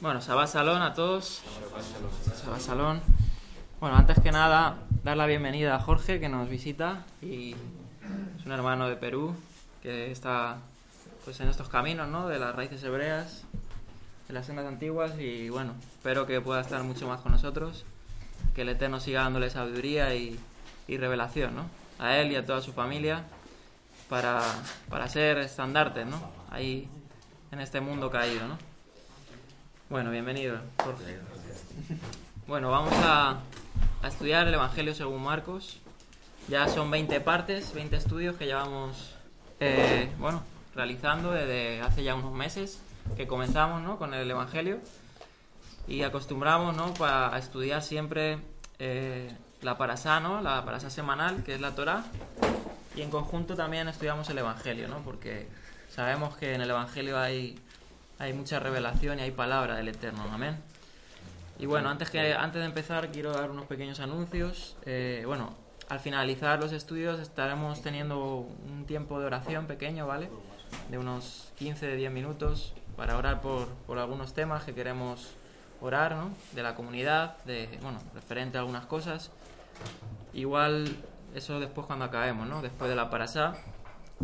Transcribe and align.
Bueno, 0.00 0.22
Sabá 0.22 0.46
Salón 0.46 0.80
a 0.80 0.94
todos. 0.94 1.42
Sabá 2.42 2.58
Salón. 2.58 3.02
Bueno, 3.80 3.96
antes 3.96 4.18
que 4.18 4.32
nada, 4.32 4.78
dar 5.04 5.18
la 5.18 5.26
bienvenida 5.26 5.74
a 5.74 5.78
Jorge 5.78 6.18
que 6.18 6.30
nos 6.30 6.48
visita 6.48 7.04
y 7.20 7.50
es 8.38 8.46
un 8.46 8.52
hermano 8.52 8.88
de 8.88 8.96
Perú 8.96 9.34
que 9.82 10.10
está 10.10 10.56
pues 11.26 11.38
en 11.40 11.50
estos 11.50 11.68
caminos, 11.68 12.08
¿no? 12.08 12.28
De 12.28 12.38
las 12.38 12.56
raíces 12.56 12.82
hebreas, 12.82 13.44
de 14.26 14.32
las 14.32 14.46
sendas 14.46 14.64
antiguas 14.64 15.18
y 15.18 15.50
bueno, 15.50 15.74
espero 15.92 16.26
que 16.26 16.40
pueda 16.40 16.62
estar 16.62 16.82
mucho 16.82 17.06
más 17.06 17.20
con 17.20 17.32
nosotros, 17.32 17.84
que 18.54 18.62
el 18.62 18.70
Eterno 18.70 19.00
siga 19.00 19.24
dándole 19.24 19.50
sabiduría 19.50 20.14
y, 20.14 20.40
y 20.88 20.96
revelación, 20.96 21.54
¿no? 21.54 21.66
A 21.98 22.16
él 22.16 22.32
y 22.32 22.36
a 22.36 22.46
toda 22.46 22.62
su 22.62 22.72
familia 22.72 23.24
para, 24.08 24.40
para 24.88 25.10
ser 25.10 25.36
estandartes, 25.36 26.06
¿no? 26.06 26.22
Ahí 26.50 26.88
en 27.52 27.60
este 27.60 27.82
mundo 27.82 28.10
caído, 28.10 28.48
¿no? 28.48 28.69
Bueno, 29.90 30.10
bienvenido, 30.10 30.58
Jorge. 30.82 31.18
Bueno, 32.46 32.68
vamos 32.68 32.92
a, 33.04 33.38
a 34.02 34.08
estudiar 34.08 34.48
el 34.48 34.54
Evangelio 34.54 34.92
según 34.92 35.22
Marcos. 35.22 35.78
Ya 36.48 36.66
son 36.66 36.90
20 36.90 37.20
partes, 37.20 37.72
20 37.74 37.94
estudios 37.96 38.34
que 38.36 38.46
llevamos, 38.46 39.14
eh, 39.60 40.10
bueno, 40.18 40.42
realizando 40.74 41.30
desde 41.30 41.80
hace 41.80 42.02
ya 42.02 42.16
unos 42.16 42.32
meses 42.32 42.80
que 43.16 43.28
comenzamos, 43.28 43.82
¿no? 43.82 43.98
Con 43.98 44.14
el 44.14 44.28
Evangelio 44.28 44.80
y 45.86 46.02
acostumbramos, 46.02 46.74
¿no? 46.76 46.92
Pa- 46.94 47.32
a 47.32 47.38
estudiar 47.38 47.84
siempre 47.84 48.40
eh, 48.80 49.32
la 49.62 49.78
parasá, 49.78 50.18
¿no? 50.18 50.40
La 50.40 50.64
parasá 50.64 50.90
semanal, 50.90 51.44
que 51.44 51.54
es 51.54 51.60
la 51.60 51.76
Torá, 51.76 52.02
y 52.96 53.02
en 53.02 53.10
conjunto 53.10 53.54
también 53.54 53.86
estudiamos 53.86 54.28
el 54.30 54.38
Evangelio, 54.38 54.88
¿no? 54.88 54.98
Porque 55.04 55.46
sabemos 55.88 56.36
que 56.36 56.52
en 56.54 56.62
el 56.62 56.70
Evangelio 56.70 57.16
hay, 57.16 57.60
hay 58.20 58.34
mucha 58.34 58.60
revelación 58.60 59.18
y 59.18 59.22
hay 59.22 59.30
palabra 59.30 59.76
del 59.76 59.88
Eterno, 59.88 60.22
amén. 60.30 60.58
Y 61.58 61.64
bueno, 61.64 61.88
antes, 61.88 62.10
que, 62.10 62.34
antes 62.34 62.60
de 62.60 62.66
empezar 62.66 63.10
quiero 63.10 63.32
dar 63.32 63.50
unos 63.50 63.64
pequeños 63.66 63.98
anuncios. 63.98 64.76
Eh, 64.84 65.24
bueno, 65.26 65.54
al 65.88 66.00
finalizar 66.00 66.60
los 66.60 66.72
estudios 66.72 67.18
estaremos 67.18 67.80
teniendo 67.80 68.46
un 68.70 68.84
tiempo 68.86 69.18
de 69.18 69.26
oración 69.26 69.66
pequeño, 69.66 70.06
¿vale? 70.06 70.28
De 70.90 70.98
unos 70.98 71.50
15, 71.58 71.96
10 71.96 72.12
minutos 72.12 72.74
para 72.94 73.16
orar 73.16 73.40
por, 73.40 73.68
por 73.86 73.98
algunos 73.98 74.34
temas 74.34 74.64
que 74.64 74.74
queremos 74.74 75.32
orar, 75.80 76.14
¿no? 76.14 76.30
De 76.52 76.62
la 76.62 76.74
comunidad, 76.74 77.38
de, 77.44 77.78
bueno, 77.80 78.00
referente 78.14 78.58
a 78.58 78.60
algunas 78.60 78.84
cosas. 78.84 79.30
Igual 80.34 80.94
eso 81.34 81.58
después 81.58 81.86
cuando 81.86 82.04
acabemos, 82.04 82.46
¿no? 82.46 82.60
Después 82.60 82.90
de 82.90 82.96
la 82.96 83.08
parasá, 83.08 83.54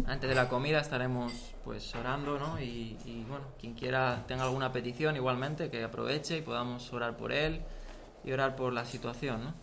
antes 0.06 0.28
de 0.28 0.34
la 0.34 0.50
comida 0.50 0.80
estaremos 0.80 1.55
pues 1.66 1.92
orando, 1.96 2.38
¿no? 2.38 2.60
Y, 2.60 2.96
bueno, 3.28 3.44
quien 3.60 3.74
quiera 3.74 4.22
tenga 4.28 4.44
alguna 4.44 4.72
petición 4.72 5.16
igualmente 5.16 5.68
que 5.68 5.82
aproveche 5.82 6.38
y 6.38 6.42
podamos 6.42 6.92
orar 6.92 7.16
por 7.16 7.32
él 7.32 7.60
y 8.24 8.30
orar 8.30 8.54
por 8.54 8.72
la 8.72 8.84
situación, 8.84 9.42
¿no? 9.42 9.54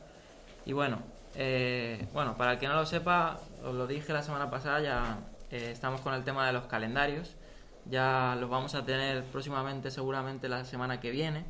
Y 0.66 0.74
bueno, 0.74 1.00
eh, 1.34 2.06
bueno, 2.14 2.36
para 2.36 2.54
el 2.54 2.60
que 2.60 2.68
no 2.68 2.76
lo 2.76 2.86
sepa, 2.86 3.40
os 3.64 3.74
lo 3.74 3.88
dije 3.88 4.12
la 4.12 4.22
semana 4.22 4.50
pasada, 4.50 4.82
ya 4.82 5.20
eh, 5.50 5.70
estamos 5.72 6.02
con 6.02 6.14
el 6.14 6.26
tema 6.26 6.46
de 6.46 6.52
los 6.52 6.66
calendarios. 6.66 7.38
Ya 7.86 8.36
los 8.38 8.50
vamos 8.50 8.76
a 8.76 8.84
tener 8.84 9.24
próximamente, 9.24 9.90
seguramente 9.90 10.50
la 10.50 10.66
semana 10.66 11.00
que 11.00 11.10
viene, 11.10 11.46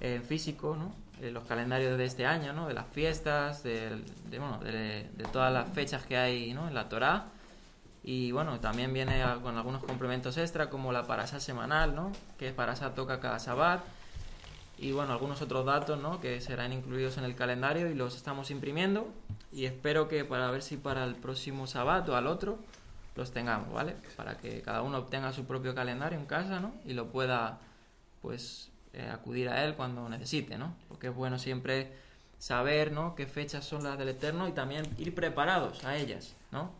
en 0.00 0.22
físico, 0.22 0.74
¿no? 0.74 0.94
Eh, 1.20 1.30
los 1.30 1.44
calendarios 1.44 1.98
de 1.98 2.06
este 2.06 2.24
año, 2.24 2.54
¿no? 2.54 2.66
De 2.66 2.72
las 2.72 2.86
fiestas, 2.86 3.62
de, 3.62 4.02
bueno, 4.30 4.58
de, 4.58 5.10
de 5.12 5.24
todas 5.30 5.52
las 5.52 5.68
fechas 5.68 6.06
que 6.06 6.16
hay, 6.16 6.54
¿no? 6.54 6.66
En 6.66 6.74
la 6.74 6.88
Torá. 6.88 7.26
Y 8.02 8.32
bueno, 8.32 8.60
también 8.60 8.92
viene 8.92 9.22
con 9.42 9.56
algunos 9.56 9.84
complementos 9.84 10.36
extra 10.38 10.70
como 10.70 10.92
la 10.92 11.06
parasá 11.06 11.38
semanal, 11.38 11.94
¿no? 11.94 12.12
Que 12.38 12.52
parasá 12.52 12.94
toca 12.94 13.20
cada 13.20 13.38
sabbat. 13.38 13.82
Y 14.78 14.92
bueno, 14.92 15.12
algunos 15.12 15.42
otros 15.42 15.66
datos, 15.66 16.00
¿no? 16.00 16.20
Que 16.20 16.40
serán 16.40 16.72
incluidos 16.72 17.18
en 17.18 17.24
el 17.24 17.34
calendario 17.34 17.90
y 17.90 17.94
los 17.94 18.16
estamos 18.16 18.50
imprimiendo. 18.50 19.08
Y 19.52 19.66
espero 19.66 20.08
que 20.08 20.24
para 20.24 20.50
ver 20.50 20.62
si 20.62 20.78
para 20.78 21.04
el 21.04 21.16
próximo 21.16 21.66
sabbat 21.66 22.08
o 22.08 22.16
al 22.16 22.26
otro 22.26 22.58
los 23.16 23.32
tengamos, 23.32 23.70
¿vale? 23.72 23.96
Para 24.16 24.38
que 24.38 24.62
cada 24.62 24.80
uno 24.80 24.98
obtenga 24.98 25.32
su 25.32 25.44
propio 25.44 25.74
calendario 25.74 26.18
en 26.18 26.24
casa, 26.24 26.60
¿no? 26.60 26.72
Y 26.86 26.94
lo 26.94 27.08
pueda, 27.08 27.58
pues, 28.22 28.70
eh, 28.94 29.10
acudir 29.12 29.50
a 29.50 29.64
él 29.64 29.74
cuando 29.74 30.08
necesite, 30.08 30.56
¿no? 30.56 30.74
Porque 30.88 31.08
es 31.08 31.14
bueno 31.14 31.38
siempre 31.38 31.92
saber, 32.38 32.92
¿no? 32.92 33.14
Qué 33.14 33.26
fechas 33.26 33.66
son 33.66 33.84
las 33.84 33.98
del 33.98 34.08
Eterno 34.08 34.48
y 34.48 34.52
también 34.52 34.86
ir 34.96 35.14
preparados 35.14 35.84
a 35.84 35.96
ellas, 35.96 36.34
¿no? 36.50 36.70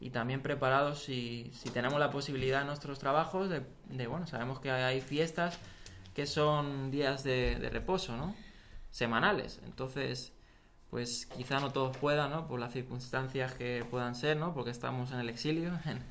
Y 0.00 0.10
también 0.10 0.42
preparados 0.42 1.02
si, 1.02 1.50
si 1.54 1.70
tenemos 1.70 1.98
la 1.98 2.10
posibilidad 2.10 2.60
en 2.60 2.68
nuestros 2.68 2.98
trabajos 2.98 3.48
de, 3.50 4.06
bueno, 4.06 4.26
sabemos 4.26 4.60
que 4.60 4.70
hay 4.70 5.00
fiestas 5.00 5.58
que 6.14 6.26
son 6.26 6.90
días 6.90 7.24
de, 7.24 7.56
de 7.56 7.70
reposo, 7.70 8.16
¿no? 8.16 8.34
Semanales. 8.90 9.60
Entonces, 9.64 10.32
pues 10.90 11.26
quizá 11.26 11.60
no 11.60 11.72
todos 11.72 11.96
puedan, 11.96 12.30
¿no? 12.30 12.46
Por 12.46 12.60
las 12.60 12.72
circunstancias 12.72 13.54
que 13.54 13.84
puedan 13.90 14.14
ser, 14.14 14.36
¿no? 14.36 14.54
Porque 14.54 14.70
estamos 14.70 15.12
en 15.12 15.20
el 15.20 15.28
exilio, 15.28 15.78
en, 15.84 16.02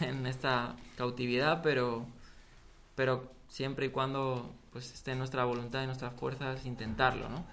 en 0.00 0.26
esta 0.26 0.76
cautividad, 0.96 1.62
pero, 1.62 2.06
pero 2.94 3.30
siempre 3.48 3.86
y 3.86 3.88
cuando 3.90 4.54
pues 4.72 4.92
esté 4.94 5.12
en 5.12 5.18
nuestra 5.18 5.44
voluntad 5.44 5.82
y 5.82 5.86
nuestras 5.86 6.14
fuerzas 6.14 6.64
intentarlo, 6.64 7.28
¿no? 7.28 7.44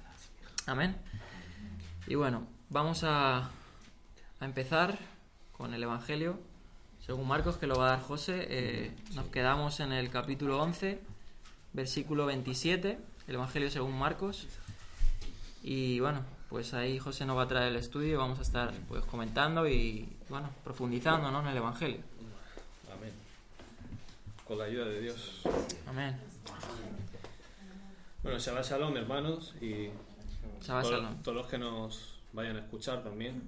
Amén. 0.65 0.95
Y 2.07 2.15
bueno, 2.15 2.47
vamos 2.69 3.03
a, 3.03 3.49
a 4.39 4.45
empezar 4.45 4.97
con 5.59 5.73
el 5.73 5.83
Evangelio 5.83 6.39
según 7.05 7.27
Marcos, 7.27 7.57
que 7.57 7.67
lo 7.67 7.75
va 7.75 7.87
a 7.87 7.89
dar 7.91 8.01
José. 8.01 8.45
Eh, 8.49 8.91
nos 9.13 9.25
quedamos 9.27 9.79
en 9.81 9.91
el 9.91 10.09
capítulo 10.09 10.61
11, 10.61 10.99
versículo 11.73 12.25
27, 12.27 12.97
el 13.27 13.35
Evangelio 13.35 13.69
según 13.69 13.97
Marcos. 13.99 14.47
Y 15.61 15.99
bueno, 15.99 16.21
pues 16.49 16.73
ahí 16.73 16.97
José 16.97 17.25
nos 17.25 17.37
va 17.37 17.43
a 17.43 17.47
traer 17.47 17.69
el 17.69 17.75
estudio 17.75 18.13
y 18.13 18.15
vamos 18.15 18.39
a 18.39 18.43
estar 18.43 18.73
pues 18.87 19.03
comentando 19.05 19.67
y 19.67 20.07
bueno, 20.29 20.49
profundizando 20.63 21.29
¿no? 21.29 21.41
en 21.41 21.47
el 21.47 21.57
Evangelio. 21.57 21.99
Amén. 22.95 23.11
Con 24.47 24.59
la 24.59 24.63
ayuda 24.65 24.85
de 24.85 25.01
Dios. 25.01 25.41
Amén. 25.87 26.15
Bueno, 28.23 28.39
Shabbat 28.39 28.65
Shalom, 28.65 28.95
hermanos, 28.95 29.55
y 29.61 29.89
Shabbat 30.61 30.83
todos- 30.83 30.89
Shalom. 30.91 31.21
todos 31.23 31.37
los 31.37 31.47
que 31.47 31.57
nos 31.57 32.15
vayan 32.33 32.55
a 32.55 32.59
escuchar 32.59 33.03
también, 33.03 33.41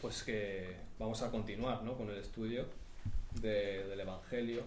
pues 0.00 0.22
que 0.22 0.76
vamos 0.98 1.22
a 1.22 1.30
continuar 1.30 1.82
¿no? 1.82 1.96
con 1.96 2.08
el 2.10 2.16
estudio 2.18 2.66
de- 3.40 3.84
del 3.86 4.00
Evangelio, 4.00 4.62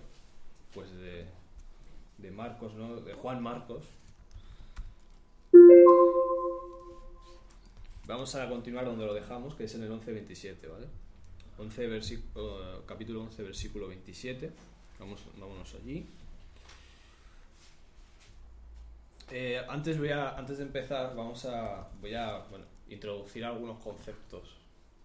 pues 0.73 0.91
de, 0.91 1.25
de 2.17 2.31
Marcos, 2.31 2.73
¿no? 2.73 2.97
de 2.97 3.13
Juan 3.13 3.41
Marcos. 3.41 3.83
Vamos 8.07 8.35
a 8.35 8.49
continuar 8.49 8.85
donde 8.85 9.05
lo 9.05 9.13
dejamos, 9.13 9.55
que 9.55 9.65
es 9.65 9.75
en 9.75 9.83
el 9.83 9.91
11.27, 9.91 10.67
¿vale? 10.69 10.87
11 11.57 11.87
versi- 11.89 12.21
eh, 12.35 12.81
capítulo 12.85 13.21
11, 13.23 13.43
versículo 13.43 13.87
27. 13.87 14.51
Vamos, 14.99 15.21
vámonos 15.39 15.73
allí. 15.75 16.05
Eh, 19.31 19.61
antes, 19.69 19.97
voy 19.97 20.09
a, 20.09 20.31
antes 20.37 20.57
de 20.57 20.63
empezar, 20.63 21.15
vamos 21.15 21.45
a, 21.45 21.87
voy 22.01 22.13
a 22.13 22.43
introducir 22.89 23.45
algunos 23.45 23.79
conceptos. 23.79 24.55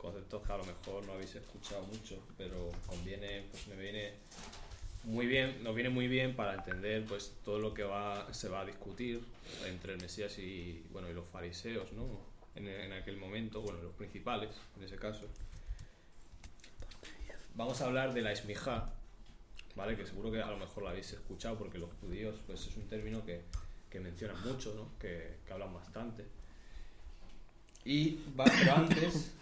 Conceptos 0.06 0.46
que 0.46 0.52
a 0.52 0.56
lo 0.56 0.64
mejor 0.64 1.04
no 1.04 1.14
habéis 1.14 1.34
escuchado 1.34 1.82
mucho, 1.82 2.22
pero 2.38 2.70
conviene, 2.86 3.44
pues 3.50 3.66
me 3.66 3.74
viene 3.74 4.12
muy 5.02 5.26
bien, 5.26 5.64
nos 5.64 5.74
viene 5.74 5.90
muy 5.90 6.06
bien 6.06 6.36
para 6.36 6.54
entender 6.54 7.04
pues 7.06 7.32
todo 7.44 7.58
lo 7.58 7.74
que 7.74 7.82
va, 7.82 8.32
se 8.32 8.48
va 8.48 8.60
a 8.60 8.64
discutir 8.64 9.20
entre 9.66 9.94
el 9.94 10.00
Mesías 10.00 10.38
y, 10.38 10.86
bueno, 10.92 11.10
y 11.10 11.12
los 11.12 11.26
fariseos, 11.26 11.92
¿no? 11.92 12.06
En, 12.54 12.92
aquel 12.92 13.16
momento, 13.16 13.62
bueno, 13.62 13.82
los 13.82 13.94
principales, 13.94 14.50
en 14.76 14.84
ese 14.84 14.94
caso. 14.94 15.26
Vamos 17.56 17.80
a 17.80 17.86
hablar 17.86 18.14
de 18.14 18.22
la 18.22 18.30
esmijá, 18.30 18.92
¿vale? 19.74 19.96
Que 19.96 20.06
seguro 20.06 20.30
que 20.30 20.40
a 20.40 20.46
lo 20.50 20.56
mejor 20.56 20.84
lo 20.84 20.88
habéis 20.90 21.12
escuchado 21.14 21.58
porque 21.58 21.78
los 21.78 21.90
judíos, 22.00 22.36
pues 22.46 22.64
es 22.64 22.76
un 22.76 22.86
término 22.86 23.26
que, 23.26 23.42
que 23.90 23.98
mencionan 23.98 24.40
mucho, 24.46 24.72
¿no? 24.76 24.96
Que, 25.00 25.38
que 25.44 25.52
hablan 25.52 25.74
bastante. 25.74 26.24
Y, 27.84 28.20
va- 28.38 28.44
pero 28.44 28.72
antes, 28.72 29.32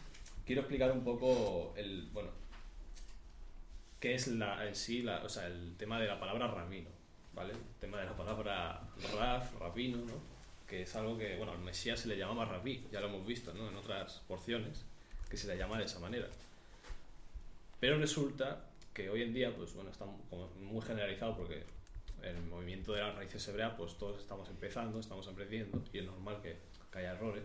quiero 0.47 0.63
explicar 0.63 0.93
un 0.93 1.05
poco 1.05 1.75
el, 1.77 2.09
bueno, 2.13 2.31
qué 4.01 4.15
es 4.15 4.29
la, 4.29 4.67
en 4.67 4.75
sí, 4.75 5.03
la, 5.03 5.23
o 5.25 5.29
sea, 5.29 5.47
el 5.47 5.77
tema 5.77 6.01
de 6.01 6.07
la 6.07 6.21
palabra 6.21 6.49
rabino, 6.49 6.91
¿vale? 7.35 7.53
El 7.53 7.81
tema 7.81 7.99
de 7.99 8.07
la 8.07 8.17
palabra 8.17 8.83
raf, 9.15 9.59
rabino, 9.59 9.99
¿no? 9.99 10.35
Que 10.69 10.83
es 10.83 10.97
algo 10.97 11.17
que, 11.17 11.37
bueno, 11.37 11.53
al 11.53 11.59
Mesías 11.59 12.01
se 12.01 12.09
le 12.09 12.17
llamaba 12.17 12.45
rabí, 12.45 12.87
ya 12.93 13.01
lo 13.01 13.09
hemos 13.09 13.27
visto, 13.27 13.53
¿no? 13.55 13.69
En 13.69 13.77
otras 13.77 14.23
porciones, 14.29 14.85
que 15.31 15.37
se 15.37 15.49
le 15.49 15.57
llama 15.57 15.79
de 15.79 15.85
esa 15.85 15.99
manera. 16.01 16.29
Pero 17.81 17.99
resulta 17.99 18.65
que 18.93 19.11
hoy 19.11 19.23
en 19.23 19.35
día, 19.35 19.55
pues 19.55 19.75
bueno, 19.75 19.91
está 19.91 20.07
como 20.31 20.49
muy 20.61 20.83
generalizado 20.83 21.37
porque 21.37 21.65
el 22.23 22.41
movimiento 22.43 22.93
de 22.93 23.01
las 23.01 23.15
raíces 23.15 23.47
hebreas, 23.49 23.75
pues 23.77 23.99
todos 23.99 24.21
estamos 24.21 24.49
empezando, 24.49 25.01
estamos 25.01 25.27
aprendiendo 25.29 25.83
y 25.93 25.99
es 25.99 26.05
normal 26.05 26.41
que, 26.43 26.57
que 26.93 26.99
haya 26.99 27.13
errores. 27.13 27.43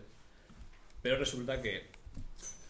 Pero 1.02 1.18
resulta 1.18 1.60
que 1.60 1.88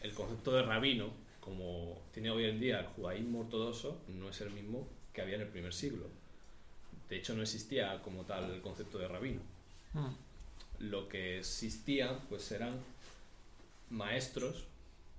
el 0.00 0.14
concepto 0.14 0.52
de 0.52 0.62
rabino, 0.62 1.11
como 1.41 2.00
tiene 2.12 2.31
hoy 2.31 2.44
en 2.44 2.61
día 2.61 2.81
el 2.81 2.87
judaísmo 2.87 3.41
ortodoxo, 3.41 4.00
no 4.08 4.29
es 4.29 4.41
el 4.41 4.50
mismo 4.50 4.88
que 5.12 5.23
había 5.23 5.37
en 5.37 5.43
el 5.43 5.49
primer 5.49 5.73
siglo. 5.73 6.06
De 7.08 7.17
hecho, 7.17 7.35
no 7.35 7.43
existía 7.43 8.00
como 8.02 8.25
tal 8.25 8.50
el 8.50 8.61
concepto 8.61 8.99
de 8.99 9.08
rabino. 9.08 9.41
Mm. 9.93 10.14
Lo 10.81 11.08
que 11.08 11.38
existía, 11.38 12.19
pues 12.29 12.50
eran 12.52 12.79
maestros 13.91 14.64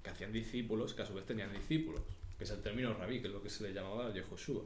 que 0.03 0.09
hacían 0.09 0.31
discípulos, 0.31 0.93
que 0.93 1.03
a 1.03 1.05
su 1.05 1.13
vez 1.13 1.25
tenían 1.25 1.53
discípulos, 1.53 2.01
que 2.37 2.45
es 2.45 2.49
el 2.49 2.61
término 2.61 2.93
rabí, 2.93 3.21
que 3.21 3.27
es 3.27 3.33
lo 3.33 3.43
que 3.43 3.49
se 3.49 3.63
le 3.63 3.73
llamaba 3.73 4.07
a 4.07 4.13
Yehoshua. 4.13 4.63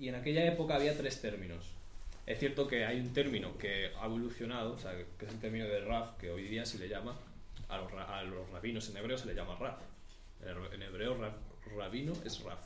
Y 0.00 0.08
en 0.08 0.14
aquella 0.14 0.46
época 0.46 0.76
había 0.76 0.96
tres 0.96 1.20
términos. 1.20 1.64
Es 2.24 2.38
cierto 2.38 2.68
que 2.68 2.84
hay 2.84 3.00
un 3.00 3.12
término 3.12 3.58
que 3.58 3.90
ha 4.00 4.06
evolucionado, 4.06 4.74
o 4.74 4.78
sea, 4.78 4.92
que 5.18 5.26
es 5.26 5.32
el 5.32 5.40
término 5.40 5.66
de 5.66 5.80
Raf, 5.80 6.16
que 6.18 6.30
hoy 6.30 6.44
día 6.44 6.64
se 6.64 6.78
le 6.78 6.88
llama, 6.88 7.18
a 7.68 7.76
los, 7.78 7.92
a 7.92 8.22
los 8.24 8.48
rabinos 8.50 8.88
en 8.90 8.96
hebreo 8.96 9.18
se 9.18 9.26
le 9.26 9.34
llama 9.34 9.56
Raf. 9.58 9.78
En 10.72 10.82
hebreo 10.82 11.16
Raf- 11.18 11.76
rabino 11.76 12.12
es 12.24 12.40
Raf. 12.42 12.64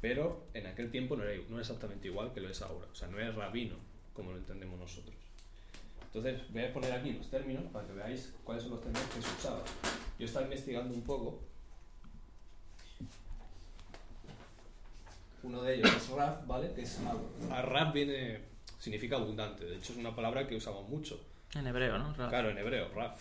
Pero 0.00 0.46
en 0.54 0.66
aquel 0.66 0.90
tiempo 0.90 1.16
no 1.16 1.24
era, 1.24 1.36
no 1.48 1.54
era 1.56 1.60
exactamente 1.60 2.06
igual 2.08 2.32
que 2.32 2.40
lo 2.40 2.48
es 2.48 2.62
ahora. 2.62 2.86
O 2.90 2.94
sea, 2.94 3.08
no 3.08 3.18
es 3.20 3.34
rabino 3.34 3.76
como 4.14 4.30
lo 4.32 4.38
entendemos 4.38 4.78
nosotros. 4.78 5.14
Entonces, 6.06 6.40
voy 6.52 6.62
a 6.64 6.72
poner 6.72 6.92
aquí 6.92 7.12
los 7.12 7.28
términos 7.30 7.64
para 7.72 7.86
que 7.86 7.92
veáis 7.92 8.32
cuáles 8.44 8.62
son 8.64 8.72
los 8.72 8.80
términos 8.80 9.06
que 9.14 9.22
se 9.22 9.34
usaban. 9.36 9.62
Yo 10.18 10.24
estaba 10.26 10.44
investigando 10.46 10.94
un 10.94 11.02
poco. 11.02 11.40
Uno 15.42 15.62
de 15.62 15.74
ellos 15.76 15.94
es 15.94 16.08
Raf, 16.10 16.46
¿vale? 16.46 16.72
Que 16.74 16.82
es 16.82 16.98
a 17.50 17.62
Raf 17.62 17.92
viene 17.92 18.40
significa 18.78 19.16
abundante. 19.16 19.64
De 19.64 19.76
hecho, 19.76 19.92
es 19.92 19.98
una 19.98 20.14
palabra 20.14 20.46
que 20.46 20.56
usamos 20.56 20.88
mucho. 20.88 21.20
En 21.54 21.66
hebreo, 21.66 21.98
¿no? 21.98 22.12
Ra- 22.14 22.28
Claro, 22.28 22.50
en 22.50 22.58
hebreo, 22.58 22.88
Raf. 22.94 23.20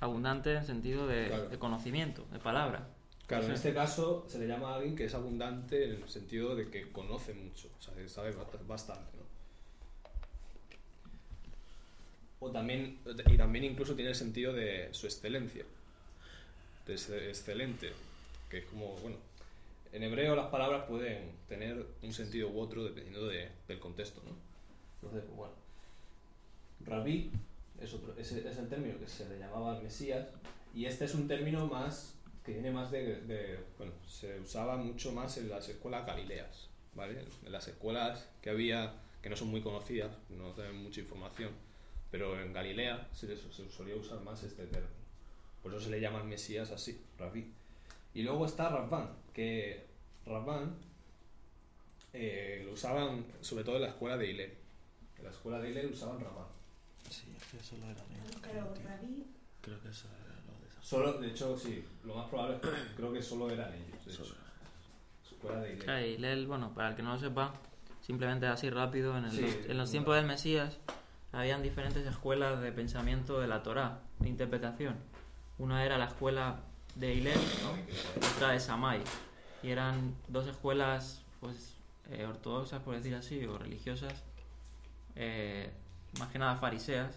Abundante 0.00 0.54
en 0.54 0.64
sentido 0.66 1.06
de, 1.06 1.28
Claro. 1.28 1.48
de 1.48 1.58
conocimiento, 1.58 2.26
de 2.32 2.38
palabra. 2.38 2.88
Claro, 3.26 3.46
en 3.46 3.52
este 3.52 3.74
caso 3.74 4.24
se 4.28 4.38
le 4.38 4.46
llama 4.46 4.72
a 4.72 4.76
alguien 4.76 4.94
que 4.94 5.04
es 5.06 5.14
abundante 5.14 5.84
en 5.84 6.02
el 6.02 6.08
sentido 6.08 6.54
de 6.54 6.70
que 6.70 6.92
conoce 6.92 7.34
mucho, 7.34 7.68
o 7.78 7.82
sea, 7.82 7.94
que 7.94 8.08
sabe 8.08 8.32
bast- 8.36 8.66
bastante, 8.66 9.10
¿no? 9.16 9.26
O 12.38 12.50
también, 12.50 12.98
y 13.30 13.36
también 13.36 13.64
incluso 13.64 13.94
tiene 13.94 14.10
el 14.10 14.16
sentido 14.16 14.52
de 14.52 14.88
su 14.92 15.06
excelencia, 15.06 15.64
de 16.86 16.98
ser 16.98 17.22
excelente, 17.28 17.92
que 18.50 18.58
es 18.58 18.64
como, 18.66 18.92
bueno, 18.98 19.16
en 19.92 20.02
hebreo 20.02 20.36
las 20.36 20.46
palabras 20.48 20.84
pueden 20.86 21.30
tener 21.48 21.84
un 22.02 22.12
sentido 22.12 22.48
u 22.50 22.60
otro 22.60 22.84
dependiendo 22.84 23.26
de- 23.26 23.48
del 23.66 23.80
contexto, 23.80 24.20
¿no? 24.24 24.32
Entonces, 24.96 25.24
pues, 25.26 25.36
bueno, 25.36 25.54
rabí 26.84 27.30
es, 27.80 27.94
otro, 27.94 28.14
es, 28.16 28.32
el 28.32 28.68
término 28.68 28.98
que 28.98 29.06
se 29.06 29.28
le 29.28 29.38
llamaba 29.38 29.80
Mesías 29.80 30.26
y 30.74 30.86
este 30.86 31.04
es 31.04 31.14
un 31.14 31.28
término 31.28 31.66
más 31.66 32.14
que 32.44 32.52
viene 32.52 32.70
más 32.70 32.92
de, 32.92 33.58
bueno, 33.76 33.92
se 34.06 34.38
usaba 34.38 34.76
mucho 34.76 35.10
más 35.10 35.36
en 35.38 35.48
las 35.48 35.68
escuelas 35.68 36.06
galileas, 36.06 36.68
¿vale? 36.94 37.24
En 37.44 37.50
las 37.50 37.66
escuelas 37.66 38.28
que 38.40 38.50
había, 38.50 38.94
que 39.20 39.28
no 39.28 39.36
son 39.36 39.48
muy 39.48 39.62
conocidas, 39.62 40.12
no 40.28 40.52
tienen 40.52 40.76
mucha 40.76 41.00
información, 41.00 41.50
pero 42.10 42.40
en 42.40 42.52
Galilea 42.52 43.08
se, 43.12 43.36
solía 43.68 43.96
usar 43.96 44.20
más 44.20 44.44
este 44.44 44.64
término. 44.66 44.94
Por 45.60 45.72
eso 45.72 45.80
se 45.80 45.90
le 45.90 46.00
llama 46.00 46.20
al 46.20 46.28
Mesías 46.28 46.70
así, 46.70 47.02
Rabí. 47.18 47.52
Y 48.14 48.22
luego 48.22 48.46
está 48.46 48.68
Rabban, 48.68 49.10
que 49.32 49.84
Rabban 50.24 50.76
eh, 52.12 52.62
lo 52.64 52.72
usaban 52.72 53.26
sobre 53.40 53.64
todo 53.64 53.76
en 53.76 53.82
la 53.82 53.88
escuela 53.88 54.16
de 54.16 54.30
Hillel. 54.30 54.54
En 55.18 55.24
la 55.24 55.30
escuela 55.30 55.58
de 55.58 55.70
Hillel 55.70 55.86
usaban 55.86 56.20
Rabban. 56.20 56.55
Sí, 57.10 57.34
es 57.36 57.44
que 57.50 57.56
eso 57.58 57.76
lo 57.78 57.86
eran 57.86 58.04
ellos. 58.12 58.26
Pero 58.42 58.42
creo, 58.42 58.74
que 59.82 59.88
eso 59.88 60.08
era 60.24 60.34
lo 60.46 60.60
de 60.60 60.68
esa. 60.68 60.82
Solo, 60.82 61.12
de 61.14 61.28
hecho, 61.28 61.56
sí, 61.58 61.84
lo 62.04 62.14
más 62.16 62.28
probable 62.28 62.56
es 62.56 62.60
que 62.62 62.68
creo 62.96 63.12
que 63.12 63.22
solo 63.22 63.50
eran 63.50 63.72
ellos. 63.74 64.04
De 64.04 64.12
hecho. 64.12 64.24
Solo. 64.24 64.36
Escuela 65.24 65.60
de 65.60 65.68
Hillel. 65.72 65.84
Claro, 65.84 66.06
y 66.06 66.18
Lel, 66.18 66.46
bueno, 66.46 66.72
para 66.74 66.88
el 66.90 66.96
que 66.96 67.02
no 67.02 67.12
lo 67.14 67.18
sepa, 67.20 67.52
simplemente 68.00 68.46
así 68.46 68.70
rápido, 68.70 69.16
en, 69.18 69.24
el- 69.24 69.30
Sí, 69.32 69.40
los, 69.42 69.50
en 69.52 69.60
los 69.60 69.66
bueno. 69.76 69.90
tiempos 69.90 70.16
del 70.16 70.26
Mesías 70.26 70.78
habían 71.32 71.62
diferentes 71.62 72.06
escuelas 72.06 72.60
de 72.60 72.72
pensamiento 72.72 73.40
de 73.40 73.46
la 73.48 73.62
Torá, 73.62 74.00
de 74.20 74.28
interpretación. 74.28 74.94
Una 75.58 75.84
era 75.84 75.98
la 75.98 76.06
escuela 76.06 76.60
de 76.94 77.14
Hillel, 77.14 77.38
¿no? 77.62 78.26
otra 78.36 78.50
de 78.52 78.60
Samai. 78.60 79.02
Y 79.62 79.70
eran 79.70 80.14
dos 80.28 80.46
escuelas 80.46 81.22
pues 81.40 81.74
eh, 82.10 82.24
ortodoxas, 82.24 82.80
por 82.82 82.94
decir 82.94 83.14
así, 83.14 83.44
o 83.44 83.58
religiosas, 83.58 84.14
eh, 85.16 85.70
más 86.18 86.30
que 86.30 86.38
nada 86.38 86.56
fariseas, 86.56 87.14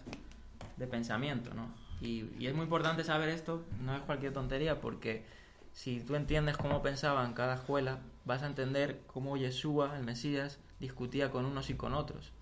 de 0.76 0.86
pensamiento, 0.86 1.52
¿no? 1.54 1.68
Y, 2.00 2.24
y 2.38 2.46
es 2.46 2.54
muy 2.54 2.64
importante 2.64 3.04
saber 3.04 3.28
esto, 3.28 3.62
no 3.82 3.94
es 3.94 4.02
cualquier 4.02 4.32
tontería, 4.32 4.80
porque 4.80 5.24
si 5.72 6.00
tú 6.00 6.14
entiendes 6.14 6.56
cómo 6.56 6.82
pensaban 6.82 7.34
cada 7.34 7.54
escuela, 7.56 7.98
vas 8.24 8.42
a 8.42 8.46
entender 8.46 9.00
cómo 9.06 9.36
Yeshua, 9.36 9.96
el 9.96 10.04
Mesías, 10.04 10.58
discutía 10.80 11.30
con 11.30 11.44
unos 11.44 11.68
y 11.70 11.74
con 11.74 11.92
otros, 11.94 12.32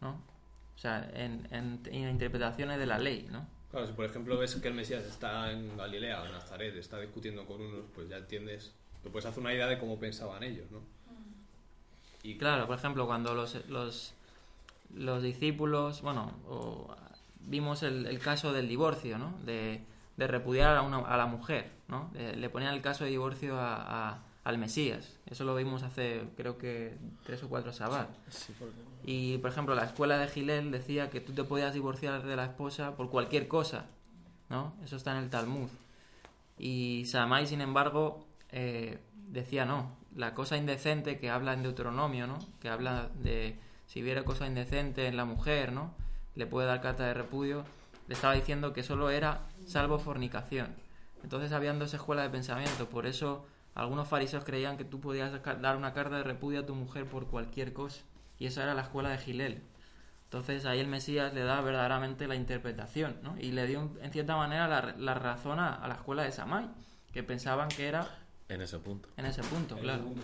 ¿no? 0.00 0.10
O 0.76 0.78
sea, 0.78 1.10
en, 1.14 1.46
en- 1.50 1.80
en 1.92 2.08
interpretaciones 2.08 2.78
de 2.78 2.86
la 2.86 2.98
ley, 2.98 3.28
¿no? 3.30 3.46
Claro, 3.70 3.86
si 3.86 3.92
por 3.92 4.04
ejemplo 4.06 4.36
ves 4.38 4.54
que 4.56 4.68
el 4.68 4.74
Mesías 4.74 5.04
está 5.04 5.52
en 5.52 5.76
Galilea 5.76 6.22
o 6.22 6.26
en 6.26 6.32
Nazaret, 6.32 6.74
está 6.76 6.98
discutiendo 7.00 7.44
con 7.46 7.60
unos, 7.60 7.84
pues 7.94 8.08
ya 8.08 8.16
entiendes, 8.16 8.72
te 9.02 9.10
puedes 9.10 9.26
hacer 9.26 9.40
una 9.40 9.52
idea 9.52 9.66
de 9.66 9.78
cómo 9.78 9.98
pensaban 9.98 10.42
ellos, 10.42 10.70
¿no? 10.70 10.80
Y 12.22 12.36
claro, 12.36 12.66
por 12.66 12.76
ejemplo, 12.78 13.06
cuando 13.06 13.34
los, 13.34 13.66
los, 13.68 14.14
los 14.94 15.22
discípulos, 15.22 16.02
bueno, 16.02 16.32
o- 16.48 16.94
vimos 17.46 17.82
el, 17.82 18.06
el 18.06 18.18
caso 18.18 18.52
del 18.52 18.68
divorcio, 18.68 19.18
¿no? 19.18 19.34
De, 19.44 19.82
de 20.16 20.26
repudiar 20.26 20.76
a, 20.76 20.82
una, 20.82 20.98
a 20.98 21.16
la 21.16 21.26
mujer, 21.26 21.70
¿no? 21.88 22.10
De- 22.12 22.36
le 22.36 22.50
ponían 22.50 22.74
el 22.74 22.82
caso 22.82 23.04
de 23.04 23.10
divorcio 23.10 23.58
a, 23.58 24.10
a- 24.10 24.18
al 24.44 24.58
Mesías. 24.58 25.18
Eso 25.26 25.44
lo 25.44 25.54
vimos 25.54 25.82
hace, 25.82 26.24
creo 26.36 26.56
que, 26.58 26.96
tres 27.24 27.42
o 27.42 27.48
cuatro. 27.48 27.72
Sí, 27.72 28.52
porque 28.58 28.74
Y, 29.04 29.38
por 29.38 29.50
ejemplo, 29.50 29.74
la 29.74 29.84
escuela 29.84 30.18
de 30.18 30.28
Gilel 30.28 30.70
decía 30.70 31.10
que 31.10 31.20
tú 31.20 31.32
te 31.32 31.44
podías 31.44 31.74
divorciar 31.74 32.22
de 32.24 32.36
la 32.36 32.44
esposa 32.46 32.96
por 32.96 33.10
cualquier 33.10 33.48
cosa, 33.48 33.86
¿no? 34.48 34.74
Eso 34.84 34.96
está 34.96 35.12
en 35.16 35.24
el 35.24 35.30
Talmud. 35.30 35.68
Y 36.58 37.04
Samai, 37.06 37.46
sin 37.46 37.60
embargo, 37.60 38.24
eh, 38.50 38.98
decía 39.28 39.64
no. 39.64 39.96
La 40.16 40.34
cosa 40.34 40.56
indecente 40.56 41.18
que 41.18 41.30
habla 41.30 41.52
en 41.52 41.62
Deuteronomio, 41.62 42.26
¿no? 42.26 42.38
Que 42.60 42.68
habla 42.68 43.08
de 43.22 43.56
si 43.90 44.00
hubiera 44.04 44.22
cosa 44.24 44.46
indecente 44.46 45.08
en 45.08 45.16
la 45.16 45.24
mujer, 45.24 45.72
¿no? 45.72 45.92
Le 46.36 46.46
puede 46.46 46.68
dar 46.68 46.80
carta 46.80 47.04
de 47.06 47.12
repudio. 47.12 47.64
Le 48.06 48.14
estaba 48.14 48.34
diciendo 48.34 48.72
que 48.72 48.84
solo 48.84 49.10
era 49.10 49.40
salvo 49.66 49.98
fornicación. 49.98 50.68
Entonces 51.24 51.50
habían 51.50 51.80
dos 51.80 51.92
escuelas 51.92 52.24
de 52.24 52.30
pensamiento. 52.30 52.88
Por 52.88 53.06
eso 53.06 53.44
algunos 53.74 54.06
fariseos 54.06 54.44
creían 54.44 54.76
que 54.76 54.84
tú 54.84 55.00
podías 55.00 55.32
dar 55.60 55.76
una 55.76 55.92
carta 55.92 56.18
de 56.18 56.22
repudio 56.22 56.60
a 56.60 56.66
tu 56.66 56.76
mujer 56.76 57.04
por 57.06 57.26
cualquier 57.26 57.72
cosa. 57.72 58.02
Y 58.38 58.46
esa 58.46 58.62
era 58.62 58.74
la 58.74 58.82
escuela 58.82 59.08
de 59.08 59.18
Gilel. 59.18 59.62
Entonces 60.24 60.66
ahí 60.66 60.78
el 60.78 60.86
Mesías 60.86 61.34
le 61.34 61.42
da 61.42 61.60
verdaderamente 61.60 62.28
la 62.28 62.36
interpretación, 62.36 63.16
¿no? 63.24 63.36
Y 63.40 63.50
le 63.50 63.66
dio 63.66 63.90
en 64.00 64.12
cierta 64.12 64.36
manera 64.36 64.68
la, 64.68 64.94
la 64.96 65.14
razón 65.14 65.58
a, 65.58 65.74
a 65.74 65.88
la 65.88 65.94
escuela 65.94 66.22
de 66.22 66.30
Samai, 66.30 66.68
que 67.12 67.24
pensaban 67.24 67.68
que 67.68 67.88
era 67.88 68.06
en 68.48 68.60
ese 68.60 68.78
punto. 68.78 69.08
en 69.16 69.26
ese 69.26 69.42
punto, 69.42 69.74
En 69.76 69.82
claro. 69.82 69.98
ese 70.02 70.08
punto. 70.08 70.22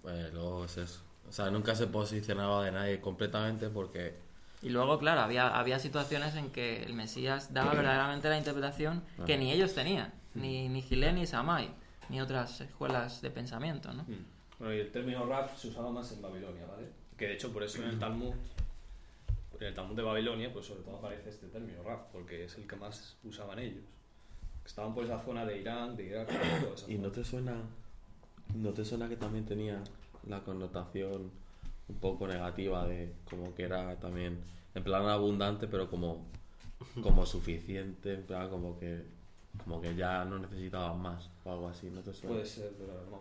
Pues 0.00 0.32
luego 0.32 0.64
es 0.64 0.76
eso. 0.78 1.00
O 1.28 1.32
sea, 1.32 1.50
nunca 1.50 1.74
se 1.74 1.86
posicionaba 1.86 2.64
de 2.64 2.72
nadie 2.72 3.00
completamente 3.00 3.68
porque 3.68 4.14
Y 4.62 4.68
luego, 4.68 4.98
claro, 4.98 5.22
había, 5.22 5.48
había 5.48 5.78
situaciones 5.78 6.36
en 6.36 6.50
que 6.50 6.82
el 6.82 6.94
Mesías 6.94 7.52
daba 7.52 7.74
verdaderamente 7.74 8.28
la 8.28 8.38
interpretación 8.38 9.02
que 9.26 9.38
ni 9.38 9.50
ellos 9.52 9.74
tenían, 9.74 10.12
ni, 10.34 10.68
ni 10.68 10.82
Gilel 10.82 11.14
ni 11.14 11.26
Samai, 11.26 11.70
ni 12.08 12.20
otras 12.20 12.60
escuelas 12.60 13.22
de 13.22 13.30
pensamiento, 13.30 13.92
¿no? 13.92 14.02
Mm. 14.02 14.24
Bueno, 14.58 14.74
y 14.74 14.80
el 14.80 14.92
término 14.92 15.26
rap 15.26 15.56
se 15.56 15.68
usaba 15.68 15.90
más 15.90 16.12
en 16.12 16.22
Babilonia, 16.22 16.66
¿vale? 16.66 16.88
Que 17.16 17.26
de 17.28 17.34
hecho 17.34 17.52
por 17.52 17.62
eso 17.62 17.82
en 17.82 17.90
el 17.90 17.98
Talmud, 17.98 18.34
en 19.58 19.66
el 19.66 19.74
Talmud 19.74 19.96
de 19.96 20.02
Babilonia, 20.02 20.52
pues 20.52 20.66
sobre 20.66 20.82
todo 20.82 20.96
aparece 20.96 21.30
este 21.30 21.48
término 21.48 21.82
rap, 21.82 22.12
porque 22.12 22.44
es 22.44 22.56
el 22.56 22.66
que 22.66 22.76
más 22.76 23.16
usaban 23.24 23.58
ellos. 23.58 23.82
Estaban 24.64 24.94
por 24.94 25.04
esa 25.04 25.20
zona 25.20 25.44
de 25.44 25.58
Irán, 25.58 25.96
de 25.96 26.06
Irak, 26.06 26.28
toda 26.60 26.74
esa 26.74 26.90
¿Y 26.90 26.98
no 26.98 27.10
te 27.10 27.24
suena 27.24 27.54
no 28.54 28.72
te 28.72 28.84
suena 28.84 29.08
que 29.08 29.16
también 29.16 29.44
tenía 29.44 29.82
la 30.28 30.42
connotación 30.42 31.30
un 31.88 31.96
poco 31.96 32.26
negativa 32.26 32.86
de 32.86 33.12
como 33.28 33.54
que 33.54 33.64
era 33.64 33.96
también 33.96 34.38
en 34.74 34.84
plan 34.84 35.06
abundante 35.08 35.66
pero 35.66 35.90
como 35.90 36.26
como 37.02 37.24
suficiente, 37.26 38.14
en 38.14 38.22
plan 38.24 38.48
como 38.50 38.78
que 38.78 39.04
como 39.64 39.80
que 39.80 39.94
ya 39.94 40.24
no 40.24 40.38
necesitaban 40.38 41.00
más 41.00 41.28
o 41.44 41.52
algo 41.52 41.68
así, 41.68 41.90
¿no 41.90 42.00
te 42.00 42.12
suena? 42.12 42.36
Puede 42.36 42.46
ser, 42.46 42.72
pero 42.78 43.04
no 43.04 43.10
me 43.10 43.16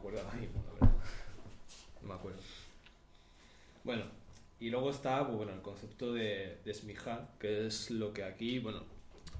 acuerdo. 2.14 2.40
Bueno, 3.84 4.04
y 4.60 4.70
luego 4.70 4.90
está 4.90 5.26
pues, 5.26 5.38
bueno, 5.38 5.54
el 5.54 5.62
concepto 5.62 6.14
de, 6.14 6.60
de 6.64 6.74
smijá, 6.74 7.30
que 7.40 7.68
es 7.68 7.92
lo 7.92 8.14
que 8.14 8.24
aquí, 8.24 8.60
bueno, 8.60 8.84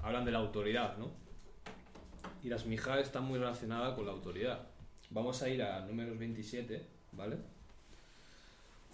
hablan 0.02 0.24
de 0.24 0.32
la 0.32 0.38
autoridad, 0.38 0.98
¿no? 0.98 1.10
Y 2.42 2.48
la 2.48 2.58
smijá 2.58 3.00
está 3.00 3.20
muy 3.20 3.38
relacionada 3.38 3.94
con 3.94 4.04
la 4.04 4.12
autoridad. 4.12 4.66
Vamos 5.10 5.42
a 5.42 5.48
ir 5.48 5.62
a 5.62 5.80
números 5.86 6.18
27, 6.18 6.84
¿vale? 7.12 7.36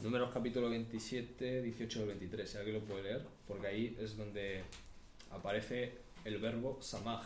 Números 0.00 0.30
capítulo 0.32 0.70
27, 0.70 1.62
18 1.62 2.00
al 2.00 2.06
23, 2.08 2.48
si 2.50 2.56
alguien 2.56 2.76
lo 2.76 2.82
puede 2.84 3.02
leer, 3.02 3.26
porque 3.48 3.66
ahí 3.66 3.96
es 4.00 4.16
donde 4.16 4.62
aparece 5.30 5.98
el 6.24 6.38
verbo 6.38 6.78
samaj. 6.80 7.24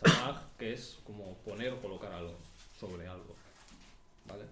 Samaj, 0.00 0.42
que 0.58 0.72
es 0.74 0.98
como 1.04 1.36
poner 1.38 1.72
o 1.72 1.80
colocar 1.80 2.12
algo 2.12 2.34
sobre 2.78 3.06
algo, 3.08 3.34
¿vale? 4.26 4.44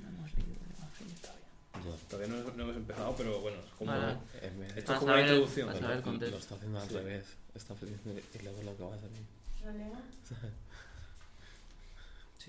No 0.00 0.08
hemos 0.08 0.34
leído 0.34 0.52
el 0.64 0.76
Evangelio 0.76 1.14
todavía. 1.20 1.96
Ya. 1.96 2.08
Todavía 2.08 2.28
no, 2.34 2.50
no 2.56 2.62
hemos 2.64 2.76
empezado, 2.76 3.14
pero 3.16 3.40
bueno, 3.40 3.58
es 3.60 3.72
como... 3.78 3.92
Vez- 3.92 4.76
Esto 4.76 4.92
es 4.94 4.98
como 4.98 5.12
una 5.12 5.20
introducción. 5.20 5.66
Lo- 5.68 5.72
el 5.72 6.34
está 6.34 6.54
haciendo 6.56 6.80
al 6.80 6.88
Sí. 6.88 6.94
revés. 6.94 7.26
Está 7.54 7.74
haciendo 7.74 7.98
y 8.34 8.42
luego 8.42 8.62
lo 8.62 8.76
que 8.76 8.82
va 8.82 8.94
a 8.94 8.98
salir. 9.00 9.41
¿Lo 9.64 9.72
leo? 9.72 9.92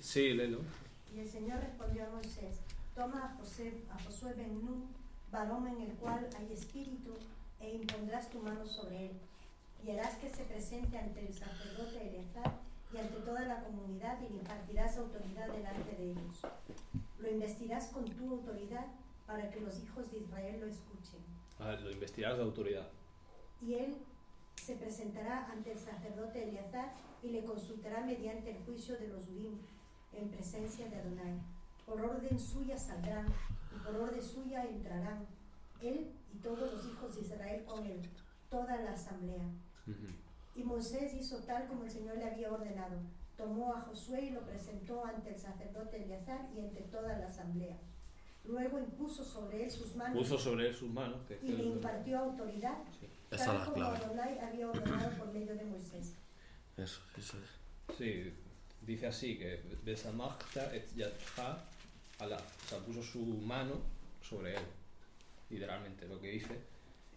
Sí, 0.02 0.34
léelo. 0.34 0.62
Y 1.16 1.20
el 1.20 1.30
Señor 1.30 1.60
respondió 1.60 2.06
a 2.06 2.10
Moisés, 2.10 2.60
toma 2.96 3.26
a, 3.26 3.38
José, 3.38 3.84
a 3.92 4.04
Josué 4.04 4.34
ben 4.34 4.54
Nun, 4.66 4.90
varón 5.32 5.68
en 5.68 5.82
el 5.82 5.94
cual 5.96 6.28
hay 6.38 6.52
espíritu, 6.52 7.14
e 7.60 7.76
impondrás 7.76 8.30
tu 8.30 8.40
mano 8.40 8.66
sobre 8.66 9.06
él. 9.06 9.12
Y 9.86 9.92
harás 9.92 10.16
que 10.18 10.30
se 10.30 10.44
presente 10.44 10.98
ante 10.98 11.26
el 11.26 11.34
sacerdote 11.34 12.08
Eleazar 12.08 12.60
y 12.94 12.98
ante 12.98 13.18
toda 13.20 13.42
la 13.42 13.64
comunidad 13.64 14.20
y 14.22 14.34
le 14.34 14.40
impartirás 14.40 14.98
autoridad 14.98 15.48
delante 15.48 15.96
de 15.96 16.12
ellos. 16.12 16.42
Lo 17.20 17.30
investirás 17.30 17.88
con 17.88 18.06
tu 18.06 18.30
autoridad 18.30 18.88
para 19.28 19.50
que 19.50 19.62
los 19.62 19.82
hijos 19.82 20.12
de 20.12 20.20
Israel 20.20 20.60
lo 20.60 20.68
escuchen. 20.68 21.20
Ah, 21.60 21.74
lo 21.82 21.92
investigarás 21.92 22.38
de 22.38 22.44
autoridad. 22.44 22.88
Y 23.62 23.76
él 23.76 23.98
se 24.64 24.78
presentará 24.78 25.52
ante 25.52 25.74
el 25.74 25.78
sacerdote 25.78 26.48
Eleazar 26.48 26.94
y 27.22 27.30
le 27.32 27.44
consultará 27.44 28.06
mediante 28.06 28.52
el 28.52 28.64
juicio 28.64 28.98
de 28.98 29.10
los 29.10 29.28
Urim 29.28 29.58
en 30.14 30.30
presencia 30.30 30.88
de 30.88 30.96
Adonai. 30.96 31.38
Por 31.86 32.00
orden 32.00 32.40
suya 32.40 32.78
saldrán 32.78 33.28
y 33.76 33.80
por 33.84 33.96
orden 33.98 34.24
suya 34.24 34.64
entrarán 34.64 35.28
él 35.82 36.14
y 36.34 36.38
todos 36.38 36.72
los 36.72 36.86
hijos 36.86 37.16
de 37.16 37.22
Israel 37.22 37.66
con 37.66 37.86
él, 37.86 38.02
toda 38.50 38.80
la 38.82 38.94
asamblea. 38.94 39.44
Y 40.56 40.64
Moisés 40.64 41.14
hizo 41.14 41.40
tal 41.40 41.68
como 41.68 41.84
el 41.84 41.92
Señor 41.92 42.18
le 42.18 42.26
había 42.26 42.54
ordenado. 42.54 43.02
Tomó 43.36 43.74
a 43.74 43.82
Josué 43.82 44.26
y 44.26 44.30
lo 44.30 44.46
presentó 44.46 45.04
ante 45.04 45.32
el 45.32 45.40
sacerdote 45.40 46.04
Eleazar 46.04 46.50
y 46.56 46.62
ante 46.62 46.82
toda 46.84 47.18
la 47.18 47.28
asamblea. 47.28 47.78
Luego 48.46 48.80
impuso 48.80 49.24
sobre 49.24 49.64
él 49.64 49.72
sus 49.72 49.96
manos 49.96 50.18
Puso 50.18 50.38
sobre 50.38 50.68
él 50.68 50.74
sus 50.74 50.90
manos. 50.90 51.26
Que, 51.28 51.40
y 51.42 51.54
le 51.54 51.64
impartió 51.64 52.20
autoridad 52.20 52.78
Sí. 53.00 53.08
Esa 53.34 53.54
es 53.54 53.60
la 53.60 53.66
como 53.66 53.76
clave. 53.76 53.98
Adonai 53.98 54.40
había 54.40 54.68
ordenado 54.70 55.10
por 55.18 55.34
medio 55.34 55.56
de 55.56 55.66
Moisés. 55.66 56.14
Eso, 56.78 57.02
eso 57.18 57.38
es. 57.38 57.98
Sí, 57.98 58.34
dice 58.82 59.08
así 59.08 59.38
que 59.38 59.62
Besamachta 59.84 60.74
et 60.74 60.94
yadcha 60.96 61.58
ala, 62.20 62.38
o 62.38 62.70
sea, 62.70 62.80
puso 62.80 63.04
su 63.04 63.20
mano 63.20 63.82
sobre 64.22 64.56
él, 64.56 64.64
literalmente 65.50 66.08
lo 66.08 66.20
que 66.22 66.30
dice, 66.32 66.60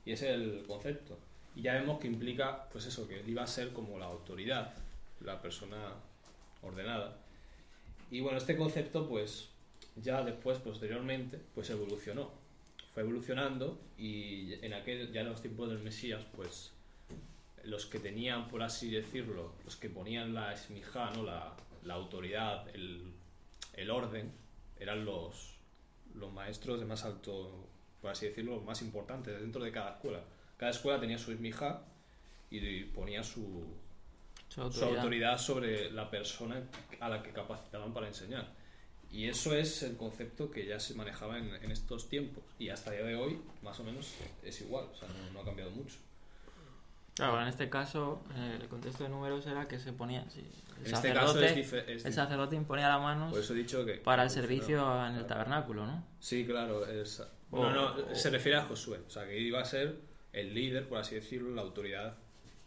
y 0.05 0.13
ese 0.13 0.31
es 0.31 0.35
el 0.35 0.65
concepto. 0.67 1.19
Y 1.55 1.63
ya 1.63 1.75
vemos 1.75 1.99
que 2.01 2.07
implica, 2.07 2.69
pues 2.71 2.87
eso, 2.87 3.09
que 3.09 3.21
él 3.21 3.29
iba 3.29 3.43
a 3.43 3.47
ser 3.47 3.73
como 3.73 3.99
la 3.99 4.07
autoridad, 4.07 4.75
la 5.21 5.41
persona 5.41 5.95
ordenada. 6.63 7.17
Y 8.11 8.21
bueno, 8.21 8.39
este 8.39 8.57
concepto, 8.57 9.09
pues, 9.09 9.49
ya 9.97 10.23
después, 10.23 10.59
posteriormente, 10.59 11.41
pues 11.55 11.71
evolucionó. 11.71 12.31
Fue 12.97 13.03
evolucionando 13.03 13.79
y 13.99 14.55
en 14.65 14.73
aquel, 14.73 15.13
ya 15.13 15.21
en 15.21 15.29
los 15.29 15.43
tiempos 15.43 15.69
del 15.69 15.81
Mesías, 15.81 16.25
pues, 16.35 16.73
los 17.65 17.85
que 17.85 17.99
tenían, 17.99 18.49
por 18.49 18.63
así 18.63 18.91
decirlo, 18.91 19.53
los 19.67 19.77
que 19.77 19.91
ponían 19.91 20.33
la 20.33 20.55
esmija, 20.55 21.11
¿no? 21.11 21.23
la, 21.23 21.55
la 21.83 21.93
autoridad, 21.93 22.67
el, 22.75 23.13
el 23.75 23.91
orden, 23.91 24.33
eran 24.79 25.05
los, 25.05 25.59
los 26.15 26.33
maestros 26.33 26.81
de 26.81 26.87
más 26.87 27.05
alto, 27.05 27.69
por 28.01 28.13
así 28.13 28.29
decirlo, 28.29 28.55
los 28.55 28.65
más 28.65 28.81
importantes 28.81 29.39
dentro 29.43 29.63
de 29.63 29.73
cada 29.73 29.97
escuela. 29.97 30.25
Cada 30.57 30.71
escuela 30.71 30.99
tenía 30.99 31.19
su 31.19 31.33
esmija 31.33 31.83
y 32.49 32.85
ponía 32.85 33.23
su, 33.23 33.77
Su 34.49 34.63
autoridad 34.63 35.37
sobre 35.37 35.91
la 35.91 36.09
persona 36.09 36.63
a 36.99 37.11
la 37.11 37.23
que 37.23 37.31
capacitaban 37.31 37.93
para 37.93 38.09
enseñar. 38.09 38.56
Y 39.13 39.29
eso 39.29 39.55
es 39.55 39.83
el 39.83 39.97
concepto 39.97 40.51
que 40.51 40.67
ya 40.67 40.79
se 40.81 40.95
manejaba 40.95 41.39
en, 41.39 41.49
en 41.55 41.71
estos 41.71 42.09
tiempos. 42.09 42.45
Y 42.59 42.69
hasta 42.69 42.91
el 42.91 42.99
día 42.99 43.07
de 43.07 43.17
hoy, 43.17 43.39
más 43.63 43.79
o 43.81 43.85
menos, 43.85 44.13
es 44.43 44.61
igual. 44.61 44.87
O 44.93 44.97
sea, 44.97 45.09
no, 45.09 45.33
no 45.33 45.41
ha 45.41 45.45
cambiado 45.45 45.71
mucho. 45.71 45.97
Claro, 47.15 47.41
en 47.41 47.49
este 47.49 47.71
caso, 47.71 48.23
eh, 48.35 48.59
el 48.61 48.69
contexto 48.69 49.05
de 49.05 49.09
números 49.09 49.47
era 49.47 49.67
que 49.67 49.79
se 49.79 49.93
ponía. 49.95 50.29
sí, 50.29 50.41
el, 50.81 50.87
En 50.89 50.95
este 50.95 51.15
caso 51.15 51.29
sacerdote, 51.33 51.61
es, 51.61 51.73
dife- 51.73 51.85
es 51.89 52.05
el 52.05 52.13
dif- 52.13 52.15
sacerdote 52.15 52.57
imponía 52.57 52.89
las 52.91 53.01
manos 53.01 53.31
Por 53.31 53.41
eso 53.41 53.55
he 53.55 53.57
dicho 53.57 53.87
que... 53.87 53.95
para 53.95 54.23
el 54.25 54.29
servicio 54.29 55.07
en 55.07 55.15
el 55.15 55.27
tabernáculo, 55.27 55.87
¿no? 55.87 56.05
Sí, 56.21 56.45
claro. 56.45 56.85
es- 56.87 57.23
O- 57.51 57.63
no, 57.63 57.71
no, 57.71 57.95
o- 58.13 58.15
se 58.15 58.29
refiere 58.29 58.59
a 58.59 58.65
Josué. 58.65 59.01
O 59.07 59.11
sea, 59.11 59.25
que 59.27 59.39
iba 59.41 59.61
a 59.63 59.65
ser 59.65 59.99
el 60.35 60.53
líder, 60.53 60.87
por 60.91 60.99
así 60.99 61.15
decirlo, 61.15 61.55
la 61.55 61.63
autoridad 61.63 62.19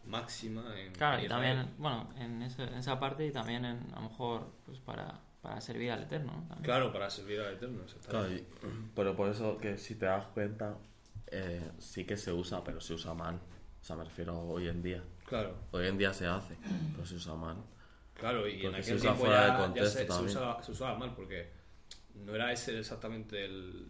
máxima 0.05 0.79
en 0.79 0.93
Claro, 0.93 1.19
en 1.19 1.25
y 1.25 1.27
también, 1.27 1.69
bueno, 1.77 2.09
en, 2.17 2.41
ese- 2.41 2.63
en 2.63 2.73
esa 2.75 2.99
parte 2.99 3.27
y 3.27 3.31
también 3.31 3.65
en, 3.65 3.85
a 3.93 4.01
lo 4.01 4.09
mejor, 4.09 4.51
pues 4.65 4.79
para, 4.79 5.19
para 5.49 5.61
servir 5.61 5.89
al 5.91 6.03
Eterno, 6.03 6.31
¿no? 6.31 6.39
También. 6.47 6.61
Claro, 6.63 6.93
para 6.93 7.09
servir 7.09 7.39
al 7.41 7.55
Eterno. 7.55 7.81
Claro, 8.07 8.31
y- 8.31 8.45
pero 8.95 9.15
por 9.15 9.29
eso 9.29 9.57
que 9.57 9.79
si 9.79 9.95
te 9.95 10.05
das 10.05 10.27
cuenta, 10.27 10.77
eh, 11.25 11.71
sí 11.79 12.05
que 12.05 12.17
se 12.17 12.31
usa, 12.31 12.63
pero 12.63 12.79
se 12.79 12.93
usa 12.93 13.15
mal. 13.15 13.35
O 13.81 13.83
sea, 13.83 13.95
me 13.95 14.03
refiero 14.03 14.33
a 14.33 14.39
hoy 14.43 14.67
en 14.67 14.83
día. 14.83 15.03
Claro. 15.25 15.55
Hoy 15.71 15.87
en 15.87 15.97
día 15.97 16.13
se 16.13 16.27
hace, 16.27 16.55
pero 16.91 17.03
se 17.03 17.15
usa 17.15 17.33
mal. 17.33 17.57
Claro, 18.13 18.47
y 18.47 18.63
en 18.63 18.73
se 18.73 18.79
aquel 18.81 18.95
usa 18.97 19.01
tiempo 19.01 19.19
fuera 19.21 19.39
ya, 19.39 19.45
de 19.45 19.51
ya 19.51 19.57
contexto 19.57 19.97
se, 19.97 20.05
se 20.05 20.23
usaba, 20.37 20.63
se 20.63 20.71
usaba 20.71 20.97
mal 20.99 21.15
porque 21.15 21.49
no 22.13 22.35
era 22.35 22.51
ese 22.51 22.77
exactamente 22.77 23.43
el, 23.43 23.87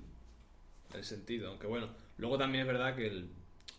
el 0.93 1.03
sentido. 1.03 1.49
Aunque 1.49 1.67
bueno, 1.67 1.89
luego 2.17 2.37
también 2.37 2.61
es 2.61 2.67
verdad 2.67 2.95
que 2.95 3.07
el- 3.07 3.29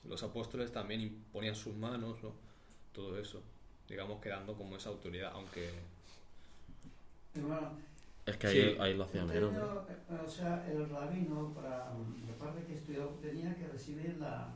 los 0.05 0.23
apóstoles 0.23 0.71
también 0.71 1.01
imponían 1.01 1.55
sus 1.55 1.75
manos, 1.77 2.23
¿no? 2.23 2.35
Todo 2.93 3.19
eso, 3.19 3.43
digamos, 3.89 4.21
quedando 4.21 4.55
como 4.55 4.77
esa 4.77 4.91
autoridad, 4.91 5.31
aunque... 5.33 5.71
Hermano, 7.35 7.71
Es 8.27 8.37
que 8.37 8.49
Sí. 8.49 8.59
ahí, 8.59 8.77
ahí 8.81 8.95
lo 8.95 9.05
hombre. 9.05 9.21
entendido, 9.21 9.87
eh, 9.89 9.97
o 10.25 10.29
sea, 10.29 10.65
el 10.71 10.89
rabino, 10.89 11.53
para 11.55 11.91
la 12.29 12.35
parte 12.39 12.65
que 12.67 12.75
estudió, 12.75 13.07
tenía 13.23 13.57
que 13.57 13.67
recibir 13.69 14.17
la, 14.19 14.55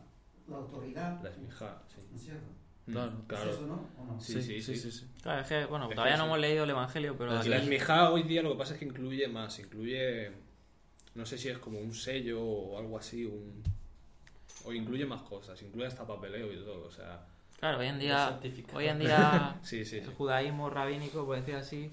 la 0.48 0.56
autoridad. 0.56 1.20
La 1.22 1.30
esmija, 1.30 1.82
sí. 1.88 2.00
¿No 2.10 2.16
es 2.16 2.22
cierto? 2.24 2.44
Claro. 2.86 3.10
Mm, 3.12 3.20
¿Es 3.20 3.26
claro. 3.26 3.50
eso, 3.50 3.66
no? 3.66 3.74
¿O 3.74 4.12
no? 4.14 4.20
Sí, 4.20 4.42
sí, 4.42 4.60
sí. 4.62 5.06
Claro, 5.22 5.40
es 5.40 5.46
que, 5.48 5.64
bueno, 5.64 5.84
Es 5.86 5.88
que 5.90 5.94
todavía 5.94 6.16
no 6.16 6.24
sí. 6.24 6.26
hemos 6.28 6.38
leído 6.40 6.64
el 6.64 6.70
Evangelio, 6.70 7.16
pero 7.16 7.32
Es 7.34 7.40
aquí- 7.40 7.48
La 7.48 7.56
esmija 7.58 8.10
hoy 8.10 8.22
día 8.24 8.42
lo 8.42 8.52
que 8.52 8.58
pasa 8.58 8.74
es 8.74 8.78
que 8.78 8.84
incluye 8.84 9.26
más, 9.28 9.58
incluye, 9.58 10.30
no 11.14 11.24
sé 11.26 11.38
si 11.38 11.48
es 11.48 11.58
como 11.58 11.78
un 11.80 11.94
sello 11.94 12.42
o 12.44 12.78
algo 12.78 12.98
así, 12.98 13.24
un... 13.24 13.62
O 14.66 14.72
incluye 14.72 15.04
más 15.06 15.22
cosas, 15.22 15.60
incluye 15.62 15.86
hasta 15.86 16.06
papeleo 16.06 16.52
y 16.52 16.56
todo, 16.56 16.86
o 16.86 16.90
sea... 16.90 17.26
claro, 17.58 17.78
hoy 17.78 17.86
en 17.86 17.98
día, 17.98 18.38
hoy 18.74 18.86
en 18.86 18.98
día 18.98 19.56
Sí, 19.62 19.84
sí, 19.84 19.98
el 19.98 20.06
sí. 20.06 20.12
judaísmo 20.16 20.70
rabínico, 20.70 21.24
por 21.26 21.36
decir 21.36 21.54
así, 21.56 21.90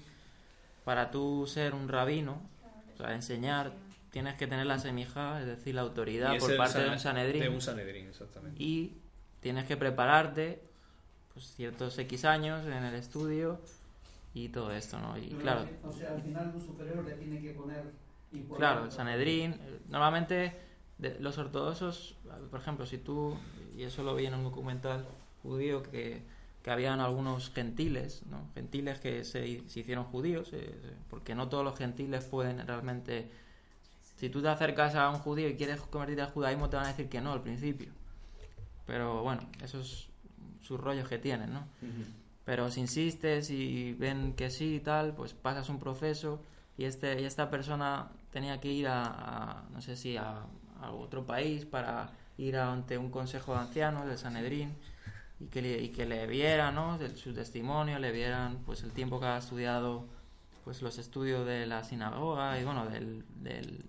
para 0.84 1.10
tú 1.10 1.46
ser 1.46 1.74
un 1.74 1.88
rabino, 1.88 2.40
o 2.94 2.96
sea, 2.96 3.14
enseñar, 3.14 3.72
tienes 4.10 4.34
que 4.34 4.46
tener 4.46 4.66
la 4.66 4.78
semija, 4.78 5.40
es 5.40 5.46
decir, 5.46 5.74
la 5.74 5.82
autoridad 5.82 6.38
por 6.38 6.56
parte 6.56 6.80
de 6.80 6.90
un 6.90 6.98
Sanedrín. 6.98 7.42
De 7.42 7.48
un 7.48 7.60
Sanedrín, 7.60 8.08
exactamente. 8.08 8.62
y 8.62 8.96
tienes 9.40 9.66
que 9.66 9.76
prepararte 9.76 10.62
pues 11.32 11.46
ciertos 11.54 11.98
X 11.98 12.24
años 12.26 12.66
en 12.66 12.72
el 12.74 12.94
estudio 12.94 13.58
y 14.34 14.48
todo 14.50 14.70
esto, 14.72 14.98
¿no? 14.98 15.16
Y 15.16 15.28
Pero, 15.28 15.38
claro, 15.40 15.68
O 15.84 15.92
sea, 15.92 16.12
al 16.12 16.22
final 16.22 16.52
un 16.54 16.60
superior 16.60 17.04
le 17.04 17.14
tiene 17.14 17.40
que 17.40 17.52
poner... 17.52 17.84
claro, 18.56 18.84
el 18.84 18.92
Sanedrín, 18.92 19.56
normalmente 19.88 20.54
de- 20.98 21.18
los 21.20 21.38
ortodoxos, 21.38 22.16
por 22.50 22.60
ejemplo, 22.60 22.84
si 22.86 22.98
tú, 22.98 23.36
y 23.76 23.84
eso 23.84 24.02
lo 24.02 24.14
vi 24.14 24.26
en 24.26 24.34
un 24.34 24.44
documental 24.44 25.06
judío, 25.42 25.82
que, 25.82 26.22
que 26.62 26.70
habían 26.70 27.00
algunos 27.00 27.50
gentiles, 27.50 28.22
¿no? 28.26 28.48
Gentiles 28.54 29.00
que 29.00 29.24
se, 29.24 29.68
se 29.68 29.80
hicieron 29.80 30.04
judíos, 30.04 30.50
eh, 30.52 30.94
porque 31.10 31.34
no 31.34 31.48
todos 31.48 31.64
los 31.64 31.76
gentiles 31.76 32.24
pueden 32.24 32.66
realmente... 32.66 33.30
Si 34.16 34.30
tú 34.30 34.40
te 34.40 34.48
acercas 34.48 34.94
a 34.94 35.10
un 35.10 35.18
judío 35.18 35.48
y 35.48 35.56
quieres 35.56 35.80
convertirte 35.80 36.22
al 36.22 36.30
judaísmo, 36.30 36.68
te 36.68 36.76
van 36.76 36.84
a 36.86 36.88
decir 36.88 37.08
que 37.08 37.20
no 37.20 37.32
al 37.32 37.42
principio. 37.42 37.90
Pero 38.86 39.22
bueno, 39.22 39.48
esos 39.62 40.08
sus 40.60 40.78
rollos 40.78 41.08
que 41.08 41.18
tienen, 41.18 41.52
¿no? 41.52 41.66
Pero 42.44 42.70
si 42.70 42.80
insistes 42.80 43.50
y 43.50 43.92
ven 43.94 44.34
que 44.34 44.50
sí 44.50 44.76
y 44.76 44.80
tal, 44.80 45.14
pues 45.14 45.34
pasas 45.34 45.68
un 45.68 45.80
proceso 45.80 46.40
y 46.78 46.84
este 46.84 47.20
y 47.20 47.24
esta 47.24 47.50
persona 47.50 48.10
tenía 48.30 48.60
que 48.60 48.70
ir 48.70 48.86
a, 48.86 49.02
a, 49.04 49.62
no 49.70 49.80
sé 49.80 49.96
si 49.96 50.16
a, 50.16 50.46
a 50.80 50.92
otro 50.92 51.24
país 51.26 51.64
para 51.64 52.10
ir 52.38 52.56
ante 52.56 52.98
un 52.98 53.10
consejo 53.10 53.54
de 53.54 53.60
ancianos 53.60 54.06
del 54.06 54.18
Sanedrín 54.18 54.74
y 55.42 55.46
que 55.46 55.60
le, 55.60 55.82
y 55.82 55.88
que 55.88 56.06
le 56.06 56.26
vieran 56.26 56.74
¿no? 56.74 56.98
de 56.98 57.16
su 57.16 57.32
testimonio, 57.34 57.98
le 57.98 58.12
vieran 58.12 58.58
pues 58.64 58.82
el 58.82 58.92
tiempo 58.92 59.18
que 59.18 59.26
ha 59.26 59.38
estudiado 59.38 60.04
pues 60.64 60.82
los 60.82 60.98
estudios 60.98 61.44
de 61.46 61.66
la 61.66 61.82
sinagoga 61.82 62.60
y 62.60 62.64
bueno 62.64 62.86
del, 62.86 63.24
del 63.40 63.84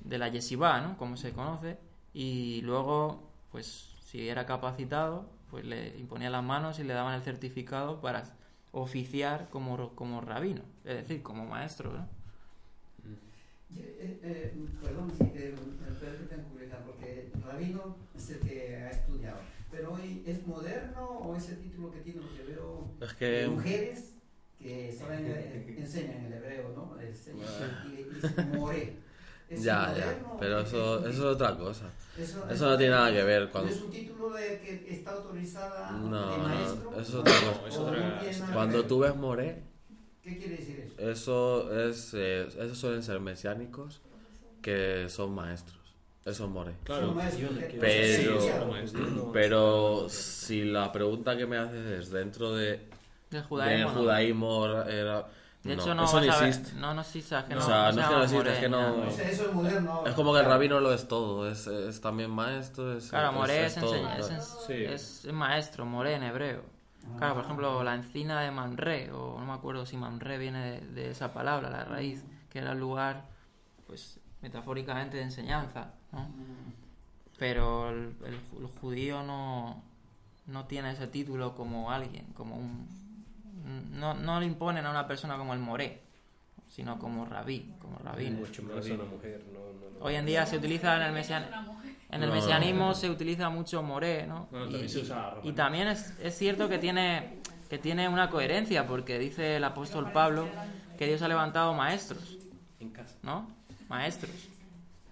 de 0.00 0.18
la 0.18 0.28
yeshiva, 0.28 0.80
¿no? 0.80 0.96
Como 0.96 1.16
se 1.16 1.32
conoce 1.32 1.78
y 2.14 2.62
luego 2.62 3.22
pues 3.52 3.94
si 4.00 4.28
era 4.28 4.46
capacitado 4.46 5.28
pues 5.50 5.64
le 5.64 5.98
imponía 5.98 6.30
las 6.30 6.42
manos 6.42 6.78
y 6.78 6.84
le 6.84 6.94
daban 6.94 7.14
el 7.14 7.22
certificado 7.22 8.00
para 8.00 8.24
oficiar 8.72 9.48
como, 9.50 9.94
como 9.94 10.20
rabino, 10.20 10.62
es 10.84 10.96
decir, 10.96 11.22
como 11.22 11.46
maestro, 11.46 11.92
¿no? 11.92 12.06
Eh, 13.74 14.20
eh, 14.22 14.54
perdón, 14.82 15.10
si, 15.10 15.24
pero 15.24 15.56
que 15.56 16.24
tengo 16.28 16.48
curiosidad, 16.48 16.84
porque 16.86 17.30
el 17.34 17.42
rabino 17.42 17.96
es 18.14 18.30
el 18.30 18.40
que 18.40 18.76
ha 18.76 18.90
estudiado. 18.90 19.38
Pero 19.70 19.92
hoy 19.94 20.22
es 20.26 20.44
moderno 20.46 21.16
o 21.18 21.34
ese 21.36 21.54
título 21.56 21.90
que 21.92 22.00
tiene, 22.00 22.20
porque 22.20 22.42
veo 22.42 22.96
Es 23.00 23.12
que 23.14 23.48
mujeres 23.48 24.14
que 24.58 24.92
saben, 24.92 25.24
eh, 25.26 25.74
enseñan 25.76 26.24
el 26.24 26.32
hebreo, 26.34 26.70
¿no? 26.70 27.00
Enseñan, 27.00 27.76
y, 28.08 28.14
y 28.14 28.16
dicen 28.16 28.42
more. 28.48 28.88
¿Es 29.54 29.66
ya, 29.66 29.92
moderno 29.92 29.96
ya, 29.96 30.24
pero 30.38 30.60
es 30.62 30.72
eso, 30.72 30.98
un 30.98 31.06
eso 31.06 31.08
es 31.30 31.34
otra 31.36 31.56
cosa. 31.56 31.92
Eso, 32.16 32.38
Eso 32.48 32.66
no 32.68 32.76
tiene 32.76 32.92
nada 32.92 33.12
que 33.12 33.22
ver 33.24 33.50
¿No 33.50 33.50
cuando 33.50 33.70
es 33.70 33.80
un 33.80 33.90
título 33.90 34.32
de 34.34 34.58
que 34.58 34.94
está 34.94 35.12
autorizada 35.12 35.70
No, 35.86 36.26
de 36.26 36.38
no, 36.48 36.72
maestro? 36.72 36.84
eso 36.92 37.00
es 37.00 37.14
¿O 37.14 37.14
otra 37.14 37.40
no? 37.40 37.40
cosa. 37.40 37.66
Es 37.66 37.78
¿O 37.78 37.80
otra- 37.80 37.96
no 37.98 38.24
que 38.44 38.50
cuando 38.50 38.86
tú 38.86 39.00
ves 39.00 39.14
moré, 39.16 39.64
¿Qué 40.24 40.36
quiere 40.36 40.56
decir 40.58 40.80
eso? 40.80 40.98
eso 40.98 41.70
es 41.88 42.12
eh, 42.14 42.46
esos 42.46 42.78
suelen 42.78 43.02
ser 43.02 43.20
mesiánicos 43.20 44.02
que 44.62 45.08
son 45.10 45.34
maestros. 45.34 45.95
Eso 46.26 46.44
es 46.44 46.50
moré. 46.50 46.74
Claro. 46.84 47.14
Pero-. 47.80 49.30
Pero 49.32 50.08
si 50.08 50.64
la 50.64 50.92
pregunta 50.92 51.36
que 51.36 51.46
me 51.46 51.56
haces 51.56 51.86
es 51.86 52.10
dentro 52.10 52.52
de 52.54 52.70
Del 52.70 52.88
del 53.30 53.42
judaísmo. 53.44 53.92
no. 53.92 54.00
judaísmo 54.00 54.66
era 54.86 55.26
De 55.62 55.76
no, 55.76 55.82
hecho, 55.82 55.94
no, 55.94 56.04
eso 56.04 56.20
no 56.20 56.26
existe. 56.26 56.72
No, 56.74 56.94
no 56.94 57.00
existe. 57.02 57.36
es 57.38 57.44
que 57.44 57.54
O 57.54 57.58
no, 57.58 57.62
sea, 57.66 57.92
no 57.92 57.92
se 57.92 58.00
es 58.00 58.06
que 58.06 58.12
no 58.14 58.22
existe, 58.22 58.36
Moré 58.38 58.52
es 58.52 58.58
que 58.58 58.68
no-. 58.68 58.98
O 58.98 59.04
eso 59.28 59.44
es 59.46 59.52
moderno. 59.52 60.02
Es 60.04 60.14
como 60.14 60.32
que 60.32 60.40
el 60.40 60.46
rabino 60.46 60.80
lo 60.80 60.92
es 60.92 61.08
todo, 61.08 61.48
es, 61.50 61.66
es 61.66 62.00
también 62.00 62.30
maestro, 62.30 62.96
es, 62.96 63.08
Claro, 63.10 63.32
Moré 63.32 63.66
es 63.66 63.76
es, 63.76 63.80
todo, 63.80 63.94
enseña- 63.94 64.36
es, 64.36 64.44
Sí. 64.66 64.84
es- 64.84 65.24
es 65.24 65.32
maestro, 65.32 65.86
Moré 65.86 66.14
en 66.14 66.22
hebreo. 66.24 66.62
Claro, 67.18 67.34
por 67.36 67.44
ejemplo, 67.44 67.84
la 67.84 67.94
encina 67.94 68.40
de 68.42 68.50
Mamre, 68.50 69.12
o 69.12 69.38
no 69.38 69.46
me 69.46 69.52
acuerdo 69.52 69.86
si 69.86 69.96
Mamre 69.96 70.38
viene 70.38 70.72
de, 70.72 70.80
de 70.88 71.10
esa 71.12 71.32
palabra, 71.32 71.70
la 71.70 71.84
raíz, 71.84 72.24
que 72.50 72.58
era 72.58 72.72
el 72.72 72.78
lugar, 72.80 73.24
pues, 73.86 74.18
metafóricamente 74.42 75.16
de 75.16 75.22
enseñanza, 75.22 75.92
¿no? 76.16 76.28
Pero 77.38 77.90
el, 77.90 78.14
el 78.24 78.34
ju- 78.50 78.60
el 78.60 78.66
judío 78.80 79.22
no, 79.22 79.82
no 80.46 80.64
tiene 80.66 80.92
ese 80.92 81.06
título 81.06 81.54
como 81.54 81.90
alguien, 81.90 82.24
como 82.34 82.56
un... 82.56 82.86
No, 83.92 84.14
no 84.14 84.40
le 84.40 84.46
imponen 84.46 84.86
a 84.86 84.90
una 84.90 85.06
persona 85.06 85.36
como 85.36 85.52
el 85.52 85.58
Moré, 85.60 86.00
sino 86.68 86.98
como 86.98 87.26
rabí, 87.26 87.74
como 87.80 87.98
rabino. 87.98 88.38
Mucho 88.38 88.62
a 88.62 88.64
una 88.94 89.04
mujer, 89.04 89.44
no, 89.52 89.58
no, 89.58 89.98
no. 89.98 90.04
Hoy 90.04 90.14
en 90.14 90.24
día 90.26 90.46
se 90.46 90.56
utiliza 90.56 90.96
en 90.96 91.02
el 91.02 91.12
mesian- 91.12 91.46
en 92.10 92.22
el 92.22 92.28
No, 92.28 92.34
mesianismo 92.34 92.88
no. 92.88 92.94
se 92.94 93.10
utiliza 93.10 93.48
mucho 93.50 93.82
moré, 93.82 94.26
¿no? 94.26 94.46
Bueno, 94.50 94.66
y, 94.66 94.70
también 94.70 94.88
se 94.88 94.98
y- 94.98 95.02
usa 95.02 95.30
romano. 95.30 95.40
y 95.50 95.52
también 95.52 95.88
es, 95.88 96.14
es 96.20 96.38
cierto 96.38 96.68
que 96.68 96.78
tiene, 96.78 97.40
que 97.68 97.78
tiene 97.78 98.08
una 98.08 98.30
coherencia, 98.30 98.86
porque 98.86 99.18
dice 99.18 99.56
el 99.56 99.64
apóstol 99.64 100.12
Pablo 100.12 100.48
que 100.96 101.06
Dios 101.06 101.20
ha 101.22 101.28
levantado 101.28 101.74
maestros, 101.74 102.38
En 102.80 102.90
casa. 102.90 103.16
¿no? 103.22 103.50
Maestros. 103.88 104.48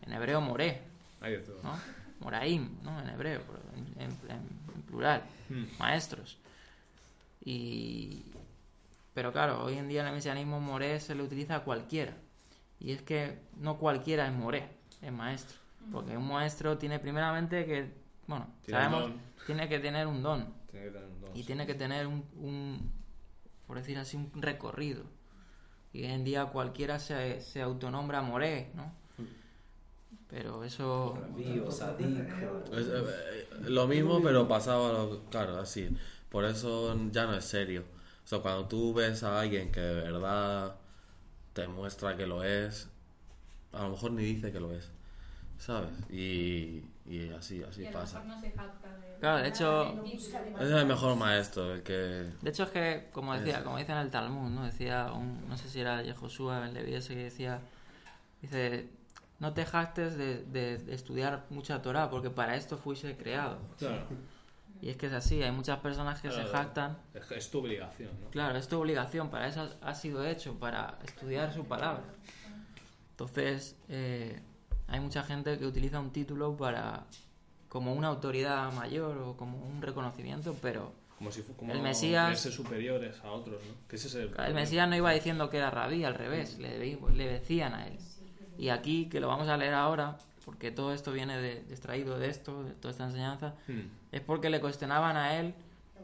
En 0.03 0.13
hebreo 0.13 0.41
moré, 0.41 0.83
Hay 1.25 1.33
de 1.33 1.39
todo. 1.39 1.61
¿no? 1.63 1.79
Moraim, 2.21 2.69
¿no? 2.83 3.01
En 3.01 3.09
hebreo, 3.09 3.41
en, 3.77 4.03
en- 4.03 4.31
en 4.31 4.83
plural. 4.83 5.23
Hmm. 5.49 5.65
Maestros. 5.79 6.39
Y... 7.45 8.23
Pero 9.15 9.33
claro, 9.33 9.65
hoy 9.65 9.79
en 9.79 9.89
día 9.89 10.01
en 10.03 10.09
el 10.09 10.15
mesianismo 10.15 10.61
moré 10.61 10.99
se 11.01 11.15
le 11.15 11.23
utiliza 11.23 11.57
a 11.57 11.61
cualquiera. 11.65 12.15
Y 12.81 12.93
es 12.93 13.03
que 13.03 13.39
no 13.59 13.79
cualquiera 13.79 14.27
es 14.27 14.33
moré, 14.33 14.69
es 15.01 15.13
maestro. 15.13 15.57
Porque 15.93 16.17
un 16.17 16.27
maestro 16.29 16.79
tiene 16.79 16.99
primeramente 16.99 17.65
que, 17.65 17.93
bueno, 18.27 18.47
Tiene 18.65 18.81
sabemos, 18.81 19.13
tiene 19.47 19.69
que 19.69 19.79
tener 19.79 20.07
un 20.07 20.23
don. 20.23 20.53
Tiene 20.71 20.87
que 20.87 20.91
tener 20.93 21.09
un 21.09 21.21
don. 21.21 21.37
Y 21.37 21.45
tiene 21.45 21.67
que 21.67 21.75
tener 21.75 22.07
un, 22.07 22.25
un, 22.41 22.91
por 23.67 23.77
decir 23.77 23.99
así, 23.99 24.17
un 24.17 24.31
recorrido. 24.43 25.05
Y 25.93 26.03
hoy 26.03 26.11
en 26.11 26.25
día 26.25 26.47
cualquiera 26.47 26.99
se, 26.99 27.41
se 27.41 27.63
autonombra 27.63 28.21
moré, 28.23 28.71
¿no? 28.75 28.91
Pero 30.35 30.65
eso... 30.65 31.17
Es, 31.39 32.87
eh, 32.89 33.49
lo 33.69 33.87
mismo, 33.87 34.21
pero 34.21 34.49
pasado 34.49 34.89
a 34.89 34.93
lo. 34.93 35.25
Claro, 35.31 35.61
así. 35.61 35.89
Por 36.29 36.45
eso 36.45 36.97
ya 37.13 37.27
no 37.27 37.35
es 37.35 37.45
serio. 37.45 37.85
O 38.25 38.27
sea, 38.27 38.41
cuando 38.41 38.67
tú 38.67 38.93
ves 38.93 39.23
a 39.23 39.39
alguien 39.41 39.71
que 39.71 39.79
de 39.81 40.11
verdad 40.11 40.75
te 41.53 41.69
muestra 41.69 42.17
que 42.17 42.27
lo 42.27 42.43
es, 42.43 42.89
a 43.73 43.85
lo 43.85 43.91
mejor 43.91 44.11
ni 44.11 44.25
dice 44.25 44.51
que 44.51 44.59
lo 44.59 44.73
es. 44.73 44.91
¿Sabes? 45.57 45.93
Y, 46.11 46.83
y 47.07 47.31
así, 47.39 47.63
así 47.63 47.83
Y 47.83 47.87
a 47.87 47.93
lo 47.93 48.01
pasa. 48.01 48.19
mejor 48.19 48.35
no 48.35 48.41
se 48.41 48.51
jacta 48.51 48.89
de... 48.97 49.19
Claro, 49.21 49.39
de 49.39 49.49
hecho... 49.49 50.05
Es 50.05 50.71
el 50.73 50.87
mejor 50.87 51.15
maestro, 51.17 51.75
el 51.75 51.85
que. 51.85 51.93
De 52.43 52.51
hecho 52.51 52.65
es 52.65 52.71
que, 52.71 53.09
como 53.13 53.35
decía, 53.39 53.63
como 53.63 53.79
dice 53.79 53.93
en 53.93 53.99
el 53.99 54.11
Talmud, 54.11 54.51
¿no? 54.51 54.65
Decía, 54.65 55.13
un, 55.13 55.49
no 55.49 55.57
sé 55.57 55.71
si 55.71 55.81
era 55.81 56.03
Yehoshua 56.03 56.67
en 56.67 56.75
Leví 56.75 56.93
ese 56.95 57.15
que 57.15 57.23
decía, 57.23 57.61
dice, 58.43 58.89
no 59.41 59.53
te 59.53 59.65
jactes 59.67 60.17
de, 60.17 60.43
de- 60.45 60.79
de 60.79 60.95
estudiar 60.95 61.45
mucha 61.51 61.83
Torah, 61.83 62.09
porque 62.11 62.31
para 62.31 62.57
esto 62.57 62.77
fuiste 62.79 63.17
creado. 63.17 63.59
Claro. 63.79 64.07
Y 64.81 64.91
es 64.91 64.97
que 64.97 65.07
es 65.07 65.13
así, 65.13 65.43
hay 65.43 65.51
muchas 65.53 65.79
personas 65.81 66.21
que 66.21 66.29
se 66.29 66.35
Claro. 66.37 66.51
jactan. 66.53 66.99
Es, 67.15 67.31
es 67.31 67.51
tu 67.51 67.59
obligación, 67.61 68.11
¿no? 68.23 68.29
Claro, 68.31 68.59
es 68.59 68.69
tu 68.69 68.79
obligación, 68.79 69.31
para 69.31 69.49
eso 69.49 69.69
ha 69.81 69.95
sido 69.95 70.25
hecho, 70.27 70.59
para 70.59 70.99
estudiar 71.05 71.53
su 71.55 71.65
palabra. 71.65 72.03
Entonces, 73.13 73.77
eh, 73.89 74.41
hay 74.89 75.01
mucha 75.01 75.23
gente 75.23 75.59
que 75.59 75.67
utiliza 75.67 76.01
un 76.01 76.11
título 76.11 76.57
para 76.57 77.05
como 77.69 77.93
una 77.95 78.09
autoridad 78.09 78.73
mayor 78.73 79.19
o 79.19 79.37
como 79.37 79.59
un 79.59 79.81
reconocimiento, 79.83 80.55
pero 80.63 80.93
Como 81.19 81.31
si 81.33 81.43
como 81.43 81.73
El 81.73 81.81
Mesías- 81.81 82.39
superiores 82.41 83.21
a 83.25 83.31
otros, 83.31 83.61
¿no? 83.65 83.75
Que 83.89 83.97
ese 83.97 84.09
es 84.09 84.15
el 84.17 84.35
El 84.39 84.55
Mesías 84.55 84.89
no 84.89 84.97
iba 84.97 85.11
diciendo 85.13 85.49
que 85.51 85.57
era 85.59 85.71
rabí, 85.71 86.05
al 86.05 86.15
revés, 86.15 86.59
le, 86.59 86.79
le 86.79 87.27
decían 87.29 87.75
a 87.75 87.87
él. 87.87 87.97
Y 88.59 88.69
aquí, 88.69 89.09
que 89.09 89.21
lo 89.21 89.29
vamos 89.29 89.49
a 89.49 89.57
leer 89.57 89.75
ahora, 89.75 90.17
porque 90.45 90.71
todo 90.71 90.93
esto 90.93 91.13
viene 91.13 91.39
de, 91.39 91.53
extraído 91.71 92.19
de 92.19 92.29
esto, 92.29 92.65
de 92.65 92.73
toda 92.73 92.93
esta 92.93 93.05
enseñanza, 93.05 93.55
Hmm. 93.67 93.89
es 94.13 94.21
porque 94.21 94.51
le 94.51 94.61
cuestionaban 94.61 95.17
a 95.17 95.39
él, 95.39 95.55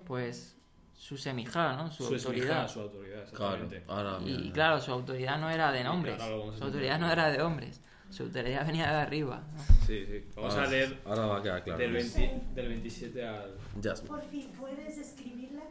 pues, 0.07 0.57
su 0.95 1.17
semijá, 1.17 1.75
¿no? 1.77 1.91
Su, 1.91 2.05
Su 2.05 2.15
autoridad. 2.15 2.69
su 2.69 2.81
autoridad, 2.81 3.25
Claro, 3.33 3.65
exactamente. 3.65 3.85
ahora. 3.89 4.19
Y, 4.23 4.37
mira. 4.39 4.53
claro, 4.53 4.81
su 4.81 4.93
autoridad 4.93 5.39
no 5.39 5.49
era 5.51 5.73
de 5.73 5.85
vamos 6.29 6.55
a 6.55 6.59
Su 6.59 6.65
autoridad 6.65 6.99
no 6.99 7.11
era 7.11 7.31
de 7.31 7.43
hombres. 7.43 7.81
Su 8.11 8.25
autoridad 8.25 8.67
venía 8.67 8.91
de 8.91 8.97
arriba. 8.99 9.43
¿no? 9.57 9.63
Sí, 9.87 10.05
sí. 10.05 10.25
Vamos 10.35 10.55
Ahora- 10.55 10.67
a 10.67 10.71
leer 10.71 11.01
Ahora 11.05 11.27
va 11.27 11.37
a 11.39 11.43
quedar 11.43 11.63
claro. 11.65 11.79
del, 11.79 11.93
20 11.93 12.43
del 12.55 12.69
27 12.69 13.25
al... 13.27 13.55
Ya. 13.81 13.95
Por 13.95 14.21
fin, 14.25 14.51
¿puedes 14.59 14.99
escribirla? 14.99 15.63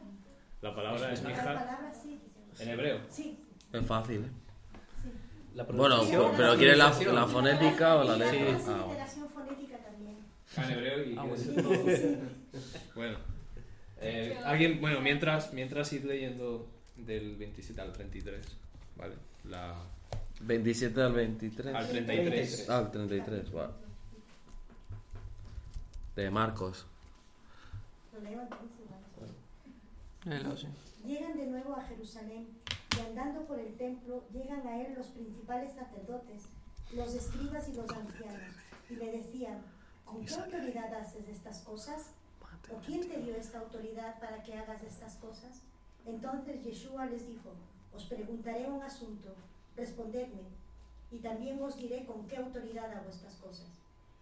La 0.62 0.74
palabra 0.74 1.12
es 1.12 1.22
La 1.22 1.30
mija 1.30 1.44
palabra, 1.44 1.92
sí. 1.94 2.20
en 2.60 2.70
hebreo. 2.70 3.00
Sí, 3.10 3.44
Es 3.74 3.86
fácil, 3.86 4.24
¿eh? 4.24 4.32
Sí. 5.52 5.56
La 5.58 5.64
Bueno, 5.64 5.84
pronunciación, 5.96 6.34
pero 6.38 6.58
¿quieres 6.58 6.78
la, 6.78 6.86
la 7.14 7.28
fonética 7.28 7.96
o 7.96 8.04
la 8.04 8.18
letra? 8.18 8.40
la 8.42 8.50
Ah, 8.50 8.86
bueno. 8.86 9.30
fonética 9.34 9.78
también. 9.78 10.18
Ah, 10.58 10.64
en 10.66 10.72
hebreo 10.72 11.04
y 11.06 11.18
Ah, 11.18 11.24
bueno. 11.24 11.44
Sí, 11.44 12.18
Bueno. 12.96 13.18
Eh, 14.02 14.38
alguien, 14.46 14.80
bueno, 14.80 15.02
mientras, 15.02 15.52
mientras 15.54 15.92
ir 15.94 16.06
leyendo 16.06 16.68
del 16.96 17.36
27 17.36 17.82
al 17.82 17.92
33, 17.92 18.46
¿vale? 18.96 19.16
La, 19.46 19.76
27 20.42 21.02
al 21.02 21.12
23. 21.14 21.76
al 21.76 21.90
33. 21.90 22.70
Ah, 22.70 22.78
al 22.78 22.92
33, 22.92 23.52
vale. 23.52 23.74
De 26.16 26.30
Marcos. 26.30 26.86
Lo 28.14 28.22
leo 28.22 28.42
entonces, 28.42 28.70
sí. 30.58 30.68
Llegan 31.06 31.38
de 31.38 31.48
nuevo 31.48 31.76
a 31.76 31.82
Jerusalén 31.84 32.48
y 33.00 33.08
andando 33.08 33.46
por 33.46 33.60
el 33.60 33.76
templo 33.78 34.24
llegan 34.32 34.66
a 34.68 34.82
él 34.82 34.94
los 34.96 35.08
principales 35.08 35.74
sacerdotes, 35.74 36.44
los 36.94 37.14
escribas 37.14 37.70
y 37.70 37.74
los 37.74 37.90
ancianos, 37.90 38.56
y 38.90 38.96
le 38.96 39.12
decían, 39.12 39.62
¿con 40.06 40.26
qué 40.26 40.34
autoridad 40.34 40.94
haces 40.96 41.28
estas 41.28 41.60
cosas? 41.60 42.12
¿O 42.74 42.78
quién 42.86 43.08
te 43.08 43.20
dio 43.22 43.36
esta 43.36 43.60
autoridad 43.60 44.20
para 44.20 44.44
que 44.44 44.54
hagas 44.54 44.84
estas 44.84 45.16
cosas? 45.16 45.62
Entonces 46.06 46.64
Yeshua 46.64 47.06
les 47.06 47.28
dijo, 47.28 47.52
os 47.94 48.06
preguntaré 48.06 48.70
un 48.70 48.82
asunto, 48.82 49.34
respondedme, 49.76 50.44
y 51.12 51.20
también 51.20 51.62
os 51.62 51.78
diré 51.78 52.06
con 52.06 52.28
qué 52.28 52.38
autoridad 52.38 52.92
hago 52.92 53.10
estas 53.10 53.36
cosas. 53.36 53.68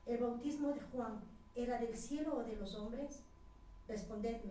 ¿El 0.05 0.19
bautismo 0.19 0.69
de 0.69 0.81
Juan 0.81 1.19
era 1.55 1.79
del 1.79 1.95
cielo 1.97 2.37
o 2.37 2.43
de 2.43 2.55
los 2.55 2.75
hombres? 2.75 3.23
Respondedme. 3.87 4.49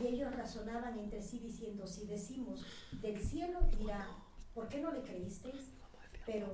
Y 0.00 0.06
ellos 0.08 0.34
razonaban 0.34 0.98
entre 0.98 1.22
sí 1.22 1.38
diciendo, 1.38 1.86
si 1.86 2.06
decimos 2.06 2.64
del 3.00 3.20
cielo, 3.20 3.60
dirá, 3.78 4.06
¿por 4.54 4.68
qué 4.68 4.80
no 4.80 4.90
le 4.90 5.02
creísteis? 5.02 5.70
Pero 6.26 6.46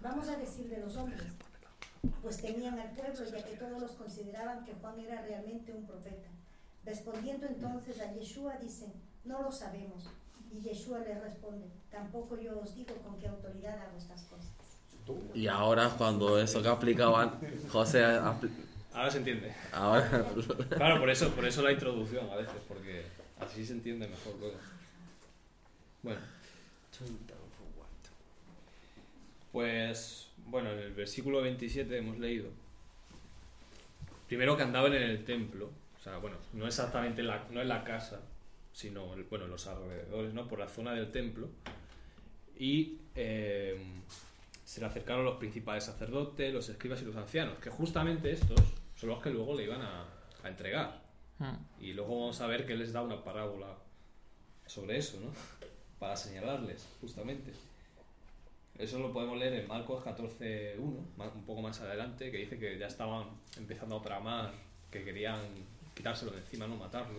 vamos 0.00 0.28
a 0.28 0.36
decir 0.36 0.68
de 0.70 0.78
los 0.80 0.96
hombres, 0.96 1.22
pues 2.22 2.38
temían 2.40 2.78
al 2.78 2.90
pueblo 2.92 3.24
ya 3.30 3.44
que 3.44 3.56
todos 3.56 3.80
los 3.80 3.92
consideraban 3.92 4.64
que 4.64 4.74
Juan 4.74 4.98
era 5.00 5.20
realmente 5.22 5.72
un 5.72 5.86
profeta. 5.86 6.28
Respondiendo 6.84 7.46
entonces 7.46 8.00
a 8.00 8.12
Yeshua 8.12 8.56
dicen, 8.56 8.92
no 9.24 9.42
lo 9.42 9.52
sabemos. 9.52 10.08
Y 10.50 10.60
Yeshua 10.60 11.00
les 11.00 11.20
responde, 11.20 11.66
tampoco 11.90 12.38
yo 12.40 12.58
os 12.60 12.74
digo 12.74 12.94
con 13.04 13.18
qué 13.18 13.28
autoridad 13.28 13.78
hago 13.82 13.98
estas 13.98 14.22
cosas. 14.22 14.48
Y 15.34 15.46
ahora 15.46 15.90
cuando 15.98 16.38
eso 16.40 16.62
que 16.62 16.68
aplicaban, 16.68 17.38
José 17.70 18.02
apl- 18.04 18.50
Ahora 18.92 19.10
se 19.10 19.18
entiende. 19.18 19.54
ahora 19.72 20.26
Claro, 20.70 21.00
por 21.00 21.10
eso, 21.10 21.30
por 21.34 21.44
eso 21.44 21.62
la 21.62 21.72
introducción 21.72 22.28
a 22.30 22.36
veces, 22.36 22.56
porque 22.66 23.04
así 23.38 23.64
se 23.64 23.74
entiende 23.74 24.08
mejor 24.08 24.34
luego. 24.40 24.56
Bueno, 26.02 26.20
pues, 29.52 30.28
bueno, 30.46 30.72
en 30.72 30.78
el 30.78 30.92
versículo 30.92 31.42
27 31.42 31.98
hemos 31.98 32.18
leído. 32.18 32.48
Primero 34.26 34.56
que 34.56 34.62
andaban 34.62 34.92
en 34.92 35.02
el 35.02 35.24
templo 35.24 35.70
O 35.98 36.02
sea, 36.02 36.18
bueno, 36.18 36.36
no 36.52 36.66
exactamente 36.66 37.22
en 37.22 37.28
la, 37.28 37.46
no 37.50 37.62
en 37.62 37.68
la 37.68 37.82
casa, 37.82 38.20
sino 38.72 39.06
bueno, 39.30 39.46
en 39.46 39.50
los 39.50 39.66
alrededores, 39.66 40.34
¿no? 40.34 40.46
Por 40.46 40.58
la 40.58 40.68
zona 40.68 40.92
del 40.92 41.10
templo. 41.10 41.48
Y 42.58 42.98
eh, 43.14 43.80
se 44.64 44.80
le 44.80 44.86
acercaron 44.86 45.24
los 45.24 45.38
principales 45.38 45.84
sacerdotes, 45.84 46.52
los 46.52 46.68
escribas 46.68 47.00
y 47.02 47.06
los 47.06 47.16
ancianos, 47.16 47.58
que 47.58 47.70
justamente 47.70 48.30
estos 48.30 48.60
son 48.98 49.10
los 49.10 49.22
que 49.22 49.30
luego 49.30 49.54
le 49.54 49.64
iban 49.64 49.80
a, 49.80 50.04
a 50.42 50.48
entregar. 50.48 51.00
Mm. 51.38 51.54
Y 51.84 51.92
luego 51.92 52.20
vamos 52.20 52.40
a 52.40 52.46
ver 52.46 52.66
que 52.66 52.74
les 52.74 52.92
da 52.92 53.02
una 53.02 53.22
parábola 53.22 53.74
sobre 54.66 54.98
eso, 54.98 55.18
¿no? 55.20 55.30
Para 55.98 56.16
señalarles, 56.16 56.86
justamente. 57.00 57.52
Eso 58.76 58.98
lo 59.00 59.12
podemos 59.12 59.36
leer 59.38 59.54
en 59.54 59.68
Marcos 59.68 60.04
14.1, 60.04 60.78
ma- 61.16 61.28
un 61.28 61.44
poco 61.44 61.62
más 61.62 61.80
adelante, 61.80 62.30
que 62.30 62.36
dice 62.38 62.58
que 62.58 62.78
ya 62.78 62.86
estaban 62.86 63.28
empezando 63.56 63.96
a 63.98 64.02
tramar, 64.02 64.52
que 64.90 65.04
querían 65.04 65.40
quitárselo 65.94 66.30
de 66.30 66.38
encima, 66.38 66.66
no 66.68 66.76
matarlo. 66.76 67.18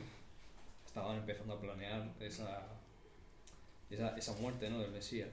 Estaban 0.85 1.17
empezando 1.17 1.53
a 1.53 1.59
planear 1.61 2.07
esa, 2.21 2.61
esa, 3.89 4.17
esa 4.17 4.33
muerte 4.37 4.69
¿no? 4.69 4.79
del 4.79 4.91
Mesías. 4.91 5.29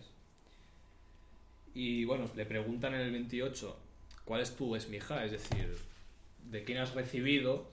Y 1.74 2.04
bueno, 2.04 2.28
le 2.34 2.46
preguntan 2.46 2.94
en 2.94 3.00
el 3.02 3.12
28, 3.12 3.76
¿cuál 4.24 4.40
es 4.40 4.56
tu 4.56 4.74
esmija? 4.74 5.24
Es 5.24 5.32
decir, 5.32 5.76
¿de 6.50 6.64
quién 6.64 6.78
has 6.78 6.94
recibido 6.94 7.70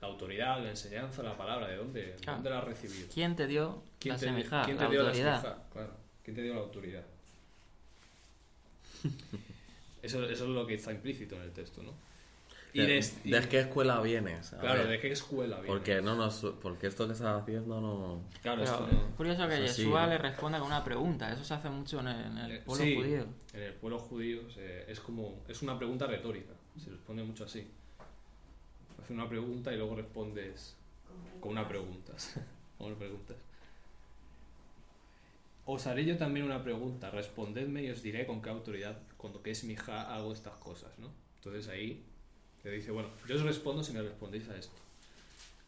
la 0.00 0.08
autoridad, 0.08 0.62
la 0.62 0.70
enseñanza, 0.70 1.22
la 1.22 1.36
palabra? 1.36 1.66
¿De 1.68 1.76
dónde, 1.76 2.02
de 2.02 2.16
dónde 2.24 2.50
la 2.50 2.58
has 2.58 2.64
recibido? 2.64 3.08
¿Quién 3.12 3.34
te 3.36 3.46
dio 3.46 3.82
¿Quién 3.98 4.14
la 4.14 4.18
te, 4.20 4.26
semijá, 4.26 4.62
quién 4.64 4.76
la 4.76 4.86
te 4.86 4.90
dio 4.92 5.00
autoridad? 5.02 5.42
la? 5.42 5.68
Claro, 5.72 5.90
¿quién 6.22 6.36
te 6.36 6.42
dio 6.42 6.54
la 6.54 6.60
autoridad? 6.60 7.04
Eso, 10.02 10.24
eso 10.24 10.44
es 10.44 10.50
lo 10.50 10.66
que 10.66 10.74
está 10.74 10.92
implícito 10.92 11.34
en 11.36 11.42
el 11.42 11.50
texto, 11.50 11.82
¿no? 11.82 11.92
Y 12.72 12.86
¿De, 12.86 13.04
y- 13.24 13.30
de 13.30 13.48
qué 13.48 13.60
escuela 13.60 14.00
vienes? 14.00 14.52
A 14.52 14.60
claro, 14.60 14.80
ver, 14.82 14.88
¿de 14.90 15.00
qué 15.00 15.10
escuela 15.10 15.56
viene? 15.56 15.68
Porque, 15.68 16.00
no 16.00 16.14
nos, 16.14 16.40
porque 16.62 16.86
esto 16.86 17.06
que 17.06 17.14
estás 17.14 17.42
haciendo 17.42 17.80
no... 17.80 18.22
Claro, 18.42 18.60
Pero 18.62 18.72
esto 18.72 18.86
no- 18.86 18.92
es 19.08 19.14
curioso 19.16 19.48
que 19.48 19.54
Eso 19.64 19.74
sí, 19.74 19.82
Yeshua 19.82 20.02
¿no? 20.02 20.10
le 20.10 20.18
responda 20.18 20.58
con 20.58 20.68
una 20.68 20.84
pregunta. 20.84 21.32
Eso 21.32 21.42
se 21.42 21.54
hace 21.54 21.68
mucho 21.70 21.98
en 22.00 22.08
el, 22.08 22.26
en 22.26 22.38
el 22.38 22.52
Eh, 22.52 22.62
pueblo 22.64 22.84
sí, 22.84 22.94
judío. 22.94 23.26
En 23.54 23.62
el 23.62 23.72
pueblo 23.74 23.98
judío 23.98 24.50
se- 24.50 24.90
es 24.90 25.00
como 25.00 25.42
es 25.48 25.62
una 25.62 25.76
pregunta 25.78 26.06
retórica, 26.06 26.52
se 26.80 26.90
responde 26.90 27.22
mucho 27.22 27.44
así. 27.44 27.66
Hace 29.02 29.12
una 29.12 29.28
pregunta 29.28 29.72
y 29.72 29.76
luego 29.76 29.96
respondes 29.96 30.74
con 31.40 31.52
una 31.52 31.66
pregunta. 31.68 32.12
con 32.78 32.88
una 32.88 32.98
pregunta. 32.98 33.34
Os 35.66 35.86
haré 35.86 36.04
yo 36.04 36.16
también 36.16 36.46
una 36.46 36.62
pregunta, 36.62 37.10
respondedme 37.10 37.82
y 37.82 37.90
os 37.90 38.02
diré 38.02 38.26
con 38.26 38.40
qué 38.40 38.48
autoridad, 38.48 38.98
con 39.18 39.32
qué 39.42 39.50
es 39.50 39.64
mi 39.64 39.74
hija 39.74 40.14
hago 40.14 40.32
estas 40.32 40.56
cosas, 40.56 40.98
¿no? 40.98 41.10
Entonces 41.36 41.68
ahí 41.68 42.02
te 42.62 42.70
dice, 42.70 42.90
bueno, 42.90 43.10
yo 43.26 43.36
os 43.36 43.42
respondo 43.42 43.84
si 43.84 43.92
me 43.92 44.02
respondéis 44.02 44.48
a 44.48 44.56
esto. 44.56 44.74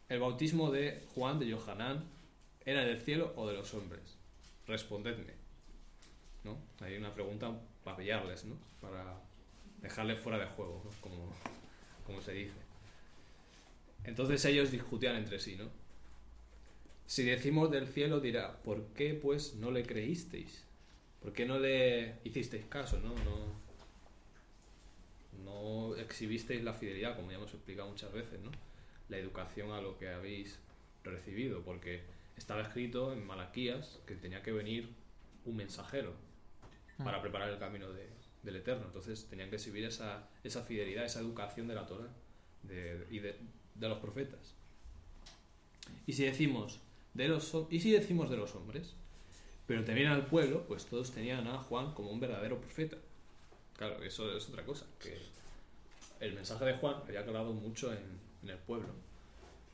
El 0.08 0.20
bautismo 0.20 0.70
de 0.70 1.04
Juan 1.14 1.38
de 1.38 1.52
Johanán 1.52 2.04
era 2.64 2.82
del 2.84 3.00
cielo 3.00 3.32
o 3.36 3.46
de 3.46 3.54
los 3.54 3.72
hombres. 3.74 4.16
Respondedme. 4.66 5.40
¿no? 6.44 6.58
Hay 6.80 6.96
una 6.96 7.12
pregunta 7.12 7.52
para 7.84 7.96
pillarles, 7.96 8.44
¿no? 8.44 8.56
Para 8.80 9.18
dejarles 9.82 10.20
fuera 10.20 10.38
de 10.38 10.46
juego, 10.46 10.82
¿no? 10.84 10.90
Como, 11.00 11.32
como 12.04 12.20
se 12.20 12.32
dice. 12.32 12.56
Entonces 14.04 14.44
ellos 14.44 14.70
discutían 14.70 15.16
entre 15.16 15.38
sí, 15.38 15.56
¿no? 15.56 15.68
Si 17.06 17.24
decimos 17.24 17.70
del 17.70 17.88
cielo 17.88 18.20
dirá, 18.20 18.62
¿por 18.62 18.84
qué 18.94 19.14
pues 19.14 19.54
no 19.56 19.70
le 19.70 19.84
creísteis? 19.84 20.64
¿Por 21.20 21.32
qué 21.32 21.44
no 21.44 21.58
le 21.58 22.14
hicisteis 22.24 22.64
caso, 22.66 22.98
no? 23.00 23.14
No, 23.24 23.60
no 25.44 25.96
exhibisteis 25.96 26.62
la 26.62 26.72
fidelidad, 26.74 27.16
como 27.16 27.30
ya 27.30 27.36
hemos 27.38 27.52
explicado 27.52 27.88
muchas 27.88 28.12
veces, 28.12 28.40
¿no? 28.40 28.50
La 29.08 29.16
educación 29.18 29.72
a 29.72 29.80
lo 29.80 29.98
que 29.98 30.08
habéis 30.08 30.58
recibido, 31.04 31.62
porque 31.62 32.02
estaba 32.36 32.62
escrito 32.62 33.12
en 33.12 33.26
Malaquías 33.26 33.98
que 34.06 34.14
tenía 34.14 34.42
que 34.42 34.52
venir 34.52 34.88
un 35.44 35.56
mensajero 35.56 36.14
para 37.04 37.20
preparar 37.22 37.48
el 37.50 37.58
camino 37.58 37.90
de- 37.92 38.08
del 38.42 38.56
Eterno. 38.56 38.86
Entonces 38.86 39.26
tenían 39.26 39.50
que 39.50 39.56
exhibir 39.56 39.84
esa, 39.84 40.28
esa 40.44 40.62
fidelidad, 40.62 41.04
esa 41.04 41.20
educación 41.20 41.68
de 41.68 41.74
la 41.74 41.86
Torah 41.86 42.08
y 43.10 43.18
de, 43.18 43.36
de 43.74 43.88
los 43.88 43.98
profetas. 43.98 44.54
Y 46.06 46.12
si 46.12 46.24
decimos 46.24 46.80
de 47.14 47.28
los 47.28 47.52
y 47.70 47.80
si 47.80 47.90
decimos 47.92 48.30
de 48.30 48.36
los 48.36 48.54
hombres, 48.54 48.94
pero 49.66 49.84
también 49.84 50.08
al 50.08 50.26
pueblo, 50.26 50.66
pues 50.66 50.86
todos 50.86 51.10
tenían 51.10 51.46
a 51.46 51.58
Juan 51.58 51.94
como 51.94 52.10
un 52.10 52.20
verdadero 52.20 52.60
profeta. 52.60 52.96
Claro, 53.76 54.02
eso 54.02 54.36
es 54.36 54.48
otra 54.48 54.64
cosa, 54.64 54.86
que 54.98 55.16
el 56.20 56.34
mensaje 56.34 56.64
de 56.66 56.74
Juan 56.74 56.96
había 57.06 57.24
calado 57.24 57.52
mucho 57.52 57.92
en, 57.92 58.20
en 58.42 58.50
el 58.50 58.58
pueblo. 58.58 58.88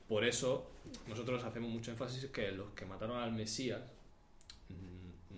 Por 0.09 0.25
eso 0.25 0.71
nosotros 1.09 1.43
hacemos 1.43 1.71
mucho 1.71 1.91
énfasis 1.91 2.27
que 2.27 2.53
los 2.53 2.71
que 2.75 2.87
mataron 2.87 3.19
al 3.19 3.33
Mesías 3.33 3.83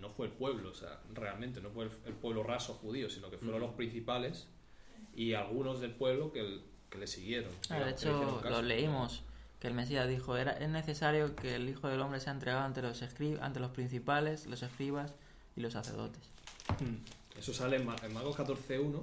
no 0.00 0.10
fue 0.10 0.26
el 0.26 0.32
pueblo, 0.32 0.70
o 0.70 0.74
sea, 0.74 1.00
realmente 1.14 1.60
no 1.60 1.70
fue 1.70 1.84
el, 1.84 1.90
el 2.06 2.14
pueblo 2.14 2.42
raso 2.42 2.74
judío, 2.74 3.08
sino 3.10 3.30
que 3.30 3.38
fueron 3.38 3.60
los 3.60 3.72
principales 3.74 4.46
y 5.14 5.34
algunos 5.34 5.80
del 5.80 5.92
pueblo 5.92 6.32
que, 6.32 6.40
el- 6.40 6.62
que 6.90 6.98
le 6.98 7.06
siguieron. 7.06 7.50
Ah, 7.70 7.78
de 7.80 7.90
hecho, 7.90 8.40
lo 8.48 8.62
leímos 8.62 9.22
que 9.60 9.66
el 9.68 9.74
Mesías 9.74 10.08
dijo, 10.08 10.36
era, 10.36 10.52
es 10.52 10.68
necesario 10.68 11.34
que 11.34 11.56
el 11.56 11.68
Hijo 11.68 11.88
del 11.88 12.00
Hombre 12.00 12.20
sea 12.20 12.32
entregado 12.32 12.64
ante 12.64 12.80
los, 12.80 13.02
escri- 13.02 13.38
ante 13.40 13.58
los 13.60 13.70
principales, 13.72 14.46
los 14.46 14.62
escribas 14.62 15.12
y 15.56 15.60
los 15.60 15.72
sacerdotes. 15.72 16.22
Mm. 16.80 17.38
Eso 17.38 17.52
sale 17.52 17.76
en, 17.76 17.86
Ma- 17.86 17.96
en 18.02 18.14
Marcos 18.14 18.36
14.1. 18.38 19.02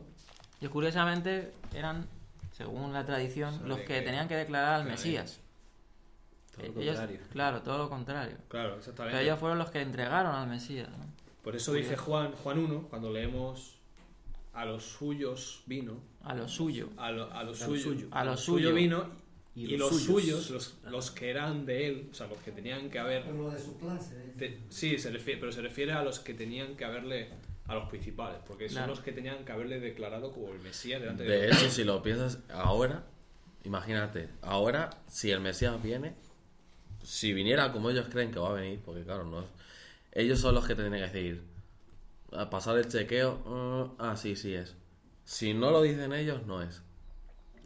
Y 0.61 0.67
curiosamente 0.67 1.51
eran, 1.73 2.07
según 2.53 2.93
la 2.93 3.05
tradición, 3.05 3.53
Sabe 3.55 3.67
los 3.67 3.77
que 3.79 3.85
que- 3.85 4.01
tenían 4.01 4.27
que 4.29 4.35
declarar 4.37 4.75
al 4.81 4.85
Mesías. 4.85 5.41
Todo 6.55 6.67
lo 6.73 6.81
Ellos- 6.81 6.95
contrario. 6.95 7.19
claro, 7.31 7.61
todo 7.61 7.77
lo 7.77 7.89
contrario. 7.89 8.37
Claro, 8.47 8.75
exactamente. 8.77 9.17
Pero 9.17 9.23
ellos 9.27 9.39
fueron 9.39 9.57
los 9.59 9.71
que 9.71 9.81
entregaron 9.81 10.33
al 10.35 10.47
Mesías. 10.47 10.89
¿no? 10.89 11.05
Por 11.43 11.55
eso 11.55 11.73
dice 11.73 11.95
Juan, 11.97 12.31
Juan 12.43 12.59
1, 12.59 12.87
cuando 12.89 13.11
leemos 13.11 13.77
a 14.53 14.65
los 14.65 14.83
suyos 14.85 15.63
vino, 15.65 15.99
A 16.23 16.33
lo 16.33 16.47
suyo. 16.47 16.89
a, 16.97 17.11
lo, 17.11 17.31
a 17.33 17.43
los 17.43 17.61
A 17.61 17.67
lo 17.67 17.71
suyo, 17.75 17.83
suyo. 17.83 18.07
A 18.11 18.23
lo 18.23 18.37
suyo 18.37 18.73
vino 18.73 19.05
y, 19.53 19.73
Y 19.73 19.77
los, 19.77 19.91
los 19.91 20.01
suyos, 20.01 20.43
suyos. 20.45 20.49
los, 20.83 20.91
los 20.91 21.11
que 21.11 21.29
eran 21.29 21.65
de 21.65 21.87
él, 21.87 22.09
o 22.11 22.13
sea, 22.13 22.27
los 22.27 22.37
que 22.39 22.51
tenían 22.51 22.89
que 22.89 22.99
haber... 22.99 23.23
Pero 23.23 23.37
lo 23.37 23.49
de 23.51 23.59
su 23.59 23.77
clase. 23.77 24.15
¿eh? 24.15 24.33
te- 24.37 24.59
sí, 24.69 24.97
se 24.97 25.11
refiere, 25.11 25.39
pero 25.39 25.51
se 25.51 25.61
refiere 25.61 25.91
a 25.93 26.03
los 26.03 26.19
que 26.19 26.33
tenían 26.33 26.75
que 26.77 26.85
haberle, 26.85 27.29
a 27.67 27.75
los 27.75 27.89
principales, 27.89 28.39
porque 28.47 28.67
son 28.69 28.77
Claro. 28.77 28.91
los 28.95 28.99
que 29.01 29.11
tenían 29.11 29.43
que 29.45 29.51
haberle 29.51 29.79
declarado 29.79 30.31
como 30.31 30.51
el 30.53 30.59
Mesías 30.59 30.99
delante 31.01 31.23
de, 31.23 31.29
De 31.37 31.47
hecho, 31.51 31.69
si 31.69 31.83
lo 31.83 32.01
piensas 32.01 32.39
ahora, 32.49 33.03
imagínate, 33.63 34.29
ahora 34.41 34.89
si 35.07 35.31
el 35.31 35.41
Mesías 35.41 35.81
viene, 35.81 36.15
si 37.05 37.33
viniera 37.33 37.71
como 37.71 37.89
ellos 37.89 38.07
creen 38.11 38.31
que 38.31 38.39
va 38.39 38.49
a 38.49 38.53
venir, 38.53 38.81
porque 38.85 39.03
claro, 39.03 39.25
no 39.25 39.41
es, 39.41 39.45
ellos 40.13 40.39
son 40.39 40.55
los 40.55 40.67
que 40.67 40.75
tienen 40.75 40.93
que 40.93 40.99
decir, 41.01 41.43
a 42.33 42.49
pasar 42.49 42.77
el 42.77 42.87
chequeo, 42.87 43.39
mm, 43.45 44.01
ah, 44.01 44.15
sí, 44.17 44.35
sí 44.35 44.53
es. 44.53 44.75
Si 45.25 45.53
no 45.53 45.71
lo 45.71 45.81
dicen 45.81 46.13
ellos, 46.13 46.45
no 46.45 46.61
es. 46.61 46.81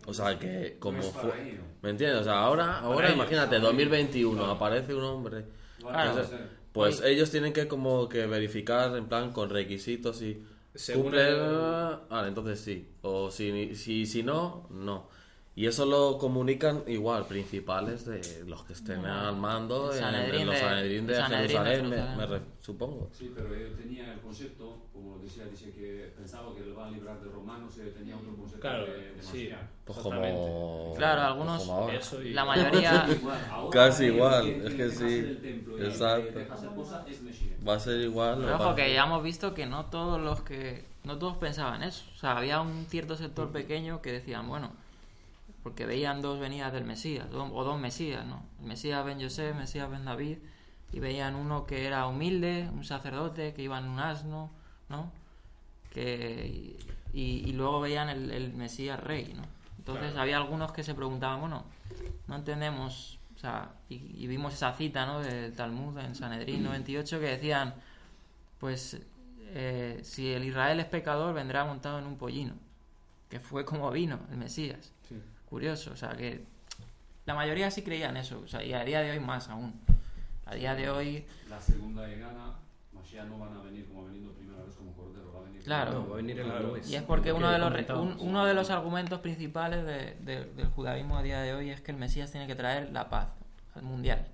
O 0.05 0.13
sea 0.13 0.39
que 0.39 0.77
como 0.79 1.01
fue-. 1.03 1.33
¿Me 1.81 1.89
entiendes? 1.91 2.21
O 2.21 2.23
sea, 2.23 2.41
ahora, 2.41 2.79
ahora 2.79 3.07
ellos, 3.07 3.15
imagínate, 3.17 3.49
para 3.55 3.59
2021, 3.61 4.43
ellos. 4.43 4.55
aparece 4.55 4.93
un 4.93 5.03
hombre. 5.03 5.45
O 5.79 5.91
sea, 5.91 6.29
Pues 6.73 7.01
ellos 7.01 7.31
tienen 7.31 7.53
que 7.53 7.67
como 7.67 8.07
que 8.09 8.25
verificar 8.27 8.95
en 8.95 9.07
plan 9.07 9.31
con 9.31 9.49
requisitos 9.49 10.21
y 10.21 10.43
Según 10.75 11.03
cumple 11.05 11.29
el- 11.29 11.97
Vale, 12.09 12.27
entonces 12.27 12.59
sí. 12.59 12.87
O 13.01 13.31
si, 13.31 13.75
si, 13.75 14.05
si 14.05 14.23
no, 14.23 14.67
no. 14.69 15.09
Y 15.55 15.65
eso 15.65 15.85
lo 15.85 16.17
comunican 16.17 16.83
igual, 16.87 17.25
principales 17.25 18.05
de 18.05 18.45
los 18.47 18.63
que 18.63 18.73
estén 18.73 19.05
al 19.05 19.35
mando 19.35 19.93
en, 19.93 20.03
en 20.05 20.45
los 20.47 20.57
Sanedrín 20.57 21.05
de 21.05 21.13
de 21.15 21.23
Jerusalén, 21.23 21.89
me- 21.89 21.95
Jerusalén. 21.97 22.17
me 22.17 22.25
re- 22.27 22.41
supongo. 22.61 23.09
Sí, 23.11 23.31
pero 23.35 23.53
él 23.53 23.75
tenía 23.75 24.13
el 24.13 24.21
concepto, 24.21 24.83
como 24.93 25.17
decía, 25.19 25.43
dice 25.45 25.73
que 25.73 26.13
pensaba 26.15 26.55
que 26.55 26.61
le 26.61 26.71
va 26.71 26.87
a 26.87 26.91
librar 26.91 27.19
de 27.21 27.29
romanos, 27.29 27.77
él 27.77 27.93
tenía 27.93 28.15
otro 28.15 28.35
concepto 28.37 28.61
Claro, 28.61 28.85
de, 28.85 29.11
de 29.15 29.21
sí. 29.21 29.49
Pues 29.83 29.97
como... 29.99 30.93
Claro, 30.95 31.19
pues 31.21 31.27
algunos- 31.27 31.61
como 31.63 31.73
ahora. 31.73 31.97
Eso 31.97 32.21
y- 32.23 32.33
La 32.33 32.45
mayoría... 32.45 33.05
Igual, 33.09 33.39
ahora 33.51 33.69
Casi 33.71 34.05
igual, 34.05 34.47
es 34.65 34.73
que 34.75 34.89
sí. 34.91 35.75
Exacto. 35.77 36.39
Va 37.67 37.73
a 37.75 37.79
ser 37.79 37.99
igual. 38.01 38.39
lo 38.41 38.45
Pero 38.47 38.55
ojo, 38.59 38.75
que 38.75 38.93
ya 38.93 39.03
hemos 39.03 39.23
visto 39.23 39.53
que 39.53 39.65
no 39.65 39.85
todos 39.87 40.19
los 40.21 40.41
que. 40.41 40.85
No 41.03 41.17
todos 41.17 41.37
pensaban 41.37 41.83
eso. 41.83 42.05
O 42.15 42.17
sea, 42.17 42.37
había 42.37 42.61
un 42.61 42.85
cierto 42.85 43.15
sector 43.17 43.49
pequeño 43.51 44.01
que 44.01 44.11
decían, 44.13 44.47
bueno, 44.47 44.71
porque 45.69 45.85
veían 45.85 46.23
dos 46.23 46.39
venidas 46.39 46.73
del 46.73 46.83
Mesías, 46.83 47.27
o 47.31 47.63
dos 47.63 47.79
Mesías, 47.79 48.25
¿no? 48.25 48.43
El 48.59 48.65
Mesías 48.65 49.05
Ben 49.05 49.21
José, 49.21 49.53
Mesías 49.53 49.87
Ben 49.87 50.03
David, 50.03 50.39
y 50.91 50.99
veían 50.99 51.35
uno 51.35 51.67
que 51.67 51.85
era 51.85 52.07
humilde, 52.07 52.67
un 52.73 52.83
sacerdote, 52.83 53.53
que 53.53 53.61
iba 53.61 53.77
en 53.77 53.85
un 53.87 53.99
asno, 53.99 54.49
¿no? 54.89 55.11
Que, 55.93 56.75
y, 57.13 57.19
y 57.47 57.51
luego 57.53 57.81
veían 57.81 58.09
el, 58.09 58.31
el 58.31 58.51
Mesías 58.55 58.99
rey, 58.99 59.31
¿no? 59.35 59.43
Entonces 59.77 60.05
Claro. 60.07 60.21
había 60.21 60.37
algunos 60.37 60.71
que 60.71 60.81
se 60.83 60.95
preguntaban, 60.95 61.39
bueno, 61.39 61.65
no 62.27 62.35
entendemos, 62.35 63.19
o 63.35 63.39
sea, 63.39 63.69
y, 63.89 64.23
y 64.23 64.25
vimos 64.25 64.55
esa 64.55 64.73
cita, 64.73 65.05
¿no? 65.05 65.19
Del 65.19 65.53
Talmud 65.53 65.99
en 65.99 66.15
Sanedrín 66.15 66.63
98 66.63 67.19
que 67.19 67.27
decían, 67.27 67.75
pues 68.59 68.99
eh, 69.53 69.99
si 70.01 70.33
el 70.33 70.45
Israel 70.45 70.79
es 70.79 70.87
pecador 70.87 71.35
vendrá 71.35 71.63
montado 71.63 71.99
en 71.99 72.07
un 72.07 72.17
pollino, 72.17 72.55
que 73.29 73.39
fue 73.39 73.65
como 73.65 73.91
vino 73.91 74.19
el 74.31 74.37
Mesías. 74.37 74.93
Curioso, 75.49 75.91
o 75.91 75.95
sea 75.95 76.09
que 76.11 76.43
la 77.25 77.33
mayoría 77.35 77.69
sí 77.71 77.81
creían 77.81 78.17
eso, 78.17 78.41
o 78.43 78.47
sea, 78.47 78.63
y 78.63 78.73
a 78.73 78.83
día 78.83 79.01
de 79.01 79.11
hoy 79.11 79.19
más 79.19 79.49
aún. 79.49 79.73
A 80.45 80.55
día 80.55 80.73
de 80.75 80.89
hoy, 80.89 81.25
La 81.49 81.59
segunda 81.61 82.07
llegada, 82.07 82.55
Mashiach 82.93 83.25
no 83.27 83.37
van 83.39 83.53
a 83.55 83.61
venir 83.61 83.87
como 83.87 84.01
ha 84.01 84.05
venido 84.11 84.31
primera 84.33 84.63
vez 84.63 84.73
como 84.75 84.91
cordero, 84.93 85.31
va 85.33 85.41
a 85.41 85.43
venir 85.43 85.63
Claro. 85.63 85.91
No, 85.93 86.07
va 86.09 86.13
a 86.13 86.17
venir 86.17 86.39
en 86.39 86.47
las 86.47 86.55
Claro. 86.57 86.67
nubes. 86.69 86.89
y 86.89 86.95
es 86.95 87.03
porque 87.03 87.31
uno 87.33 87.49
de, 87.51 87.59
los, 87.59 87.89
un- 87.99 88.17
uno 88.19 88.45
de 88.45 88.53
los 88.55 88.69
argumentos 88.71 89.19
principales 89.19 89.85
de- 89.85 90.15
de- 90.21 90.45
del 90.55 90.67
judaísmo 90.69 91.17
a 91.17 91.21
día 91.23 91.41
de 91.41 91.53
hoy 91.53 91.69
es 91.69 91.81
que 91.81 91.91
el 91.91 91.97
Mesías 91.97 92.31
tiene 92.31 92.47
que 92.47 92.55
traer 92.55 92.91
la 92.91 93.09
paz 93.09 93.27
al 93.75 93.83
mundial. 93.83 94.25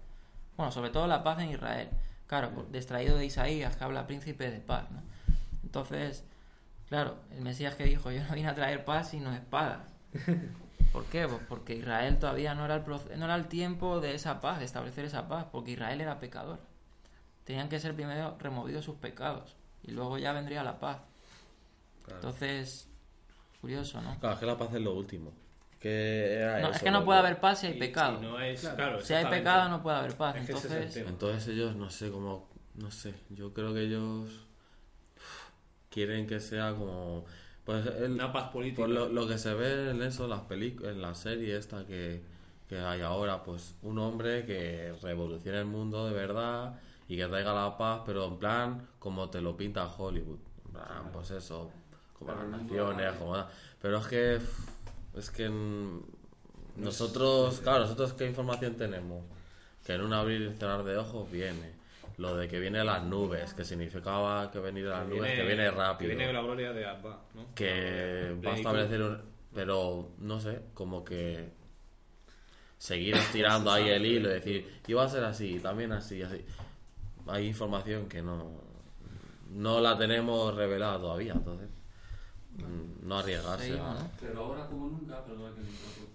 Bueno, 0.56 0.72
sobre 0.72 0.90
todo 0.90 1.06
la 1.08 1.22
paz 1.24 1.40
en 1.42 1.50
Israel. 1.52 1.90
Claro, 2.28 2.52
por- 2.52 2.74
extraído 2.74 3.18
de 3.18 3.26
Isaías, 3.26 3.76
que 3.76 3.84
habla 3.84 4.08
príncipe 4.08 4.50
de 4.50 4.60
paz, 4.60 4.90
¿no? 4.92 5.02
Entonces, 5.64 6.24
claro, 6.88 7.18
el 7.36 7.42
Mesías 7.42 7.76
que 7.76 7.84
dijo, 7.84 8.10
yo 8.12 8.24
no 8.24 8.34
vine 8.36 8.48
a 8.48 8.56
traer 8.56 8.86
paz 8.86 9.10
sino 9.10 9.34
espada. 9.34 9.86
¿Por 10.96 11.04
qué? 11.08 11.28
Pues 11.28 11.42
porque 11.50 11.76
Israel 11.76 12.18
todavía 12.20 12.56
no 12.56 12.64
era, 12.64 12.76
el 12.76 12.86
proce- 12.86 13.14
no 13.18 13.26
era 13.26 13.36
el 13.36 13.48
tiempo 13.50 14.00
de 14.00 14.16
esa 14.16 14.40
paz, 14.40 14.60
de 14.60 14.66
establecer 14.66 15.04
esa 15.04 15.28
paz, 15.28 15.46
porque 15.52 15.72
Israel 15.72 16.00
era 16.00 16.22
pecador. 16.22 16.58
Tenían 17.44 17.68
que 17.68 17.82
ser 17.82 17.94
primero 17.96 18.38
removidos 18.40 18.86
sus 18.86 18.96
pecados 18.96 19.58
y 19.84 19.92
luego 19.92 20.18
ya 20.18 20.32
vendría 20.32 20.64
la 20.64 20.80
paz. 20.80 21.00
Claro. 22.06 22.22
Entonces, 22.22 22.88
curioso, 23.60 24.02
¿no? 24.02 24.18
Claro, 24.22 24.36
es 24.36 24.40
que 24.40 24.46
la 24.46 24.58
paz 24.58 24.74
es 24.74 24.82
lo 24.82 24.94
último. 24.94 25.34
Que 25.82 26.36
era 26.36 26.62
No, 26.62 26.68
eso, 26.68 26.78
es 26.78 26.84
que 26.84 26.92
no 26.92 27.04
puede 27.04 27.20
haber 27.20 27.42
paz 27.42 27.60
si 27.60 27.68
hay 27.68 27.78
pecado. 27.78 28.18
y 28.18 28.22
no 28.22 28.40
es, 28.40 28.62
claro, 28.62 29.02
si 29.02 29.14
hay 29.14 29.26
pecado 29.26 29.68
no 29.68 29.84
puede 29.84 29.98
haber 29.98 30.16
paz. 30.16 30.38
Es 30.38 30.44
es 30.44 30.50
Entonces. 30.50 30.96
Entonces 30.96 31.48
ellos, 31.50 31.76
no 31.76 31.90
sé, 31.90 32.10
como... 32.10 32.48
No 32.76 32.90
sé, 32.90 33.14
yo 33.32 33.54
creo 33.54 33.74
que 33.74 33.82
ellos 33.82 34.48
quieren 35.90 36.26
que 36.26 36.40
sea 36.40 36.74
como... 36.74 37.26
Pues 37.66 37.86
el, 37.88 38.14
Una 38.14 38.32
paz 38.32 38.50
política. 38.50 38.84
Por 38.84 38.90
lo, 38.90 39.10
lo 39.10 39.28
que 39.28 39.38
se 39.38 39.54
ve 39.54 39.92
en 39.92 40.02
eso, 40.04 40.28
las 40.28 40.42
películas, 40.42 40.94
en 40.94 41.02
la 41.02 41.16
serie 41.16 41.58
esta 41.58 41.86
que, 41.86 42.22
que 42.70 42.78
hay 42.78 43.02
ahora, 43.02 43.44
pues 43.44 43.76
un 43.82 43.98
hombre 44.00 44.46
que 44.46 44.94
revolucione 45.02 45.60
el 45.60 45.66
mundo 45.66 46.08
de 46.08 46.14
verdad 46.14 46.80
y 47.08 47.18
que 47.18 47.26
traiga 47.28 47.54
la 47.54 47.78
paz, 47.78 48.02
pero 48.06 48.26
en 48.28 48.38
plan 48.38 48.88
como 49.00 49.30
te 49.30 49.42
lo 49.42 49.58
pinta 49.58 49.88
Hollywood. 49.88 50.40
En 50.66 50.72
plan, 50.74 51.10
pues 51.12 51.32
eso, 51.32 51.72
como 52.18 52.32
Pero 52.34 52.50
las 52.50 52.62
naciones, 52.62 53.14
como... 53.14 53.46
Pero 53.82 53.98
es 53.98 54.08
que... 54.08 54.40
Es 55.16 55.32
que 55.32 55.50
nosotros, 56.76 57.62
claro, 57.62 57.82
nosotros 57.82 58.14
qué 58.14 58.28
información 58.28 58.76
tenemos? 58.76 59.24
Que 59.86 59.94
en 59.94 60.02
un 60.02 60.14
abrir 60.14 60.42
y 60.42 60.58
cerrar 60.58 60.84
de 60.84 60.98
ojos 60.98 61.32
viene. 61.32 61.74
Lo 62.18 62.36
de 62.38 62.48
que 62.48 62.60
viene 62.60 62.84
las 62.84 63.04
nubes, 63.04 63.54
que 63.54 63.66
significaba 63.66 64.50
que 64.50 64.60
venir 64.60 64.88
a 64.88 65.00
las 65.00 65.08
nubes, 65.08 65.34
que 65.34 65.44
viene 65.44 65.70
rápido 65.70 66.10
Que 66.10 66.16
viene 66.16 66.34
la 66.34 66.42
gloria 66.42 66.72
de 66.72 66.86
Abba, 66.86 67.22
¿no? 67.34 67.54
que 67.54 68.36
va 68.46 68.54
a 68.54 68.56
establecer 68.56 69.02
un... 69.02 69.22
Pero, 69.54 70.12
no 70.20 70.40
sé, 70.40 70.62
como 70.74 71.04
que 71.04 71.50
seguir 72.78 73.16
estirando 73.16 73.72
ahí 73.72 73.90
el 73.90 74.06
hilo 74.06 74.30
y 74.30 74.34
decir, 74.34 74.82
iba 74.88 75.04
a 75.04 75.10
ser 75.10 75.24
así, 75.24 75.60
también 75.60 75.92
así, 75.92 76.22
así. 76.22 76.44
Hay 77.28 77.48
información 77.48 78.08
que 78.08 78.22
no, 78.22 78.52
no 79.52 79.80
la 79.80 79.98
tenemos 79.98 80.54
revelada 80.56 81.00
todavía, 81.00 81.34
entonces 81.34 81.70
mm, 82.58 83.08
no 83.08 83.20
arriesgarse. 83.20 83.80
Pero 84.20 84.44
ahora 84.44 84.68
como 84.68 84.88
nunca, 84.88 85.20
interrumpa, 85.20 85.52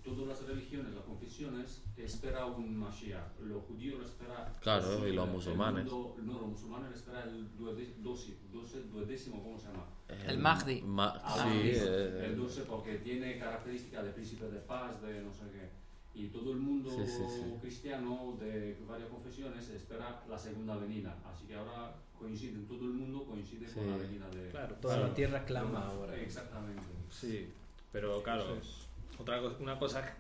todas 0.05 0.29
las 0.29 0.49
religiones, 0.49 0.93
las 0.95 1.05
confesiones, 1.35 1.83
espera 1.97 2.47
un 2.47 2.77
Mashiach. 2.77 3.39
Los 3.41 3.63
judíos 3.65 4.05
espera... 4.05 4.53
Claro, 4.61 5.07
y 5.07 5.13
los 5.13 5.27
el 5.27 5.33
musulmanes. 5.33 5.85
mundo- 5.85 6.17
no, 6.23 6.33
los 6.41 6.49
musulmanes 6.49 6.97
espera 6.97 7.23
el 7.25 7.47
duode- 7.57 7.95
doce- 8.03 8.37
doce- 8.53 8.83
duodécimo, 8.91 9.43
¿cómo 9.43 9.59
se 9.59 9.69
llama? 9.69 9.87
El 10.27 10.39
Mahdi. 10.39 10.83
Ma- 10.83 11.21
Ah, 11.23 11.49
sí, 11.49 11.71
el 11.71 12.33
eh, 12.33 12.35
12 12.37 12.63
porque 12.63 12.97
tiene 12.99 13.39
características 13.39 14.05
de 14.05 14.11
príncipe 14.11 14.47
de 14.49 14.59
paz, 14.61 15.01
de 15.03 15.23
no 15.23 15.33
sé 15.33 15.45
qué. 15.53 15.71
Y 16.19 16.27
todo 16.29 16.51
el 16.53 16.59
mundo 16.59 16.91
Sí, 16.91 17.07
sí, 17.07 17.23
sí. 17.29 17.55
cristiano 17.61 18.37
de 18.41 18.77
varias 18.89 19.09
confesiones 19.09 19.69
espera 19.69 20.23
la 20.29 20.37
segunda 20.39 20.77
venida. 20.77 21.17
Así 21.33 21.47
que 21.47 21.55
ahora 21.55 21.95
coincide, 22.19 22.59
todo 22.67 22.85
el 22.87 22.91
mundo 22.95 23.25
coincide 23.25 23.67
con 23.73 23.89
la 23.89 23.97
venida 23.97 24.29
de... 24.31 24.49
Claro, 24.51 24.75
Toda 24.81 24.95
claro. 24.97 25.09
la 25.11 25.15
tierra 25.15 25.45
clama 25.45 25.87
ahora. 25.87 26.17
Exactamente. 26.17 26.83
Sí, 27.09 27.49
pero 27.93 28.21
claro, 28.25 28.59
otra 29.19 29.41
cosa, 29.41 29.57
una 29.61 29.79
cosa, 29.79 30.17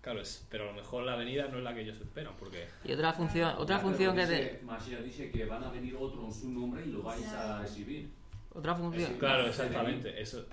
claro, 0.00 0.20
es, 0.20 0.46
pero 0.50 0.64
a 0.64 0.66
lo 0.68 0.72
mejor 0.74 1.04
la 1.04 1.16
venida 1.16 1.48
no 1.48 1.58
es 1.58 1.64
la 1.64 1.74
que 1.74 1.82
ellos 1.82 2.00
esperan, 2.00 2.34
porque 2.38 2.66
Y 2.84 2.92
otra 2.92 3.12
función, 3.12 3.54
otra 3.58 3.78
función 3.78 4.14
que 4.14 4.22
pero 4.22 4.32
te, 4.36 4.44
dice- 4.44 4.60
Mashiach 4.64 5.00
dice 5.02 5.30
que 5.30 5.44
van 5.44 5.64
a 5.64 5.70
venir 5.70 5.96
otros 5.98 6.24
en 6.24 6.32
su 6.32 6.50
nombre 6.50 6.84
y 6.86 6.90
lo 6.90 7.02
vais 7.02 7.26
a 7.32 7.62
exhibir. 7.62 8.10
otra 8.54 8.74
función, 8.74 9.14
claro, 9.18 9.46
exactamente, 9.46 10.20
eso 10.20 10.44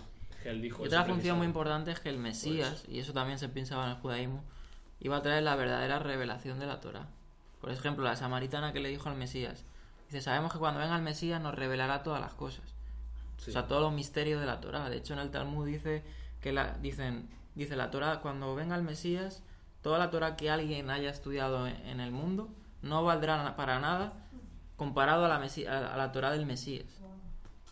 que 0.43 0.49
él 0.49 0.61
dijo. 0.61 0.83
y 0.83 0.87
otra 0.87 1.03
función 1.05 1.37
muy 1.37 1.47
importante 1.47 1.91
es 1.91 1.99
que 1.99 2.09
el 2.09 2.17
Mesías, 2.17 2.83
y 2.87 2.99
eso 2.99 3.13
también 3.13 3.39
se 3.39 3.49
pensaba 3.49 3.85
en 3.85 3.91
el 3.91 3.97
judaísmo, 3.97 4.43
iba 4.99 5.17
a 5.17 5.21
traer 5.21 5.43
la 5.43 5.55
verdadera 5.55 5.99
revelación 5.99 6.59
de 6.59 6.65
la 6.65 6.79
Torah. 6.79 7.07
Por 7.61 7.71
ejemplo, 7.71 8.03
la 8.03 8.15
samaritana 8.15 8.71
que 8.73 8.79
le 8.79 8.89
dijo 8.89 9.09
al 9.09 9.15
Mesías, 9.15 9.65
dice, 10.07 10.21
sabemos 10.21 10.53
que 10.53 10.59
cuando 10.59 10.79
venga 10.79 10.95
el 10.95 11.01
Mesías 11.01 11.41
nos 11.41 11.55
revelará 11.55 12.03
todas 12.03 12.21
las 12.21 12.33
cosas. 12.33 12.63
O 13.39 13.51
sea, 13.51 13.67
todos 13.67 13.81
los 13.81 13.93
misterios 13.93 14.39
de 14.39 14.47
la 14.47 14.59
Torah. 14.59 14.89
De 14.89 14.97
hecho, 14.97 15.13
en 15.13 15.19
el 15.19 15.29
Talmud 15.29 15.65
dice 15.67 16.03
que 16.41 16.51
la, 16.51 16.73
dicen, 16.81 17.29
dice 17.57 17.75
la 17.75 17.89
Torah, 17.91 18.21
cuando 18.21 18.55
venga 18.55 18.75
el 18.75 18.83
Mesías, 18.83 19.43
toda 19.81 19.97
la 19.99 20.09
Torah 20.09 20.35
que 20.35 20.49
alguien 20.49 20.89
haya 20.89 21.09
estudiado 21.09 21.67
en, 21.67 21.99
el 21.99 22.11
mundo 22.11 22.49
no 22.81 23.03
valdrá 23.03 23.55
para 23.55 23.79
nada 23.79 24.13
comparado 24.75 25.25
a 25.25 25.27
la, 25.27 25.39
Mesí- 25.41 25.67
a, 25.67 25.97
la 25.97 26.11
Torah 26.11 26.31
del 26.31 26.45
Mesías. 26.45 26.85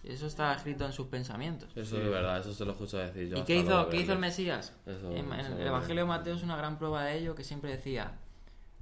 Eso 0.03 0.27
está 0.27 0.53
escrito 0.53 0.85
en 0.85 0.93
sus 0.93 1.07
pensamientos. 1.07 1.69
Eso 1.75 1.97
es 1.99 2.09
verdad, 2.09 2.39
eso 2.39 2.53
se 2.53 2.63
lo 2.63 2.73
escucho 2.73 2.97
decir 2.97 3.27
yo. 3.29 3.37
¿Y 3.37 3.43
qué 3.43 3.55
hizo, 3.57 3.89
qué 3.89 3.97
hizo 4.01 4.13
el. 4.13 4.19
Mesías? 4.19 4.71
Eso, 4.85 5.11
en, 5.11 5.31
el 5.33 5.65
Evangelio 5.67 6.03
de 6.03 6.07
Mateo 6.07 6.35
es 6.35 6.43
una 6.43 6.55
gran 6.55 6.77
prueba 6.77 7.03
de 7.05 7.17
ello 7.17 7.33
que 7.33 7.43
siempre 7.43 7.71
decía, 7.71 8.13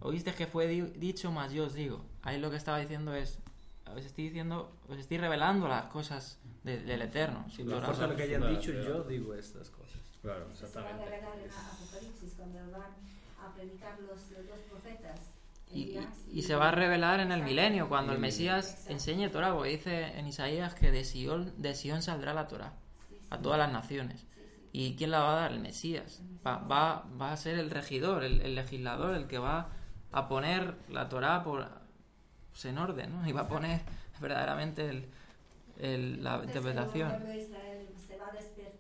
oíste 0.02 0.34
que 0.34 0.48
fue 0.48 0.68
di- 0.68 0.82
dicho, 0.82 1.32
más 1.32 1.54
yo 1.54 1.64
os 1.66 1.74
digo. 1.74 2.04
Ahí 2.24 2.40
lo 2.42 2.50
que 2.50 2.58
estaba 2.58 2.78
diciendo 2.80 3.14
es, 3.16 3.40
os 3.96 4.04
estoy 4.06 4.26
diciendo, 4.26 4.70
os 4.90 4.98
estoy 4.98 5.18
revelando 5.18 5.68
las 5.70 5.86
cosas 5.86 6.40
de- 6.64 6.82
del 6.84 7.02
Eterno. 7.02 7.46
Si 7.50 7.64
No 7.64 7.72
Torah- 7.76 7.86
importa 7.88 8.08
lo 8.08 8.16
que 8.18 8.24
hayan 8.24 8.50
dicho, 8.50 8.72
yo 8.74 9.04
digo 9.04 9.34
estas 9.34 9.70
cosas. 9.70 10.02
Claro, 10.24 10.48
Se 10.56 10.64
va 10.64 10.88
a 10.88 10.90
exactamente. 10.90 11.50
Apocalipsis 11.54 12.34
cuando 12.38 12.72
van 12.72 12.92
a 13.46 13.54
predicar 13.54 14.00
los 14.00 14.30
dos 14.48 14.60
profetas. 14.72 15.20
Y, 15.72 15.98
y- 15.98 16.08
y 16.32 16.42
se 16.44 16.56
va 16.56 16.70
a 16.70 16.72
revelar 16.72 17.20
en 17.20 17.32
el 17.32 17.44
milenio, 17.44 17.90
cuando 17.90 18.12
el 18.14 18.18
Sí. 18.18 18.22
Mesías 18.22 18.86
enseñe 18.90 19.30
Torah, 19.30 19.54
porque 19.54 19.70
dice 19.72 20.18
en 20.18 20.26
Isaías 20.28 20.74
que 20.76 20.92
de 20.92 21.04
Sion, 21.04 21.54
de 21.62 21.76
Sion 21.76 22.02
saldrá 22.02 22.34
la 22.34 22.48
Torah 22.48 22.74
a 23.30 23.38
todas 23.40 23.58
las 23.60 23.72
naciones. 23.72 24.26
¿Y 24.72 24.96
quién 24.96 25.12
la 25.12 25.20
va 25.20 25.34
a 25.34 25.42
dar? 25.42 25.52
El 25.52 25.60
Mesías. 25.60 26.22
Va, 26.46 26.58
va, 26.58 27.06
va 27.22 27.32
a 27.34 27.38
ser 27.38 27.60
el 27.60 27.70
regidor, 27.70 28.24
el, 28.24 28.42
el 28.42 28.56
legislador, 28.56 29.16
el 29.16 29.28
que 29.28 29.38
va 29.40 29.70
a 30.12 30.28
poner 30.30 30.76
la 30.90 31.10
Torah 31.10 31.44
por, 31.44 31.68
pues, 32.52 32.66
en 32.66 32.78
orden, 32.78 33.12
¿no? 33.14 33.28
Y 33.28 33.32
va 33.34 33.42
a 33.42 33.48
poner 33.48 33.82
verdaderamente 34.22 34.90
el, 34.90 35.10
el- 35.80 36.24
la 36.24 36.42
interpretación. 36.44 37.10
pueblo 37.10 37.28
de 37.30 37.42
Israel 37.42 37.88
se 38.08 38.16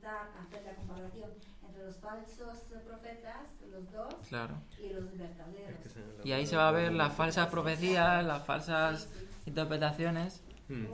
a 0.05 0.41
hacer 0.43 0.63
la 0.65 0.75
comparación 0.75 1.29
entre 1.67 1.85
los 1.85 1.95
falsos 1.97 2.59
profetas, 2.85 3.37
los 3.71 3.91
dos, 3.91 4.13
Claro. 4.29 4.55
y 4.79 4.89
los 4.93 5.17
verdaderos. 5.17 5.79
Y 6.23 6.31
ahí 6.31 6.45
se 6.45 6.55
va 6.55 6.69
a 6.69 6.71
ver 6.71 6.93
las 6.93 7.13
falsas 7.13 7.47
profecías, 7.47 8.23
las 8.25 8.43
falsas 8.45 9.09
interpretaciones, 9.45 10.41
Mm. 10.69 10.85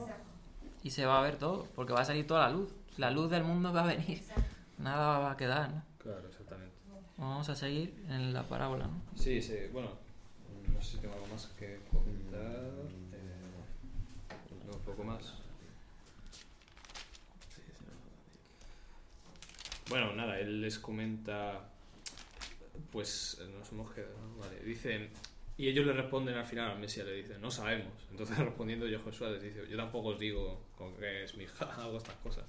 Y 0.82 0.90
se 0.90 1.06
va 1.06 1.20
a 1.20 1.22
ver 1.22 1.38
todo, 1.38 1.68
porque 1.76 1.94
va 1.94 2.02
a 2.02 2.06
salir 2.06 2.26
toda 2.26 2.42
la 2.48 2.50
luz. 2.50 2.74
La 2.98 3.12
luz 3.12 3.30
del 3.30 3.44
mundo 3.44 3.72
va 3.72 3.82
a 3.84 3.86
venir. 3.86 4.18
exacto. 4.18 4.42
Nada 4.80 5.20
va 5.20 5.32
a 5.32 5.38
quedar, 5.38 5.70
¿no? 5.70 5.84
Claro, 6.00 6.28
exactamente. 6.28 6.74
Vamos 7.18 7.48
a 7.50 7.56
seguir 7.56 7.94
en 8.10 8.34
la 8.34 8.44
parábola, 8.44 8.88
¿no? 8.88 9.00
Sí, 9.16 9.42
sí, 9.42 9.56
bueno, 9.72 9.90
no 10.74 10.82
sé 10.82 10.92
si 10.94 10.98
tengo 10.98 11.14
algo 11.16 11.28
más 11.28 11.46
que 11.60 11.80
comentar. 11.92 12.42
eh, 12.42 13.66
no, 14.66 14.74
un 14.74 14.80
poco 14.84 15.04
más. 15.04 15.34
Bueno, 19.90 20.14
nada, 20.14 20.40
él 20.40 20.62
les 20.62 20.78
comenta, 20.80 21.68
pues 22.92 23.40
eh, 23.42 23.48
nos 23.58 23.72
hemos 23.72 23.92
quedado, 23.92 24.14
vale, 24.38 24.60
dicen, 24.64 25.10
y 25.58 25.68
ellos 25.68 25.86
le 25.86 25.94
responden 25.94 26.36
al 26.36 26.46
final 26.46 26.72
al 26.72 26.80
Mesías, 26.80 27.06
le 27.08 27.14
dicen, 27.14 27.42
no 27.42 27.50
sabemos. 27.52 27.92
Entonces 28.12 28.38
respondiendo 28.40 28.88
yo 28.88 29.00
Josué 29.00 29.32
les 29.32 29.42
dice, 29.44 29.68
yo 29.70 29.78
tampoco 29.78 30.10
os 30.10 30.20
digo 30.20 30.62
con 30.78 30.94
que 30.96 31.24
es 31.24 31.36
mi 31.36 31.44
hija, 31.46 31.66
hago 31.78 31.98
estas 31.98 32.16
cosas. 32.18 32.44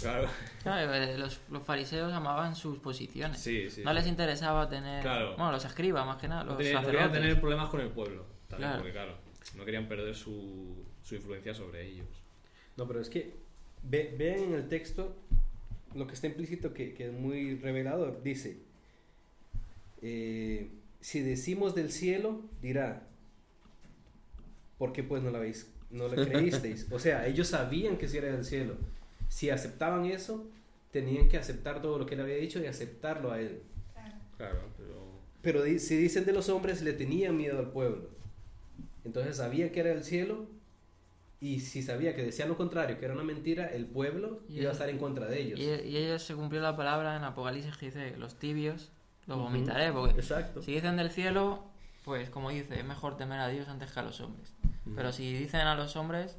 Claro, 0.00 0.28
Claro, 0.62 0.94
eh, 0.94 1.16
los, 1.18 1.40
los 1.50 1.62
fariseos 1.62 2.12
amaban 2.12 2.56
sus 2.56 2.78
posiciones. 2.78 3.38
sí, 3.40 3.70
sí. 3.70 3.82
no 3.84 3.90
sí. 3.90 3.94
les 3.96 4.06
interesaba 4.06 4.68
tener. 4.68 5.02
Claro. 5.02 5.36
Bueno, 5.36 5.52
los 5.52 5.64
escribas 5.64 6.04
más 6.06 6.16
que 6.16 6.28
nada, 6.28 6.42
No, 6.44 6.50
los 6.50 6.58
tenían- 6.58 6.82
no 6.82 6.88
querían 6.88 7.12
tener 7.12 7.40
problemas 7.40 7.68
con 7.68 7.80
el 7.80 7.88
pueblo, 7.90 8.24
también, 8.48 8.70
Claro. 8.70 8.78
porque 8.82 8.92
claro, 8.92 9.16
no 9.54 9.64
querían 9.64 9.86
perder 9.86 10.14
su, 10.16 10.84
su 11.02 11.14
influencia 11.14 11.54
sobre 11.54 11.86
ellos. 11.86 12.08
No, 12.76 12.86
pero 12.86 13.00
es 13.00 13.08
que 13.08 13.36
ve- 13.82 14.14
vean 14.18 14.40
en 14.44 14.54
el 14.54 14.68
texto 14.68 15.16
lo 15.96 16.06
que 16.06 16.14
está 16.14 16.26
implícito 16.26 16.72
que, 16.72 16.94
que 16.94 17.06
es 17.06 17.12
muy 17.12 17.56
revelador. 17.56 18.22
Dice, 18.22 18.58
eh, 20.02 20.68
si 21.00 21.20
decimos 21.20 21.74
del 21.74 21.90
cielo, 21.90 22.42
dirá, 22.62 23.06
¿por 24.78 24.92
qué 24.92 25.02
pues 25.02 25.22
no 25.22 25.30
la 25.30 25.38
veis? 25.38 25.72
No 25.90 26.08
le 26.08 26.28
creísteis. 26.28 26.86
O 26.92 26.98
sea, 26.98 27.26
ellos 27.26 27.48
sabían 27.48 27.96
que 27.96 28.08
sí 28.08 28.18
era 28.18 28.28
del 28.28 28.44
cielo. 28.44 28.76
Si 29.28 29.50
aceptaban 29.50 30.06
eso, 30.06 30.48
tenían 30.90 31.28
que 31.28 31.36
aceptar 31.36 31.82
todo 31.82 31.98
lo 31.98 32.06
que 32.06 32.14
él 32.14 32.20
había 32.20 32.36
dicho 32.36 32.60
y 32.60 32.66
aceptarlo 32.66 33.32
a 33.32 33.40
él. 33.40 33.62
Claro, 34.36 34.60
pero... 34.76 35.06
Pero 35.42 35.78
si 35.78 35.96
dicen 35.96 36.24
de 36.24 36.32
los 36.32 36.48
hombres, 36.48 36.82
le 36.82 36.92
tenían 36.92 37.36
miedo 37.36 37.58
al 37.58 37.70
pueblo. 37.70 38.10
Entonces 39.04 39.36
sabía 39.36 39.70
que 39.70 39.80
era 39.80 39.92
el 39.92 40.02
cielo 40.02 40.48
y 41.46 41.60
si 41.60 41.82
sabía 41.82 42.16
que 42.16 42.24
decía 42.24 42.46
lo 42.46 42.56
contrario, 42.56 42.98
que 42.98 43.04
era 43.04 43.14
una 43.14 43.22
mentira, 43.22 43.66
el 43.66 43.86
pueblo 43.86 44.40
Y 44.48 44.60
iba 44.60 44.70
a 44.70 44.72
estar 44.72 44.88
en 44.88 44.98
contra 44.98 45.26
de 45.26 45.40
ellos. 45.40 45.60
Y, 45.60 45.64
y 45.64 45.96
ellos 45.96 46.22
se 46.22 46.34
cumplió 46.34 46.60
la 46.60 46.76
palabra 46.76 47.16
en 47.16 47.22
Apocalipsis 47.22 47.76
que 47.76 47.86
dice, 47.86 48.16
los 48.16 48.34
tibios 48.34 48.90
los 49.26 49.38
vomitaré, 49.38 49.92
porque 49.92 50.18
Exacto. 50.20 50.62
si 50.62 50.72
dicen 50.72 50.96
del 50.96 51.10
cielo, 51.10 51.64
pues 52.04 52.30
como 52.30 52.50
dice, 52.50 52.78
es 52.78 52.84
mejor 52.84 53.16
temer 53.16 53.40
a 53.40 53.48
Dios 53.48 53.68
antes 53.68 53.92
que 53.92 54.00
a 54.00 54.02
los 54.02 54.20
hombres. 54.20 54.52
Pero 54.94 55.12
si 55.12 55.32
dicen 55.36 55.60
a 55.62 55.74
los 55.74 55.96
hombres, 55.96 56.36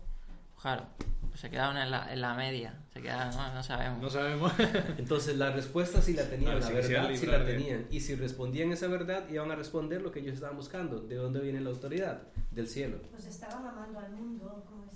claro, 0.62 0.86
pues 1.28 1.42
se 1.42 1.50
quedaron 1.50 1.78
en 1.78 1.92
la, 1.92 2.12
en 2.12 2.22
la 2.22 2.34
media, 2.34 2.80
se 2.94 3.02
quedaron, 3.02 3.36
no, 3.36 3.54
no 3.54 3.62
sabemos. 3.64 4.02
No 4.02 4.10
sabemos. 4.10 4.54
Entonces 4.98 5.38
la 5.38 5.52
respuesta 5.52 6.02
sí 6.02 6.14
la 6.14 6.24
tenían, 6.24 6.58
Claro, 6.58 6.60
la 6.60 6.68
si 6.68 6.94
verdad 6.94 7.10
sí 7.14 7.26
la 7.26 7.46
tenían. 7.46 7.86
Y 7.92 8.00
si 8.00 8.16
respondían 8.16 8.72
esa 8.72 8.88
verdad, 8.88 9.28
iban 9.30 9.52
a 9.52 9.56
responder 9.56 10.02
lo 10.02 10.12
que 10.12 10.20
ellos 10.20 10.36
estaban 10.36 10.56
buscando. 10.56 11.02
¿De 11.02 11.16
dónde 11.16 11.42
viene 11.42 11.60
la 11.62 11.70
autoridad? 11.70 12.24
Del 12.52 12.68
cielo. 12.68 12.98
Pues 13.12 13.26
estaban 13.26 13.66
amando 13.68 14.00
al 14.00 14.12
mundo, 14.14 14.64
como. 14.68 14.87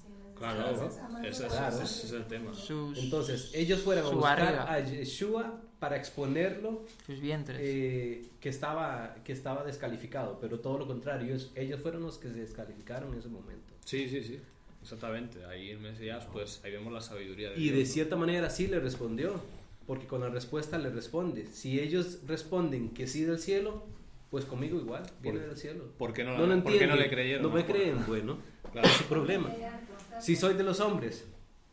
Claro, 0.42 0.90
ese, 1.24 1.44
la 1.44 1.48
Claro. 1.50 1.82
es 1.84 2.12
el 2.12 2.26
tema. 2.26 2.54
Sus, 2.54 2.98
Entonces 2.98 3.52
ellos 3.54 3.80
fueron 3.82 4.06
a 4.06 4.10
buscar 4.10 4.40
barriga. 4.40 4.74
a 4.74 4.80
Yeshua 4.80 5.62
para 5.80 5.96
exponerlo 5.98 6.86
sus 7.06 7.20
vientres. 7.20 7.58
eh, 7.62 8.26
que, 8.40 8.50
estaba, 8.50 9.16
que 9.24 9.34
estaba 9.34 9.64
descalificado, 9.64 10.38
pero 10.40 10.60
todo 10.60 10.78
lo 10.78 10.88
contrario, 10.88 11.28
ellos, 11.34 11.52
ellos 11.56 11.80
fueron 11.82 12.04
los 12.04 12.18
que 12.18 12.30
se 12.30 12.40
descalificaron 12.40 13.14
en 13.14 13.20
ese 13.20 13.30
momento. 13.30 13.74
Sí, 13.86 14.08
sí, 14.10 14.24
sí. 14.24 14.40
Exactamente. 14.82 15.46
Ahí 15.46 15.70
en 15.72 15.82
Mesías, 15.82 16.28
pues 16.34 16.60
ahí 16.64 16.72
vemos 16.72 16.92
la 16.92 17.02
sabiduría 17.02 17.52
de 17.52 17.58
Y 17.60 17.64
Dios, 17.66 17.76
de 17.78 17.84
¿no? 17.84 17.90
cierta 17.90 18.16
manera 18.16 18.50
sí 18.50 18.68
le 18.68 18.80
respondió, 18.80 19.40
porque 19.86 20.08
con 20.08 20.22
la 20.22 20.30
respuesta 20.30 20.78
le 20.80 20.90
responde. 20.90 21.46
Si 21.48 21.80
ellos 21.80 22.20
responden 22.28 22.90
que 22.90 23.06
sí 23.08 23.24
del 23.24 23.38
cielo, 23.40 23.84
pues 24.32 24.46
conmigo 24.46 24.80
igual, 24.80 25.04
viene 25.22 25.40
del 25.40 25.58
cielo. 25.58 25.86
¿Por 25.98 26.14
qué 26.14 26.24
no, 26.24 26.38
No 26.38 26.48
lo 26.48 26.64
¿por 26.64 26.78
qué 26.78 26.88
no 26.88 26.96
le 26.96 27.10
creyeron? 27.10 27.44
no 27.44 27.50
me 27.50 27.66
creen, 27.66 28.04
bueno, 28.08 28.38
Claro. 28.72 28.88
es 28.88 28.94
su 28.96 29.04
problema. 29.06 29.50
Si 30.22 30.36
soy 30.36 30.54
de 30.54 30.64
los 30.64 30.80
hombres, 30.80 31.26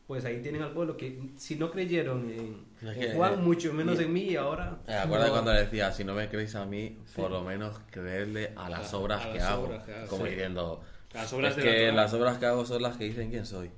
pues 0.07 0.25
ahí 0.25 0.41
tienen 0.43 0.63
al 0.63 0.73
pueblo 0.73 0.97
que 0.97 1.21
si 1.37 1.57
no 1.57 1.71
creyeron 1.71 2.31
en, 2.31 2.65
Es 2.81 2.97
en 2.97 3.01
que, 3.01 3.13
Juan, 3.15 3.35
eh, 3.35 3.37
mucho 3.37 3.73
menos 3.75 4.01
y- 4.01 4.05
en 4.05 4.13
mí 4.13 4.21
y 4.23 4.37
ahora... 4.37 4.79
¿Te 4.87 4.95
acuerdas 4.95 5.29
no- 5.29 5.35
cuando 5.35 5.53
le 5.53 5.61
decía, 5.61 5.93
si 5.93 6.03
no 6.05 6.15
me 6.15 6.29
creéis 6.29 6.55
a 6.55 6.65
mí, 6.65 6.97
por 7.15 7.31
lo 7.31 7.43
menos 7.43 7.79
creedle 7.91 8.53
a 8.57 8.71
las 8.71 8.93
A- 8.95 8.97
obras 8.99 9.25
a 9.27 9.33
que 9.33 9.39
las 9.39 9.49
hago? 9.49 9.65
obras 9.65 9.83
Como 10.09 10.25
sí. 10.25 10.31
diciendo, 10.31 10.81
Las 11.13 11.33
obras 11.33 11.51
es 11.51 11.57
de 11.57 11.65
la 11.65 11.71
que 11.71 11.81
Torá. 11.91 11.93
las 11.95 12.13
obras 12.15 12.39
que 12.39 12.47
hago 12.47 12.65
son 12.67 12.83
las 12.83 12.97
que 12.97 13.05
dicen 13.05 13.31
quién 13.31 13.45
soy. 13.47 13.71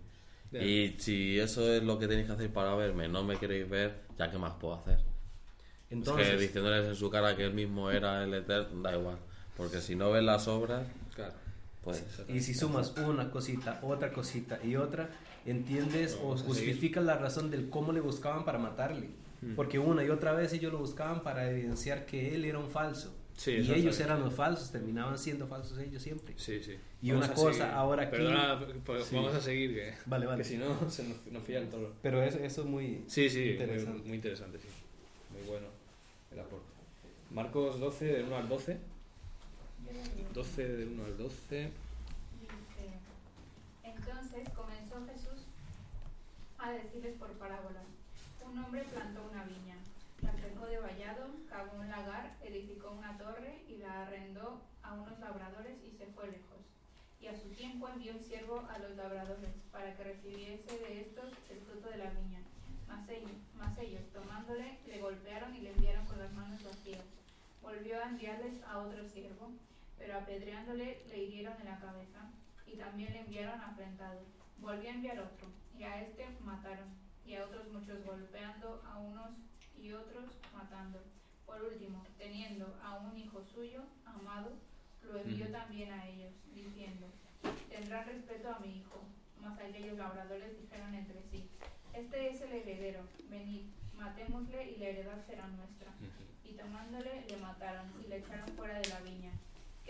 Ya. 0.52 0.62
Y 0.62 0.96
si 0.98 1.38
eso 1.38 1.72
es 1.72 1.82
lo 1.82 1.98
que 1.98 2.08
tenéis 2.08 2.26
que 2.26 2.32
hacer 2.32 2.52
para 2.52 2.74
verme, 2.74 3.08
no 3.08 3.22
me 3.24 3.36
queréis 3.36 3.68
ver, 3.68 4.00
ya 4.18 4.30
qué 4.30 4.38
más 4.38 4.54
puedo 4.54 4.74
hacer. 4.74 4.98
Entonces, 5.90 6.28
es 6.28 6.34
que 6.34 6.40
diciéndoles 6.42 6.86
en 6.86 6.94
su 6.94 7.10
cara 7.10 7.36
que 7.36 7.44
él 7.44 7.54
mismo 7.54 7.90
era 7.90 8.22
el 8.22 8.32
eterno, 8.34 8.82
da 8.82 8.96
igual. 8.96 9.18
Porque 9.56 9.80
si 9.80 9.96
no 9.96 10.10
ves 10.12 10.22
las 10.22 10.46
obras, 10.48 10.86
Claro. 11.14 11.34
Pues... 11.82 12.04
y 12.28 12.40
si 12.40 12.54
sumas 12.54 12.94
una 12.98 13.30
cosita, 13.30 13.78
otra 13.82 14.12
cosita 14.12 14.58
y 14.62 14.76
otra, 14.76 15.08
entiendes 15.46 16.18
No, 16.20 16.28
o 16.28 16.36
seguir. 16.36 16.46
justificas 16.54 17.04
la 17.04 17.16
razón 17.16 17.50
del 17.50 17.68
cómo 17.70 17.92
le 17.92 18.00
buscaban 18.00 18.44
para 18.44 18.58
matarle. 18.58 19.08
Mm. 19.42 19.54
Porque 19.54 19.78
una 19.78 20.04
y 20.04 20.10
otra 20.10 20.32
vez 20.32 20.52
ellos 20.52 20.72
lo 20.72 20.78
buscaban 20.78 21.22
para 21.22 21.50
evidenciar 21.50 22.04
que 22.06 22.34
él 22.34 22.44
era 22.44 22.58
un 22.58 22.68
falso. 22.70 23.16
Sí, 23.36 23.52
y 23.52 23.72
ellos 23.72 23.98
eran 24.00 24.20
los 24.20 24.34
falsos, 24.34 24.70
terminaban 24.70 25.16
siendo 25.16 25.46
falsos 25.46 25.78
ellos 25.78 26.02
siempre. 26.02 26.34
Sí, 26.36 26.62
sí. 26.62 26.76
Y 27.00 27.12
Vamos 27.12 27.24
una 27.28 27.34
cosa, 27.34 27.52
seguir. 27.52 27.72
ahora 27.72 28.02
aquí- 28.02 28.16
Perdona, 28.18 28.60
pues 28.84 29.10
vamos 29.12 29.34
a 29.34 29.40
seguir, 29.40 29.74
que, 29.74 29.94
Vale, 30.04 30.26
vale. 30.26 30.42
que 30.42 30.48
si 30.48 30.58
no 30.58 30.66
se 30.90 31.04
nos, 31.08 31.26
nos 31.30 31.42
fía 31.44 31.58
el 31.60 31.70
toro. 31.70 31.94
Pero 32.02 32.22
eso, 32.22 32.38
eso 32.40 32.60
es 32.60 32.66
muy... 32.66 33.02
Sí, 33.06 33.30
sí, 33.30 33.38
muy- 33.38 33.50
Interesante. 33.52 34.02
Muy, 34.08 34.16
interesante, 34.16 34.58
sí. 34.58 34.68
Muy 35.32 35.48
bueno 35.48 35.68
el 36.32 36.38
aporte. 36.40 36.66
Marcos 37.30 37.80
12, 37.80 38.04
del 38.04 38.24
1 38.26 38.36
al 38.36 38.48
12. 38.48 38.76
12, 40.34 40.68
del 40.68 40.88
1 40.90 41.04
al 41.04 41.16
12. 41.16 41.70
Dice, 42.40 42.98
Entonces 43.82 44.48
comenzó 44.50 45.04
Jesús 45.06 45.42
a 46.58 46.70
decirles 46.70 47.16
por 47.18 47.30
parábolas. 47.32 47.84
Un 48.46 48.58
hombre 48.58 48.84
plantó 48.84 49.28
una 49.30 49.44
viña, 49.44 49.76
la 50.22 50.32
cercó 50.34 50.66
de 50.66 50.78
vallado, 50.78 51.28
cavó 51.48 51.80
un 51.80 51.88
lagar, 51.88 52.36
edificó 52.42 52.92
una 52.92 53.18
torre 53.18 53.64
y 53.68 53.78
la 53.78 54.02
arrendó 54.02 54.60
a 54.82 54.94
unos 54.94 55.18
labradores 55.18 55.76
y 55.84 55.96
se 55.96 56.06
fue 56.06 56.26
lejos. 56.26 56.62
Y 57.20 57.26
a 57.26 57.36
su 57.36 57.48
tiempo 57.50 57.88
envió 57.88 58.12
un 58.12 58.22
siervo 58.22 58.66
a 58.70 58.78
los 58.78 58.96
labradores 58.96 59.50
para 59.72 59.96
que 59.96 60.04
recibiese 60.04 60.78
de 60.78 61.00
estos 61.00 61.32
el 61.50 61.60
fruto 61.60 61.90
de 61.90 61.98
la 61.98 62.10
viña. 62.10 62.40
Mas 62.88 63.08
ellos, 63.08 63.32
mas 63.58 63.76
ellos 63.78 64.02
tomándole, 64.12 64.78
le 64.86 65.00
golpearon 65.00 65.54
y 65.54 65.60
le 65.60 65.72
enviaron 65.72 66.06
con 66.06 66.18
las 66.18 66.32
manos 66.32 66.62
vacías. 66.62 67.04
Volvió 67.62 68.02
a 68.02 68.08
enviarles 68.08 68.62
a 68.64 68.78
otro 68.78 69.06
siervo, 69.06 69.52
pero 70.00 70.16
apedreándole 70.16 71.04
le 71.08 71.22
hirieron 71.22 71.54
en 71.60 71.66
la 71.66 71.78
cabeza 71.78 72.32
y 72.66 72.76
también 72.76 73.12
le 73.12 73.20
enviaron 73.20 73.60
afrentado. 73.60 74.20
Volvió 74.58 74.88
a 74.88 74.94
enviar 74.94 75.20
otro 75.20 75.46
y 75.78 75.84
a 75.84 76.02
este 76.02 76.26
mataron 76.40 76.88
y 77.26 77.36
a 77.36 77.44
otros 77.44 77.68
muchos 77.68 78.04
golpeando 78.04 78.82
a 78.90 78.98
unos 78.98 79.30
y 79.78 79.92
otros 79.92 80.24
matando. 80.54 80.98
Por 81.44 81.62
último, 81.62 82.02
teniendo 82.18 82.78
a 82.82 82.98
un 82.98 83.16
hijo 83.16 83.44
suyo, 83.44 83.82
amado, 84.04 84.52
lo 85.02 85.18
envió 85.18 85.50
también 85.50 85.92
a 85.92 86.06
ellos, 86.08 86.32
diciendo, 86.54 87.06
tendrán 87.68 88.06
respeto 88.06 88.50
a 88.50 88.58
mi 88.60 88.78
hijo. 88.78 89.02
Mas 89.40 89.58
aquellos 89.58 89.96
labradores 89.96 90.60
dijeron 90.60 90.94
entre 90.94 91.22
sí, 91.30 91.48
este 91.92 92.30
es 92.30 92.40
el 92.42 92.52
heredero, 92.52 93.00
venid, 93.28 93.64
matémosle 93.94 94.72
y 94.72 94.76
la 94.76 94.86
heredad 94.86 95.26
será 95.26 95.46
nuestra. 95.48 95.92
Y 96.44 96.52
tomándole 96.52 97.24
le 97.28 97.36
mataron 97.38 97.86
y 98.04 98.08
le 98.08 98.18
echaron 98.18 98.48
fuera 98.56 98.78
de 98.78 98.88
la 98.88 99.00
viña. 99.00 99.32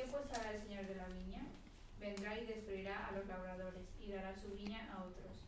¿Qué 0.00 0.06
pues 0.06 0.32
hará 0.32 0.54
el 0.54 0.62
señor 0.62 0.86
de 0.86 0.94
la 0.94 1.06
viña? 1.08 1.44
Vendrá 2.00 2.40
y 2.40 2.46
destruirá 2.46 3.06
a 3.06 3.12
los 3.12 3.26
labradores 3.26 3.84
y 4.00 4.10
dará 4.10 4.34
su 4.34 4.48
viña 4.48 4.88
a 4.94 5.04
otros. 5.04 5.44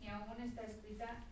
Ni 0.00 0.08
aún 0.08 0.40
está 0.40 0.62
escrita, 0.62 1.22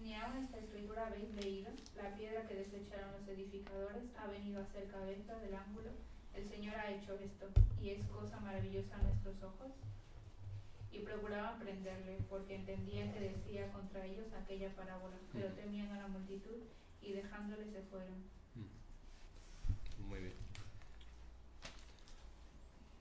ni 0.00 0.14
aún 0.14 0.44
esta 0.44 0.58
escritura 0.58 1.08
habéis 1.08 1.34
leído, 1.34 1.72
la 1.96 2.14
piedra 2.14 2.46
que 2.46 2.54
desecharon 2.54 3.10
los 3.18 3.26
edificadores 3.26 4.04
ha 4.16 4.28
venido 4.28 4.62
a 4.62 4.66
ser 4.66 4.86
cabeza 4.86 5.40
del 5.40 5.56
ángulo. 5.56 5.90
El 6.34 6.48
Señor 6.48 6.76
ha 6.76 6.92
hecho 6.92 7.18
esto 7.18 7.48
y 7.82 7.90
es 7.90 8.06
cosa 8.06 8.38
maravillosa 8.38 8.94
a 8.94 9.02
nuestros 9.02 9.42
ojos. 9.42 9.72
Y 10.92 11.00
procuraban 11.00 11.58
prenderle, 11.58 12.18
porque 12.30 12.54
entendían 12.54 13.12
que 13.12 13.34
decía 13.34 13.72
contra 13.72 14.06
ellos 14.06 14.32
aquella 14.34 14.72
parábola, 14.76 15.16
pero 15.32 15.48
temían 15.48 15.90
a 15.90 16.02
la 16.02 16.06
multitud 16.06 16.62
y 17.02 17.14
dejándole 17.14 17.64
se 17.72 17.82
fueron. 17.90 18.22
Muy 19.98 20.20
bien. 20.20 20.47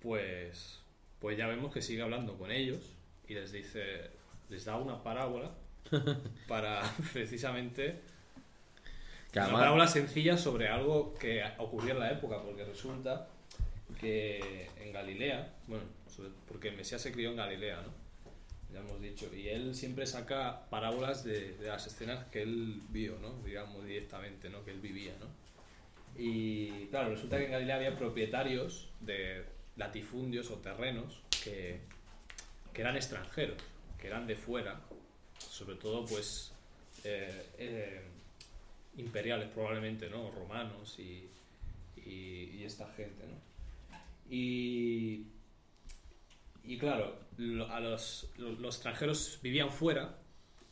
Pues, 0.07 0.79
pues 1.19 1.37
ya 1.37 1.47
vemos 1.47 1.73
que 1.73 1.81
sigue 1.81 2.01
hablando 2.01 2.37
con 2.37 2.49
ellos 2.49 2.93
y 3.27 3.33
les 3.33 3.51
dice, 3.51 4.09
les 4.47 4.63
da 4.63 4.77
una 4.77 5.03
parábola 5.03 5.51
para 6.47 6.81
precisamente 7.11 7.99
Que 9.33 9.39
una 9.39 9.51
parábola 9.51 9.85
sencilla 9.85 10.37
sobre 10.37 10.69
algo 10.69 11.13
que 11.15 11.43
ocurrió 11.57 11.91
en 11.91 11.99
la 11.99 12.11
época, 12.13 12.41
porque 12.41 12.63
resulta 12.63 13.27
que 13.99 14.69
en 14.79 14.93
Galilea, 14.93 15.53
bueno, 15.67 15.83
porque 16.47 16.69
el 16.69 16.77
Mesías 16.77 17.01
se 17.01 17.11
crió 17.11 17.31
en 17.31 17.35
Galilea, 17.35 17.81
¿no? 17.81 17.91
Ya 18.73 18.79
hemos 18.79 19.01
dicho, 19.01 19.29
y 19.35 19.49
él 19.49 19.75
siempre 19.75 20.05
saca 20.05 20.69
parábolas 20.69 21.25
de, 21.25 21.57
de 21.57 21.67
las 21.67 21.85
escenas 21.85 22.23
que 22.27 22.43
él 22.43 22.81
vio, 22.91 23.17
¿no? 23.19 23.43
Digamos 23.43 23.85
directamente, 23.85 24.49
¿no? 24.49 24.63
Que 24.63 24.71
él 24.71 24.79
vivía, 24.79 25.15
¿no? 25.19 25.25
Y 26.17 26.85
claro, 26.85 27.09
resulta 27.09 27.37
que 27.37 27.47
en 27.47 27.51
Galilea 27.51 27.75
había 27.75 27.97
propietarios 27.97 28.89
de 29.01 29.56
latifundios 29.77 30.49
o 30.51 30.55
terrenos 30.55 31.21
que, 31.43 31.79
que 32.73 32.81
eran 32.81 32.95
extranjeros, 32.95 33.57
que 33.97 34.07
eran 34.07 34.27
de 34.27 34.35
fuera, 34.35 34.81
sobre 35.37 35.75
todo 35.75 36.05
pues 36.05 36.51
eh, 37.03 37.45
eh, 37.57 38.01
imperiales 38.97 39.49
probablemente, 39.49 40.09
¿no? 40.09 40.31
Romanos 40.31 40.97
y, 40.99 41.29
y, 41.95 42.63
esta 42.63 42.87
gente, 42.93 43.25
¿no? 43.25 43.37
Y, 44.29 45.27
y 46.63 46.77
claro, 46.77 47.17
a 47.69 47.79
los 47.79 48.29
extranjeros 48.37 49.39
vivían 49.41 49.71
fuera 49.71 50.17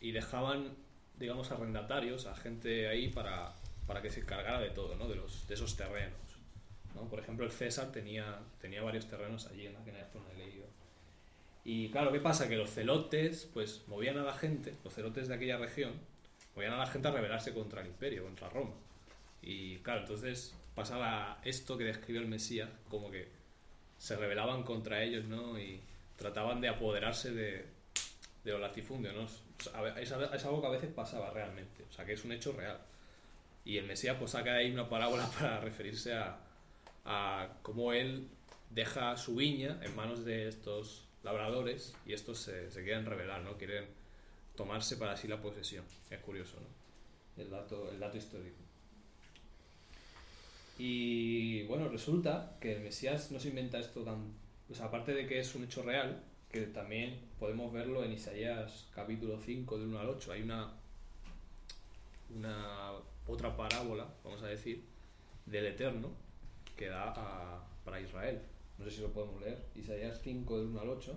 y 0.02 0.12
dejaban, 0.12 0.76
digamos, 1.18 1.52
arrendatarios, 1.52 2.26
a 2.26 2.36
gente 2.36 2.88
ahí 2.90 3.10
para, 3.10 3.56
para 3.88 4.02
que 4.02 4.10
se 4.10 4.22
encargara 4.22 4.60
de 4.60 4.72
todo, 4.72 4.96
¿no? 4.96 5.08
De, 5.08 5.16
los, 5.16 5.48
de 5.48 5.54
esos 5.54 5.76
terrenos. 5.78 6.25
¿No? 6.96 7.08
Por 7.08 7.20
ejemplo, 7.20 7.46
el 7.46 7.52
César 7.52 7.92
tenía, 7.92 8.40
tenía 8.60 8.82
varios 8.82 9.08
terrenos 9.08 9.48
allí 9.48 9.68
en 9.68 9.76
aquella 9.76 10.06
zona, 10.08 10.26
he 10.34 10.38
leído. 10.38 10.66
Y 11.64 11.90
claro, 11.90 12.12
¿qué 12.12 12.20
pasa? 12.20 12.48
Que 12.48 12.56
los 12.56 12.72
celotes, 12.72 13.50
pues, 13.54 13.84
movían 13.88 14.18
a 14.18 14.24
la 14.24 14.34
gente, 14.34 14.76
los 14.84 14.94
celotes 14.94 15.28
de 15.28 15.36
aquella 15.36 15.58
región, 15.58 15.94
movían 16.56 16.74
a 16.74 16.78
la 16.78 16.88
gente 16.88 17.08
a 17.08 17.12
rebelarse 17.12 17.54
contra 17.54 17.82
el 17.82 17.88
imperio, 17.88 18.24
contra 18.24 18.50
Roma. 18.50 18.74
Y 19.42 19.78
claro, 19.78 20.02
entonces 20.02 20.56
pasaba 20.74 21.40
esto 21.44 21.78
que 21.78 21.84
describió 21.84 22.22
el 22.22 22.28
Mesías, 22.28 22.70
como 22.90 23.12
que 23.12 23.28
se 23.98 24.16
rebelaban 24.16 24.64
contra 24.64 25.04
ellos, 25.04 25.26
¿no? 25.26 25.60
Y 25.60 25.82
trataban 26.18 26.62
de 26.62 26.70
apoderarse 26.70 27.32
de, 27.32 27.66
de 28.44 28.52
los 28.52 28.62
latifundios, 28.62 29.16
¿no? 29.16 29.24
Es, 29.98 30.12
es 30.12 30.46
algo 30.46 30.62
que 30.62 30.68
a 30.68 30.72
veces 30.72 30.92
pasaba 30.94 31.32
realmente, 31.32 31.84
o 31.90 31.92
sea, 31.92 32.06
que 32.06 32.14
es 32.14 32.24
un 32.24 32.32
hecho 32.32 32.54
real. 32.54 32.80
Y 33.64 33.78
el 33.78 33.86
Mesías 33.86 34.16
pues 34.20 34.32
saca 34.32 34.54
ahí 34.54 34.72
una 34.72 34.88
parábola 34.88 35.28
para 35.40 35.60
referirse 35.60 36.14
a, 36.14 36.38
a 37.06 37.58
cómo 37.62 37.94
él 37.94 38.28
deja 38.72 39.16
su 39.16 39.36
viña 39.36 39.80
en 39.84 39.96
manos 39.96 40.26
de 40.26 40.48
estos 40.48 41.08
labradores 41.24 41.96
y 42.06 42.14
estos 42.14 42.40
se, 42.40 42.70
quieren 42.84 43.06
rebelar, 43.06 43.42
¿no? 43.42 43.58
Quieren 43.58 43.86
tomarse 44.56 44.98
para 44.98 45.16
sí 45.16 45.28
la 45.28 45.42
posesión. 45.42 45.86
Es 46.10 46.20
curioso, 46.20 46.58
¿no? 46.60 47.42
El 47.42 47.50
dato, 47.50 47.92
el 47.92 48.00
dato 48.00 48.18
histórico. 48.18 48.58
Y 50.78 51.64
bueno, 51.64 51.88
resulta 51.88 52.58
que 52.60 52.76
el 52.76 52.82
Mesías 52.82 53.32
no 53.32 53.40
se 53.40 53.50
inventa 53.50 53.80
esto 53.80 54.02
tan... 54.02 54.34
Pues 54.68 54.82
aparte 54.82 55.14
de 55.14 55.28
que 55.28 55.40
es 55.40 55.54
un 55.56 55.64
hecho 55.64 55.84
real, 55.84 56.24
que 56.52 56.62
también 56.62 57.20
podemos 57.40 57.72
verlo 57.72 58.04
en 58.04 58.12
Isaías 58.12 58.88
capítulo 58.94 59.40
5 59.40 59.78
del 59.78 59.88
1 59.88 60.00
al 60.00 60.10
8. 60.10 60.32
Hay 60.32 60.42
una, 60.42 60.74
una 62.36 62.92
otra 63.28 63.56
parábola, 63.56 64.08
vamos 64.24 64.42
a 64.42 64.48
decir, 64.48 64.84
del 65.46 65.68
Eterno 65.68 66.25
que 66.76 66.88
da 66.90 67.14
a- 67.16 67.64
para 67.84 68.00
Israel. 68.00 68.42
No 68.78 68.86
sé 68.86 68.92
si 68.92 69.02
lo 69.02 69.12
podemos 69.14 69.40
leer. 69.42 69.64
Isaías 69.76 70.20
5 70.24 70.58
del 70.58 70.68
1 70.68 70.82
al 70.82 70.90
8, 70.90 71.16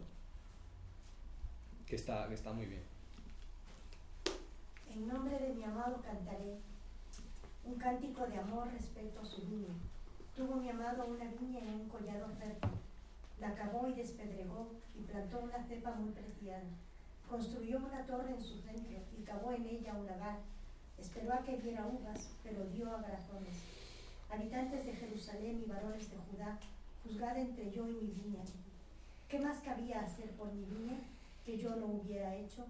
que 1.86 1.96
está, 1.96 2.28
que 2.28 2.34
está 2.34 2.52
muy 2.52 2.66
bien. 2.66 2.82
En 4.92 5.06
nombre 5.09 5.38
de 5.38 5.54
mi 5.54 5.64
amado 5.64 6.00
cantaré 6.02 6.59
un 7.64 7.74
cántico 7.76 8.26
de 8.26 8.38
amor 8.38 8.68
respecto 8.72 9.20
a 9.20 9.24
su 9.24 9.42
viña. 9.42 9.74
Tuvo 10.36 10.56
mi 10.56 10.68
amado 10.70 11.04
una 11.06 11.24
viña 11.32 11.59
en 11.61 11.68
un 11.80 11.88
collado 11.88 12.28
fértil. 12.38 12.70
La 13.40 13.54
cavó 13.54 13.88
y 13.88 13.94
despedregó 13.94 14.68
y 14.98 15.02
plantó 15.02 15.40
una 15.40 15.62
cepa 15.64 15.92
muy 15.92 16.11
preciada. 16.12 16.62
Construyó 17.28 17.78
una 17.78 18.04
torre 18.06 18.30
en 18.30 18.42
su 18.42 18.59
centro 18.62 18.98
y 19.18 19.22
cavó 19.22 19.52
en 19.52 19.66
ella 19.66 19.94
un 19.94 20.06
lagar. 20.06 20.38
Esperó 20.98 21.34
a 21.34 21.42
que 21.44 21.56
diera 21.59 21.86
uvas, 21.86 22.30
pero 22.42 22.64
dio 22.66 22.90
abrazones. 22.90 23.54
Habitantes 24.30 24.84
de 24.84 24.92
Jerusalén 24.92 25.62
y 25.64 25.68
varones 25.68 26.10
de 26.10 26.16
Judá, 26.16 26.58
juzgad 27.02 27.38
entre 27.38 27.70
yo 27.70 27.88
y 27.88 27.92
mi 27.92 28.10
viña. 28.10 28.44
¿Qué 29.26 29.38
más 29.38 29.60
cabía 29.60 30.00
hacer 30.00 30.30
por 30.32 30.52
mi 30.52 30.64
viña 30.64 30.98
que 31.46 31.56
yo 31.56 31.74
no 31.76 31.86
hubiera 31.86 32.34
hecho? 32.36 32.66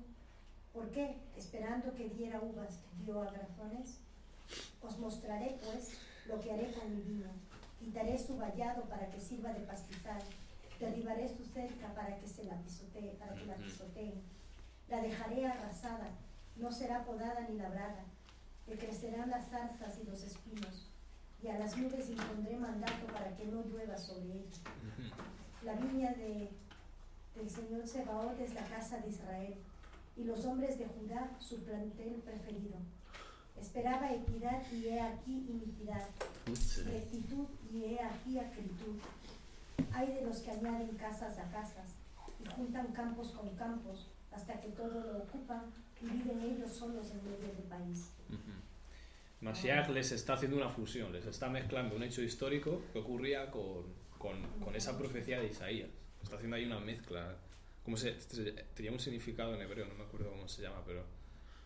¿Por 0.73 0.89
qué, 0.91 1.17
esperando 1.37 1.95
que 1.95 2.11
diera 2.11 2.41
uvas, 2.41 2.79
dio 3.05 3.23
abrazones? 3.23 3.99
Os 4.81 4.99
mostraré, 4.99 5.59
pues, 5.65 5.99
lo 6.27 6.41
que 6.41 6.53
haré 6.53 6.73
con 6.73 6.95
mi 6.95 7.03
vino. 7.03 7.31
Quitaré 7.81 8.17
su 8.19 8.37
vallado 8.37 8.83
para 8.85 9.11
que 9.11 9.21
sirva 9.21 9.53
de 9.53 9.61
pastizal. 9.61 10.23
Derribaré 10.79 11.29
su 11.29 11.45
cerca 11.45 11.93
para 11.95 12.17
que 12.19 12.29
se 12.29 12.45
la 12.45 12.57
pisotee, 12.63 13.17
para 13.19 13.35
que 13.35 13.47
la 13.47 13.57
pisoteen. 13.57 14.15
La 14.89 15.03
dejaré 15.03 15.47
arrasada, 15.47 16.09
no 16.57 16.71
será 16.71 17.05
podada 17.05 17.41
ni 17.49 17.57
labrada. 17.57 18.05
Le 18.69 18.77
crecerán 18.79 19.31
las 19.31 19.49
zarzas 19.49 19.99
y 20.01 20.05
los 20.05 20.23
espinos. 20.23 20.88
Y 21.43 21.49
a 21.49 21.59
las 21.59 21.77
nubes 21.77 22.11
impondré 22.11 22.57
mandato 22.57 23.07
para 23.13 23.37
que 23.37 23.47
no 23.47 23.63
llueva 23.65 23.97
sobre 23.97 24.33
ella. 24.33 24.59
La 25.65 25.75
viña 25.75 26.13
de, 26.15 26.51
del 27.37 27.51
Señor 27.51 27.87
Sebaot 27.87 28.39
es 28.41 28.55
la 28.55 28.65
casa 28.65 28.99
de 28.99 29.09
Israel 29.09 29.55
y 30.17 30.25
los 30.25 30.45
hombres 30.45 30.79
de 30.79 30.87
Judá 30.87 31.31
su 31.39 31.63
plantel 31.63 32.15
preferido. 32.25 32.77
Esperaba 33.61 34.13
equidad 34.13 34.63
y 34.73 34.87
he 34.87 35.01
aquí 35.01 35.47
iniquidad, 35.49 36.07
rectitud 36.87 37.47
y 37.73 37.85
he 37.85 38.03
aquí 38.03 38.39
acritud. 38.39 38.99
Hay 39.93 40.13
de 40.13 40.25
los 40.25 40.39
que 40.39 40.51
añaden 40.51 40.97
casas 40.97 41.39
a 41.39 41.51
casas 41.51 41.95
y 42.43 42.49
juntan 42.49 42.93
campos 42.93 43.31
con 43.33 43.55
campos 43.57 44.09
hasta 44.33 44.61
que 44.61 44.69
todo 44.69 45.01
lo 45.01 45.19
ocupan 45.19 45.63
y 46.01 46.07
viven 46.07 46.41
ellos 46.41 46.73
solos 46.73 47.11
en 47.11 47.25
medio 47.25 47.55
del 47.55 47.65
país. 47.69 48.11
Mashiach 49.41 49.89
les 49.91 50.13
está 50.13 50.35
haciendo 50.35 50.57
una 50.57 50.69
fusión, 50.69 51.13
les 51.13 51.27
está 51.27 51.49
mezclando 51.49 51.95
un 51.95 52.03
hecho 52.03 52.23
histórico 52.23 52.83
que 52.93 52.99
ocurría 52.99 53.51
con, 53.51 53.85
con, 54.19 54.43
con 54.61 54.75
esa 54.75 54.99
profecía 54.99 55.41
de 55.41 55.49
Isaías. 55.49 55.89
Está 56.23 56.37
haciendo 56.37 56.57
ahí 56.57 56.65
una 56.65 56.81
mezcla. 56.81 57.37
¿Cómo 57.85 57.97
se, 57.97 58.13
tenía 58.75 58.93
un 58.93 58.99
significado 59.01 59.55
en 59.55 59.63
hebreo, 59.63 59.87
no 59.87 59.95
me 59.95 60.05
acuerdo 60.05 60.31
cómo 60.31 60.47
se 60.49 60.63
llama, 60.63 60.83
pero 60.85 61.03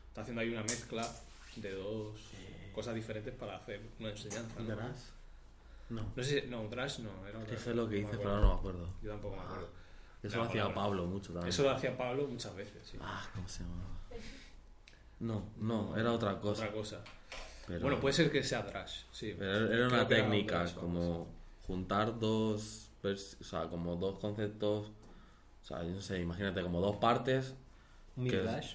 está 0.09 0.20
haciendo 0.20 0.43
ahí 0.43 0.51
una 0.51 0.62
mezcla 0.62 1.09
de 1.57 1.73
dos 1.73 2.20
cosas 2.73 2.95
diferentes 2.95 3.35
para 3.35 3.57
hacer 3.57 3.81
una 3.99 4.11
enseñanza. 4.11 4.61
¿no? 4.61 4.66
¿Verás? 4.66 5.12
No. 5.89 6.12
No 6.16 6.23
sé 6.23 6.43
si, 6.43 6.49
no, 6.49 6.66
Drash 6.68 7.01
no, 7.01 7.27
era 7.27 7.39
cosa, 7.41 7.59
sé 7.59 7.75
lo 7.75 7.89
que 7.89 7.97
me 7.97 8.01
dice, 8.03 8.14
acuerdo. 8.14 8.33
pero 8.33 8.41
no 8.41 8.49
me 8.49 8.59
acuerdo. 8.59 8.95
Yo 9.03 9.11
tampoco 9.11 9.37
me 9.37 9.43
acuerdo. 9.43 9.68
Eso 10.23 10.37
La 10.37 10.45
lo 10.45 10.49
hacía. 10.49 10.75
Pablo 10.75 11.07
mucho 11.07 11.33
también. 11.33 11.49
Eso 11.49 11.62
lo 11.64 11.70
hacía 11.70 11.97
Pablo 11.97 12.27
muchas 12.29 12.55
veces, 12.55 12.87
sí. 12.87 12.99
Ah, 13.01 13.29
¿cómo 13.35 13.49
se 13.49 13.64
llamaba? 13.64 13.91
No, 15.20 15.45
no, 15.59 15.97
era 15.97 16.12
otra 16.12 16.39
cosa. 16.41 16.62
Otra 16.62 16.73
cosa. 16.73 17.05
Pero- 17.67 17.81
Bueno, 17.81 18.01
puede 18.01 18.15
ser 18.15 18.31
que 18.31 18.43
sea 18.43 18.63
Drash, 18.63 19.03
sí. 19.13 19.35
Pero 19.39 19.73
era 19.73 19.87
una 19.87 19.97
era 19.99 20.09
técnica, 20.09 20.67
como 20.75 21.27
juntar 21.67 22.19
dos, 22.19 22.91
o 23.03 23.45
sea, 23.45 23.69
como 23.69 23.97
dos 23.97 24.19
conceptos, 24.19 24.89
o 25.63 25.65
sea, 25.65 25.83
yo 25.85 25.91
no 25.91 26.01
sé, 26.01 26.21
imagínate 26.21 26.63
como 26.63 26.81
dos 26.81 26.97
partes, 26.97 27.55
Un 28.17 28.29
¿Qué 28.29 28.37
es? 28.37 28.43
Midrash. 28.43 28.75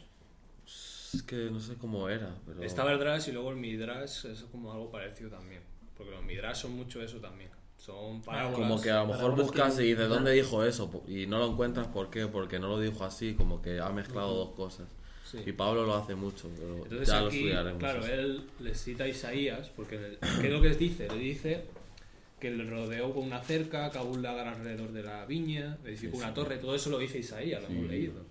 es 1.13 1.23
que 1.23 1.49
no 1.51 1.59
sé 1.59 1.75
cómo 1.75 2.09
era, 2.09 2.35
pero... 2.45 2.63
Estaba 2.63 2.91
el 2.91 2.99
Drash 2.99 3.29
y 3.29 3.31
luego 3.31 3.51
el 3.51 3.57
Midrash 3.57 4.25
es 4.25 4.43
como 4.51 4.71
algo 4.71 4.89
parecido 4.89 5.29
también. 5.29 5.61
Porque 5.95 6.11
los 6.11 6.23
Midrash 6.23 6.57
son 6.61 6.75
mucho 6.75 7.01
eso 7.01 7.17
también. 7.17 7.49
Son 7.77 8.21
parábolas. 8.21 8.59
Como 8.59 8.81
que 8.81 8.91
a 8.91 9.01
lo 9.01 9.07
mejor 9.07 9.35
buscas 9.35 9.79
y 9.79 9.93
de 9.93 10.07
dónde 10.07 10.31
dijo 10.31 10.63
eso 10.63 11.03
y 11.07 11.27
no 11.27 11.37
lo 11.39 11.51
encuentras, 11.51 11.87
¿por 11.87 12.09
qué? 12.09 12.27
Porque 12.27 12.59
no 12.59 12.67
lo 12.67 12.79
dijo 12.79 13.03
así, 13.03 13.35
como 13.35 13.61
que 13.61 13.79
ha 13.79 13.89
mezclado 13.89 14.33
dos 14.33 14.49
cosas. 14.55 14.87
Sí. 15.29 15.39
Y 15.45 15.51
Pablo 15.51 15.85
lo 15.85 15.95
hace 15.95 16.15
mucho, 16.15 16.49
pero 16.57 16.77
Entonces 16.83 17.07
ya 17.07 17.19
lo 17.21 17.27
aquí, 17.27 17.37
estudiaremos. 17.37 17.79
claro, 17.79 18.05
él 18.05 18.43
le 18.59 18.73
cita 18.75 19.03
a 19.03 19.07
Isaías, 19.07 19.69
porque 19.75 20.17
¿qué 20.41 20.47
es 20.47 20.53
lo 20.53 20.61
que 20.61 20.69
les 20.69 20.79
dice? 20.79 21.07
Le 21.09 21.17
dice 21.17 21.65
que 22.39 22.51
le 22.51 22.63
rodeó 22.63 23.13
con 23.13 23.25
una 23.25 23.43
cerca, 23.43 23.89
cavó 23.91 24.11
un 24.11 24.21
lagar 24.21 24.47
alrededor 24.47 24.91
de 24.93 25.03
la 25.03 25.25
viña, 25.25 25.77
edificó 25.83 26.13
Sí, 26.15 26.17
una 26.19 26.29
sí. 26.29 26.33
torre, 26.35 26.57
todo 26.59 26.75
eso 26.75 26.89
lo 26.89 26.97
dice 26.99 27.19
Isaías, 27.19 27.61
lo 27.61 27.67
hemos 27.67 27.87
leído. 27.89 28.25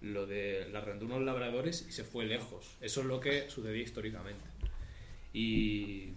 Lo 0.00 0.26
de 0.26 0.68
la 0.70 0.80
arrendó 0.80 1.06
unos 1.06 1.22
labradores 1.22 1.86
y 1.88 1.92
se 1.92 2.04
fue 2.04 2.24
lejos. 2.26 2.76
Eso 2.80 3.00
es 3.00 3.06
lo 3.06 3.20
que 3.20 3.48
sucedía 3.48 3.82
históricamente. 3.82 4.44
Y 5.32 6.12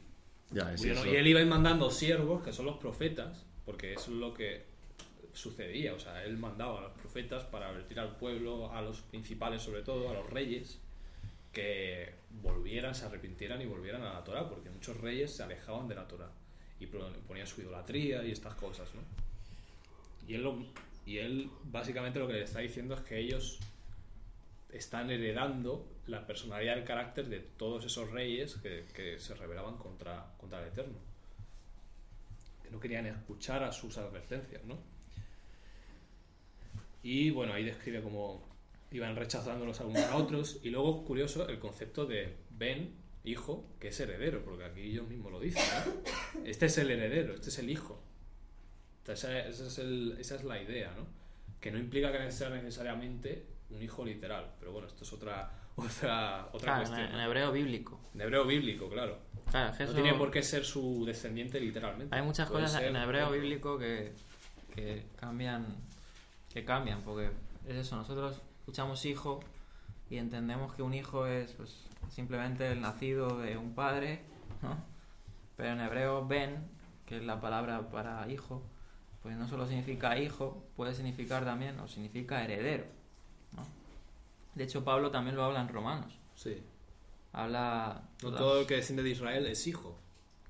Ya, 0.52 0.74
es 0.74 0.82
Bueno, 0.82 1.06
y 1.06 1.16
él 1.16 1.28
iba 1.28 1.44
mandando 1.46 1.90
siervos, 1.90 2.44
que 2.44 2.52
son 2.54 2.66
los 2.66 2.78
profetas, 2.78 3.46
porque 3.66 3.94
eso 3.94 4.12
es 4.12 4.18
lo 4.18 4.34
que 4.34 4.64
sucedía. 5.34 5.94
O 5.94 6.00
sea, 6.00 6.24
él 6.26 6.38
mandaba 6.38 6.80
a 6.80 6.82
los 6.84 6.92
profetas 7.12 7.44
para 7.44 7.68
advertir 7.70 8.00
al 8.00 8.16
pueblo, 8.16 8.72
a 8.74 8.82
los 8.82 9.02
principales 9.02 9.62
sobre 9.62 9.82
todo, 9.82 10.10
a 10.10 10.14
los 10.14 10.30
reyes, 10.30 10.80
que 11.52 12.14
volvieran, 12.42 12.96
se 12.96 13.06
arrepintieran 13.06 13.62
y 13.62 13.66
volvieran 13.66 14.02
a 14.04 14.14
la 14.14 14.24
Torah, 14.24 14.48
porque 14.48 14.70
muchos 14.70 14.96
reyes 15.02 15.36
se 15.36 15.44
alejaban 15.44 15.88
de 15.90 15.96
la 15.96 16.08
Torah 16.08 16.30
y 16.80 16.86
ponían 16.88 17.48
su 17.48 17.62
idolatría 17.62 18.24
y 18.24 18.32
estas 18.32 18.56
cosas, 18.56 18.88
¿no? 18.96 19.02
Y 20.28 20.36
él, 20.36 20.44
lo- 20.44 20.66
y 21.06 21.18
él 21.18 21.50
básicamente 21.66 22.20
lo 22.20 22.28
que 22.28 22.34
le 22.34 22.44
está 22.44 22.60
diciendo 22.60 22.96
es 22.96 23.02
que 23.02 23.20
ellos 23.20 23.60
están 24.72 25.12
heredando 25.12 25.86
la 26.08 26.26
personalidad 26.26 26.78
el 26.78 26.86
carácter 26.86 27.28
de 27.28 27.40
todos 27.42 27.84
esos 27.86 28.10
reyes 28.12 28.56
que, 28.56 28.86
que 28.96 29.20
se 29.20 29.36
rebelaban 29.36 29.76
contra, 29.78 30.32
contra 30.40 30.62
el 30.62 30.70
Eterno. 30.70 30.98
Que 32.64 32.70
no 32.72 32.80
querían 32.80 33.06
escuchar 33.06 33.64
a 33.64 33.74
sus 33.74 33.98
advertencias, 33.98 34.64
¿no? 34.64 34.78
Y 37.04 37.30
bueno, 37.32 37.54
ahí 37.54 37.64
describe 37.64 38.02
cómo 38.02 38.48
iban 38.92 39.16
rechazándolos 39.16 39.80
a 39.82 39.86
unos 39.86 40.04
a 40.04 40.16
otros. 40.18 40.60
Y 40.64 40.70
luego, 40.70 41.04
curioso, 41.06 41.48
el 41.48 41.60
concepto 41.60 42.06
de 42.06 42.36
Ben, 42.52 42.94
hijo, 43.24 43.66
que 43.80 43.90
es 43.90 44.00
heredero, 44.00 44.44
porque 44.44 44.66
aquí 44.66 44.82
ellos 44.82 45.08
mismos 45.08 45.32
lo 45.32 45.40
dicen. 45.40 45.64
¿no? 45.86 46.44
Este 46.46 46.66
es 46.68 46.78
el 46.78 46.92
heredero, 46.92 47.34
este 47.34 47.50
es 47.50 47.60
el 47.60 47.70
hijo. 47.70 48.02
Esa, 49.08 49.40
esa 49.48 49.68
es 49.68 49.78
el- 49.80 50.16
esa 50.20 50.36
es 50.36 50.44
la 50.44 50.62
idea, 50.62 50.94
¿no? 50.96 51.06
Que 51.60 51.72
no 51.72 51.78
implica 51.80 52.12
que 52.12 52.32
sea 52.32 52.50
necesariamente 52.50 53.46
un 53.70 53.82
hijo 53.82 54.06
literal. 54.06 54.52
Pero 54.60 54.72
bueno, 54.72 54.88
esto 54.88 55.04
es 55.04 55.12
otra, 55.14 55.52
otra, 55.76 56.48
otra 56.52 56.60
Claro, 56.60 56.82
en, 56.84 56.88
cuestión. 56.90 57.14
en 57.16 57.20
hebreo 57.20 57.52
bíblico. 57.52 58.00
En 58.14 58.22
hebreo 58.22 58.46
bíblico, 58.46 58.90
claro. 58.90 59.20
Claro, 59.50 59.74
No 59.86 59.94
tiene 59.94 60.14
por 60.14 60.32
qué 60.32 60.42
ser 60.44 60.64
su 60.64 61.04
descendiente 61.06 61.60
literalmente. 61.60 62.16
Hay 62.16 62.22
muchas 62.22 62.50
Puede 62.50 62.64
cosas 62.64 62.84
en 62.84 62.96
hebreo 62.96 63.32
bíblico 63.32 63.78
que, 63.78 64.14
que 64.74 65.04
cambian, 65.18 65.66
que 66.54 66.66
cambian, 66.66 67.02
porque 67.02 67.32
es 67.68 67.76
eso, 67.76 67.96
nosotros 67.96 68.42
escuchamos 68.60 69.06
hijo 69.06 69.40
y 70.10 70.18
entendemos 70.18 70.74
que 70.74 70.82
un 70.82 70.94
hijo 70.94 71.26
es 71.26 71.52
pues, 71.54 71.86
simplemente 72.10 72.72
el 72.72 72.82
nacido 72.82 73.40
de 73.40 73.58
un 73.58 73.74
padre, 73.74 74.22
¿no? 74.62 74.78
Pero 75.56 75.74
en 75.74 75.82
hebreo 75.82 76.28
ben, 76.28 76.70
que 77.06 77.18
es 77.18 77.24
la 77.24 77.40
palabra 77.40 77.90
para 77.90 78.30
hijo, 78.30 78.62
pues 79.24 79.38
no 79.38 79.48
solo 79.48 79.68
significa 79.68 80.18
hijo, 80.18 80.64
puede 80.76 80.94
significar 80.94 81.46
también, 81.46 81.80
o 81.80 81.88
significa 81.88 82.44
heredero, 82.44 82.86
¿no? 83.56 83.66
De 84.56 84.66
hecho, 84.66 84.84
Pablo 84.84 85.12
también 85.12 85.36
lo 85.36 85.44
habla 85.44 85.62
en 85.62 85.70
Romanos. 85.70 86.18
Sí. 86.36 86.62
Habla... 87.32 88.02
No 88.24 88.34
todo 88.34 88.60
el 88.62 88.68
que 88.68 88.76
desciende 88.76 89.04
de 89.04 89.12
Israel 89.12 89.46
es 89.48 89.66
hijo. 89.68 89.98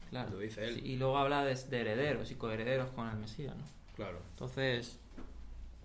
Claro. 0.09 0.31
Lo 0.31 0.39
dice 0.39 0.65
él. 0.65 0.75
Sí, 0.75 0.81
Y 0.93 0.97
luego 0.97 1.17
habla 1.17 1.45
de, 1.45 1.53
de 1.53 1.81
herederos 1.81 2.31
y 2.31 2.35
coherederos 2.35 2.89
con 2.89 3.07
el 3.07 3.17
Mesías, 3.17 3.55
¿no? 3.55 3.63
Claro. 3.95 4.19
Entonces, 4.31 4.99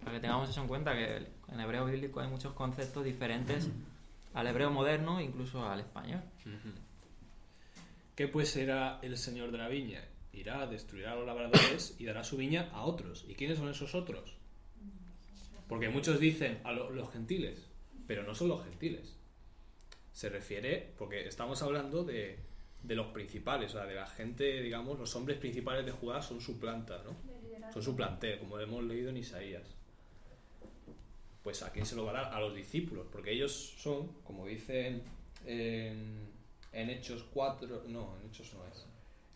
para 0.00 0.12
que 0.16 0.20
tengamos 0.20 0.48
eso 0.50 0.60
en 0.62 0.68
cuenta, 0.68 0.94
que 0.94 1.26
en 1.48 1.60
hebreo 1.60 1.84
bíblico 1.86 2.20
hay 2.20 2.28
muchos 2.28 2.52
conceptos 2.54 3.04
diferentes 3.04 3.68
al 4.34 4.46
hebreo 4.46 4.70
moderno, 4.70 5.20
incluso 5.20 5.66
al 5.68 5.80
español. 5.80 6.20
¿Qué 8.14 8.28
pues 8.28 8.56
era 8.56 8.98
el 9.02 9.16
señor 9.16 9.50
de 9.52 9.58
la 9.58 9.68
viña? 9.68 10.02
irá, 10.32 10.66
destruirá 10.66 11.12
a 11.12 11.16
los 11.16 11.26
labradores 11.26 11.96
y 11.98 12.04
dará 12.04 12.22
su 12.22 12.36
viña 12.36 12.68
a 12.72 12.82
otros. 12.84 13.24
¿Y 13.26 13.34
quiénes 13.34 13.56
son 13.56 13.70
esos 13.70 13.94
otros? 13.94 14.34
Porque 15.66 15.88
muchos 15.88 16.20
dicen 16.20 16.60
a 16.64 16.72
lo- 16.72 16.90
los 16.90 17.10
gentiles, 17.10 17.66
pero 18.06 18.22
no 18.22 18.34
son 18.34 18.48
los 18.48 18.62
gentiles. 18.62 19.16
Se 20.12 20.28
refiere, 20.28 20.92
porque 20.98 21.26
estamos 21.26 21.62
hablando 21.62 22.04
de, 22.04 22.38
de 22.82 22.94
los 22.94 23.06
principales, 23.08 23.70
o 23.74 23.78
sea, 23.78 23.86
de 23.86 23.94
la 23.94 24.06
gente, 24.06 24.60
digamos, 24.60 24.98
los 24.98 25.16
hombres 25.16 25.38
principales 25.38 25.86
de 25.86 25.92
Judá 25.92 26.20
son 26.20 26.40
su 26.42 26.60
planta, 26.60 27.02
¿no? 27.02 27.16
Son 27.72 27.82
su 27.82 27.96
plantel, 27.96 28.38
como 28.38 28.60
hemos 28.60 28.84
leído 28.84 29.08
en 29.08 29.16
Isaías. 29.16 29.64
Pues 31.46 31.62
a 31.62 31.70
quién 31.70 31.86
se 31.86 31.94
lo 31.94 32.04
va 32.04 32.10
a 32.10 32.24
dar? 32.24 32.34
A 32.34 32.40
los 32.40 32.56
discípulos, 32.56 33.06
porque 33.12 33.30
ellos 33.30 33.76
son, 33.78 34.08
como 34.24 34.46
dicen 34.46 35.04
en, 35.44 36.28
en 36.72 36.90
Hechos 36.90 37.24
4, 37.32 37.84
no, 37.86 38.16
en 38.18 38.26
Hechos 38.26 38.52
no 38.52 38.66
es. 38.66 38.84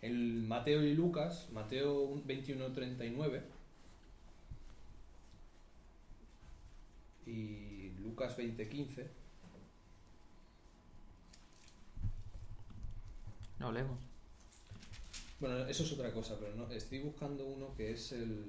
En 0.03 0.49
Mateo 0.49 0.83
y 0.83 0.93
Lucas, 0.93 1.47
Mateo 1.53 2.17
21.39 2.25 3.43
y 7.27 7.91
Lucas 8.01 8.37
20.15, 8.37 9.07
No 13.61 13.71
leemos. 13.71 14.01
Bueno, 15.39 15.65
eso 15.69 15.85
es 15.85 15.93
otra 15.93 16.13
cosa, 16.13 16.35
pero 16.41 16.57
no, 16.57 16.69
estoy 16.73 16.99
buscando 17.03 17.47
uno 17.47 17.73
que 17.77 17.93
es 17.93 18.11
el 18.11 18.47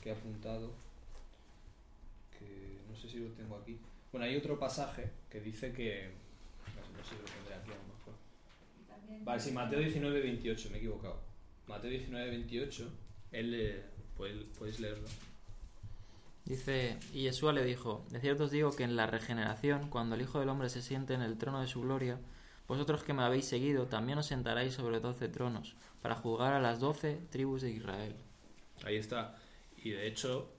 que 0.00 0.10
he 0.10 0.12
apuntado, 0.12 0.70
que 2.44 2.78
no 2.88 2.96
sé 2.96 3.08
si 3.08 3.18
lo 3.18 3.28
tengo 3.30 3.56
aquí. 3.56 3.78
Bueno, 4.10 4.26
hay 4.26 4.36
otro 4.36 4.58
pasaje 4.58 5.10
que 5.30 5.40
dice 5.40 5.72
que... 5.72 6.10
No 6.76 6.82
sé, 6.82 6.92
no 6.92 7.04
sé 7.04 7.10
si 7.10 7.20
lo 7.20 7.24
tendré 7.24 7.54
aquí 7.54 7.70
a 7.70 7.76
lo 7.76 7.94
mejor. 7.94 9.24
Vale, 9.24 9.40
sí, 9.40 9.52
Mateo 9.52 9.80
19, 9.80 10.20
28, 10.20 10.68
me 10.70 10.76
he 10.76 10.78
equivocado. 10.78 11.20
Mateo 11.66 11.90
19, 11.90 12.30
28, 12.30 12.88
él, 13.32 13.54
eh, 13.54 13.84
puedes, 14.16 14.44
puedes 14.58 14.80
leerlo. 14.80 15.08
Dice, 16.44 16.98
y 17.12 17.22
Yeshua 17.22 17.52
le 17.52 17.64
dijo, 17.64 18.04
de 18.10 18.20
cierto 18.20 18.44
os 18.44 18.50
digo 18.50 18.74
que 18.74 18.82
en 18.82 18.96
la 18.96 19.06
regeneración, 19.06 19.88
cuando 19.88 20.16
el 20.16 20.22
Hijo 20.22 20.40
del 20.40 20.48
Hombre 20.48 20.68
se 20.68 20.82
siente 20.82 21.14
en 21.14 21.22
el 21.22 21.38
trono 21.38 21.60
de 21.60 21.68
su 21.68 21.82
gloria, 21.82 22.18
vosotros 22.66 23.04
que 23.04 23.12
me 23.12 23.22
habéis 23.22 23.46
seguido 23.46 23.86
también 23.86 24.18
os 24.18 24.26
sentaréis 24.26 24.74
sobre 24.74 24.98
doce 24.98 25.28
tronos, 25.28 25.76
para 26.00 26.16
juzgar 26.16 26.52
a 26.52 26.60
las 26.60 26.80
doce 26.80 27.20
tribus 27.30 27.62
de 27.62 27.70
Israel. 27.70 28.16
Ahí 28.84 28.96
está. 28.96 29.36
Y 29.76 29.90
de 29.90 30.08
hecho, 30.08 30.52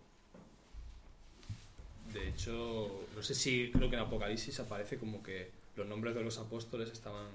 de 2.14 2.30
hecho, 2.30 3.05
no 3.16 3.24
sé 3.24 3.34
si 3.36 3.72
creo 3.72 3.89
que 3.89 3.95
en 3.95 4.01
Apocalipsis 4.03 4.59
aparece 4.59 4.97
como 4.97 5.22
que 5.24 5.51
los 5.76 5.88
nombres 5.88 6.14
de 6.16 6.24
los 6.24 6.38
apóstoles 6.38 6.89
estaban 6.91 7.26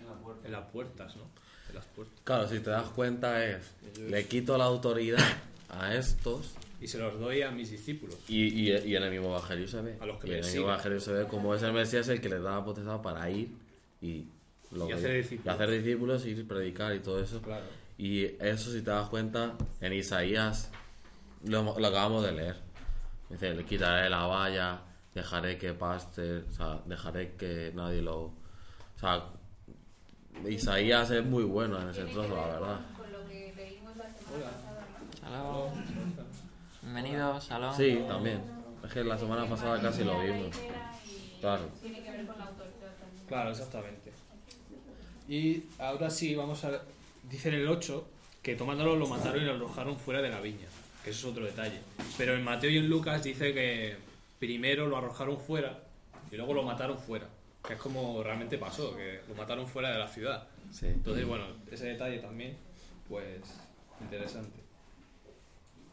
En 0.00 0.06
la 0.06 0.14
puerta. 0.14 0.46
en 0.46 0.52
las 0.52 0.66
puertas, 0.70 1.16
¿no? 1.16 1.22
En 1.68 1.74
las 1.74 1.84
puertas. 1.86 2.20
Claro, 2.24 2.48
si 2.48 2.60
te 2.60 2.70
das 2.70 2.88
cuenta 2.90 3.44
es, 3.44 3.62
Ellos- 3.96 4.10
le 4.10 4.26
quito 4.26 4.56
la 4.58 4.64
autoridad 4.64 5.18
a 5.70 5.94
estos 5.94 6.52
Y 6.80 6.88
se 6.88 6.98
los 6.98 7.18
doy 7.18 7.42
a 7.42 7.50
mis 7.50 7.70
discípulos. 7.70 8.16
y, 8.28 8.44
y, 8.44 8.70
y 8.76 8.96
en 8.96 9.02
el 9.02 9.10
mismo 9.10 9.28
evangelio 9.28 9.66
se 9.68 9.80
ve. 9.80 9.96
A 10.00 10.06
los 10.06 10.18
que 10.20 10.26
y 10.26 10.30
me 10.30 10.36
en 10.36 10.38
el 10.40 10.44
siguen. 10.44 10.60
mismo 10.62 10.72
evangelio 10.72 11.00
se 11.00 11.12
ve 11.12 11.26
cómo 11.26 11.54
es 11.54 11.62
el 11.62 11.72
Mesías 11.72 12.08
el 12.08 12.20
que 12.20 12.28
les 12.28 12.42
da 12.42 12.52
la 12.58 12.64
potestad 12.64 13.00
para 13.02 13.28
ir 13.30 13.48
y, 14.02 14.26
lo 14.72 14.84
Y 14.84 14.88
que- 14.88 14.94
hacer 14.94 15.16
discípulos. 15.16 15.46
y 15.46 15.48
hacer 15.48 15.70
discípulos 15.70 16.26
y 16.26 16.34
predicar 16.42 16.94
y 16.94 17.00
todo 17.00 17.22
eso. 17.22 17.40
Claro. 17.42 17.64
Y 17.96 18.24
eso, 18.40 18.72
si 18.72 18.82
te 18.82 18.90
das 18.90 19.08
cuenta, 19.08 19.56
en 19.80 19.92
Isaías 19.92 20.70
lo, 21.44 21.78
lo 21.78 21.86
acabamos 21.86 22.24
de 22.24 22.32
leer. 22.32 22.56
Dice, 23.28 23.54
le 23.54 23.64
quitaré 23.64 24.08
la 24.10 24.26
valla, 24.26 24.80
dejaré 25.14 25.58
que 25.58 25.72
paste, 25.72 26.38
o 26.38 26.52
sea, 26.52 26.80
dejaré 26.86 27.34
que 27.36 27.72
nadie 27.74 28.02
lo... 28.02 28.24
O 28.24 28.98
sea, 28.98 29.24
Isaías 30.48 31.10
es 31.10 31.24
muy 31.24 31.44
bueno 31.44 31.80
en 31.80 31.88
ese 31.88 32.04
trozo, 32.04 32.34
la 32.34 32.46
ver 32.46 32.46
verdad. 32.46 32.80
Con, 32.96 33.12
lo 33.12 33.26
que 33.28 33.52
leímos 33.56 33.96
la 33.96 34.04
semana 34.04 34.36
Hola. 34.36 34.50
pasada, 34.50 34.86
¿no? 35.00 35.20
Salón. 35.20 36.14
Bienvenidos, 36.82 37.44
salón. 37.44 37.76
Sí, 37.76 38.04
también. 38.06 38.42
Es 38.84 38.92
que 38.92 39.04
la 39.04 39.16
semana 39.16 39.46
pasada 39.46 39.80
casi 39.80 40.04
lo 40.04 40.20
vimos. 40.20 40.54
Claro. 41.40 41.68
Tiene 41.80 42.02
que 42.02 42.10
ver 42.10 42.26
con 42.26 42.38
la 42.38 42.44
autoridad 42.44 42.94
también. 43.00 43.26
Claro, 43.26 43.50
exactamente. 43.50 44.12
Y 45.28 45.64
ahora 45.78 46.10
sí, 46.10 46.34
vamos 46.34 46.64
a... 46.64 46.82
Dice 47.22 47.48
en 47.48 47.54
el 47.54 47.68
8 47.68 48.08
que 48.42 48.56
tomándolo 48.56 48.96
lo 48.96 49.06
mataron 49.06 49.40
y 49.40 49.46
lo 49.46 49.54
arrojaron 49.54 49.96
fuera 49.96 50.20
de 50.20 50.28
la 50.28 50.40
viña. 50.40 50.68
Que 51.04 51.10
eso 51.10 51.28
es 51.28 51.32
otro 51.32 51.44
detalle. 51.44 51.80
Pero 52.16 52.34
en 52.34 52.42
Mateo 52.42 52.70
y 52.70 52.78
en 52.78 52.88
Lucas 52.88 53.22
dice 53.22 53.52
que 53.52 53.96
primero 54.38 54.86
lo 54.86 54.96
arrojaron 54.96 55.38
fuera 55.38 55.78
y 56.32 56.36
luego 56.36 56.54
lo 56.54 56.62
mataron 56.62 56.98
fuera. 56.98 57.28
Que 57.66 57.74
es 57.74 57.78
como 57.78 58.22
realmente 58.22 58.56
pasó, 58.58 58.96
que 58.96 59.20
lo 59.28 59.34
mataron 59.34 59.66
fuera 59.66 59.90
de 59.92 59.98
la 59.98 60.08
ciudad. 60.08 60.48
Sí. 60.70 60.86
Entonces, 60.86 61.26
bueno, 61.26 61.44
ese 61.70 61.86
detalle 61.86 62.18
también, 62.18 62.56
pues, 63.08 63.40
interesante. 64.00 64.60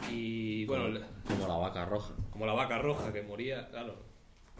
Y 0.09 0.65
bueno, 0.65 0.99
Como 1.27 1.47
la 1.47 1.55
vaca 1.55 1.85
roja. 1.85 2.13
como 2.31 2.45
la 2.45 2.53
vaca 2.53 2.79
roja 2.79 3.13
que 3.13 3.21
moría, 3.21 3.69
claro, 3.69 3.95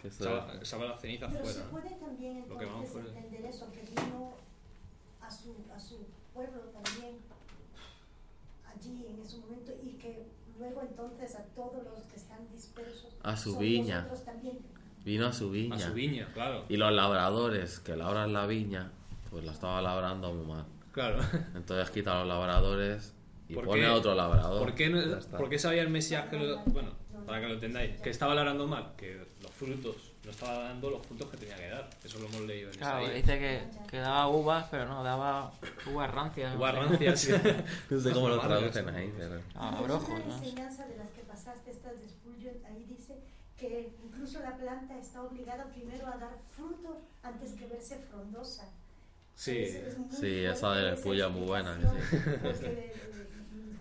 echaba, 0.04 0.54
las 0.86 1.02
cenizas 1.02 1.32
Pero 1.34 1.46
se 1.46 1.54
fuera. 1.54 1.66
¿no? 1.66 1.72
puede 1.72 1.96
también 1.96 2.46
Lo 2.48 2.58
que 2.58 2.66
vamos 2.66 2.86
entonces 2.86 3.12
fuera. 3.12 3.20
entender 3.26 3.46
eso, 3.50 3.72
que 3.72 3.82
vino 3.82 4.34
a 5.22 5.32
su, 5.32 5.56
a 5.74 5.80
su 5.80 6.06
pueblo 6.34 6.60
también 6.84 7.18
allí 8.66 9.06
en 9.10 9.20
ese 9.22 9.38
momento 9.40 9.72
y 9.84 9.90
que 9.94 10.28
luego 10.62 10.82
entonces 10.82 11.36
a 11.36 11.44
todos 11.56 11.84
los 11.84 12.06
que 12.06 12.16
están 12.16 12.48
dispersos 12.54 13.08
A 13.24 13.36
su 13.36 13.58
viña. 13.58 14.08
también. 14.26 14.60
Vino 15.04 15.28
a 15.28 15.34
su 15.34 15.50
viña. 15.50 15.76
A 15.76 15.80
su 15.80 15.94
viña, 15.94 16.28
claro. 16.34 16.64
Y 16.70 16.78
los 16.78 16.94
labradores 16.94 17.80
que 17.80 17.96
labran 17.98 18.34
la 18.34 18.46
viña, 18.46 18.92
pues 19.30 19.44
la 19.44 19.52
estaba 19.52 19.82
labrando 19.82 20.32
muy 20.34 20.46
mal. 20.46 20.66
Claro. 20.92 21.20
Entonces 21.56 21.90
quita 21.90 22.14
a 22.16 22.20
los 22.20 22.28
labradores 22.28 23.14
y 23.50 23.56
¿Por 23.56 23.66
pone 23.66 23.82
qué? 23.82 23.88
a 23.88 23.94
otro 23.96 24.14
labrador. 24.14 24.60
¿Por 24.60 24.76
qué, 24.76 24.84
Ya 24.86 24.90
no, 24.96 25.18
está. 25.18 25.38
por 25.38 25.50
qué 25.50 25.58
sabía 25.58 25.82
el 25.82 25.90
Mesías 25.90 26.30
que 26.30 26.38
lo- 26.38 26.60
Bueno, 26.66 26.92
para 27.26 27.42
que 27.42 27.48
lo 27.48 27.54
entendáis, 27.56 28.00
que 28.02 28.10
estaba 28.12 28.36
labrando 28.36 28.68
mal, 28.68 28.94
que 28.98 29.26
los 29.42 29.52
frutos, 29.52 30.11
no 30.24 30.32
estaba 30.32 30.64
dando 30.66 30.90
los 30.92 31.06
frutos 31.06 31.30
que 31.32 31.38
tenía 31.38 31.56
que 31.56 31.68
dar. 31.70 31.90
Eso 32.04 32.20
lo 32.20 32.28
hemos 32.28 32.42
leído 32.42 32.72
en 32.72 32.78
Claro, 32.78 33.10
dice 33.10 33.40
que, 33.40 33.62
que 33.90 33.98
daba 33.98 34.28
uvas, 34.28 34.68
pero 34.70 34.86
no, 34.86 35.04
daba 35.04 35.52
uvas 35.92 36.12
rancias. 36.12 36.56
Uvas 36.56 36.76
rancias. 36.76 37.28
No 37.90 38.00
sé 38.00 38.12
cómo 38.12 38.30
lo 38.30 38.40
traducen 38.40 38.88
ahí, 38.90 39.14
pero... 39.18 39.42
Ah, 39.56 39.80
una 39.84 39.88
¿no? 39.96 40.36
enseñanza 40.38 40.86
de 40.88 40.98
las 40.98 41.10
que 41.10 41.22
pasaste, 41.24 41.72
estas 41.72 42.00
de 42.00 42.08
Spurgeon, 42.08 42.56
ahí 42.68 42.86
dice 42.88 43.16
que 43.58 43.92
incluso 44.04 44.40
la 44.40 44.56
planta 44.58 44.98
está 44.98 45.22
obligada 45.24 45.66
primero 45.66 46.08
a 46.08 46.18
dar 46.18 46.38
fruto 46.56 47.00
antes 47.24 47.54
que 47.54 47.68
verse 47.68 47.98
frondosa. 48.10 48.70
Sí, 49.36 49.58
Es- 49.60 49.98
Sí, 50.20 50.46
esa 50.46 50.74
de 50.76 50.96
Puya 50.98 51.30
muy 51.30 51.48
buena, 51.48 51.76
que 51.80 51.86
explicación, 51.86 52.40
porque, 52.44 52.66
eh, 52.68 52.94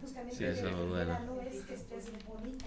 justamente 0.01 0.37
Sí, 0.37 0.45
esa 0.45 0.63
la 0.65 0.71
es 0.71 0.77
muy 0.77 0.85
primera 0.87 1.05
buena. 1.05 1.21
no 1.27 1.41
es 1.43 1.65
que 1.65 1.75
estés 1.75 2.05
bonita, 2.27 2.67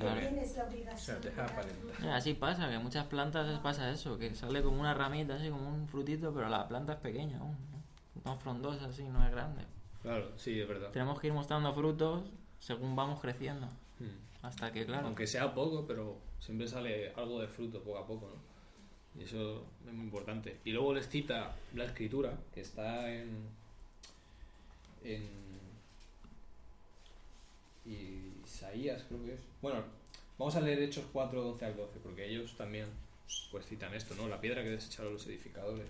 Claro. 0.00 0.20
que 0.20 0.26
tienes 0.26 0.56
la 0.56 0.64
obligación 0.64 0.94
O 0.94 0.98
sea, 0.98 1.14
de 1.16 1.28
deja 1.30 1.42
dar 1.42 1.50
aparentar. 1.52 1.80
fruto. 1.82 1.94
Mira, 2.00 2.16
así 2.16 2.34
pasa, 2.34 2.70
que 2.70 2.78
muchas 2.78 3.06
plantas 3.06 3.46
les 3.48 3.58
pasa 3.58 3.90
eso, 3.90 4.18
que 4.18 4.34
sale 4.34 4.62
como 4.62 4.80
una 4.80 4.94
ramita, 4.94 5.34
así 5.36 5.48
como 5.50 5.68
un 5.68 5.86
frutito, 5.88 6.32
pero 6.32 6.48
la 6.48 6.66
planta 6.68 6.94
es 6.94 6.98
pequeña 7.00 7.38
aún, 7.38 7.56
¿no? 7.70 7.82
No 8.32 8.36
frondosa, 8.38 8.86
así, 8.86 9.02
no 9.04 9.24
es 9.24 9.30
grande. 9.30 9.64
claro, 10.02 10.32
sí, 10.36 10.60
es 10.60 10.66
verdad. 10.68 10.90
Tenemos 10.90 11.20
que 11.20 11.26
ir 11.28 11.32
mostrando 11.32 11.72
frutos 11.74 12.24
según 12.58 12.94
vamos 12.96 13.20
creciendo, 13.20 13.66
Hmm. 13.98 14.44
hasta 14.46 14.72
que, 14.72 14.84
claro, 14.86 15.06
Aunque 15.06 15.26
sea 15.26 15.52
poco, 15.54 15.86
pero 15.86 16.18
siempre 16.40 16.66
sale 16.66 17.12
algo 17.14 17.40
de 17.40 17.46
fruto 17.48 17.82
poco 17.82 17.98
a 17.98 18.06
poco, 18.06 18.28
¿no? 18.28 19.20
Y 19.20 19.24
eso 19.24 19.66
es 19.86 19.92
muy 19.92 20.04
importante. 20.06 20.58
Y 20.64 20.70
luego 20.72 20.94
les 20.94 21.06
cita 21.08 21.54
la 21.74 21.84
escritura, 21.84 22.32
que 22.54 22.62
está 22.62 23.12
en. 23.12 23.46
en. 25.04 25.52
Isaías, 28.62 29.02
creo 29.08 29.24
que 29.24 29.34
es. 29.34 29.40
Bueno, 29.60 29.82
vamos 30.38 30.54
a 30.54 30.60
leer 30.60 30.82
Hechos 30.82 31.04
4, 31.12 31.50
11 31.50 31.64
al 31.64 31.76
12, 31.76 31.98
porque 32.00 32.28
ellos 32.28 32.56
también 32.56 32.86
pues 33.50 33.66
citan 33.66 33.94
esto, 33.94 34.14
¿no? 34.14 34.28
La 34.28 34.40
piedra 34.40 34.62
que 34.62 34.70
desecharon 34.70 35.14
los 35.14 35.26
edificadores. 35.26 35.88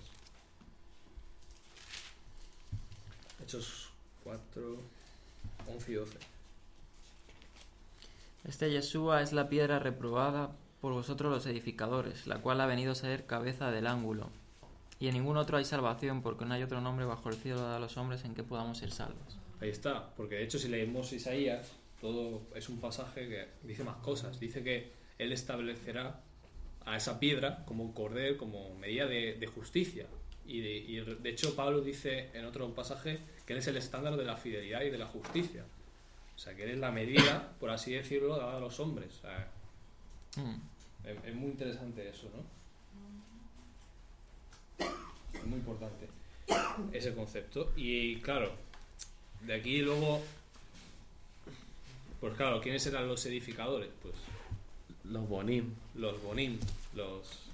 Hechos 3.43 3.91
4, 4.25 4.77
11 5.68 5.93
y 5.93 5.95
12. 5.95 6.18
Este 8.45 8.70
Yeshua 8.70 9.23
es 9.23 9.33
la 9.33 9.49
piedra 9.49 9.79
reprobada 9.79 10.51
por 10.81 10.93
vosotros 10.93 11.31
los 11.31 11.47
edificadores, 11.47 12.27
la 12.27 12.39
cual 12.41 12.61
ha 12.61 12.66
venido 12.66 12.93
a 12.93 12.97
ser 12.97 13.27
cabeza 13.27 13.70
del 13.70 13.87
ángulo. 13.87 14.31
Y 14.99 15.09
en 15.09 15.14
ningún 15.14 15.37
otro 15.37 15.59
hay 15.59 15.64
salvación, 15.64 16.23
porque 16.23 16.45
no 16.45 16.55
hay 16.55 16.62
otro 16.62 16.81
nombre 16.81 17.05
bajo 17.05 17.29
el 17.29 17.37
cielo 17.37 17.61
dado 17.61 17.77
a 17.77 17.81
los 17.81 17.97
hombres 17.97 18.25
en 18.25 18.35
que 18.35 18.45
podamos 18.45 18.79
ser 18.79 18.93
salvos. 18.93 19.39
Ahí 19.61 19.70
está, 19.70 20.14
porque 20.16 20.37
de 20.37 20.45
hecho 20.45 20.59
si 20.59 20.68
leemos 20.68 21.12
Isaías, 21.12 21.73
todo 22.03 22.42
es 22.55 22.68
un 22.68 22.78
pasaje 22.80 23.26
que 23.28 23.48
dice 23.62 23.82
más 23.84 23.96
cosas. 23.98 24.38
Dice 24.38 24.62
que 24.62 24.92
él 25.18 25.32
establecerá 25.32 26.20
a 26.84 26.96
esa 26.96 27.18
piedra 27.18 27.64
como 27.64 27.82
un 27.84 27.92
cordel, 27.94 28.36
como 28.36 28.74
medida 28.74 29.07
de, 29.07 29.34
de 29.34 29.46
justicia. 29.46 30.07
Y 30.44 30.61
de, 30.61 30.74
y 30.76 30.96
de 31.00 31.30
hecho 31.30 31.55
Pablo 31.57 31.80
dice 31.80 32.28
en 32.34 32.44
otro 32.44 32.74
pasaje 32.74 33.20
que 33.46 33.53
él 33.55 33.61
es 33.61 33.66
el 33.68 33.76
estándar 33.76 34.16
de 34.16 34.24
la 34.24 34.36
fidelidad 34.36 34.82
y 34.82 34.90
de 34.90 34.98
la 34.98 35.07
justicia. 35.07 35.64
O 36.34 36.38
sea, 36.38 36.55
que 36.57 36.64
él 36.64 36.70
es 36.70 36.78
la 36.78 36.90
medida, 36.90 37.53
por 37.61 37.70
así 37.70 37.92
decirlo, 37.92 38.36
dada 38.36 38.57
a 38.57 38.61
los 38.61 38.78
hombres. 38.80 39.18
O 39.18 39.20
sea, 39.22 39.48
Mm. 40.36 40.55
es, 41.07 41.24
es 41.26 41.34
muy 41.34 41.50
interesante 41.50 42.09
eso, 42.09 42.28
¿no? 42.34 42.42
Es 45.38 45.44
muy 45.44 45.59
importante 45.59 46.09
ese 46.92 47.14
concepto. 47.14 47.72
Y 47.76 48.16
claro, 48.16 48.53
de 49.42 49.55
aquí 49.55 49.82
luego. 49.82 50.22
Pues 52.23 52.35
claro, 52.35 52.61
¿quiénes 52.62 52.87
eran 52.87 53.07
los 53.09 53.27
edificadores? 53.27 53.91
Pues 54.01 54.14
Los 55.05 55.29
bonim. 55.29 55.75
los 55.97 56.23
bonim, 56.23 56.59
los. 56.95 57.51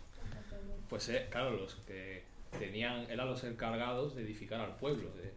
Pues 0.91 1.09
eh, 1.09 1.27
claro, 1.31 1.57
los 1.57 1.75
que 1.87 2.23
tenían. 2.59 3.11
Eran 3.11 3.29
los 3.29 3.43
encargados 3.45 4.15
de 4.15 4.23
edificar 4.23 4.61
al 4.61 4.77
pueblo. 4.77 5.09
De, 5.17 5.33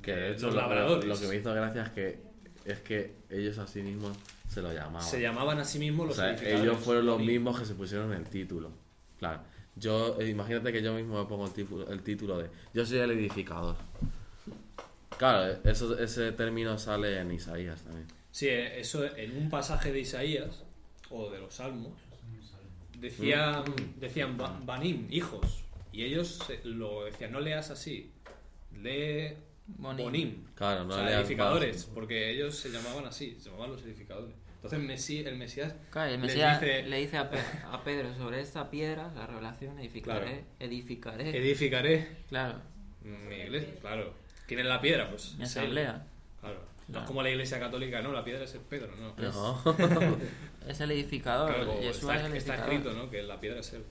Que 0.00 0.12
de 0.14 0.32
hecho 0.32 0.46
los 0.46 0.54
lo, 0.54 0.60
labradores. 0.60 1.04
lo 1.06 1.18
que 1.18 1.26
me 1.26 1.36
hizo 1.36 1.52
gracia 1.52 1.82
es 1.82 1.90
que, 1.90 2.18
es 2.64 2.80
que 2.80 3.14
ellos 3.30 3.58
a 3.58 3.66
sí 3.66 3.82
mismos 3.82 4.16
se 4.48 4.62
lo 4.62 4.72
llamaban. 4.72 5.02
Se 5.02 5.20
llamaban 5.20 5.58
a 5.58 5.64
sí 5.64 5.78
mismos 5.80 6.04
O 6.04 6.06
los 6.08 6.16
sea, 6.16 6.30
edificadores. 6.30 6.62
ellos 6.62 6.78
fueron 6.84 7.06
los 7.06 7.14
bonim. 7.18 7.32
mismos 7.32 7.58
que 7.58 7.66
se 7.66 7.74
pusieron 7.74 8.12
el 8.12 8.24
título. 8.28 8.70
Claro. 9.18 9.40
Yo, 9.76 10.20
eh, 10.20 10.28
imagínate 10.30 10.72
que 10.72 10.80
yo 10.84 10.94
mismo 10.94 11.20
me 11.20 11.28
pongo 11.28 11.46
el 11.46 11.52
título, 11.52 11.90
el 11.90 12.00
título 12.04 12.38
de 12.38 12.48
Yo 12.72 12.86
soy 12.86 12.98
el 12.98 13.10
edificador. 13.10 13.74
Claro, 15.18 15.58
eso, 15.64 15.98
ese 15.98 16.32
término 16.32 16.76
sale 16.78 17.18
en 17.20 17.30
Isaías 17.32 17.82
también. 17.82 18.06
Sí, 18.30 18.48
eh, 18.48 18.80
eso 18.80 19.04
en 19.16 19.36
un 19.36 19.48
pasaje 19.48 19.92
de 19.92 20.00
Isaías 20.00 20.62
o 21.10 21.30
de 21.30 21.38
los 21.38 21.54
Salmos 21.54 21.92
decían, 22.98 23.62
Mm. 23.62 24.00
decían 24.00 24.36
ba- 24.36 24.58
Banim, 24.64 25.06
hijos. 25.10 25.62
Y 25.92 26.02
ellos 26.04 26.40
eh, 26.50 26.60
lo 26.64 27.04
decían, 27.04 27.32
no 27.32 27.40
leas 27.40 27.70
así, 27.70 28.10
lee 28.82 29.34
Bonim. 29.66 30.04
Bonim. 30.04 30.44
Claro, 30.54 30.84
no 30.84 30.94
o 30.94 30.96
sea, 30.96 31.06
leas 31.06 31.20
edificadores, 31.20 31.76
más. 31.86 31.94
porque 31.94 32.30
ellos 32.30 32.56
se 32.56 32.70
llamaban 32.70 33.06
así, 33.06 33.36
se 33.38 33.50
llamaban 33.50 33.72
los 33.72 33.82
edificadores. 33.82 34.34
Entonces 34.56 34.80
Mesí- 34.80 35.26
el 35.26 35.36
Mesías 35.36 35.74
Claro, 35.90 36.10
el 36.12 36.20
les 36.20 36.30
Mesías 36.30 36.60
dice- 36.60 36.82
le 36.84 36.96
dice 36.98 37.18
a, 37.18 37.30
Pe- 37.30 37.38
a 37.70 37.84
Pedro 37.84 38.14
sobre 38.14 38.40
esta 38.40 38.70
piedra, 38.70 39.12
la 39.14 39.26
revelación, 39.26 39.78
edificaré, 39.78 40.24
Claro. 40.26 40.44
edificaré. 40.58 41.36
edificaré 41.36 42.08
claro, 42.30 42.60
mi 43.02 43.36
iglesia, 43.36 43.74
claro. 43.80 44.14
¿Quién 44.46 44.60
es 44.60 44.66
la 44.66 44.80
piedra? 44.80 45.08
Pues 45.08 45.34
él. 45.36 45.42
asamblea. 45.42 46.06
Claro. 46.40 46.60
No 46.88 47.00
es 47.00 47.06
como 47.06 47.22
la 47.22 47.30
iglesia 47.30 47.58
católica, 47.58 48.02
no, 48.02 48.12
la 48.12 48.22
piedra 48.22 48.44
es 48.44 48.54
el 48.54 48.60
Pedro, 48.60 48.94
no. 48.96 49.14
No. 49.16 50.18
Es 50.66 50.80
el 50.80 50.90
edificador. 50.90 51.54
Claro, 51.54 51.80
Yeshua 51.80 52.16
está, 52.16 52.26
es 52.26 52.30
el 52.30 52.36
está 52.36 52.54
edificador. 52.54 52.72
escrito, 52.74 52.92
¿no? 52.92 53.10
Que 53.10 53.22
la 53.22 53.40
piedra 53.40 53.60
es 53.60 53.72
él. 53.72 53.84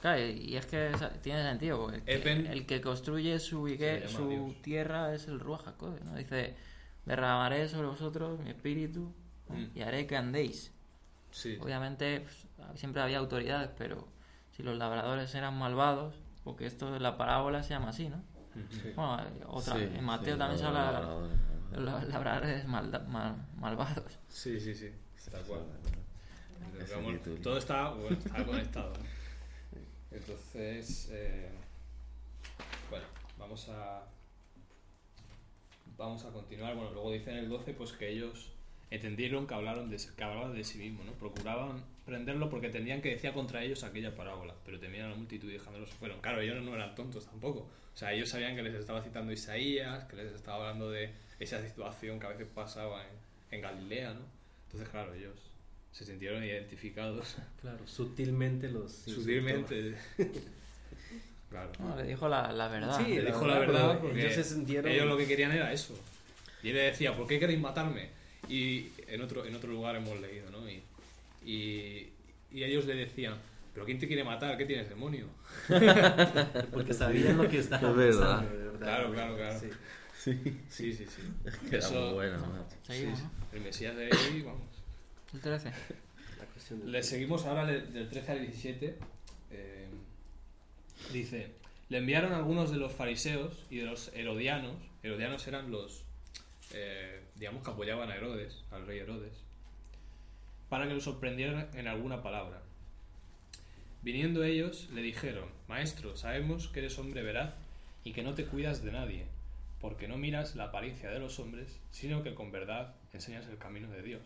Claro, 0.00 0.24
y 0.26 0.56
es 0.56 0.64
que 0.66 0.92
tiene 1.22 1.42
sentido, 1.42 1.78
porque 1.78 1.96
el 1.96 2.02
que, 2.04 2.32
Eben- 2.32 2.46
el 2.46 2.66
que 2.66 2.80
construye 2.80 3.38
su, 3.38 3.66
tierra 4.62 5.14
es 5.14 5.26
el 5.26 5.40
Ruach 5.40 5.64
¿no? 6.04 6.16
Dice, 6.16 6.54
derramaré 7.04 7.68
sobre 7.68 7.88
vosotros 7.88 8.38
mi 8.40 8.50
espíritu. 8.50 9.12
Mm. 9.48 9.78
y 9.78 9.82
haré 9.82 10.06
que 10.06 10.16
andéis. 10.16 10.72
Sí. 11.30 11.58
Obviamente 11.60 12.20
pues, 12.20 12.78
siempre 12.78 13.02
había 13.02 13.18
autoridades, 13.18 13.70
pero 13.76 14.08
si 14.56 14.62
los 14.62 14.76
labradores 14.76 15.34
eran 15.34 15.58
malvados, 15.58 16.14
porque 16.44 16.66
esto 16.66 16.92
de 16.92 17.00
la 17.00 17.16
parábola 17.16 17.62
se 17.62 17.70
llama 17.70 17.90
así, 17.90 18.08
¿no? 18.08 18.22
Bueno, 18.94 19.24
otra, 19.48 19.74
Sí, 19.76 19.82
en 19.82 20.04
Mateo 20.04 20.34
sí, 20.34 20.38
también 20.38 20.58
se 20.58 20.64
los 20.64 20.74
habla 20.74 20.86
de 20.86 20.92
labradores, 20.92 21.38
los 21.72 21.84
la- 21.84 22.04
labradores 22.04 22.66
malda- 22.68 23.06
mal- 23.08 23.46
malvados. 23.56 24.18
Sí, 24.28 24.58
sí, 24.60 24.74
sí. 24.74 24.90
Tal 25.30 25.42
cual. 25.42 25.60
Todo 27.42 27.58
está, 27.58 27.90
bueno, 27.90 28.16
está 28.24 28.44
conectado. 28.46 28.92
Entonces, 30.10 31.08
eh, 31.12 31.50
bueno, 32.90 33.04
vamos 33.38 33.68
a 33.68 34.04
vamos 35.96 36.24
a 36.24 36.30
continuar. 36.30 36.74
Bueno, 36.74 36.90
luego 36.92 37.12
dice 37.12 37.30
en 37.32 37.38
el 37.38 37.48
12 37.48 37.74
pues 37.74 37.92
que 37.92 38.08
ellos 38.08 38.52
entendieron 38.90 39.46
que 39.46 39.54
hablaron 39.54 39.90
de, 39.90 39.96
que 40.16 40.24
hablaban 40.24 40.54
de 40.54 40.64
sí 40.64 40.78
mismos, 40.78 41.04
¿no? 41.04 41.12
Procuraban 41.12 41.84
prenderlo 42.06 42.48
porque 42.48 42.66
entendían 42.66 43.02
que 43.02 43.10
decía 43.10 43.34
contra 43.34 43.62
ellos 43.62 43.84
aquella 43.84 44.14
parábola, 44.16 44.54
pero 44.64 44.78
temían 44.80 45.06
a 45.06 45.10
la 45.10 45.16
multitud 45.16 45.48
y 45.50 45.54
dejándolos 45.54 45.90
fueron. 45.90 46.20
Claro, 46.20 46.40
ellos 46.40 46.62
no 46.62 46.74
eran 46.74 46.94
tontos 46.94 47.26
tampoco. 47.26 47.68
O 47.98 48.00
sea, 48.00 48.12
ellos 48.12 48.28
sabían 48.28 48.54
que 48.54 48.62
les 48.62 48.74
estaba 48.74 49.02
citando 49.02 49.32
Isaías, 49.32 50.04
que 50.04 50.14
les 50.14 50.32
estaba 50.32 50.68
hablando 50.68 50.88
de 50.88 51.10
esa 51.40 51.60
situación 51.66 52.20
que 52.20 52.26
a 52.26 52.28
veces 52.28 52.46
pasaba 52.54 53.02
en, 53.02 53.56
en 53.56 53.60
Galilea, 53.60 54.14
¿no? 54.14 54.20
Entonces, 54.66 54.88
claro, 54.88 55.14
ellos 55.14 55.34
se 55.90 56.04
sintieron 56.04 56.44
identificados 56.44 57.34
Claro, 57.60 57.84
sutilmente 57.88 58.68
los. 58.70 58.92
sutilmente. 58.92 59.96
claro. 61.50 61.72
No, 61.80 61.96
le 61.96 62.04
dijo 62.04 62.28
la, 62.28 62.52
la 62.52 62.68
verdad. 62.68 63.04
Sí, 63.04 63.14
Le 63.14 63.24
dijo 63.26 63.46
la 63.48 63.58
verdad, 63.58 63.98
porque 63.98 64.20
ellos 64.20 64.34
se 64.34 64.44
sintieron- 64.44 64.86
ellos 64.92 65.06
lo 65.06 65.16
que 65.16 65.26
querían 65.26 65.50
era 65.50 65.72
eso. 65.72 65.98
Y 66.62 66.68
él 66.68 66.74
le 66.76 66.82
decía, 66.82 67.16
¿por 67.16 67.26
qué 67.26 67.40
queréis 67.40 67.58
matarme? 67.58 68.10
Y 68.48 68.90
en 69.08 69.22
otro, 69.22 69.44
en 69.44 69.56
otro 69.56 69.70
lugar 69.72 69.96
hemos 69.96 70.20
leído, 70.20 70.48
¿no? 70.52 70.68
Y, 70.70 70.82
y, 71.44 72.12
y 72.52 72.62
ellos 72.62 72.84
le 72.86 72.94
decían, 72.94 73.34
¿pero 73.78 73.86
quién 73.86 73.98
te 74.00 74.08
quiere 74.08 74.24
matar? 74.24 74.58
¿Qué 74.58 74.64
tienes, 74.66 74.88
demonio? 74.88 75.28
Porque 76.72 76.92
sabían 76.92 77.36
lo 77.38 77.48
que 77.48 77.58
estaba 77.60 77.90
Es 77.90 77.96
verdad. 77.96 78.20
pasando, 78.20 78.50
de 78.58 78.64
verdad. 78.64 78.78
Claro, 78.80 79.12
claro, 79.12 79.36
claro. 79.36 79.60
Sí. 79.60 79.70
Sí, 80.20 80.34
Sí, 80.68 80.92
sí, 80.94 81.06
sí. 81.06 81.22
que 81.70 81.76
era 81.76 81.78
Eso- 81.86 82.00
muy 82.06 82.14
bueno, 82.14 82.38
¿no? 82.38 82.66
Sí. 82.82 83.06
El 83.52 83.60
Mesías 83.60 83.96
de 83.96 84.06
ahí, 84.06 84.42
vamos. 84.42 84.62
El 85.32 85.40
13. 85.40 85.70
La 86.38 86.44
cuestión 86.46 86.80
del- 86.80 86.90
Le 86.90 87.02
seguimos 87.04 87.44
ahora 87.46 87.66
del 87.66 88.08
13 88.08 88.32
al 88.32 88.40
17. 88.40 88.98
eh, 89.52 89.86
dice, 91.12 91.52
le 91.88 91.98
enviaron 91.98 92.32
algunos 92.32 92.72
de 92.72 92.78
los 92.78 92.92
fariseos 92.92 93.64
y 93.70 93.76
de 93.76 93.84
los 93.84 94.10
herodianos. 94.12 94.74
Herodianos 95.04 95.46
eran 95.46 95.70
los, 95.70 96.02
eh, 96.72 97.22
digamos, 97.36 97.62
que 97.62 97.70
apoyaban 97.70 98.10
a 98.10 98.16
Herodes, 98.16 98.64
al 98.72 98.86
rey 98.88 98.98
Herodes, 98.98 99.34
para 100.68 100.88
que 100.88 100.94
lo 100.94 101.00
sorprendieran 101.00 101.68
en 101.74 101.86
alguna 101.86 102.22
palabra. 102.24 102.60
Viniendo 104.02 104.44
ellos, 104.44 104.88
le 104.92 105.02
dijeron, 105.02 105.48
Maestro, 105.66 106.16
sabemos 106.16 106.68
que 106.68 106.78
eres 106.80 106.98
hombre 106.98 107.22
veraz 107.22 107.54
y 108.04 108.12
que 108.12 108.22
no 108.22 108.34
te 108.34 108.46
cuidas 108.46 108.84
de 108.84 108.92
nadie, 108.92 109.26
porque 109.80 110.06
no 110.06 110.16
miras 110.16 110.54
la 110.54 110.64
apariencia 110.64 111.10
de 111.10 111.18
los 111.18 111.40
hombres, 111.40 111.80
sino 111.90 112.22
que 112.22 112.34
con 112.34 112.52
verdad 112.52 112.94
enseñas 113.12 113.48
el 113.48 113.58
camino 113.58 113.90
de 113.90 114.02
Dios. 114.02 114.22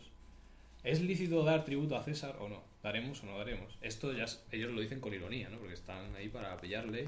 ¿Es 0.85 1.01
lícito 1.01 1.43
dar 1.45 1.65
tributo 1.65 1.97
a 1.97 2.03
César 2.03 2.37
o 2.41 2.49
no? 2.49 2.63
¿Daremos 2.83 3.23
o 3.23 3.27
no 3.27 3.39
daremos? 3.39 3.79
Esto 3.81 4.13
ellos 4.13 4.73
lo 4.73 4.81
dicen 4.81 5.01
con 5.01 5.15
ironía, 5.15 5.49
¿no? 5.49 5.59
Porque 5.59 5.75
están 5.75 6.15
ahí 6.17 6.29
para 6.29 6.57
pillarle. 6.61 7.07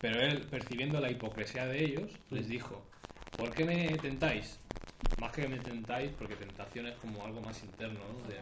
Pero 0.00 0.20
él, 0.20 0.42
percibiendo 0.50 1.00
la 1.00 1.10
hipocresía 1.10 1.66
de 1.66 1.84
ellos, 1.84 2.10
les 2.30 2.48
dijo, 2.48 2.84
¿por 3.36 3.54
qué 3.54 3.64
me 3.64 3.96
tentáis? 3.98 4.58
Más 5.20 5.32
que 5.32 5.48
me 5.48 5.58
tentáis, 5.58 6.10
porque 6.18 6.36
tentación 6.36 6.88
es 6.88 6.96
como 6.96 7.24
algo 7.24 7.40
más 7.40 7.62
interno, 7.62 8.00
¿no? 8.00 8.28
De 8.28 8.38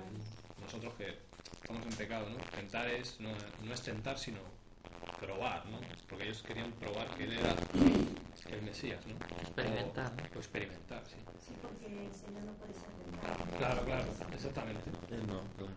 nosotros 0.60 0.94
que 0.94 1.14
estamos 1.62 1.86
en 1.86 1.92
pecado, 1.92 2.28
¿no? 2.30 2.36
Tentar 2.56 2.88
es, 2.88 3.20
no, 3.20 3.30
no 3.64 3.74
es 3.74 3.82
tentar, 3.82 4.18
sino 4.18 4.38
probar, 5.20 5.66
¿no? 5.66 5.78
Porque 6.08 6.24
ellos 6.24 6.42
querían 6.42 6.70
probar 6.72 7.08
que 7.16 7.24
él 7.24 7.32
era 7.38 7.54
el 8.50 8.62
Mesías, 8.62 9.00
¿no? 9.06 9.14
Experimentar, 9.42 10.12
O, 10.34 10.36
o 10.36 10.38
experimentar, 10.38 11.02
sí. 11.06 11.16
Sí, 11.46 11.54
porque 11.62 11.86
el 11.86 12.12
Señor 12.14 12.42
no 12.44 12.52
puede 12.52 12.72
ser 12.74 12.90
tentado. 13.04 13.58
Claro, 13.58 13.84
claro, 13.84 14.04
exactamente. 14.32 14.90
Él 15.10 15.26
no, 15.26 15.40
claro. 15.56 15.72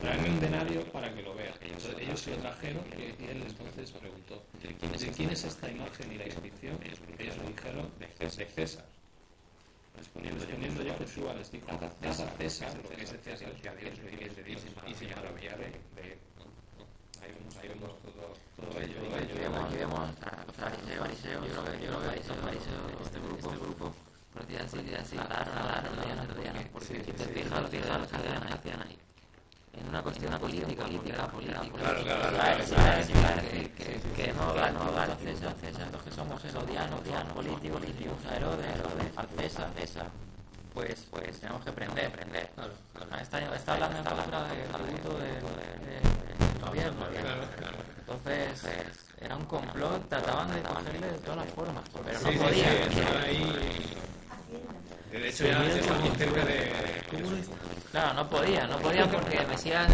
Traerme 0.00 0.30
un 0.30 0.40
denario 0.40 0.84
para 0.92 1.14
que 1.14 1.22
lo 1.22 1.34
vea. 1.34 1.54
Entonces, 1.60 1.94
ellos 2.00 2.20
se 2.20 2.30
lo 2.32 2.36
trajeron 2.38 2.82
y 2.98 3.24
él 3.24 3.44
entonces 3.46 3.92
preguntó, 3.92 4.42
¿de 4.60 4.74
quién 5.12 5.30
es 5.30 5.44
esta 5.44 5.70
imagen 5.70 6.12
y 6.12 6.18
la 6.18 6.26
inscripción? 6.26 6.78
Ellos 7.18 7.36
le 7.38 7.46
dijeron, 7.46 7.88
de 8.18 8.46
César. 8.46 8.84
Respondiendo 10.02 10.82
yo, 10.82 10.98
Jesús 10.98 11.24
les 11.36 11.52
dijo, 11.52 11.66
dad 11.68 12.20
a 12.20 12.36
César 12.36 12.74
lo 12.76 12.88
que 12.88 13.04
es 13.04 13.12
de 13.12 13.18
César 13.18 13.52
y 13.62 13.68
a 13.68 13.74
Dios 13.76 13.98
que 14.00 14.42
Dios. 14.42 14.62
Y 14.88 14.94
se 14.94 15.06
maravilla 15.14 15.56
de 15.56 15.66
él. 15.66 15.74
Ahí 17.22 17.30
vemos, 17.30 17.56
ahí 17.56 17.68
vemos 17.68 17.90
todo, 18.02 18.34
todo 18.56 18.80
ello. 18.80 18.94
todo 18.98 19.18
ello. 19.18 19.34
Vemos 19.78 20.00
a 20.00 20.42
fariseos, 20.58 20.98
fariseos, 20.98 21.46
yo 21.46 21.62
creo 21.62 21.78
que, 21.78 21.86
yo 21.86 22.00
creo 22.00 22.14
que 22.14 22.20
fariseos 22.20 22.86
de 22.88 23.04
este 23.04 23.18
grupo, 23.20 23.52
este 23.52 23.64
grupo, 23.64 23.94
por 24.34 24.46
decir 24.46 24.60
así, 24.60 24.78
así, 24.98 25.16
porque 26.72 27.04
si 27.04 27.12
te 27.12 27.24
fijas, 27.24 27.70
fijas 27.70 28.08
que. 28.60 29.01
En 29.74 29.88
una 29.88 30.02
cuestión 30.02 30.38
política, 30.38 30.84
política, 30.84 31.26
política, 31.28 31.60
Claro, 31.60 32.02
claro, 32.02 32.02
claro, 32.02 32.30
claro. 32.34 32.64
claro, 32.66 33.04
claro, 33.06 33.42
que, 34.16 34.32
no 34.34 34.52
da, 34.54 34.70
no 34.70 34.92
da 34.92 35.02
a 35.04 35.16
César, 35.16 35.54
César, 35.60 35.88
los 35.92 36.02
que 36.02 36.10
somos 36.10 36.44
herodianos, 36.44 37.00
herodianos, 37.00 37.32
políticos, 37.32 37.80
políticos, 37.80 38.18
a 38.30 38.36
Herodes, 38.36 38.66
Herodes, 38.66 39.16
al 39.16 39.28
César, 39.38 39.68
César, 39.78 40.06
pues, 40.74 41.06
pues 41.10 41.40
tenemos 41.40 41.64
que 41.64 41.72
prender, 41.72 42.10
prender. 42.12 42.50
Claro, 42.54 42.72
está, 43.22 43.38
está 43.56 43.72
hablando 43.74 43.98
en 43.98 44.04
tributo 44.04 45.18
de, 45.18 45.26
de, 45.26 46.00
del 46.00 46.64
gobierno, 46.64 47.06
Claro, 47.08 47.42
claro. 47.56 47.76
entonces 47.98 48.64
era 49.20 49.36
un 49.36 49.44
complot, 49.46 50.08
trataban 50.08 50.52
de 50.54 50.62
cogerle 50.62 51.06
de 51.12 51.18
todas 51.18 51.36
las 51.38 51.48
formas, 51.54 51.84
pero 52.04 52.18
Sí, 52.18 52.24
no 52.24 52.30
sí, 52.32 52.38
podían. 52.38 53.92
De 55.12 55.28
hecho, 55.28 55.44
ya 55.46 55.64
estamos 55.66 56.16
cerca 56.16 56.44
de... 56.44 56.72
Claro, 57.90 58.14
no 58.14 58.30
podía, 58.30 58.66
no 58.66 58.78
podía 58.78 59.06
porque 59.10 59.44
Mesías, 59.46 59.86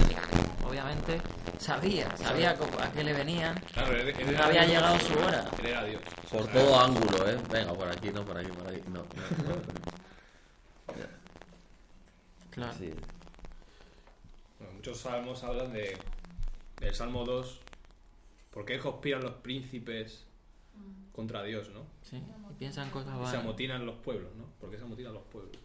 obviamente, 0.64 1.21
sabía, 1.59 2.16
sabía 2.16 2.51
a 2.51 2.93
qué 2.93 3.03
le 3.03 3.12
venían. 3.12 3.59
Claro, 3.73 3.97
él- 3.97 4.09
él 4.09 4.27
No 4.27 4.31
era 4.33 4.45
había 4.47 4.61
Dios. 4.62 4.73
llegado 4.75 4.99
su 5.01 5.19
hora. 5.19 5.45
Él 5.59 5.66
era 5.66 5.85
Dios. 5.85 6.03
Por 6.31 6.47
todo 6.53 6.81
ángulo, 6.81 7.29
¿eh? 7.29 7.37
Venga, 7.51 7.73
por 7.75 7.89
aquí, 7.89 8.11
no, 8.11 8.25
por 8.25 8.39
aquí, 8.39 8.49
por 8.51 8.69
aquí. 8.69 8.83
No, 8.89 8.99
no, 8.99 9.03
no. 9.55 9.62
Claro. 12.51 12.73
Sí. 12.79 12.93
Bueno, 14.59 14.75
muchos 14.75 14.99
salmos 14.99 15.43
hablan 15.45 15.73
de 15.73 15.97
del 16.81 16.95
Salmo 16.95 17.25
2. 17.25 17.61
¿Por 18.53 18.64
qué 18.64 18.79
conspiran 18.79 19.23
los 19.23 19.33
príncipes 19.35 20.25
contra 21.14 21.43
Dios, 21.45 21.69
¿no? 21.71 21.83
Sí, 22.09 22.21
piensan 22.59 22.90
cosas 22.90 23.14
Se 23.14 23.20
vanas. 23.20 23.34
amotinan 23.34 23.86
los 23.86 23.96
pueblos, 23.96 24.34
¿no? 24.36 24.44
¿Por 24.61 24.70
qué 24.70 24.76
se 24.78 24.84
amotinan 24.84 25.14
los 25.14 25.22
pueblos? 25.24 25.56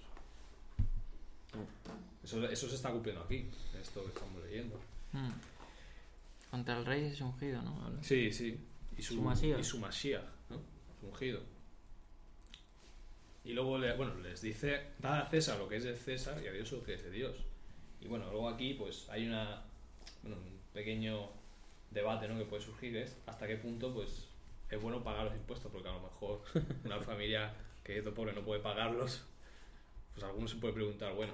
Eso, 2.24 2.44
eso 2.48 2.70
se 2.70 2.76
está 2.76 2.92
cumpliendo 2.92 3.22
aquí, 3.24 3.46
esto 3.80 4.02
que 4.04 4.10
estamos 4.10 4.42
leyendo. 4.44 4.80
Mm. 5.12 5.30
Contra 6.52 6.78
el 6.78 6.86
rey 6.86 7.06
es 7.06 7.20
ungido, 7.22 7.62
¿no? 7.62 8.02
Sí, 8.02 8.32
sí. 8.32 8.60
Y 8.98 9.02
su, 9.02 9.22
Mashiach. 9.22 9.60
y 9.60 9.64
su 9.64 9.80
Mashiach, 9.80 10.24
¿no? 10.50 10.58
Su 11.00 11.08
ungido. 11.08 11.42
Y 13.44 13.54
luego, 13.54 13.78
le- 13.78 13.96
bueno, 13.98 14.16
les 14.22 14.42
dice, 14.42 14.92
da 15.00 15.22
a 15.22 15.30
César 15.30 15.58
lo 15.60 15.68
que 15.68 15.78
es 15.78 15.84
de 15.84 15.96
César 15.98 16.42
y 16.42 16.48
a 16.48 16.52
Dios 16.54 16.72
lo 16.72 16.84
que 16.84 16.94
es 16.94 17.04
de 17.04 17.12
Dios. 17.12 17.36
Y 18.00 18.08
bueno, 18.08 18.26
luego 18.32 18.48
aquí 18.50 18.74
pues 18.76 19.10
hay 19.10 19.28
una, 19.28 19.64
bueno, 20.22 20.38
un 20.38 20.60
pequeño 20.74 21.30
debate 21.92 22.28
¿no? 22.28 22.38
que 22.38 22.46
puede 22.46 22.62
surgir 22.64 22.96
es 22.98 23.18
hasta 23.26 23.46
qué 23.48 23.58
punto 23.58 23.94
pues 23.94 24.28
es 24.74 24.82
bueno 24.82 25.04
pagar 25.04 25.26
los 25.26 25.36
impuestos, 25.36 25.72
porque 25.72 25.90
a 25.90 25.94
lo 25.94 26.02
mejor 26.02 26.42
una 26.86 27.00
familia 27.02 27.54
que 27.84 27.98
es 28.00 28.06
de 28.06 28.12
pobre 28.12 28.34
no 28.34 28.44
puede 28.44 28.62
pagarlos, 28.62 29.24
pues 30.14 30.24
alguno 30.26 30.48
se 30.48 30.58
puede 30.58 30.74
preguntar, 30.76 31.14
bueno, 31.16 31.34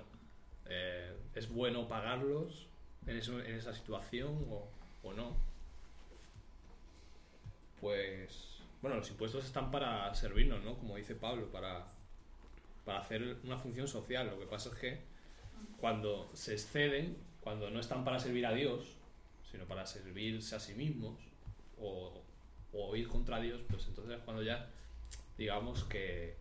eh, 0.66 1.16
¿es 1.36 1.50
bueno 1.50 1.88
pagarlos 1.88 2.68
en, 3.08 3.18
eso- 3.18 3.40
en 3.42 3.56
esa 3.56 3.74
situación 3.74 4.46
o, 4.50 4.70
o 5.04 5.14
no? 5.14 5.38
Pues, 7.80 8.58
bueno, 8.82 8.98
los 8.98 9.10
impuestos 9.10 9.46
están 9.46 9.72
para 9.72 10.14
servirnos, 10.14 10.64
¿no? 10.64 10.78
Como 10.78 10.96
dice 10.98 11.16
Pablo, 11.16 11.50
para, 11.52 11.86
para 12.86 13.00
hacer 13.00 13.38
una 13.44 13.58
función 13.60 13.88
social. 13.88 14.28
Lo 14.30 14.40
que 14.40 14.46
pasa 14.48 14.70
es 14.70 14.76
que 14.76 15.02
cuando 15.80 16.32
se 16.36 16.54
exceden, 16.54 17.18
cuando 17.42 17.70
no 17.72 17.80
están 17.80 18.04
para 18.06 18.20
servir 18.20 18.46
a 18.46 18.54
Dios, 18.54 18.98
sino 19.52 19.66
para 19.66 19.86
servirse 19.86 20.56
a 20.56 20.60
sí 20.60 20.76
mismos 20.76 21.20
o, 21.80 22.19
o 22.74 22.96
ir 22.96 23.08
contra 23.08 23.40
Dios, 23.40 23.62
pues 23.70 23.88
entonces 23.88 24.18
es 24.18 24.24
cuando 24.24 24.44
ya, 24.44 24.70
digamos 25.38 25.84
que, 25.86 26.36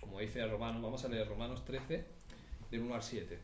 como 0.00 0.20
dice 0.20 0.46
Romanos, 0.46 0.82
vamos 0.82 1.04
a 1.04 1.08
leer 1.08 1.28
Romanos 1.28 1.64
13, 1.64 2.04
del 2.70 2.80
1 2.80 2.94
al 2.94 3.02
7. 3.02 3.38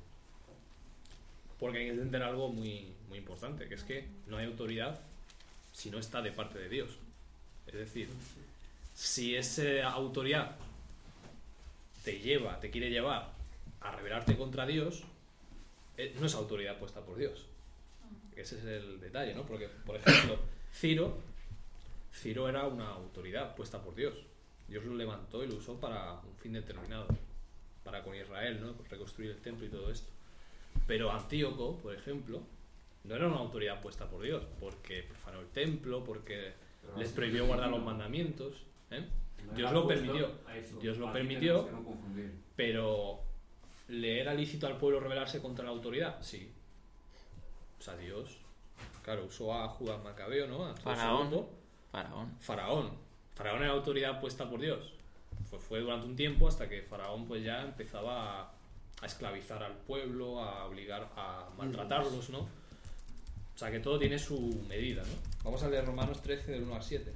Porque 1.59 1.79
hay 1.79 1.85
que 1.87 1.91
entender 1.93 2.23
algo 2.23 2.49
muy, 2.49 2.95
muy 3.09 3.19
importante, 3.19 3.69
que 3.69 3.75
es 3.75 3.85
que 3.85 4.09
no 4.27 4.37
hay 4.37 4.47
autoridad 4.47 5.01
si 5.73 5.91
no 5.91 5.99
está 5.99 6.23
de 6.23 6.33
parte 6.33 6.59
de 6.59 6.69
Dios. 6.69 6.99
Es 7.67 7.75
decir, 7.75 8.09
si 8.95 9.37
esa 9.37 9.89
autoridad 9.89 10.57
te 12.05 12.19
lleva, 12.19 12.59
te 12.61 12.71
quiere 12.71 12.91
llevar 12.91 13.33
a 13.81 13.93
rebelarte 13.93 14.37
contra 14.37 14.67
Dios, 14.67 15.03
eh, 15.97 16.15
no 16.19 16.27
es 16.27 16.35
autoridad 16.35 16.79
puesta 16.79 17.01
por 17.01 17.17
Dios. 17.17 17.47
Ese 18.37 18.59
es 18.59 18.65
el 18.65 19.01
detalle, 19.01 19.35
¿no? 19.35 19.45
Porque, 19.45 19.69
por 19.85 19.97
ejemplo, 19.97 20.39
Ciro, 20.73 21.19
Ciro 22.19 22.49
era 22.49 22.67
una 22.67 22.89
autoridad 22.89 23.55
puesta 23.55 23.81
por 23.81 23.95
Dios. 23.95 24.15
Dios 24.67 24.85
lo 24.85 24.95
levantó 24.95 25.45
y 25.45 25.49
lo 25.49 25.57
usó 25.57 25.79
para 25.79 26.15
un 26.15 26.37
fin 26.37 26.53
determinado, 26.53 27.07
para 27.85 28.03
con 28.03 28.15
Israel, 28.15 28.61
¿no? 28.61 28.75
Reconstruir 28.91 29.31
el 29.31 29.41
templo 29.41 29.67
y 29.67 29.71
todo 29.71 29.91
esto. 29.91 30.11
Pero 30.87 31.11
Antíoco, 31.11 31.77
por 31.77 31.95
ejemplo, 31.95 32.43
no 33.05 33.15
era 33.15 33.29
una 33.29 33.37
autoridad 33.37 33.81
puesta 33.81 34.07
por 34.07 34.23
Dios, 34.23 34.45
porque 34.61 35.05
profanó 35.05 35.41
el 35.41 35.49
templo, 35.49 36.05
porque 36.05 36.53
les 36.97 37.13
prohibió 37.13 37.47
guardar 37.47 37.71
los 37.71 37.83
mandamientos. 37.83 38.65
¿eh? 38.91 39.07
Dios 39.55 39.73
lo 39.73 39.87
permitió. 39.87 40.33
Dios 40.81 40.99
lo 40.99 41.13
permitió, 41.13 41.69
pero 42.57 43.21
¿le 43.89 44.21
era 44.21 44.35
lícito 44.35 44.67
al 44.67 44.77
pueblo 44.77 45.01
rebelarse 45.01 45.41
contra 45.41 45.65
la 45.65 45.71
autoridad? 45.71 46.21
Sí. 46.21 46.53
O 47.79 47.83
sea, 47.83 47.97
Dios, 47.97 48.39
claro, 49.05 49.25
usó 49.25 49.55
a 49.55 49.69
Judas 49.69 50.03
Macabeo, 50.03 50.47
¿no? 50.49 50.67
A 50.67 50.75
Faraón. 50.75 51.19
segundo. 51.19 51.58
Faraón. 51.91 52.37
Faraón. 52.41 52.91
Faraón 53.35 53.63
era 53.63 53.73
autoridad 53.73 54.21
puesta 54.21 54.49
por 54.49 54.61
Dios. 54.61 54.93
Fue, 55.49 55.59
fue 55.59 55.81
durante 55.81 56.07
un 56.07 56.17
tiempo 56.17 56.49
hasta 56.49 56.69
que 56.69 56.83
Faraón 56.83 57.27
pues 57.27 57.43
ya 57.45 57.63
empezaba 57.63 58.41
a, 58.41 58.53
a 59.01 59.07
esclavizar 59.07 59.63
al 59.63 59.75
pueblo, 59.75 60.41
a 60.41 60.65
obligar 60.67 61.09
a 61.17 61.49
maltratarlos, 61.57 62.31
¿no? 62.31 62.41
O 62.41 63.59
sea 63.59 63.71
que 63.71 63.81
todo 63.81 63.99
tiene 63.99 64.19
su 64.19 64.39
medida, 64.69 65.03
¿no? 65.03 65.15
Vamos 65.43 65.63
a 65.63 65.69
leer 65.69 65.85
Romanos 65.85 66.23
13 66.23 66.53
del 66.53 66.63
1 66.63 66.75
al 66.77 66.83
7. 66.83 67.13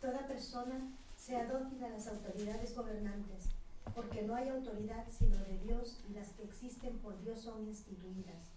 Toda 0.00 0.26
persona 0.26 0.80
sea 1.14 1.44
dócil 1.44 1.84
a 1.84 1.90
las 1.90 2.06
autoridades 2.06 2.74
gobernantes, 2.74 3.49
porque 3.94 4.22
no 4.22 4.34
hay 4.36 4.48
autoridad 4.48 5.06
sino 5.10 5.38
de 5.44 5.58
Dios 5.58 6.00
y 6.08 6.14
las 6.14 6.30
que 6.30 6.44
existen 6.44 6.98
por 6.98 7.20
Dios 7.22 7.40
son 7.40 7.66
instituidas. 7.66 8.52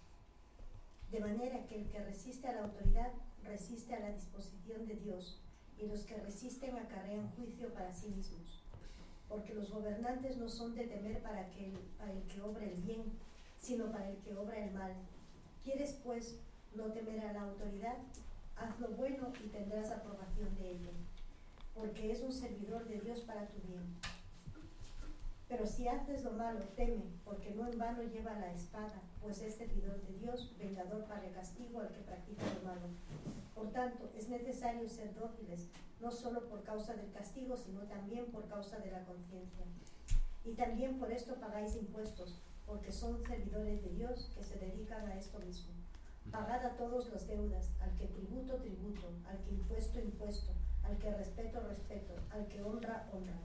De 1.10 1.20
manera 1.20 1.66
que 1.66 1.82
el 1.82 1.88
que 1.88 2.04
resiste 2.04 2.48
a 2.48 2.54
la 2.54 2.64
autoridad 2.64 3.12
resiste 3.44 3.94
a 3.94 4.00
la 4.00 4.12
disposición 4.12 4.86
de 4.86 4.96
Dios, 4.96 5.38
y 5.78 5.86
los 5.86 6.00
que 6.04 6.16
resisten 6.16 6.76
acarrean 6.76 7.30
juicio 7.32 7.72
para 7.72 7.92
sí 7.92 8.08
mismos. 8.08 8.62
Porque 9.28 9.54
los 9.54 9.70
gobernantes 9.70 10.36
no 10.36 10.48
son 10.48 10.74
de 10.74 10.86
temer 10.86 11.20
para, 11.22 11.40
el 11.42 12.22
que 12.28 12.40
obra 12.42 12.64
el 12.64 12.80
bien, 12.82 13.04
sino 13.58 13.90
para 13.90 14.10
el 14.10 14.16
que 14.18 14.34
obra 14.36 14.58
el 14.58 14.72
mal. 14.72 14.92
¿Quieres 15.62 15.98
pues 16.04 16.36
no 16.74 16.84
temer 16.92 17.20
a 17.20 17.32
la 17.32 17.42
autoridad? 17.42 17.96
Haz 18.56 18.78
lo 18.78 18.88
bueno 18.88 19.32
y 19.42 19.48
tendrás 19.48 19.90
aprobación 19.90 20.54
de 20.56 20.70
ella, 20.70 20.90
porque 21.74 22.12
es 22.12 22.22
un 22.22 22.32
servidor 22.32 22.86
de 22.86 23.00
Dios 23.00 23.20
para 23.20 23.48
tu 23.48 23.60
bien. 23.66 23.82
Pero 25.48 25.66
si 25.66 25.86
haces 25.88 26.24
lo 26.24 26.32
malo, 26.32 26.60
teme, 26.74 27.04
porque 27.24 27.50
no 27.50 27.66
en 27.66 27.78
vano 27.78 28.02
lleva 28.02 28.34
la 28.34 28.52
espada, 28.52 29.02
pues 29.20 29.42
es 29.42 29.54
servidor 29.54 30.00
de 30.02 30.14
Dios, 30.14 30.54
vengador 30.58 31.04
para 31.04 31.26
el 31.26 31.32
castigo 31.32 31.80
al 31.80 31.92
que 31.92 32.00
practica 32.00 32.42
lo 32.54 32.68
malo. 32.68 32.88
Por 33.54 33.70
tanto, 33.70 34.10
es 34.14 34.28
necesario 34.28 34.88
ser 34.88 35.14
dóciles, 35.14 35.68
no 36.00 36.10
solo 36.10 36.48
por 36.48 36.62
causa 36.64 36.94
del 36.94 37.12
castigo, 37.12 37.56
sino 37.56 37.82
también 37.82 38.26
por 38.26 38.48
causa 38.48 38.78
de 38.78 38.90
la 38.90 39.04
conciencia. 39.04 39.64
Y 40.44 40.52
también 40.54 40.98
por 40.98 41.12
esto 41.12 41.34
pagáis 41.36 41.76
impuestos, 41.76 42.42
porque 42.66 42.92
son 42.92 43.22
servidores 43.26 43.82
de 43.82 43.90
Dios 43.90 44.30
que 44.34 44.42
se 44.42 44.58
dedican 44.58 45.06
a 45.06 45.16
esto 45.16 45.38
mismo. 45.38 45.72
Pagad 46.30 46.64
a 46.64 46.76
todos 46.76 47.10
las 47.12 47.26
deudas, 47.26 47.70
al 47.80 47.94
que 47.96 48.06
tributo, 48.06 48.56
tributo, 48.56 49.12
al 49.28 49.38
que 49.42 49.50
impuesto, 49.50 50.00
impuesto, 50.00 50.52
al 50.82 50.98
que 50.98 51.10
respeto, 51.12 51.60
respeto, 51.60 52.14
al 52.30 52.48
que 52.48 52.62
honra, 52.62 53.08
honra. 53.12 53.38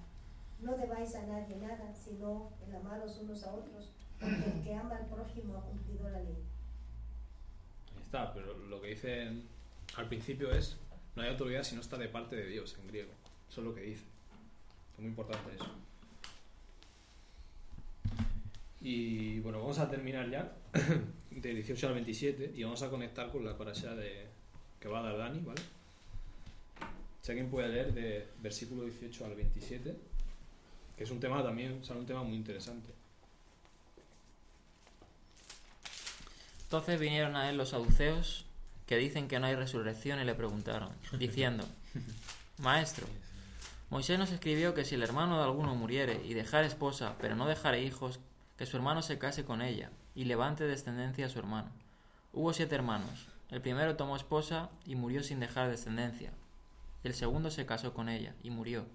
No 0.62 0.76
debáis 0.78 1.16
a 1.16 1.26
nadie 1.26 1.55
nada, 1.55 1.93
sino 1.93 2.51
el 2.68 2.76
amaros 2.76 3.18
unos 3.18 3.43
a 3.43 3.53
otros, 3.53 3.91
porque 4.20 4.51
el 4.53 4.64
que 4.64 4.76
ama 4.76 4.97
al 4.97 5.07
prójimo 5.07 5.57
ha 5.57 5.62
cumplido 5.62 6.10
la 6.10 6.20
ley. 6.20 6.43
Ahí 7.95 8.03
está, 8.03 8.34
pero 8.34 8.57
lo 8.57 8.82
que 8.82 8.89
dicen 8.89 9.47
al 9.95 10.07
principio 10.07 10.51
es 10.51 10.78
no 11.16 11.24
hay 11.24 11.30
autoridad 11.30 11.64
si 11.64 11.76
no 11.76 11.82
está 11.82 11.97
de 11.97 12.07
parte 12.07 12.36
de 12.36 12.45
Dios 12.45 12.78
en 12.80 12.88
griego. 12.88 13.12
Eso 13.49 13.62
es 13.62 13.68
lo 13.68 13.76
que 13.76 13.82
dice. 13.82 14.03
Es 14.93 14.99
muy 14.99 15.10
importante 15.10 15.55
eso. 15.55 15.66
Y 18.82 19.39
bueno, 19.41 19.60
vamos 19.60 19.80
a 19.80 19.89
terminar 19.89 20.30
ya 20.30 20.53
de 21.32 21.53
18 21.53 21.88
al 21.88 21.93
27 21.95 22.53
y 22.55 22.64
vamos 22.64 22.82
a 22.82 22.89
conectar 22.89 23.30
con 23.32 23.43
la 23.43 23.57
parasha 23.57 23.93
de 23.95 24.28
que 24.80 24.88
va 24.88 24.99
a 24.99 25.03
dar 25.03 25.18
Dani, 25.18 25.41
¿vale? 25.41 25.62
Si 27.22 27.32
alguien 27.32 27.49
puede 27.49 27.68
leer 27.68 27.93
de 27.93 28.28
versículo 28.41 28.84
18 28.84 29.26
al 29.26 29.36
27, 29.36 29.97
que 31.00 31.06
es 31.06 31.12
un 31.12 31.22
tema 31.22 31.41
también, 31.41 31.80
o 31.82 31.86
sea, 31.86 31.95
un 31.95 32.06
tema 32.06 32.24
muy 32.24 32.36
interesante. 32.36 32.93
Entonces 36.64 37.00
vinieron 37.00 37.38
a 37.38 37.50
él 37.50 37.56
los 37.56 37.70
saduceos, 37.70 38.43
que 38.86 38.97
dicen 38.97 39.30
que 39.30 39.39
no 39.39 39.45
hay 39.45 39.56
resurrección, 39.56 40.20
y 40.20 40.26
le 40.26 40.36
preguntaron, 40.36 40.89
diciendo, 41.18 41.66
Maestro, 42.58 43.08
Moisés 43.89 44.20
nos 44.20 44.34
escribió 44.34 44.74
que 44.74 44.84
si 44.84 44.95
el 44.95 45.04
hermano 45.04 45.38
de 45.38 45.45
alguno 45.45 45.74
muriere 45.74 46.22
y 46.26 46.34
dejare 46.34 46.68
esposa, 46.68 47.16
pero 47.22 47.38
no 47.38 47.47
dejare 47.47 47.82
hijos, 47.82 48.20
que 48.58 48.66
su 48.66 48.76
hermano 48.76 49.02
se 49.02 49.18
case 49.18 49.45
con 49.45 49.62
ella, 49.62 49.91
y 50.16 50.26
levante 50.26 50.66
descendencia 50.66 51.28
a 51.28 51.30
su 51.30 51.39
hermano. 51.39 51.72
Hubo 52.34 52.52
siete 52.52 52.76
hermanos. 52.76 53.30
El 53.52 53.62
primero 53.62 53.95
tomó 53.95 54.18
esposa 54.18 54.70
y 54.86 54.95
murió 54.95 55.24
sin 55.24 55.39
dejar 55.39 55.70
descendencia. 55.70 56.34
El 57.06 57.14
segundo 57.14 57.52
se 57.52 57.66
casó 57.66 57.93
con 57.93 58.10
ella 58.10 58.36
y 58.43 58.50
murió, 58.50 58.86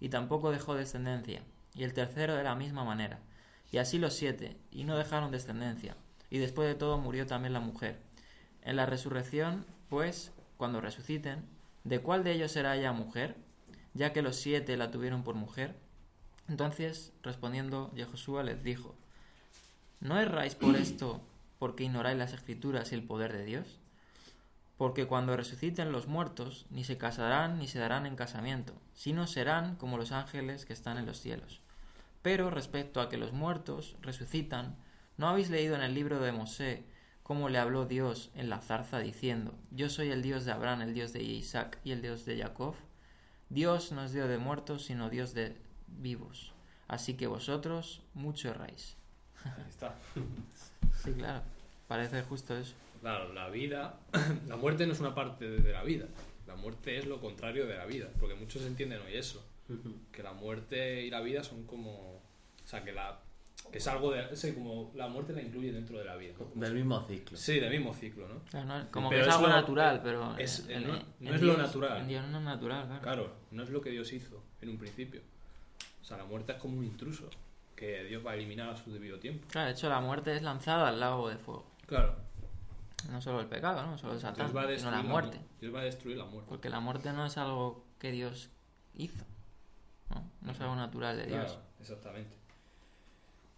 y 0.00 0.08
tampoco 0.08 0.50
dejó 0.50 0.74
descendencia. 0.74 1.42
Y 1.74 1.84
el 1.84 1.92
tercero 1.92 2.34
de 2.34 2.44
la 2.44 2.54
misma 2.54 2.84
manera. 2.84 3.20
Y 3.72 3.78
así 3.78 3.98
los 3.98 4.14
siete, 4.14 4.56
y 4.70 4.84
no 4.84 4.96
dejaron 4.96 5.30
descendencia. 5.30 5.96
Y 6.30 6.38
después 6.38 6.68
de 6.68 6.74
todo 6.74 6.98
murió 6.98 7.26
también 7.26 7.52
la 7.52 7.60
mujer. 7.60 7.98
En 8.62 8.76
la 8.76 8.86
resurrección, 8.86 9.66
pues, 9.88 10.32
cuando 10.56 10.80
resuciten, 10.80 11.44
¿de 11.84 12.00
cuál 12.00 12.24
de 12.24 12.32
ellos 12.32 12.52
será 12.52 12.76
ella 12.76 12.92
mujer? 12.92 13.36
Ya 13.94 14.12
que 14.12 14.22
los 14.22 14.36
siete 14.36 14.76
la 14.76 14.90
tuvieron 14.90 15.22
por 15.22 15.34
mujer. 15.34 15.76
Entonces, 16.48 17.12
respondiendo, 17.22 17.92
Yehoshua 17.94 18.42
les 18.42 18.62
dijo, 18.62 18.94
¿No 20.00 20.20
erráis 20.20 20.54
por 20.54 20.76
esto 20.76 21.22
porque 21.58 21.84
ignoráis 21.84 22.18
las 22.18 22.32
escrituras 22.32 22.92
y 22.92 22.94
el 22.94 23.02
poder 23.02 23.32
de 23.32 23.44
Dios? 23.44 23.78
Porque 24.76 25.06
cuando 25.06 25.36
resuciten 25.36 25.92
los 25.92 26.08
muertos, 26.08 26.66
ni 26.70 26.84
se 26.84 26.98
casarán 26.98 27.58
ni 27.58 27.68
se 27.68 27.78
darán 27.78 28.06
en 28.06 28.16
casamiento, 28.16 28.74
sino 28.92 29.26
serán 29.26 29.76
como 29.76 29.98
los 29.98 30.12
ángeles 30.12 30.64
que 30.64 30.72
están 30.72 30.98
en 30.98 31.06
los 31.06 31.20
cielos. 31.20 31.60
Pero 32.22 32.50
respecto 32.50 33.00
a 33.00 33.08
que 33.08 33.18
los 33.18 33.32
muertos 33.32 33.96
resucitan, 34.00 34.76
¿no 35.16 35.28
habéis 35.28 35.50
leído 35.50 35.76
en 35.76 35.82
el 35.82 35.94
libro 35.94 36.20
de 36.20 36.32
Mosé 36.32 36.84
cómo 37.22 37.48
le 37.48 37.58
habló 37.58 37.86
Dios 37.86 38.30
en 38.34 38.48
la 38.50 38.60
zarza 38.60 38.98
diciendo, 38.98 39.54
Yo 39.70 39.88
soy 39.88 40.10
el 40.10 40.22
Dios 40.22 40.44
de 40.44 40.52
Abraham, 40.52 40.82
el 40.82 40.94
Dios 40.94 41.12
de 41.12 41.22
Isaac 41.22 41.78
y 41.84 41.92
el 41.92 42.02
Dios 42.02 42.24
de 42.24 42.38
Jacob. 42.38 42.74
Dios 43.48 43.92
no 43.92 44.04
es 44.04 44.12
Dios 44.12 44.28
de 44.28 44.38
muertos, 44.38 44.84
sino 44.84 45.10
Dios 45.10 45.34
de 45.34 45.56
vivos. 45.86 46.52
Así 46.88 47.14
que 47.14 47.26
vosotros 47.26 48.02
mucho 48.12 48.50
erráis. 48.50 48.96
Ahí 49.44 49.68
está. 49.68 49.94
Sí, 51.02 51.12
claro. 51.12 51.42
Parece 51.88 52.22
justo 52.22 52.56
eso. 52.56 52.74
Claro, 53.04 53.32
la 53.34 53.50
vida, 53.50 54.00
la 54.48 54.56
muerte 54.56 54.86
no 54.86 54.94
es 54.94 55.00
una 55.00 55.14
parte 55.14 55.48
de 55.48 55.72
la 55.72 55.82
vida. 55.84 56.06
La 56.46 56.56
muerte 56.56 56.96
es 56.96 57.06
lo 57.06 57.20
contrario 57.20 57.66
de 57.66 57.76
la 57.76 57.84
vida, 57.84 58.08
porque 58.18 58.34
muchos 58.34 58.62
entienden 58.62 59.00
hoy 59.06 59.14
eso, 59.14 59.44
que 60.10 60.22
la 60.22 60.32
muerte 60.32 61.02
y 61.04 61.10
la 61.10 61.20
vida 61.20 61.44
son 61.44 61.64
como, 61.64 61.90
o 62.16 62.22
sea, 62.66 62.82
que 62.82 62.92
la 62.92 63.20
que 63.70 63.78
es 63.78 63.86
algo 63.88 64.10
de, 64.12 64.20
es 64.32 64.52
como 64.54 64.92
la 64.94 65.08
muerte 65.08 65.32
la 65.32 65.42
incluye 65.42 65.72
dentro 65.72 65.98
de 65.98 66.04
la 66.04 66.16
vida. 66.16 66.32
¿no? 66.38 66.60
Del 66.60 66.74
mismo 66.74 67.06
ciclo. 67.08 67.36
Sí, 67.36 67.60
del 67.60 67.70
mismo 67.70 67.92
ciclo, 67.94 68.26
¿no? 68.28 68.36
O 68.36 68.50
sea, 68.50 68.64
no- 68.64 68.90
como 68.90 69.08
Pero 69.10 69.22
que 69.24 69.28
es, 69.28 69.34
es 69.34 69.34
algo 69.40 69.48
lo- 69.48 69.54
natural, 69.54 70.00
pero... 70.02 70.36
es- 70.38 70.66
en- 70.68 70.86
no- 70.88 70.94
en 70.96 71.02
no 71.20 71.34
es 71.34 71.40
lo 71.42 71.54
Dios- 71.54 71.58
natural. 71.66 71.98
En 72.02 72.08
Dios 72.08 72.26
no 72.28 72.38
es 72.38 72.44
natural, 72.44 72.86
claro. 72.86 73.02
Claro, 73.02 73.34
no 73.50 73.62
es 73.62 73.70
lo 73.70 73.80
que 73.80 73.90
Dios 73.90 74.12
hizo 74.12 74.42
en 74.62 74.68
un 74.70 74.78
principio. 74.78 75.20
O 76.00 76.04
sea, 76.04 76.16
la 76.18 76.24
muerte 76.24 76.52
es 76.52 76.58
como 76.58 76.78
un 76.78 76.84
intruso 76.84 77.28
que 77.76 78.04
Dios 78.04 78.24
va 78.24 78.32
a 78.32 78.34
eliminar 78.34 78.68
a 78.70 78.76
su 78.76 78.92
debido 78.92 79.18
tiempo. 79.18 79.46
Claro, 79.50 79.66
de 79.68 79.72
hecho 79.74 79.88
la 79.88 80.00
muerte 80.00 80.34
es 80.36 80.42
lanzada 80.42 80.88
al 80.88 81.00
lago 81.00 81.28
de 81.30 81.36
fuego. 81.38 81.66
Claro. 81.86 82.16
No 83.10 83.20
solo 83.20 83.40
el 83.40 83.46
pecado, 83.46 83.84
no 83.86 83.96
solo 83.98 84.14
el 84.14 84.20
Satán, 84.20 84.46
Dios 84.50 84.56
va 84.56 84.68
a 84.68 84.76
sino 84.78 84.90
la 84.90 85.02
mu- 85.02 85.08
muerte. 85.10 85.40
Dios 85.60 85.74
va 85.74 85.80
a 85.80 85.84
destruir 85.84 86.16
la 86.16 86.24
muerte. 86.24 86.48
Porque 86.48 86.68
la 86.70 86.80
muerte 86.80 87.12
no 87.12 87.24
es 87.26 87.36
algo 87.38 87.84
que 87.98 88.10
Dios 88.12 88.50
hizo. 88.94 89.24
No, 90.10 90.30
no 90.42 90.52
es 90.52 90.60
algo 90.60 90.76
natural 90.76 91.16
de 91.16 91.26
Dios. 91.26 91.44
Claro, 91.52 91.60
exactamente. 91.80 92.34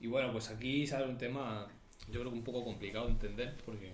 Y 0.00 0.06
bueno, 0.08 0.30
pues 0.32 0.50
aquí 0.50 0.86
sale 0.86 1.06
un 1.06 1.16
tema, 1.18 1.66
yo 2.08 2.20
creo 2.20 2.30
que 2.30 2.38
un 2.38 2.44
poco 2.44 2.64
complicado 2.64 3.06
de 3.06 3.12
entender, 3.12 3.56
porque 3.64 3.92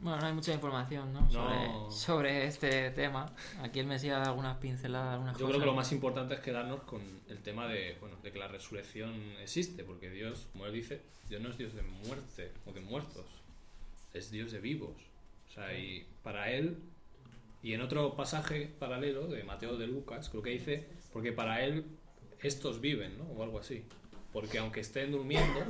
Bueno, 0.00 0.18
no 0.20 0.26
hay 0.26 0.32
mucha 0.32 0.52
información 0.52 1.12
¿no? 1.12 1.20
No. 1.20 1.30
Sobre, 1.30 1.90
sobre 1.90 2.46
este 2.46 2.90
tema. 2.90 3.26
Aquí 3.62 3.80
el 3.80 3.86
Mesías 3.86 4.18
da 4.20 4.30
algunas 4.30 4.56
pinceladas, 4.58 5.12
algunas 5.14 5.34
yo 5.34 5.40
cosas. 5.40 5.50
creo 5.50 5.60
que 5.60 5.66
lo 5.66 5.74
más 5.74 5.92
importante 5.92 6.34
es 6.34 6.40
quedarnos 6.40 6.80
con 6.82 7.00
el 7.28 7.38
tema 7.42 7.66
de, 7.68 7.96
bueno, 8.00 8.16
de 8.22 8.32
que 8.32 8.38
la 8.38 8.48
resurrección 8.48 9.12
existe, 9.40 9.84
porque 9.84 10.10
Dios, 10.10 10.46
como 10.52 10.66
él 10.66 10.72
dice, 10.72 11.02
Dios 11.28 11.40
no 11.42 11.50
es 11.50 11.58
Dios 11.58 11.74
de 11.74 11.82
muerte 11.82 12.52
o 12.66 12.72
de 12.72 12.80
muertos, 12.80 13.24
es 14.14 14.30
Dios 14.30 14.52
de 14.52 14.60
vivos. 14.60 14.96
O 15.48 15.52
sea, 15.52 15.76
y 15.78 16.06
para 16.22 16.50
él, 16.50 16.78
y 17.62 17.74
en 17.74 17.80
otro 17.82 18.14
pasaje 18.16 18.70
paralelo 18.78 19.26
de 19.26 19.44
Mateo 19.44 19.76
de 19.76 19.86
Lucas, 19.86 20.28
creo 20.30 20.42
que 20.42 20.50
dice, 20.50 20.88
porque 21.12 21.32
para 21.32 21.62
él 21.64 21.84
estos 22.40 22.80
viven, 22.80 23.18
¿no? 23.18 23.24
O 23.24 23.42
algo 23.42 23.58
así. 23.58 23.84
Porque 24.32 24.58
aunque 24.58 24.80
estén 24.80 25.12
durmiendo, 25.12 25.64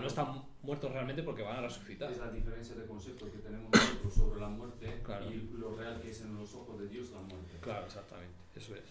no 0.00 0.06
están 0.06 0.42
muertos 0.62 0.92
realmente 0.92 1.22
porque 1.24 1.42
van 1.42 1.56
a 1.56 1.62
resucitar. 1.62 2.12
Es 2.12 2.18
la 2.18 2.30
diferencia 2.30 2.76
de 2.76 2.86
concepto 2.86 3.30
que 3.30 3.38
tenemos 3.38 3.70
nosotros 3.72 4.14
sobre 4.14 4.40
la 4.40 4.48
muerte 4.48 5.00
Claro. 5.02 5.32
y 5.32 5.50
lo 5.58 5.74
real 5.74 6.00
que 6.00 6.10
es 6.10 6.20
en 6.20 6.34
los 6.36 6.54
ojos 6.54 6.78
de 6.80 6.88
Dios 6.88 7.10
la 7.10 7.20
muerte. 7.20 7.58
Claro, 7.60 7.86
exactamente, 7.86 8.34
eso 8.54 8.74
es. 8.76 8.84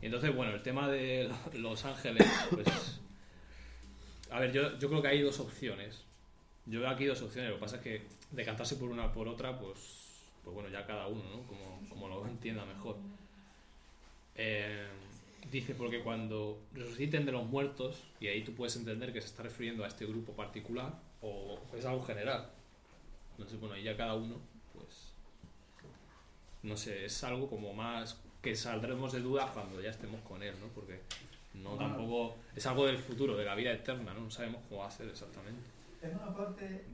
Y 0.00 0.06
entonces, 0.06 0.34
bueno, 0.34 0.54
el 0.54 0.62
tema 0.62 0.88
de 0.88 1.28
los 1.54 1.84
ángeles, 1.84 2.26
pues... 2.50 3.00
A 4.30 4.40
ver, 4.40 4.52
yo, 4.52 4.78
yo 4.78 4.88
creo 4.88 5.02
que 5.02 5.08
hay 5.08 5.22
dos 5.22 5.38
opciones. 5.40 6.04
Yo 6.66 6.80
veo 6.80 6.88
aquí 6.88 7.04
dos 7.04 7.22
opciones, 7.22 7.50
lo 7.50 7.56
que 7.56 7.60
pasa 7.60 7.76
es 7.76 7.82
que 7.82 8.02
decantarse 8.30 8.76
por 8.76 8.90
una 8.90 9.06
o 9.06 9.12
por 9.12 9.28
otra, 9.28 9.58
pues, 9.58 10.22
pues 10.42 10.54
bueno, 10.54 10.68
ya 10.68 10.86
cada 10.86 11.06
uno, 11.06 11.22
¿no? 11.24 11.42
Como, 11.46 11.80
como 11.88 12.08
lo 12.08 12.26
entienda 12.26 12.64
mejor. 12.64 12.96
Eh, 14.34 14.86
dice, 15.50 15.74
porque 15.74 16.02
cuando 16.02 16.58
resuciten 16.72 17.24
de 17.24 17.32
los 17.32 17.46
muertos, 17.46 18.02
y 18.20 18.28
ahí 18.28 18.42
tú 18.42 18.54
puedes 18.54 18.76
entender 18.76 19.12
que 19.12 19.20
se 19.20 19.28
está 19.28 19.42
refiriendo 19.42 19.84
a 19.84 19.88
este 19.88 20.06
grupo 20.06 20.32
particular, 20.32 20.92
o 21.22 21.58
es 21.76 21.84
algo 21.84 22.04
general. 22.04 22.50
No 23.38 23.46
sé, 23.46 23.56
bueno, 23.56 23.74
ahí 23.74 23.82
ya 23.82 23.96
cada 23.96 24.14
uno, 24.14 24.36
pues, 24.74 25.12
no 26.62 26.76
sé, 26.76 27.04
es 27.04 27.24
algo 27.24 27.48
como 27.48 27.72
más 27.72 28.20
que 28.42 28.54
saldremos 28.54 29.12
de 29.12 29.20
dudas 29.20 29.50
cuando 29.50 29.80
ya 29.80 29.90
estemos 29.90 30.20
con 30.22 30.42
él, 30.42 30.54
¿no? 30.60 30.68
Porque 30.68 31.00
no 31.54 31.76
tampoco 31.76 32.36
es 32.54 32.64
algo 32.66 32.86
del 32.86 32.98
futuro, 32.98 33.36
de 33.36 33.44
la 33.44 33.54
vida 33.54 33.72
eterna, 33.72 34.14
¿no? 34.14 34.20
No 34.20 34.30
sabemos 34.30 34.62
cómo 34.68 34.82
va 34.82 34.88
a 34.88 34.90
ser 34.90 35.08
exactamente. 35.08 35.60
En 36.02 36.14
una 36.14 36.34
parte, 36.34 36.84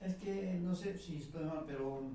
es 0.00 0.14
que 0.16 0.58
no 0.62 0.74
sé 0.74 0.96
si 0.96 1.16
estoy 1.18 1.44
mal, 1.44 1.64
pero 1.66 2.10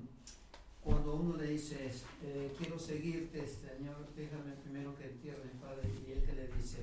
cuando 0.80 1.14
uno 1.14 1.36
le 1.36 1.48
dice, 1.48 1.90
eh, 2.22 2.52
quiero 2.58 2.78
seguirte, 2.78 3.46
Señor, 3.46 4.06
déjame 4.16 4.52
primero 4.62 4.94
que 4.96 5.04
entierre 5.06 5.42
mi 5.52 5.60
padre, 5.60 5.88
y 6.06 6.12
él 6.12 6.22
que 6.24 6.32
le 6.32 6.48
dice, 6.48 6.78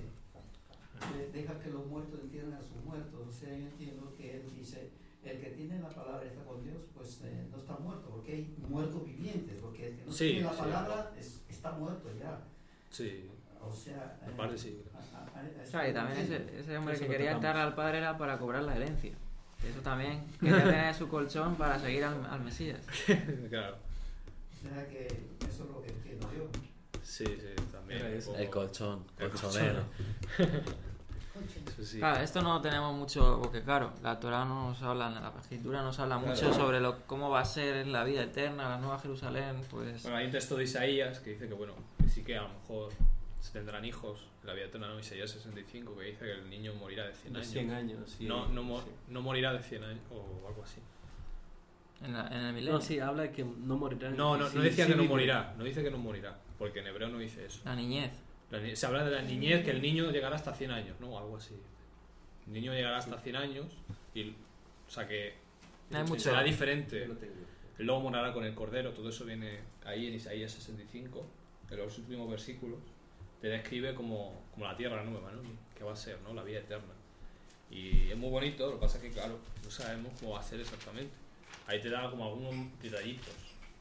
eh, 1.15 1.29
deja 1.33 1.59
que 1.59 1.69
los 1.69 1.85
muertos 1.87 2.19
entierren 2.21 2.53
a 2.53 2.61
sus 2.61 2.83
muertos. 2.83 3.27
O 3.27 3.31
sea, 3.31 3.49
yo 3.49 3.65
entiendo 3.67 4.13
que 4.15 4.37
él 4.37 4.43
dice, 4.55 4.89
el 5.23 5.39
que 5.39 5.49
tiene 5.51 5.79
la 5.79 5.89
palabra 5.89 6.25
y 6.25 6.29
está 6.29 6.43
con 6.43 6.63
Dios, 6.63 6.77
pues 6.95 7.21
eh, 7.23 7.47
no 7.51 7.57
está 7.57 7.77
muerto, 7.77 8.09
porque 8.09 8.33
hay 8.33 8.55
muertos 8.69 9.05
vivientes, 9.05 9.55
porque 9.61 9.89
el 9.89 9.97
que 9.97 10.05
no 10.05 10.11
Sí, 10.11 10.29
tiene 10.29 10.43
la 10.45 10.53
sí. 10.53 10.59
palabra 10.59 11.13
es- 11.17 11.41
está 11.49 11.71
muerto 11.73 12.09
ya. 12.19 12.39
Sí, 12.89 13.29
O 13.63 13.71
sea, 13.71 14.17
eh, 14.25 14.31
aparte 14.33 14.57
sí. 14.57 14.81
a- 14.91 14.97
a- 15.17 15.39
a- 15.39 15.63
Claro, 15.69 15.89
y 15.89 15.93
también 15.93 16.19
ese, 16.21 16.59
ese 16.59 16.77
hombre 16.77 16.97
que 16.97 17.07
quería 17.07 17.33
entrar 17.33 17.55
al 17.57 17.75
padre 17.75 17.99
era 17.99 18.17
para 18.17 18.39
cobrar 18.39 18.63
la 18.63 18.75
herencia. 18.75 19.13
Eso 19.69 19.79
también 19.81 20.23
quería 20.39 20.63
tener 20.63 20.93
su 20.95 21.07
colchón 21.07 21.55
para 21.55 21.79
seguir 21.79 22.03
al, 22.03 22.25
al 22.25 22.41
Mesías. 22.41 22.79
claro. 23.49 23.77
O 24.57 24.67
sea 24.67 24.87
que 24.87 25.07
eso 25.47 25.63
es 25.63 25.69
lo 25.69 25.81
que 25.81 25.89
entiendo 25.89 26.29
yo. 26.35 26.49
Sí, 27.03 27.25
sí, 27.25 27.63
también. 27.71 28.01
El 28.37 28.49
colchón, 28.49 29.03
colchonero. 29.19 29.83
Sí. 31.81 31.97
Claro, 31.97 32.21
esto 32.21 32.41
no 32.41 32.61
tenemos 32.61 32.93
mucho, 32.95 33.39
porque 33.41 33.63
claro, 33.63 33.93
la 34.03 34.19
Torah 34.19 34.45
no 34.45 34.69
nos 34.69 34.81
habla, 34.83 35.09
la 35.09 35.33
escritura 35.41 35.81
nos 35.81 35.97
habla 35.99 36.17
mucho 36.19 36.41
Claro. 36.41 36.53
sobre 36.53 36.79
lo, 36.79 37.01
cómo 37.07 37.29
va 37.29 37.39
a 37.41 37.45
ser 37.45 37.87
la 37.87 38.03
vida 38.03 38.21
eterna, 38.21 38.69
la 38.69 38.77
nueva 38.77 38.99
Jerusalén, 38.99 39.59
pues... 39.71 40.03
Bueno, 40.03 40.17
hay 40.17 40.25
un 40.25 40.31
texto 40.31 40.55
de 40.57 40.65
Isaías 40.65 41.19
que 41.19 41.31
dice 41.31 41.47
que, 41.47 41.53
bueno, 41.55 41.73
que 41.97 42.09
sí 42.09 42.23
que 42.23 42.37
a 42.37 42.43
lo 42.43 42.49
mejor 42.49 42.91
se 43.41 43.51
tendrán 43.53 43.83
hijos 43.83 44.27
la 44.43 44.53
vida 44.53 44.65
eterna, 44.67 44.87
¿no? 44.87 44.99
Isaías 44.99 45.29
65, 45.31 45.97
que 45.97 46.05
dice 46.05 46.25
que 46.25 46.31
el 46.31 46.49
niño 46.49 46.73
morirá 46.75 47.07
de 47.07 47.13
100 47.13 47.33
De 47.33 47.39
años. 47.39 47.51
100 47.51 47.71
años. 47.71 48.09
sí. 48.17 48.25
No, 48.25 48.47
no, 48.47 48.63
mo- 48.63 48.81
Sí. 48.81 48.87
no 49.09 49.21
morirá 49.21 49.51
de 49.53 49.61
100 49.63 49.83
años 49.83 50.01
o 50.11 50.47
algo 50.47 50.63
así. 50.63 50.79
En, 52.03 52.13
la- 52.13 52.27
en 52.27 52.33
el 52.45 52.53
milenio. 52.53 52.73
No, 52.73 52.81
sí, 52.81 52.99
habla 52.99 53.23
de 53.23 53.31
que 53.31 53.43
no 53.43 53.77
morirán. 53.77 54.15
No, 54.15 54.37
no, 54.37 54.47
Sí, 54.49 54.57
no 54.57 54.63
decía 54.63 54.85
sí 54.85 54.91
que 54.91 54.97
no 54.97 55.03
morirá, 55.05 55.53
no 55.57 55.63
dice 55.63 55.83
que 55.83 55.91
no 55.91 55.97
morirá, 55.97 56.39
porque 56.57 56.79
en 56.79 56.87
hebreo 56.87 57.09
no 57.09 57.19
dice 57.19 57.45
eso. 57.45 57.61
La 57.65 57.75
niñez. 57.75 58.11
La 58.49 58.59
ni- 58.59 58.75
se 58.75 58.85
habla 58.85 59.03
de 59.03 59.11
la 59.11 59.21
niñez, 59.21 59.63
que 59.63 59.71
el 59.71 59.81
niño 59.81 60.09
llegará 60.11 60.35
hasta 60.35 60.53
100 60.53 60.71
años, 60.71 60.99
¿no? 60.99 61.17
Algo 61.17 61.37
así. 61.37 61.55
El 62.47 62.53
niño 62.53 62.73
llegará 62.73 62.97
hasta 62.97 63.17
100 63.19 63.35
años 63.35 63.67
y, 64.15 64.29
o 64.31 64.89
sea 64.89 65.07
que 65.07 65.35
Hay 65.93 66.03
mucho- 66.03 66.19
será 66.21 66.43
diferente. 66.43 67.07
El 67.77 67.85
lobo 67.87 68.01
morará 68.01 68.33
con 68.33 68.43
el 68.45 68.53
cordero, 68.53 68.91
todo 68.91 69.09
eso 69.09 69.25
viene 69.25 69.59
ahí 69.85 70.07
en 70.07 70.13
Isaías 70.15 70.51
65, 70.51 71.25
en 71.69 71.77
los 71.77 71.97
últimos 71.99 72.29
versículos, 72.29 72.79
te 73.41 73.47
describe 73.47 73.93
como, 73.95 74.33
como 74.53 74.65
la 74.65 74.77
tierra 74.77 75.03
nueva, 75.03 75.31
¿no? 75.31 75.41
Que 75.75 75.83
va 75.83 75.93
a 75.93 75.95
ser, 75.95 76.19
¿no? 76.21 76.33
La 76.33 76.43
vida 76.43 76.59
eterna. 76.59 76.93
Y 77.69 78.09
es 78.11 78.17
muy 78.17 78.29
bonito, 78.29 78.67
lo 78.67 78.73
que 78.75 78.81
pasa 78.81 78.97
es 78.97 79.03
que, 79.03 79.11
claro, 79.11 79.39
no 79.63 79.71
sabemos 79.71 80.11
cómo 80.19 80.33
va 80.33 80.39
a 80.39 80.43
ser 80.43 80.59
exactamente. 80.59 81.13
Ahí 81.67 81.81
te 81.81 81.89
da 81.89 82.09
como 82.09 82.25
algunos 82.25 82.53
detallitos. 82.81 83.33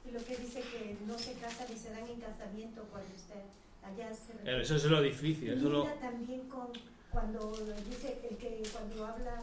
Y 0.09 0.13
lo 0.13 0.25
que 0.25 0.37
dice 0.37 0.61
que 0.61 0.97
no 1.07 1.19
se 1.19 1.35
casan 1.35 1.67
ni 1.71 1.77
se 1.77 1.91
dan 1.91 2.09
en 2.09 2.21
casamiento 2.21 2.83
cuando 2.91 3.09
estén 3.15 3.43
allá 3.83 4.15
se 4.15 4.61
Eso 4.63 4.77
es 4.77 4.85
lo 4.85 5.03
difícil, 5.03 5.51
eso 5.51 5.69
lo... 5.69 5.85
También 5.85 6.49
con 6.49 6.69
cuando 7.11 7.53
dice 7.89 8.21
el 8.31 8.37
que 8.37 8.63
cuando 8.73 9.05
habla 9.07 9.43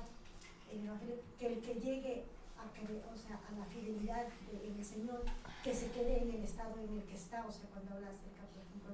que 1.39 1.47
el 1.47 1.59
que 1.61 1.74
llegue 1.76 2.24
a, 2.57 2.63
o 2.65 3.18
sea, 3.18 3.36
a 3.47 3.59
la 3.59 3.65
fidelidad 3.65 4.26
de- 4.51 4.68
en 4.68 4.78
el 4.78 4.86
Señor, 4.86 5.24
que 5.63 5.74
se 5.74 5.91
quede 5.91 6.24
en 6.24 6.30
el 6.36 6.43
estado 6.43 6.76
en 6.82 6.97
el 6.97 7.03
que 7.03 7.15
está, 7.15 7.45
o 7.45 7.51
sea, 7.51 7.70
cuando 7.74 7.93
habla 7.95 8.07
acerca, 8.07 8.36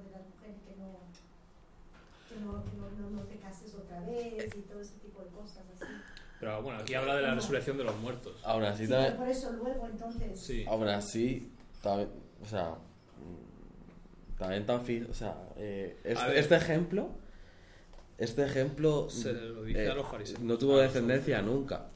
de 0.02 0.10
las 0.10 0.22
mujeres 0.28 0.56
que 0.66 0.74
no 0.76 0.98
que 2.28 2.36
no, 2.40 2.64
que 2.64 2.70
no, 2.76 2.90
no, 2.90 3.10
no 3.10 3.22
te 3.26 3.36
cases 3.36 3.74
otra 3.74 4.00
vez 4.00 4.54
y 4.56 4.60
todo 4.62 4.80
ese 4.80 4.94
tipo 4.98 5.20
de 5.22 5.28
cosas 5.30 5.64
así. 5.74 5.84
Pero 6.40 6.62
bueno, 6.62 6.80
aquí 6.80 6.94
habla 6.94 7.16
de 7.16 7.22
la 7.22 7.34
resurrección 7.34 7.76
de 7.78 7.84
los 7.84 7.96
muertos. 7.98 8.34
Aún 8.44 8.64
así, 8.64 8.84
Sí, 8.86 8.90
también, 8.92 9.16
por 9.16 9.28
eso 9.28 9.52
luego 9.52 9.86
entonces 9.86 10.38
Sí. 10.40 10.64
aún 10.68 10.88
así, 10.88 11.52
también, 11.82 12.08
o 12.42 12.46
sea, 12.46 12.70
mm, 12.70 14.38
también 14.38 14.66
tan 14.66 14.80
fi- 14.84 15.06
o 15.08 15.14
sea, 15.14 15.36
eh, 15.56 15.98
este, 16.04 16.38
este 16.38 16.56
ejemplo, 16.56 17.08
este 18.18 18.44
ejemplo 18.44 19.08
Se 19.10 19.32
lo 19.32 19.62
dice 19.62 19.84
eh, 19.86 19.90
a 19.90 19.94
los 19.94 20.06
fariseos. 20.08 20.40
no 20.40 20.58
tuvo 20.58 20.78
descendencia 20.78 21.40
nunca. 21.42 21.86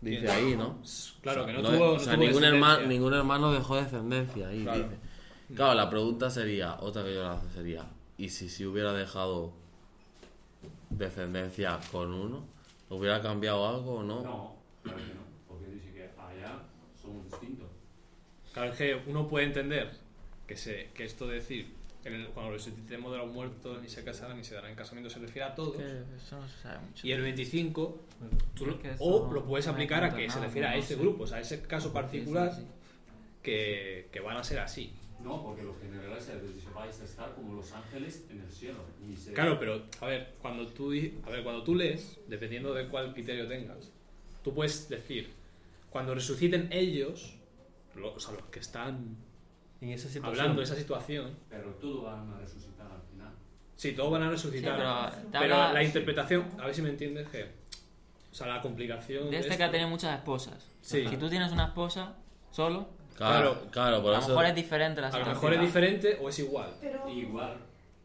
Dice 0.00 0.20
¿Quién? 0.24 0.30
ahí, 0.30 0.56
¿no? 0.56 0.78
Claro, 1.20 1.42
O 1.42 1.44
sea, 1.44 1.54
que 1.54 1.62
no, 1.62 1.70
tuvo, 1.70 1.90
o 1.92 1.98
sea, 2.00 2.14
tuvo 2.14 2.24
ningún, 2.24 2.44
hermano, 2.44 2.86
ningún 2.88 3.14
hermano 3.14 3.52
dejó 3.52 3.76
descendencia 3.76 4.48
ahí, 4.48 4.62
Claro. 4.64 4.78
dice. 4.88 4.96
Claro, 5.54 5.74
la 5.74 5.90
pregunta 5.90 6.30
sería, 6.30 6.76
otra 6.80 7.02
que 7.04 7.14
yo 7.14 7.22
lanzo 7.22 7.48
sería, 7.54 7.84
¿y 8.16 8.28
si 8.28 8.48
si 8.48 8.64
hubiera 8.66 8.92
dejado 8.92 9.52
descendencia 10.90 11.78
con 11.90 12.12
uno? 12.12 12.44
¿Hubiera 12.90 13.20
cambiado 13.22 13.66
algo 13.66 13.96
o 13.96 14.02
no? 14.02 14.22
No, 14.22 14.56
claro 14.82 14.98
que 14.98 15.14
no, 15.14 15.20
porque 15.48 15.66
dice 15.66 15.92
que 15.92 16.02
allá 16.20 16.58
somos 17.00 17.24
distintos. 17.30 17.68
Claro, 18.52 18.70
es 18.72 18.76
que 18.78 19.02
uno 19.06 19.28
puede 19.28 19.46
entender 19.46 19.90
que, 20.46 20.56
se, 20.56 20.90
que 20.94 21.04
esto 21.04 21.26
de 21.26 21.36
decir 21.36 21.72
el- 22.04 22.26
cuando 22.28 22.52
resucitemos 22.52 23.10
de 23.12 23.18
los 23.18 23.32
muertos, 23.32 23.80
ni 23.80 23.88
se 23.88 24.04
casarán 24.04 24.36
ni 24.36 24.44
se 24.44 24.54
darán 24.54 24.70
en 24.72 24.76
casamiento, 24.76 25.08
se 25.08 25.20
refiere 25.20 25.44
a 25.48 25.54
todos. 25.54 25.76
Que 25.76 25.84
eso 26.16 26.36
no 26.38 26.46
se 26.48 26.58
sabe 26.62 26.80
mucho. 26.80 27.06
Y 27.06 27.12
el 27.12 27.22
25, 27.22 27.98
tú 28.54 28.66
lo- 28.66 28.78
o 28.98 29.32
lo 29.32 29.44
puedes 29.44 29.66
aplicar 29.68 30.04
a 30.04 30.14
que 30.14 30.28
se 30.28 30.40
refiere 30.40 30.66
a 30.68 30.76
ese 30.76 30.96
grupo, 30.96 31.24
o 31.24 31.26
sea, 31.26 31.38
a 31.38 31.40
ese 31.40 31.62
caso 31.62 31.92
particular 31.92 32.50
Sí, 32.54 32.60
sí, 32.60 32.66
sí. 32.66 32.68
Que, 33.42 34.08
que 34.12 34.20
van 34.20 34.36
a 34.36 34.44
ser 34.44 34.58
así. 34.60 34.92
No, 35.22 35.42
porque 35.42 35.62
lo 35.62 35.74
generaliza, 35.78 36.34
dice, 36.36 36.68
vais 36.74 37.00
a 37.00 37.04
estar 37.04 37.34
como 37.34 37.54
los 37.54 37.72
ángeles 37.72 38.26
en 38.30 38.40
el 38.40 38.50
cielo. 38.50 38.78
Y 39.08 39.16
se- 39.16 39.32
Claro, 39.32 39.58
pero 39.58 39.82
a 40.00 40.06
ver, 40.06 40.34
cuando 40.40 40.66
tú, 40.68 40.90
a 41.24 41.30
ver, 41.30 41.42
cuando 41.44 41.62
tú 41.62 41.74
lees, 41.74 42.18
dependiendo 42.28 42.74
de 42.74 42.88
cuál 42.88 43.12
criterio 43.12 43.46
tengas, 43.46 43.90
tú 44.42 44.52
puedes 44.54 44.88
decir, 44.88 45.32
cuando 45.90 46.14
resuciten 46.14 46.68
ellos, 46.72 47.34
lo- 47.94 48.14
o 48.14 48.18
sea, 48.20 48.34
los 48.34 48.44
que 48.46 48.58
están 48.60 49.16
En 49.80 49.90
esa 49.90 50.08
situación. 50.08 50.40
hablando 50.40 50.60
de 50.60 50.64
esa 50.64 50.76
situación, 50.76 51.36
Pero 51.48 51.70
todos 51.74 52.04
van 52.04 52.28
a 52.32 52.38
resucitar 52.38 52.86
al 52.90 53.02
final. 53.02 53.32
sí, 53.76 53.92
todos 53.92 54.10
van 54.10 54.22
a 54.22 54.26
Sí, 54.26 54.32
resucitar. 54.32 54.76
pero 54.76 55.22
te 55.30 55.38
pero 55.38 55.54
habla 55.54 55.72
la 55.72 55.84
interpretación, 55.84 56.46
a 56.58 56.66
ver 56.66 56.74
si 56.74 56.82
me 56.82 56.88
entiendes 56.90 57.28
que, 57.28 57.44
o 57.44 58.34
sea, 58.34 58.46
la 58.48 58.60
complicación 58.60 59.30
de 59.30 59.36
este 59.36 59.48
que 59.48 59.52
esto- 59.54 59.64
ha 59.66 59.70
tenido 59.70 59.88
muchas 59.88 60.18
esposas. 60.18 60.68
Sí. 60.80 61.06
Si 61.06 61.16
tú 61.16 61.28
tienes 61.28 61.52
una 61.52 61.66
esposa 61.66 62.16
solo, 62.50 62.88
Claro, 63.28 63.56
claro, 63.70 64.02
por 64.02 64.14
a 64.14 64.20
lo 64.20 64.28
mejor 64.28 64.44
es 64.46 64.54
diferente 64.54 65.00
la 65.00 65.08
a 65.08 65.10
lo 65.10 65.16
situación. 65.16 65.34
mejor 65.34 65.54
es 65.54 65.60
diferente 65.60 66.18
o 66.20 66.28
es 66.28 66.38
igual. 66.38 66.70
Pero 66.80 67.08
Igual 67.08 67.56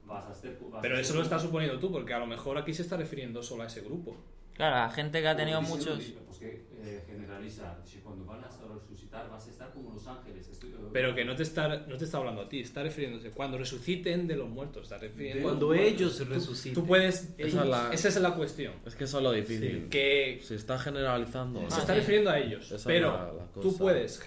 vas 0.06 0.26
a 0.28 0.32
estar. 0.32 0.52
vas 0.70 0.80
a 0.80 0.82
Pero 0.82 0.98
eso 1.00 1.14
lo 1.16 1.22
estás 1.24 1.42
suponiendo 1.42 1.80
tú, 1.80 1.92
porque 1.92 2.14
a 2.14 2.20
lo 2.20 2.28
mejor 2.28 2.58
aquí 2.58 2.74
se 2.74 2.82
está 2.84 2.98
refiriendo 2.98 3.42
solo 3.44 3.64
a 3.64 3.68
ese 3.68 3.82
grupo. 3.82 4.16
Claro, 4.54 4.76
la 4.78 4.90
gente 4.90 5.22
que 5.22 5.28
ha 5.28 5.36
tenido 5.36 5.60
dice- 5.60 5.72
muchos... 5.72 6.00
Pues 6.28 6.38
que 6.40 6.66
eh, 6.84 7.04
generaliza, 7.08 7.76
si 7.86 7.98
cuando 8.00 8.26
van 8.26 8.44
a 8.44 8.48
resucitar 8.48 9.30
vas 9.30 9.46
a 9.48 9.50
estar 9.52 9.72
como 9.72 9.94
los 9.94 10.08
ángeles. 10.08 10.48
Estoy- 10.50 10.74
Pero 10.94 11.14
que 11.14 11.26
no 11.26 11.36
te 11.36 11.44
está, 11.44 11.68
no 11.68 11.98
te 11.98 12.06
está 12.06 12.18
hablando 12.18 12.42
a 12.42 12.50
ti, 12.50 12.62
está 12.62 12.82
refiriéndose 12.82 13.30
cuando 13.32 13.58
resuciten 13.58 14.26
de 14.28 14.36
los 14.36 14.50
muertos, 14.50 14.84
está 14.84 14.98
refiriendo. 14.98 15.44
Cuando 15.44 15.74
ellos 15.74 16.28
resuciten. 16.28 16.74
Tú 16.74 16.86
puedes. 16.88 17.34
Esa 17.38 17.62
es 17.64 17.68
la- 17.68 17.90
Esa 17.94 18.08
es 18.08 18.16
la 18.22 18.34
cuestión. 18.34 18.74
Es 18.86 18.96
que 18.96 19.04
eso 19.04 19.18
es 19.18 19.24
lo 19.24 19.32
difícil. 19.32 19.90
Que 19.90 20.40
Se 20.44 20.56
está 20.56 20.80
generalizando. 20.80 21.62
¿no? 21.62 21.70
se 21.70 21.76
Ah, 21.78 21.80
está 21.82 21.94
sí. 21.94 22.00
refiriendo 22.00 22.30
a 22.32 22.40
ellos. 22.40 22.66
Esa 22.66 22.76
es 22.78 22.84
pero 22.86 23.12
la- 23.12 23.34
la 23.34 23.62
tú 23.62 23.76
puedes. 23.78 24.20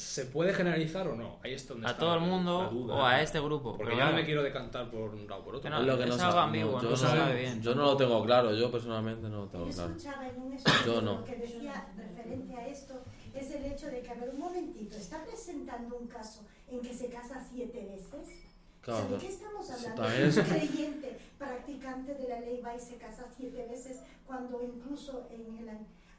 ¿Se 0.00 0.24
puede 0.26 0.52
generalizar 0.54 1.06
o 1.08 1.14
no? 1.14 1.38
Ahí 1.44 1.52
es 1.54 1.68
donde 1.68 1.86
A 1.86 1.90
está 1.90 2.00
todo 2.00 2.14
el 2.14 2.20
mundo 2.22 2.68
duda. 2.70 2.94
o 2.94 3.04
a 3.04 3.20
este 3.20 3.38
grupo. 3.40 3.76
Porque 3.76 3.96
yo 3.96 4.04
no 4.04 4.12
me 4.12 4.24
quiero 4.24 4.42
decantar 4.42 4.90
por 4.90 5.10
un 5.14 5.28
lado 5.28 5.42
o 5.42 5.44
por 5.44 5.54
otro. 5.56 5.68
No, 5.70 5.80
Es 5.80 5.86
lo 5.86 5.96
que 5.98 6.04
es 6.04 6.16
no 6.16 6.24
algo 6.24 6.38
ambiguo, 6.38 6.72
yo 6.78 6.82
no 6.84 6.90
no, 6.90 6.96
se 6.96 7.06
sabe 7.06 7.40
bien. 7.40 7.62
Yo 7.62 7.74
no 7.74 7.82
lo 7.82 7.96
tengo 7.96 8.24
claro, 8.24 8.54
yo 8.54 8.70
personalmente 8.70 9.28
no 9.28 9.42
lo 9.42 9.46
tengo 9.48 9.66
claro. 9.68 9.92
en 9.92 10.42
un 10.42 10.58
Yo 10.86 11.02
no. 11.02 11.18
lo 11.18 11.24
que 11.24 11.36
decía 11.36 11.86
referente 11.96 12.54
a 12.56 12.66
esto 12.66 12.94
es 13.34 13.50
el 13.50 13.64
hecho 13.66 13.86
de 13.86 14.00
que, 14.00 14.10
a 14.10 14.14
ver, 14.14 14.30
un 14.30 14.40
momentito, 14.40 14.96
está 14.96 15.22
presentando 15.24 15.96
un 15.96 16.08
caso 16.08 16.40
en 16.68 16.80
que 16.80 16.92
se 16.94 17.08
casa 17.10 17.44
siete 17.52 17.84
veces. 17.86 18.36
Claro, 18.80 19.02
¿De 19.02 19.06
claro. 19.08 19.20
qué 19.22 19.28
estamos 19.28 19.70
hablando? 19.70 20.04
es- 20.08 20.36
Un 20.38 20.44
creyente 20.56 21.18
practicante 21.38 22.14
de 22.14 22.28
la 22.28 22.40
ley 22.40 22.60
va 22.64 22.74
y 22.74 22.80
se 22.80 22.96
casa 22.96 23.26
siete 23.36 23.66
veces 23.68 24.00
cuando 24.26 24.62
incluso 24.62 25.26
en 25.30 25.58
el, 25.68 25.68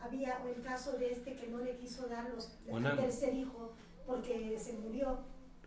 había 0.04 0.38
el 0.56 0.62
caso 0.64 0.93
de 0.97 1.12
este 1.12 1.36
que 1.36 1.47
no 1.47 1.60
le 1.60 1.76
quiso 1.78 2.08
dar 2.08 2.30
los, 2.34 2.52
el 2.68 2.95
tercer 2.97 3.34
hijo 3.36 3.74
porque 4.06 4.58
se 4.60 4.74
murió 4.74 5.20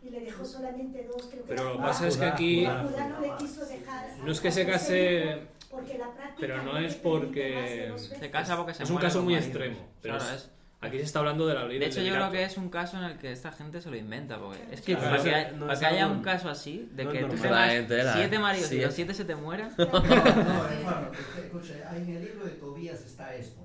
y 0.02 0.10
le 0.10 0.20
dejó 0.20 0.44
solamente 0.44 1.08
dos. 1.10 1.28
Creo 1.30 1.42
que 1.44 1.48
Pero 1.48 1.64
lo 1.64 1.72
que 1.76 1.82
pasa 1.82 2.06
es 2.08 2.14
que 2.16 2.20
Judá, 2.24 2.32
aquí. 2.34 2.66
Judá 2.66 3.08
no 3.08 3.20
le 3.20 3.36
quiso 3.36 3.64
dejar 3.64 4.08
No 4.22 4.32
es 4.32 4.40
que 4.40 4.50
se 4.52 4.66
case. 4.66 5.38
porque 5.70 5.96
la 5.98 6.12
práctica 6.12 6.36
pero 6.40 6.62
no 6.62 6.76
es 6.78 6.94
porque- 6.94 7.92
Se 7.96 8.30
casa 8.30 8.56
porque 8.56 8.74
se 8.74 8.82
Es 8.82 8.90
un 8.90 8.98
caso 8.98 9.22
muy 9.22 9.34
extremo, 9.34 9.78
pero 10.02 10.18
Claro, 10.18 10.34
es- 10.34 10.42
es- 10.44 10.50
Aquí 10.80 10.98
se 10.98 11.04
está 11.04 11.20
hablando 11.20 11.46
de 11.46 11.54
la 11.54 11.64
ley 11.64 11.78
De 11.78 11.86
del 11.86 11.92
hecho, 11.92 12.02
yo 12.02 12.12
creo 12.12 12.30
que 12.30 12.44
es 12.44 12.58
un 12.58 12.68
caso 12.68 12.98
en 12.98 13.04
el 13.04 13.16
que 13.16 13.32
esta 13.32 13.50
gente 13.50 13.80
se 13.80 13.88
lo 13.88 13.96
inventa. 13.96 14.38
Porque 14.38 14.58
es 14.70 14.82
que 14.82 14.94
Claro, 14.94 15.10
para 15.12 15.22
que, 15.22 15.34
hay- 15.34 15.52
no 15.54 15.60
para 15.60 15.72
es 15.72 15.78
que 15.80 15.86
haya 15.86 16.06
un 16.08 16.20
caso 16.22 16.50
así, 16.50 16.90
de 16.92 17.04
no 17.06 17.10
que 17.10 17.20
tú 17.24 17.36
tengas 17.36 17.86
siete 18.14 18.38
maridos 18.38 18.70
y 18.70 18.76
Sí. 18.76 18.82
los 18.82 18.92
siete 18.92 19.14
se 19.14 19.24
te 19.24 19.34
mueran, 19.34 19.72
No, 19.78 19.84
hermano, 19.86 21.10
escucha, 21.42 21.96
en 21.96 22.06
el 22.16 22.22
libro 22.26 22.44
de 22.44 22.50
Tobías 22.50 23.00
está 23.02 23.34
esto. 23.34 23.62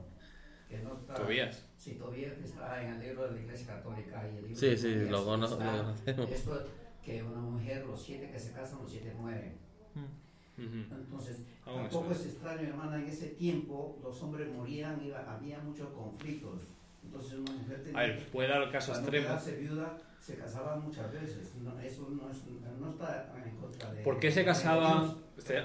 Que 0.69 0.77
no 0.79 0.93
está, 0.93 1.13
Tobías. 1.15 1.65
Sí, 1.77 1.93
Tobías 1.95 2.37
está 2.37 2.83
en 2.83 2.93
el 2.93 2.99
libro 2.99 3.25
de 3.25 3.31
la 3.31 3.41
Iglesia 3.41 3.67
Católica. 3.75 4.23
Y 4.27 4.37
el 4.37 4.43
libro 4.43 4.59
Sí, 4.59 4.77
sí, 4.77 4.93
Tobías 4.93 5.09
lo 5.09 5.25
conocemos. 5.25 5.95
Esto 6.31 6.63
que 7.03 7.23
una 7.23 7.39
mujer, 7.39 7.85
los 7.85 8.01
siete 8.01 8.29
que 8.29 8.39
se 8.39 8.51
casan, 8.51 8.79
los 8.83 8.91
siete 8.91 9.13
mueren. 9.19 9.53
Ujú. 9.95 10.93
Entonces, 10.93 11.37
tampoco 11.63 12.11
es 12.11 12.25
extraño, 12.25 12.67
hermana, 12.67 12.97
en 12.97 13.05
ese 13.07 13.27
tiempo 13.29 13.97
los 14.03 14.21
hombres 14.21 14.51
morían, 14.51 15.01
iba, 15.03 15.19
había 15.33 15.59
muchos 15.59 15.87
conflictos. 15.89 16.63
Entonces 17.03 17.39
una 17.39 17.51
mujer 17.53 17.81
tenía 17.81 17.97
A 17.97 18.03
ver, 18.03 18.27
puede 18.27 18.49
dar 18.49 18.69
caso 18.69 18.91
extremo. 18.93 19.27
viuda, 19.57 19.97
se 20.19 20.35
casaba 20.35 20.75
muchas 20.75 21.11
veces. 21.13 21.55
No, 21.63 21.79
eso 21.79 22.09
no, 22.11 22.29
es, 22.29 22.43
no 22.79 22.89
está 22.91 23.33
en 23.43 23.55
contra 23.55 23.93
de... 23.93 24.03
¿Por 24.03 24.19
qué 24.19 24.29
se 24.29 24.43
casaba? 24.43 25.15
Este, 25.37 25.55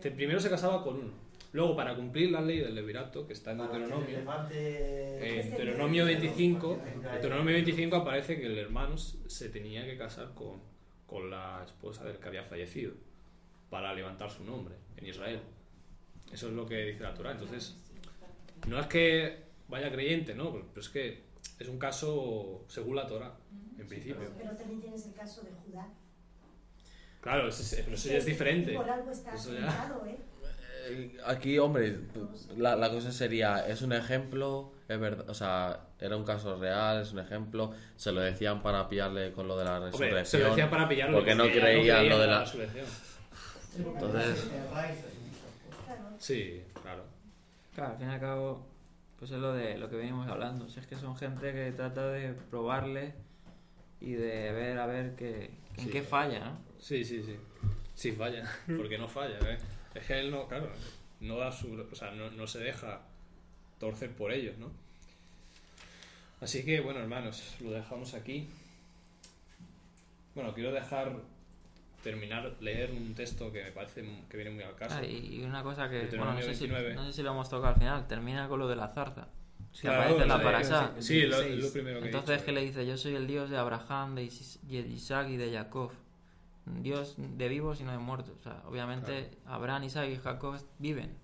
te- 0.00 0.10
primero 0.10 0.40
se 0.40 0.50
casaba 0.50 0.82
con 0.82 0.96
uno. 0.96 1.12
Luego, 1.54 1.76
para 1.76 1.94
cumplir 1.94 2.32
la 2.32 2.40
ley 2.40 2.58
del 2.58 2.74
levirato, 2.74 3.28
que 3.28 3.32
está 3.32 3.52
en 3.52 3.58
Deuteronomio, 3.58 4.18
eh, 4.50 5.40
en 5.40 5.50
Deuteronomio 5.50 6.04
libro, 6.04 6.20
25, 6.20 6.68
porque 6.74 6.90
en 6.90 7.06
hay- 7.06 7.12
Deuteronomio 7.12 7.54
25 7.54 7.94
aparece 7.96 8.40
que 8.40 8.46
el 8.46 8.58
hermano 8.58 8.98
se 8.98 9.48
tenía 9.50 9.84
que 9.84 9.96
casar 9.96 10.34
con, 10.34 10.60
con 11.06 11.30
la 11.30 11.62
esposa 11.64 12.02
del 12.04 12.18
que 12.18 12.26
había 12.26 12.42
fallecido 12.42 12.94
para 13.70 13.94
levantar 13.94 14.32
su 14.32 14.42
nombre 14.44 14.74
en 14.96 15.06
Israel. 15.06 15.40
Eso 16.32 16.48
es 16.48 16.54
lo 16.54 16.66
que 16.66 16.86
dice 16.86 17.04
la 17.04 17.14
Torah. 17.14 17.30
Entonces, 17.30 17.76
no 18.66 18.80
es 18.80 18.86
que 18.88 19.44
vaya 19.68 19.92
creyente, 19.92 20.34
¿no? 20.34 20.50
Pero 20.52 20.80
es 20.80 20.88
que 20.88 21.22
es 21.60 21.68
un 21.68 21.78
caso 21.78 22.64
según 22.66 22.96
la 22.96 23.06
Torah, 23.06 23.32
en 23.78 23.86
principio. 23.86 24.28
Pero 24.36 24.56
también 24.56 24.80
tienes 24.80 25.06
el 25.06 25.14
caso 25.14 25.42
de 25.42 25.50
Judá. 25.52 25.86
Claro, 27.20 27.46
eso 27.46 27.62
es- 27.62 27.80
pero 27.84 27.94
eso 27.94 28.08
ya 28.08 28.18
es 28.18 28.26
diferente. 28.26 28.74
Por 28.74 28.90
algo 28.90 29.10
está 29.12 29.34
Eso 29.36 29.54
ya- 29.54 29.70
apuntado, 29.70 30.06
¿eh? 30.06 30.18
Eh, 30.86 31.16
Aquí, 31.26 31.58
hombre, 31.58 31.98
la, 32.56 32.76
la 32.76 32.90
cosa 32.90 33.10
sería, 33.12 33.66
es 33.66 33.82
un 33.82 33.92
ejemplo, 33.92 34.72
es 34.88 34.98
verdad, 35.00 35.28
o 35.28 35.34
sea, 35.34 35.80
era 36.00 36.16
un 36.16 36.24
caso 36.24 36.56
real, 36.56 37.00
es 37.02 37.12
un 37.12 37.18
ejemplo, 37.20 37.72
se 37.96 38.12
lo 38.12 38.20
decían 38.20 38.62
para 38.62 38.88
pillarle 38.88 39.32
con 39.32 39.48
lo 39.48 39.56
de 39.56 39.64
la 39.64 39.78
resurrección. 39.80 40.08
Hombre, 40.10 40.24
se 40.26 40.38
lo 40.38 40.48
decía 40.50 40.70
para 40.70 40.88
pillarlo 40.88 41.16
porque 41.18 41.34
no 41.34 41.44
creían 41.44 42.08
lo 42.08 42.18
de 42.18 42.24
en 42.24 42.30
la- 42.30 42.40
resurrección. 42.40 42.86
Entonces-. 43.78 44.44
Sí, 46.18 46.62
claro. 46.82 47.04
Claro, 47.74 47.92
al 47.92 47.98
fin 47.98 48.08
y 48.08 48.12
al 48.12 48.20
cabo, 48.20 48.66
pues 49.18 49.30
es 49.30 49.38
lo 49.38 49.52
de 49.52 49.78
lo 49.78 49.88
que 49.90 49.96
venimos 49.96 50.28
hablando. 50.28 50.68
Si 50.68 50.80
es 50.80 50.86
que 50.86 50.96
son 50.96 51.16
gente 51.16 51.52
que 51.52 51.72
trata 51.72 52.08
de 52.08 52.34
probarle 52.50 53.14
y 54.00 54.12
de 54.12 54.52
ver 54.52 54.78
a 54.78 54.86
ver 54.86 55.14
qué, 55.16 55.50
en 55.76 55.84
Sí. 55.86 55.90
qué 55.90 56.02
falla, 56.02 56.40
¿no? 56.40 56.58
Sí, 56.78 57.04
sí, 57.04 57.22
sí. 57.22 57.36
Sí, 57.94 58.12
falla. 58.12 58.44
Porque 58.76 58.98
no 58.98 59.08
falla, 59.08 59.38
¿eh? 59.50 59.58
Es 59.94 60.06
que 60.06 60.18
él 60.18 60.30
no, 60.30 60.48
claro, 60.48 60.70
no 61.20 61.38
da 61.38 61.52
su. 61.52 61.86
O 61.90 61.94
sea, 61.94 62.10
no, 62.10 62.30
no 62.30 62.46
se 62.46 62.58
deja 62.58 63.00
torcer 63.78 64.10
por 64.10 64.32
ellos, 64.32 64.58
¿no? 64.58 64.70
Así 66.40 66.64
que, 66.64 66.80
bueno, 66.80 67.00
hermanos, 67.00 67.56
lo 67.60 67.70
dejamos 67.70 68.14
aquí. 68.14 68.48
Bueno, 70.34 70.52
quiero 70.52 70.72
dejar 70.72 71.12
terminar, 72.02 72.54
leer 72.60 72.90
un 72.90 73.14
texto 73.14 73.50
que 73.50 73.62
me 73.62 73.70
parece 73.70 74.04
que 74.28 74.36
viene 74.36 74.50
muy 74.50 74.62
al 74.62 74.74
caso. 74.74 74.96
Ah, 74.98 75.04
y, 75.04 75.42
una 75.42 75.62
cosa 75.62 75.88
que, 75.88 76.06
bueno, 76.08 76.34
no 76.34 76.42
sé, 76.42 76.54
si, 76.54 76.66
29. 76.66 76.94
no 76.94 77.06
sé 77.06 77.12
si 77.12 77.22
lo 77.22 77.30
hemos 77.30 77.48
tocado 77.48 77.68
al 77.68 77.76
final, 77.76 78.06
termina 78.06 78.48
con 78.48 78.58
lo 78.58 78.68
de 78.68 78.76
la 78.76 78.88
zarza. 78.88 79.28
Que 79.72 79.80
Claro, 79.80 80.02
aparece 80.02 80.22
en 80.22 80.28
la 80.28 80.42
parasha. 80.42 80.92
Sí, 80.98 81.22
lo, 81.22 81.38
26. 81.38 81.64
lo 81.64 81.72
primero 81.72 82.00
que 82.00 82.04
he 82.04 82.08
Entonces, 82.10 82.42
que 82.42 82.52
le 82.52 82.60
dice? 82.60 82.86
Yo 82.86 82.96
soy 82.96 83.14
el 83.14 83.26
Dios 83.26 83.50
de 83.50 83.56
Abraham, 83.56 84.14
de 84.14 84.24
Isaac 84.24 85.28
y 85.30 85.36
de 85.36 85.52
Jacob. 85.52 85.92
Dios 86.66 87.14
de 87.18 87.48
vivos 87.48 87.80
y 87.80 87.84
no 87.84 87.92
de 87.92 87.98
muertos. 87.98 88.34
O 88.40 88.42
sea, 88.42 88.62
obviamente 88.66 89.30
Abraham, 89.46 89.84
Isaac 89.84 90.08
y 90.10 90.16
Jacob 90.16 90.56
viven. 90.78 91.16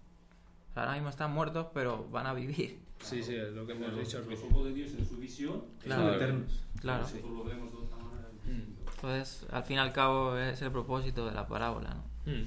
O 0.71 0.75
sea, 0.75 0.83
ahora 0.85 0.95
mismo 0.95 1.09
están 1.09 1.33
muertos, 1.33 1.67
pero 1.75 2.07
van 2.11 2.27
a 2.27 2.35
vivir. 2.35 2.79
Sí, 3.01 3.23
sí, 3.23 3.35
es 3.35 3.53
lo 3.53 3.67
que 3.67 3.73
hemos 3.73 3.89
Los, 3.93 4.01
dicho 4.01 4.19
al 4.19 4.25
los 4.25 4.29
principio. 4.29 4.57
ojos 4.57 4.69
de 4.69 4.75
Dios 4.75 4.91
en 4.93 5.07
su 5.09 5.17
visión 5.17 5.65
Claro. 5.83 6.05
Son 6.05 6.15
eternos. 6.15 6.65
Claro. 6.81 7.07
de 7.07 7.23
manera. 7.23 8.29
Mm. 8.45 8.63
Entonces, 8.95 9.47
al 9.51 9.65
fin 9.65 9.77
y 9.77 9.81
al 9.81 9.93
cabo, 9.93 10.37
es 10.37 10.61
el 10.61 10.71
propósito 10.71 11.25
de 11.27 11.33
la 11.33 11.47
parábola, 11.49 11.95
¿no? 11.95 12.33
Mm. 12.33 12.45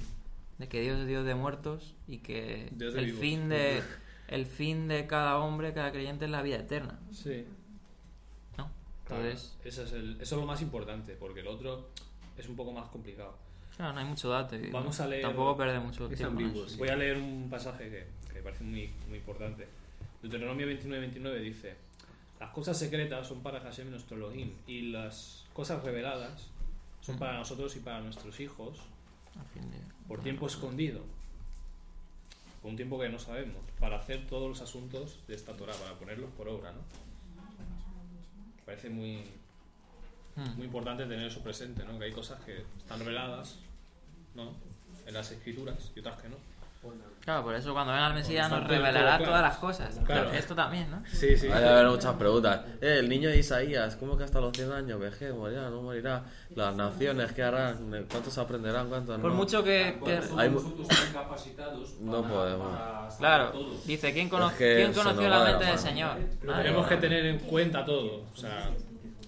De 0.58 0.68
que 0.68 0.80
Dios 0.80 1.00
es 1.00 1.06
Dios 1.08 1.24
de 1.26 1.34
muertos 1.34 1.94
y 2.06 2.18
que 2.18 2.68
Dios 2.72 2.94
de 2.94 3.00
el 3.00 3.06
vivos. 3.06 3.20
fin 3.20 3.48
de 3.48 3.82
el 4.28 4.46
fin 4.46 4.86
de 4.86 5.06
cada 5.08 5.38
hombre, 5.38 5.74
cada 5.74 5.90
creyente 5.90 6.24
es 6.26 6.30
la 6.30 6.40
vida 6.42 6.56
eterna, 6.56 6.98
Sí. 7.10 7.44
¿no? 8.56 8.70
Claro, 9.06 9.24
Entonces, 9.24 9.56
eso, 9.64 9.82
es 9.82 9.92
el- 9.92 10.12
eso 10.20 10.34
es 10.36 10.40
lo 10.40 10.46
más 10.46 10.62
importante, 10.62 11.14
porque 11.16 11.40
el 11.40 11.48
otro 11.48 11.90
es 12.36 12.48
un 12.48 12.56
poco 12.56 12.72
más 12.72 12.88
complicado. 12.88 13.36
claro, 13.76 13.92
no 13.92 13.98
hay 14.00 14.04
mucho 14.06 14.28
dato. 14.30 14.56
y 14.56 14.70
Vamos 14.70 14.98
a 15.00 15.06
leer- 15.08 15.22
Tampoco 15.22 15.56
pierde 15.56 15.78
mucho 15.80 16.08
Es 16.10 16.16
tiempo. 16.16 16.38
ambiguo, 16.40 16.68
sí. 16.68 16.76
Voy 16.78 16.88
a 16.88 16.96
leer 16.96 17.16
un 17.16 17.48
pasaje 17.50 17.90
que, 17.90 18.06
que 18.28 18.34
me 18.34 18.42
parece 18.42 18.64
muy, 18.64 18.90
muy 19.08 19.18
importante. 19.18 19.66
Deuteronomio 20.22 20.66
29-29 20.66 21.40
dice: 21.40 21.74
Las 22.40 22.50
cosas 22.50 22.78
secretas 22.78 23.26
son 23.28 23.42
para 23.42 23.60
Hashem 23.60 23.90
nuestro 23.90 24.16
Elohim, 24.16 24.52
y 24.66 24.90
las 24.90 25.44
cosas 25.52 25.82
reveladas 25.84 26.48
son 27.00 27.18
para 27.18 27.34
nosotros 27.38 27.76
y 27.76 27.80
para 27.80 28.00
nuestros 28.00 28.40
hijos 28.40 28.78
por 30.08 30.20
tiempo 30.22 30.46
escondido, 30.46 31.00
por 32.62 32.70
un 32.70 32.76
tiempo 32.76 32.98
que 32.98 33.08
no 33.10 33.18
sabemos, 33.18 33.62
para 33.78 33.96
hacer 33.98 34.26
todos 34.26 34.48
los 34.48 34.60
asuntos 34.62 35.18
de 35.28 35.34
esta 35.34 35.52
Torah, 35.54 35.74
para 35.74 35.94
ponerlos 35.98 36.30
por 36.32 36.48
obra, 36.48 36.72
¿no? 36.72 36.78
Me 38.56 38.62
parece 38.64 38.88
muy, 38.88 39.22
Mm. 40.36 40.56
muy 40.56 40.66
importante 40.66 41.04
tener 41.04 41.26
eso 41.26 41.40
presente, 41.40 41.84
¿no? 41.84 41.98
Que 41.98 42.06
hay 42.06 42.12
cosas 42.12 42.40
que 42.44 42.64
están 42.78 42.98
reveladas, 42.98 43.56
¿no? 44.34 44.52
En 45.06 45.14
las 45.14 45.30
escrituras 45.30 45.76
y 45.94 46.00
otras 46.00 46.20
que 46.20 46.28
no. 46.28 46.36
Claro, 47.24 47.42
por 47.44 47.54
eso 47.54 47.72
cuando 47.72 47.94
venga 47.94 48.08
el 48.08 48.12
Mesías 48.14 48.50
nos 48.50 48.62
revelará 48.64 49.16
claro. 49.16 49.24
todas 49.24 49.40
las 49.40 49.56
cosas. 49.56 49.98
Claro. 50.04 50.30
Esto 50.32 50.54
también, 50.54 50.90
¿no? 50.90 51.02
Sí, 51.10 51.34
sí. 51.34 51.46
Hay 51.46 51.64
a 51.64 51.70
haber 51.78 51.86
muchas 51.86 52.14
preguntas. 52.16 52.60
Eh, 52.82 52.98
el 52.98 53.08
niño 53.08 53.30
de 53.30 53.38
Isaías, 53.38 53.96
¿cómo 53.96 54.18
que 54.18 54.24
hasta 54.24 54.38
los 54.38 54.52
100 54.54 54.70
años? 54.70 55.00
¿Vejez? 55.00 55.32
¿Morirá? 55.34 55.70
¿No 55.70 55.80
morirá? 55.80 56.24
¿Las 56.54 56.76
naciones 56.76 57.32
qué 57.32 57.42
harán? 57.42 58.06
¿Cuántos 58.10 58.36
aprenderán? 58.36 58.90
¿Cuántos 58.90 59.18
Por 59.18 59.30
no? 59.30 59.36
mucho 59.36 59.64
que... 59.64 59.98
que- 60.04 60.20
Hay 60.36 60.50
No 60.50 62.20
para- 62.20 62.34
podemos. 62.34 62.78
para 62.78 63.08
Claro, 63.18 63.52
dice, 63.86 64.12
¿quién, 64.12 64.28
cono- 64.28 64.50
Es 64.50 64.56
que 64.56 64.74
¿quién 64.76 64.92
conoció 64.92 65.26
la 65.28 65.44
mente 65.44 65.64
del. 65.64 65.78
Señor? 65.78 66.18
Pero 66.42 66.54
tenemos 66.54 66.86
que 66.86 66.96
tener 66.98 67.24
en 67.24 67.38
cuenta 67.38 67.82
todo. 67.86 68.24
O 68.30 68.36
sea, 68.36 68.68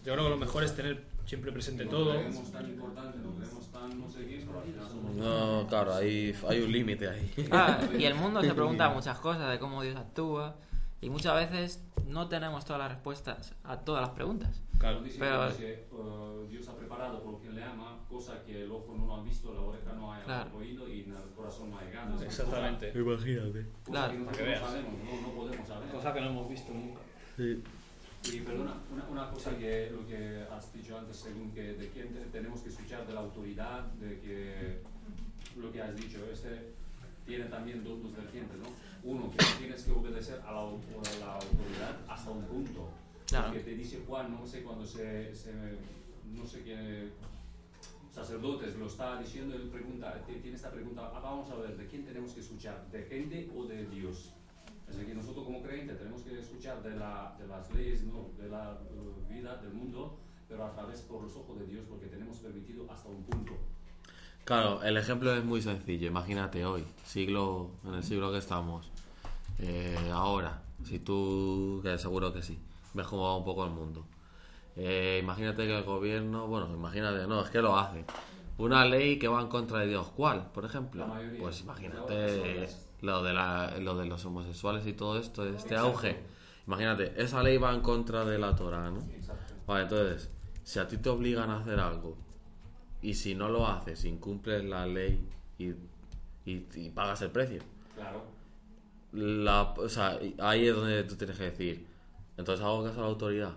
yo 0.06 0.12
creo 0.12 0.24
que 0.24 0.30
lo 0.30 0.36
mejor 0.36 0.62
es 0.64 0.74
tener 0.74 1.04
siempre 1.26 1.50
presente 1.52 1.84
Lo 1.84 1.90
todo. 1.90 2.14
tan 2.52 2.64
importante, 2.68 3.18
lo 3.18 3.34
creemos 3.34 3.72
tan 3.72 4.00
no 4.00 4.08
sé 4.08 4.24
qué, 4.26 4.44
pero 4.46 4.60
al 4.60 4.64
final 4.64 4.88
somos 4.88 5.14
No, 5.16 5.66
claro, 5.68 5.94
hay, 5.94 6.32
hay 6.48 6.60
un 6.62 6.70
límite 6.72 7.08
ahí. 7.08 7.32
Ah, 7.50 7.80
y 7.98 8.04
el 8.04 8.14
mundo 8.14 8.40
se 8.40 8.54
pregunta 8.54 8.88
muchas 8.90 9.18
cosas 9.18 9.50
de 9.50 9.58
cómo 9.58 9.82
Dios 9.82 9.96
actúa 9.96 10.56
y 11.00 11.10
muchas 11.10 11.34
veces 11.34 11.82
no 12.06 12.28
tenemos 12.28 12.64
todas 12.64 12.78
las 12.80 12.92
respuestas 12.92 13.54
a 13.64 13.78
todas 13.80 14.02
las 14.02 14.10
preguntas. 14.10 14.62
Claro. 14.78 15.02
Dice 15.02 15.18
Pero- 15.18 15.56
que 15.56 15.72
eh, 15.72 16.46
Dios 16.50 16.68
ha 16.68 16.76
preparado 16.76 17.22
por 17.22 17.40
quien 17.40 17.56
le 17.56 17.64
ama, 17.64 17.98
cosa 18.08 18.42
que 18.44 18.62
el 18.62 18.70
ojo 18.70 18.94
no 18.96 19.06
lo 19.06 19.14
ha 19.16 19.22
visto, 19.24 19.52
la 19.52 19.60
oreja 19.62 19.92
no 19.94 20.12
ha 20.12 20.22
Claro. 20.22 20.50
oído 20.56 20.88
y 20.88 21.00
en 21.00 21.10
el 21.12 21.22
corazón 21.34 21.70
no 21.70 21.78
ha 21.78 21.82
llegado. 21.82 22.22
Exactamente. 22.22 22.92
Imagínate. 22.94 23.66
Cosa, 23.66 23.72
cosa 23.84 23.90
Claro. 23.90 24.12
que 24.12 24.24
Para 24.24 24.36
que 24.38 24.46
no 24.54 24.66
sabemos, 24.66 24.92
no, 25.04 25.20
no 25.28 25.34
podemos 25.34 25.66
saber. 25.68 25.88
Cosa 25.90 26.14
que 26.14 26.20
no 26.20 26.26
hemos 26.28 26.48
visto 26.48 26.72
nunca. 26.72 27.00
Sí. 27.36 27.62
Y 28.32 28.40
perdona, 28.40 28.74
una, 28.92 29.04
una 29.08 29.30
cosa 29.30 29.56
que 29.56 29.90
lo 29.90 30.06
que 30.06 30.44
has 30.50 30.72
dicho 30.72 30.98
antes, 30.98 31.16
según 31.16 31.52
que 31.52 31.74
de 31.74 31.88
quién 31.90 32.12
te- 32.12 32.26
tenemos 32.26 32.60
que 32.60 32.68
escuchar 32.70 33.06
de 33.06 33.14
la 33.14 33.20
autoridad, 33.20 33.84
de 33.94 34.18
que 34.20 34.80
lo 35.60 35.70
que 35.72 35.80
has 35.82 35.94
dicho, 35.96 36.18
este 36.32 36.74
tiene 37.24 37.44
también 37.46 37.82
dos, 37.82 38.02
dos 38.02 38.14
vertientes, 38.16 38.56
¿no? 38.58 38.66
Uno, 39.02 39.30
que 39.32 39.44
tienes 39.58 39.82
que 39.84 39.90
obedecer 39.92 40.40
a 40.46 40.52
la, 40.52 40.60
a 40.60 41.18
la 41.20 41.34
autoridad 41.34 41.96
hasta 42.08 42.30
un 42.30 42.42
punto. 42.44 42.88
Claro. 43.26 43.52
Que 43.52 43.60
te 43.60 43.74
dice 43.74 44.02
Juan, 44.06 44.32
no 44.32 44.46
sé 44.46 44.62
cuando 44.62 44.86
se, 44.86 45.34
se 45.34 45.52
no 46.32 46.46
sé 46.46 46.62
qué 46.62 47.08
sacerdotes 48.12 48.74
lo 48.76 48.86
está 48.86 49.20
diciendo, 49.20 49.54
él 49.54 49.68
pregunta, 49.68 50.20
tiene 50.26 50.56
esta 50.56 50.70
pregunta, 50.70 51.10
ah, 51.14 51.20
vamos 51.20 51.50
a 51.50 51.56
ver, 51.56 51.76
¿de 51.76 51.86
quién 51.86 52.04
tenemos 52.04 52.32
que 52.32 52.40
escuchar? 52.40 52.86
¿De 52.90 53.02
gente 53.04 53.50
o 53.54 53.64
de 53.64 53.84
Dios? 53.86 54.32
Es 54.88 54.96
decir, 54.96 55.14
nosotros 55.16 55.44
como 55.44 55.62
creyentes 55.62 55.98
tenemos 55.98 56.22
que 56.22 56.38
escuchar 56.38 56.82
de, 56.82 56.96
la, 56.96 57.36
de 57.38 57.46
las 57.46 57.72
leyes, 57.72 58.04
¿no? 58.04 58.30
de 58.38 58.48
la 58.48 58.78
eh, 58.90 59.32
vida, 59.34 59.56
del 59.56 59.72
mundo, 59.72 60.18
pero 60.48 60.64
a 60.64 60.72
través 60.72 61.00
por 61.02 61.22
los 61.22 61.34
ojos 61.36 61.58
de 61.58 61.66
Dios, 61.66 61.84
porque 61.88 62.06
tenemos 62.06 62.38
permitido 62.38 62.86
hasta 62.90 63.08
un 63.08 63.22
punto. 63.24 63.52
Claro, 64.44 64.82
el 64.84 64.96
ejemplo 64.96 65.34
es 65.34 65.44
muy 65.44 65.60
sencillo. 65.60 66.06
Imagínate 66.06 66.64
hoy, 66.64 66.84
siglo, 67.04 67.70
en 67.84 67.94
el 67.94 68.04
siglo 68.04 68.30
que 68.30 68.38
estamos, 68.38 68.88
eh, 69.58 70.10
ahora, 70.12 70.62
si 70.84 71.00
tú, 71.00 71.80
que 71.82 71.98
seguro 71.98 72.32
que 72.32 72.42
sí, 72.42 72.56
ves 72.94 73.06
cómo 73.08 73.24
va 73.24 73.36
un 73.36 73.44
poco 73.44 73.64
el 73.64 73.72
mundo. 73.72 74.04
Eh, 74.76 75.18
imagínate 75.20 75.66
que 75.66 75.76
el 75.78 75.84
gobierno, 75.84 76.46
bueno, 76.46 76.72
imagínate, 76.72 77.26
no, 77.26 77.42
es 77.42 77.50
que 77.50 77.60
lo 77.60 77.76
hace. 77.76 78.04
Una 78.58 78.84
ley 78.84 79.18
que 79.18 79.26
va 79.26 79.40
en 79.40 79.48
contra 79.48 79.80
de 79.80 79.88
Dios, 79.88 80.08
¿cuál, 80.16 80.46
por 80.52 80.64
ejemplo? 80.64 81.06
La 81.06 81.14
mayoría. 81.14 81.40
Pues 81.40 81.60
imagínate. 81.62 82.68
Lo 83.06 83.22
de, 83.22 83.32
la, 83.32 83.74
lo 83.80 83.96
de 83.96 84.06
los 84.06 84.24
homosexuales 84.24 84.86
y 84.86 84.92
todo 84.92 85.18
esto, 85.18 85.46
este 85.48 85.76
auge. 85.76 86.18
Imagínate, 86.66 87.12
esa 87.16 87.42
ley 87.42 87.56
va 87.58 87.72
en 87.74 87.80
contra 87.80 88.24
de 88.24 88.38
la 88.38 88.54
Torah, 88.56 88.90
¿no? 88.90 89.00
Exacto. 89.12 89.54
Vale, 89.66 89.84
entonces, 89.84 90.30
si 90.64 90.78
a 90.78 90.86
ti 90.88 90.96
te 90.98 91.08
obligan 91.08 91.48
a 91.50 91.60
hacer 91.60 91.78
algo 91.80 92.16
y 93.00 93.14
si 93.14 93.34
no 93.34 93.48
lo 93.48 93.66
haces, 93.66 94.04
incumples 94.04 94.64
la 94.64 94.84
ley 94.86 95.28
y, 95.58 95.68
y- 96.50 96.66
y 96.74 96.90
pagas 96.90 97.22
el 97.22 97.30
precio, 97.30 97.62
Claro. 97.94 98.24
la, 99.12 99.62
o 99.76 99.88
sea, 99.88 100.18
ahí 100.40 100.66
es 100.68 100.74
donde 100.74 101.04
tú 101.04 101.14
tienes 101.16 101.36
que 101.38 101.44
decir, 101.44 101.86
entonces 102.36 102.64
hago 102.64 102.84
caso 102.84 102.98
a 102.98 103.02
la 103.02 103.08
autoridad. 103.08 103.52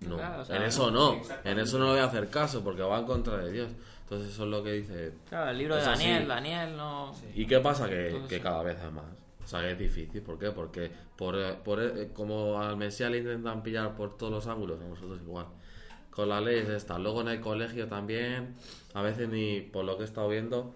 No, 0.00 0.16
Claro, 0.16 0.42
o 0.42 0.44
sea, 0.44 0.56
en 0.56 0.62
eso 0.62 0.90
no, 0.90 1.20
en 1.44 1.58
eso 1.58 1.78
no 1.78 1.84
le 1.86 1.90
voy 1.92 2.00
a 2.00 2.04
hacer 2.04 2.30
caso 2.30 2.64
porque 2.64 2.82
va 2.82 2.98
en 3.00 3.04
contra 3.06 3.36
de 3.38 3.52
Dios. 3.52 3.68
Entonces 4.10 4.32
eso 4.34 4.42
es 4.42 4.50
lo 4.50 4.62
que 4.64 4.72
dice. 4.72 5.12
Claro, 5.28 5.50
el 5.52 5.58
libro 5.58 5.76
de 5.76 5.82
Es 5.82 5.86
así. 5.86 6.02
Daniel, 6.02 6.26
Daniel 6.28 6.76
no... 6.76 7.14
¿Y 7.32 7.46
qué 7.46 7.60
pasa? 7.60 7.88
Que, 7.88 8.20
que 8.28 8.40
cada 8.40 8.64
vez 8.64 8.76
es 8.84 8.90
más. 8.90 9.04
O 9.44 9.46
sea, 9.46 9.60
que 9.60 9.70
es 9.70 9.78
difícil. 9.78 10.20
¿Por 10.22 10.36
qué? 10.36 10.50
Porque 10.50 10.90
por, 11.16 11.36
por, 11.62 11.80
eh, 11.80 12.10
como 12.12 12.60
al 12.60 12.76
Mesías 12.76 13.08
le 13.12 13.18
intentan 13.18 13.62
pillar 13.62 13.94
por 13.94 14.16
todos 14.16 14.32
los 14.32 14.46
ángulos, 14.48 14.80
a 14.80 14.84
nosotros 14.88 15.20
igual. 15.22 15.46
Con 16.10 16.28
las 16.28 16.42
leyes 16.42 16.68
estas. 16.68 16.98
Luego 16.98 17.20
en 17.20 17.28
el 17.28 17.40
colegio 17.40 17.86
también, 17.86 18.56
a 18.94 19.02
veces 19.02 19.28
ni, 19.28 19.60
por 19.60 19.84
lo 19.84 19.96
que 19.96 20.02
he 20.02 20.06
estado 20.06 20.28
viendo, 20.28 20.74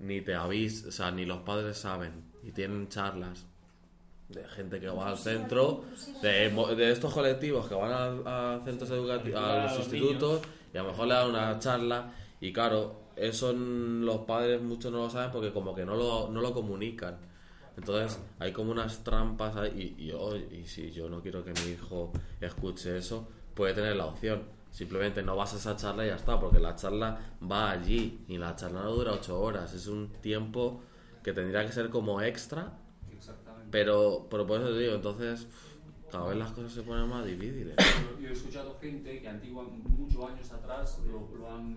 ni 0.00 0.20
te 0.20 0.34
avis, 0.34 0.84
o 0.84 0.92
sea, 0.92 1.10
ni 1.10 1.24
los 1.24 1.38
padres 1.38 1.78
saben. 1.78 2.22
Y 2.42 2.52
tienen 2.52 2.88
charlas 2.90 3.46
de 4.28 4.46
gente 4.48 4.78
que 4.78 4.88
va 4.88 5.08
al 5.08 5.16
centro, 5.16 5.84
de, 6.20 6.50
mo- 6.50 6.66
de 6.68 6.92
estos 6.92 7.14
colectivos 7.14 7.66
que 7.66 7.74
van 7.74 7.92
a, 8.26 8.56
a 8.56 8.60
centros 8.64 8.90
educativos, 8.90 9.40
a 9.40 9.64
los 9.64 9.78
institutos, 9.78 10.42
y 10.74 10.76
a 10.76 10.82
lo 10.82 10.90
mejor 10.90 11.06
le 11.08 11.14
dan 11.14 11.30
una 11.30 11.58
charla. 11.58 12.12
Y 12.44 12.52
claro, 12.52 13.00
eso 13.16 13.54
los 13.54 14.18
padres 14.26 14.60
muchos 14.60 14.92
no 14.92 14.98
lo 14.98 15.08
saben 15.08 15.30
porque 15.32 15.50
como 15.50 15.74
que 15.74 15.86
no 15.86 15.96
lo, 15.96 16.28
no 16.28 16.42
lo 16.42 16.52
comunican. 16.52 17.16
Entonces 17.74 18.18
hay 18.38 18.52
como 18.52 18.70
unas 18.70 19.02
trampas 19.02 19.56
ahí 19.56 19.94
y, 19.98 20.02
y, 20.04 20.06
yo- 20.08 20.36
y 20.36 20.66
si 20.66 20.90
yo 20.92 21.08
no 21.08 21.22
quiero 21.22 21.42
que 21.42 21.52
mi 21.54 21.72
hijo 21.72 22.12
escuche 22.42 22.98
eso, 22.98 23.26
puede 23.54 23.72
tener 23.72 23.96
la 23.96 24.04
opción. 24.06 24.42
Simplemente 24.70 25.22
no 25.22 25.36
vas 25.36 25.54
a 25.54 25.56
esa 25.56 25.74
charla 25.76 26.04
y 26.04 26.08
ya 26.08 26.16
está, 26.16 26.38
porque 26.38 26.58
la 26.58 26.76
charla 26.76 27.18
va 27.50 27.70
allí 27.70 28.24
y 28.28 28.36
la 28.36 28.54
charla 28.56 28.82
no 28.82 28.92
dura 28.92 29.12
ocho 29.12 29.40
horas. 29.40 29.72
Es 29.72 29.86
un 29.86 30.08
tiempo 30.20 30.82
que 31.22 31.32
tendría 31.32 31.64
que 31.64 31.72
ser 31.72 31.88
como 31.88 32.20
extra, 32.20 32.76
Exactamente. 33.10 33.68
pero, 33.70 34.26
pero 34.30 34.46
por 34.46 34.60
eso 34.60 34.68
te 34.70 34.78
digo, 34.80 34.94
entonces 34.96 35.46
cada 36.10 36.28
vez 36.28 36.36
las 36.36 36.52
cosas 36.52 36.72
se 36.72 36.82
ponen 36.82 37.08
más 37.08 37.24
difíciles. 37.24 37.74
Yo, 38.20 38.28
he 38.28 38.32
escuchado 38.32 38.76
gente 38.80 39.20
que 39.22 39.28
antigua, 39.28 39.64
muchos 39.64 40.22
años 40.26 40.50
atrás 40.52 41.00
lo, 41.06 41.34
lo 41.38 41.50
han 41.50 41.76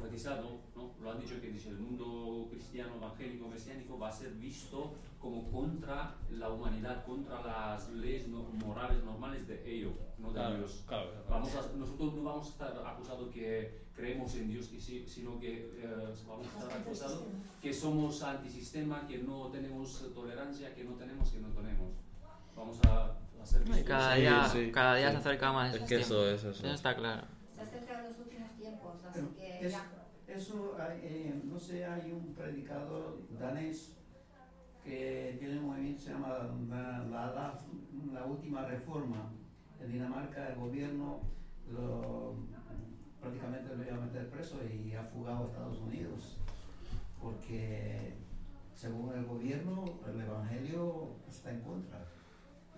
profetizado, 0.00 0.60
¿no? 0.74 0.90
lo 1.02 1.10
han 1.12 1.20
dicho 1.20 1.40
que 1.40 1.48
dice 1.50 1.70
el 1.70 1.78
mundo 1.78 2.48
cristiano, 2.50 2.94
evangélico, 2.96 3.48
mesiánico 3.48 3.98
va 3.98 4.08
a 4.08 4.12
ser 4.12 4.32
visto 4.32 4.94
como 5.20 5.50
contra 5.50 6.14
la 6.30 6.50
humanidad, 6.50 7.04
contra 7.04 7.42
las 7.42 7.88
leyes 7.90 8.28
no- 8.28 8.44
morales 8.64 9.02
normales 9.04 9.46
de 9.46 9.62
ello, 9.74 9.92
no 10.18 10.28
de 10.28 10.34
Claro, 10.34 10.56
Dios. 10.58 10.84
claro. 10.86 11.10
Vamos 11.28 11.54
a- 11.54 11.76
nosotros 11.76 12.14
no 12.14 12.22
vamos 12.24 12.46
a 12.46 12.50
estar 12.50 12.86
acusados 12.86 13.28
que 13.32 13.86
creemos 13.94 14.34
en 14.36 14.48
Dios, 14.48 14.66
sí, 14.78 15.04
sino 15.06 15.38
que 15.40 15.70
eh, 15.82 16.14
vamos 16.26 16.46
a 16.46 16.58
estar 16.64 16.80
acusados 16.80 17.22
que 17.62 17.72
somos 17.72 18.22
antisistema, 18.22 19.06
que 19.06 19.18
no 19.18 19.48
tenemos 19.48 20.12
tolerancia, 20.14 20.74
que 20.74 20.84
no 20.84 20.92
tenemos, 20.94 21.30
que 21.30 21.38
no 21.40 21.48
tenemos. 21.48 21.92
Vamos 22.54 22.78
a, 22.86 23.04
a 23.06 23.58
vistos. 23.64 23.82
cada 23.84 24.14
Sí, 24.14 24.20
día, 24.20 24.48
sí, 24.48 24.70
cada 24.72 24.94
día 24.96 25.08
sí. 25.08 25.12
se 25.12 25.18
acerca 25.18 25.52
más 25.52 25.74
Es 25.74 25.80
que 25.82 25.86
tiempo. 25.86 26.06
eso 26.06 26.28
es 26.28 26.40
eso. 26.44 26.50
Eso 26.66 26.74
está 26.74 26.94
claro. 26.94 27.26
Se 27.54 27.62
acercan 27.62 28.04
los 28.04 28.16
es-. 29.60 29.76
Eso, 30.28 30.76
hay, 30.78 30.98
eh, 31.04 31.40
no 31.44 31.56
sé, 31.58 31.84
hay 31.84 32.10
un 32.10 32.34
predicador 32.34 33.18
danés 33.38 33.92
que 34.82 35.36
tiene 35.38 35.58
un 35.60 35.66
movimiento 35.66 35.98
que 35.98 36.04
se 36.04 36.12
llama 36.12 36.28
la, 36.68 36.98
la, 37.08 37.26
la- 37.32 37.60
la 38.12 38.24
última 38.24 38.64
reforma. 38.66 39.30
En 39.80 39.92
Dinamarca 39.92 40.48
el 40.48 40.56
gobierno 40.56 41.20
lo, 41.70 42.34
prácticamente 43.20 43.76
lo 43.76 43.84
iba 43.84 43.96
a 43.96 44.00
meter 44.00 44.28
preso 44.30 44.56
y 44.64 44.94
ha 44.94 45.04
fugado 45.04 45.44
a 45.44 45.46
Estados 45.46 45.78
Unidos. 45.78 46.38
Porque 47.20 48.14
según 48.74 49.14
el 49.14 49.24
gobierno, 49.26 49.84
el 50.08 50.20
evangelio 50.20 51.10
está 51.28 51.50
en 51.52 51.60
contra 51.60 52.04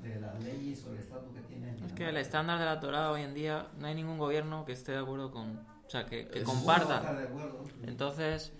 de 0.03 0.21
las 0.21 0.43
leyes 0.45 0.85
o 0.87 0.93
el 0.93 0.99
estatus 0.99 1.35
que 1.35 1.41
tiene. 1.43 1.75
Es 1.85 1.93
que 1.93 2.09
el 2.09 2.17
estándar 2.19 2.59
de 2.59 2.65
la 2.67 2.79
Torah 2.79 3.11
hoy 3.11 3.23
en 3.23 3.35
día 3.35 3.69
no 3.79 3.87
hay 3.87 3.95
ningún 3.95 4.19
gobierno 4.19 4.65
que 4.65 4.73
esté 4.73 4.93
de 4.93 4.99
acuerdo 4.99 5.31
con... 5.31 5.59
O 5.89 5.91
sea, 5.91 6.05
que, 6.05 6.29
que 6.29 6.39
Es- 6.41 6.47
Ninguno 6.47 6.67
va 6.67 6.77
a 6.77 6.79
comparta. 6.81 7.01
estar 7.11 7.17
de 7.19 7.25
acuerdo. 7.29 7.65
Entonces, 7.85 8.53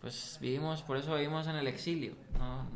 pues 0.00 0.38
vivimos, 0.40 0.82
por 0.82 0.96
eso 0.96 1.14
vivimos 1.14 1.46
en 1.46 1.56
el 1.56 1.66
exilio. 1.68 2.14
¿no? 2.38 2.66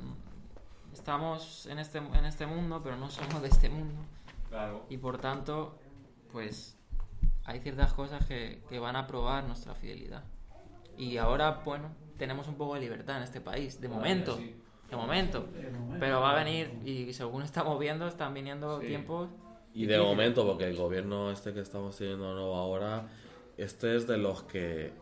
Estamos 0.92 1.66
en 1.66 1.78
este, 1.78 1.98
en 1.98 2.24
este 2.24 2.46
mundo, 2.46 2.80
pero 2.82 2.96
no 2.96 3.10
somos 3.10 3.42
de 3.42 3.48
este 3.48 3.68
mundo. 3.68 4.00
Claro. 4.48 4.84
Y 4.88 4.98
por 4.98 5.18
tanto, 5.18 5.76
pues 6.30 6.76
hay 7.44 7.60
ciertas 7.60 7.92
cosas 7.94 8.24
que, 8.26 8.62
que 8.68 8.78
van 8.78 8.96
a 8.96 9.06
probar 9.06 9.44
nuestra 9.44 9.74
fidelidad. 9.74 10.22
Y 10.96 11.16
ahora, 11.16 11.62
bueno, 11.64 11.88
tenemos 12.18 12.46
un 12.46 12.54
poco 12.54 12.74
de 12.74 12.80
libertad 12.80 13.16
en 13.16 13.22
este 13.24 13.40
país, 13.40 13.80
de 13.80 13.88
momento. 13.88 14.36
Sí. 14.36 14.54
De 14.90 14.96
momento. 14.96 15.40
De 15.52 15.70
momento. 15.70 15.96
Pero 15.98 16.20
va 16.20 16.32
a 16.32 16.44
venir, 16.44 16.70
y 16.84 17.12
según 17.14 17.42
estamos 17.42 17.78
viendo, 17.80 18.06
están 18.06 18.32
viniendo 18.34 18.80
Sí. 18.80 18.86
tiempos. 18.88 19.30
Y 19.72 19.86
de 19.86 19.98
momento, 19.98 20.46
porque 20.46 20.64
el 20.68 20.76
gobierno 20.76 21.32
este 21.32 21.52
que 21.52 21.60
estamos 21.60 21.96
teniendo 21.96 22.32
nuevo 22.34 22.54
ahora, 22.54 23.08
este 23.56 23.96
es 23.96 24.06
de 24.06 24.18
los 24.18 24.42
que 24.44 24.92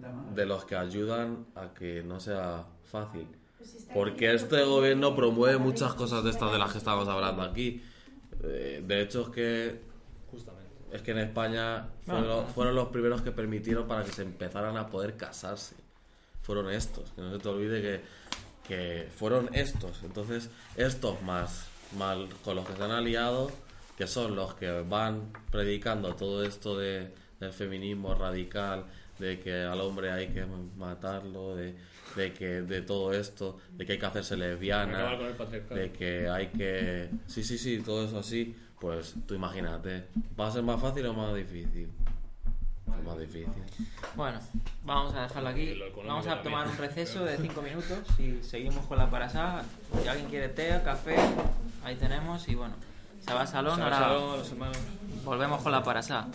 mal. 0.00 0.34
de 0.34 0.46
los 0.46 0.64
que 0.64 0.76
ayudan 0.76 1.46
a 1.54 1.72
que 1.74 2.02
no 2.02 2.20
sea 2.20 2.66
fácil. 2.84 3.26
Pues 3.58 3.86
Porque 3.94 4.34
este 4.34 4.62
gobierno 4.64 5.14
promueve 5.14 5.58
muchas 5.58 5.94
cosas 5.94 6.24
de 6.24 6.30
estas 6.30 6.52
de 6.52 6.58
las 6.58 6.72
que 6.72 6.78
estamos 6.78 7.08
hablando 7.08 7.42
aquí. 7.42 7.82
Eh, 8.42 8.82
De 8.86 9.00
hecho, 9.02 9.22
es 9.22 9.28
que 9.28 9.80
Justamente. 10.30 10.70
es 10.92 11.02
que 11.02 11.12
en 11.12 11.18
España 11.18 11.88
fueron, 12.04 12.26
los, 12.28 12.50
fueron 12.52 12.74
los 12.74 12.88
primeros 12.88 13.22
que 13.22 13.30
permitieron 13.30 13.86
para 13.86 14.04
que 14.04 14.12
se 14.12 14.22
empezaran 14.22 14.76
a 14.76 14.88
poder 14.88 15.16
casarse. 15.16 15.76
Fueron 16.42 16.70
estos, 16.70 17.10
que 17.12 17.22
no 17.22 17.30
se 17.32 17.38
te 17.38 17.48
olvide 17.48 17.80
que, 17.80 18.00
que 18.66 19.08
fueron 19.16 19.48
estos. 19.54 20.02
Entonces, 20.02 20.50
estos 20.76 21.22
más, 21.22 21.68
más 21.96 22.18
con 22.44 22.56
los 22.56 22.66
que 22.66 22.74
se 22.76 22.82
han 22.82 22.90
aliado, 22.90 23.50
que 23.96 24.08
son 24.08 24.34
los 24.34 24.54
que 24.54 24.82
van 24.82 25.32
predicando 25.52 26.14
todo 26.16 26.42
esto 26.42 26.76
de, 26.76 27.14
del 27.42 27.52
feminismo 27.52 28.14
radical, 28.14 28.86
de 29.18 29.38
que 29.40 29.62
al 29.64 29.80
hombre 29.80 30.10
hay 30.10 30.28
que 30.28 30.44
matarlo, 30.76 31.56
de, 31.56 31.74
de 32.16 32.32
que 32.32 32.62
de 32.62 32.82
todo 32.82 33.12
esto, 33.12 33.58
de 33.72 33.84
que 33.84 33.92
hay 33.92 33.98
que 33.98 34.06
hacerse 34.06 34.36
lesbiana, 34.36 35.16
de 35.70 35.92
que 35.92 36.28
hay 36.28 36.48
que... 36.48 37.10
Sí, 37.26 37.42
sí, 37.44 37.58
sí, 37.58 37.82
todo 37.84 38.06
eso 38.06 38.18
así. 38.18 38.54
Pues 38.80 39.14
tú 39.26 39.34
imagínate, 39.34 40.08
¿va 40.38 40.48
a 40.48 40.50
ser 40.50 40.64
más 40.64 40.80
fácil 40.80 41.06
o 41.06 41.14
más 41.14 41.34
difícil? 41.36 41.88
Es 42.98 43.04
más 43.04 43.18
difícil. 43.18 43.62
Bueno, 44.16 44.40
vamos 44.84 45.14
a 45.14 45.22
dejarlo 45.22 45.48
aquí. 45.50 45.78
Vamos 46.04 46.26
a 46.26 46.42
tomar 46.42 46.66
un 46.66 46.76
receso 46.76 47.24
de 47.24 47.36
5 47.36 47.62
minutos 47.62 47.98
y 48.18 48.42
seguimos 48.42 48.84
con 48.86 48.98
la 48.98 49.08
parasá. 49.08 49.62
Si 50.02 50.08
alguien 50.08 50.28
quiere 50.28 50.48
té, 50.48 50.80
café, 50.84 51.14
ahí 51.84 51.94
tenemos. 51.94 52.48
Y 52.48 52.56
bueno, 52.56 52.74
se 53.20 53.32
va 53.32 53.42
al 53.42 53.48
salón, 53.48 53.80
ahora 53.80 53.98
salón, 54.00 54.38
los 54.38 54.50
hermanos. 54.50 54.78
volvemos 55.24 55.62
con 55.62 55.70
la 55.70 55.84
parasá. 55.84 56.26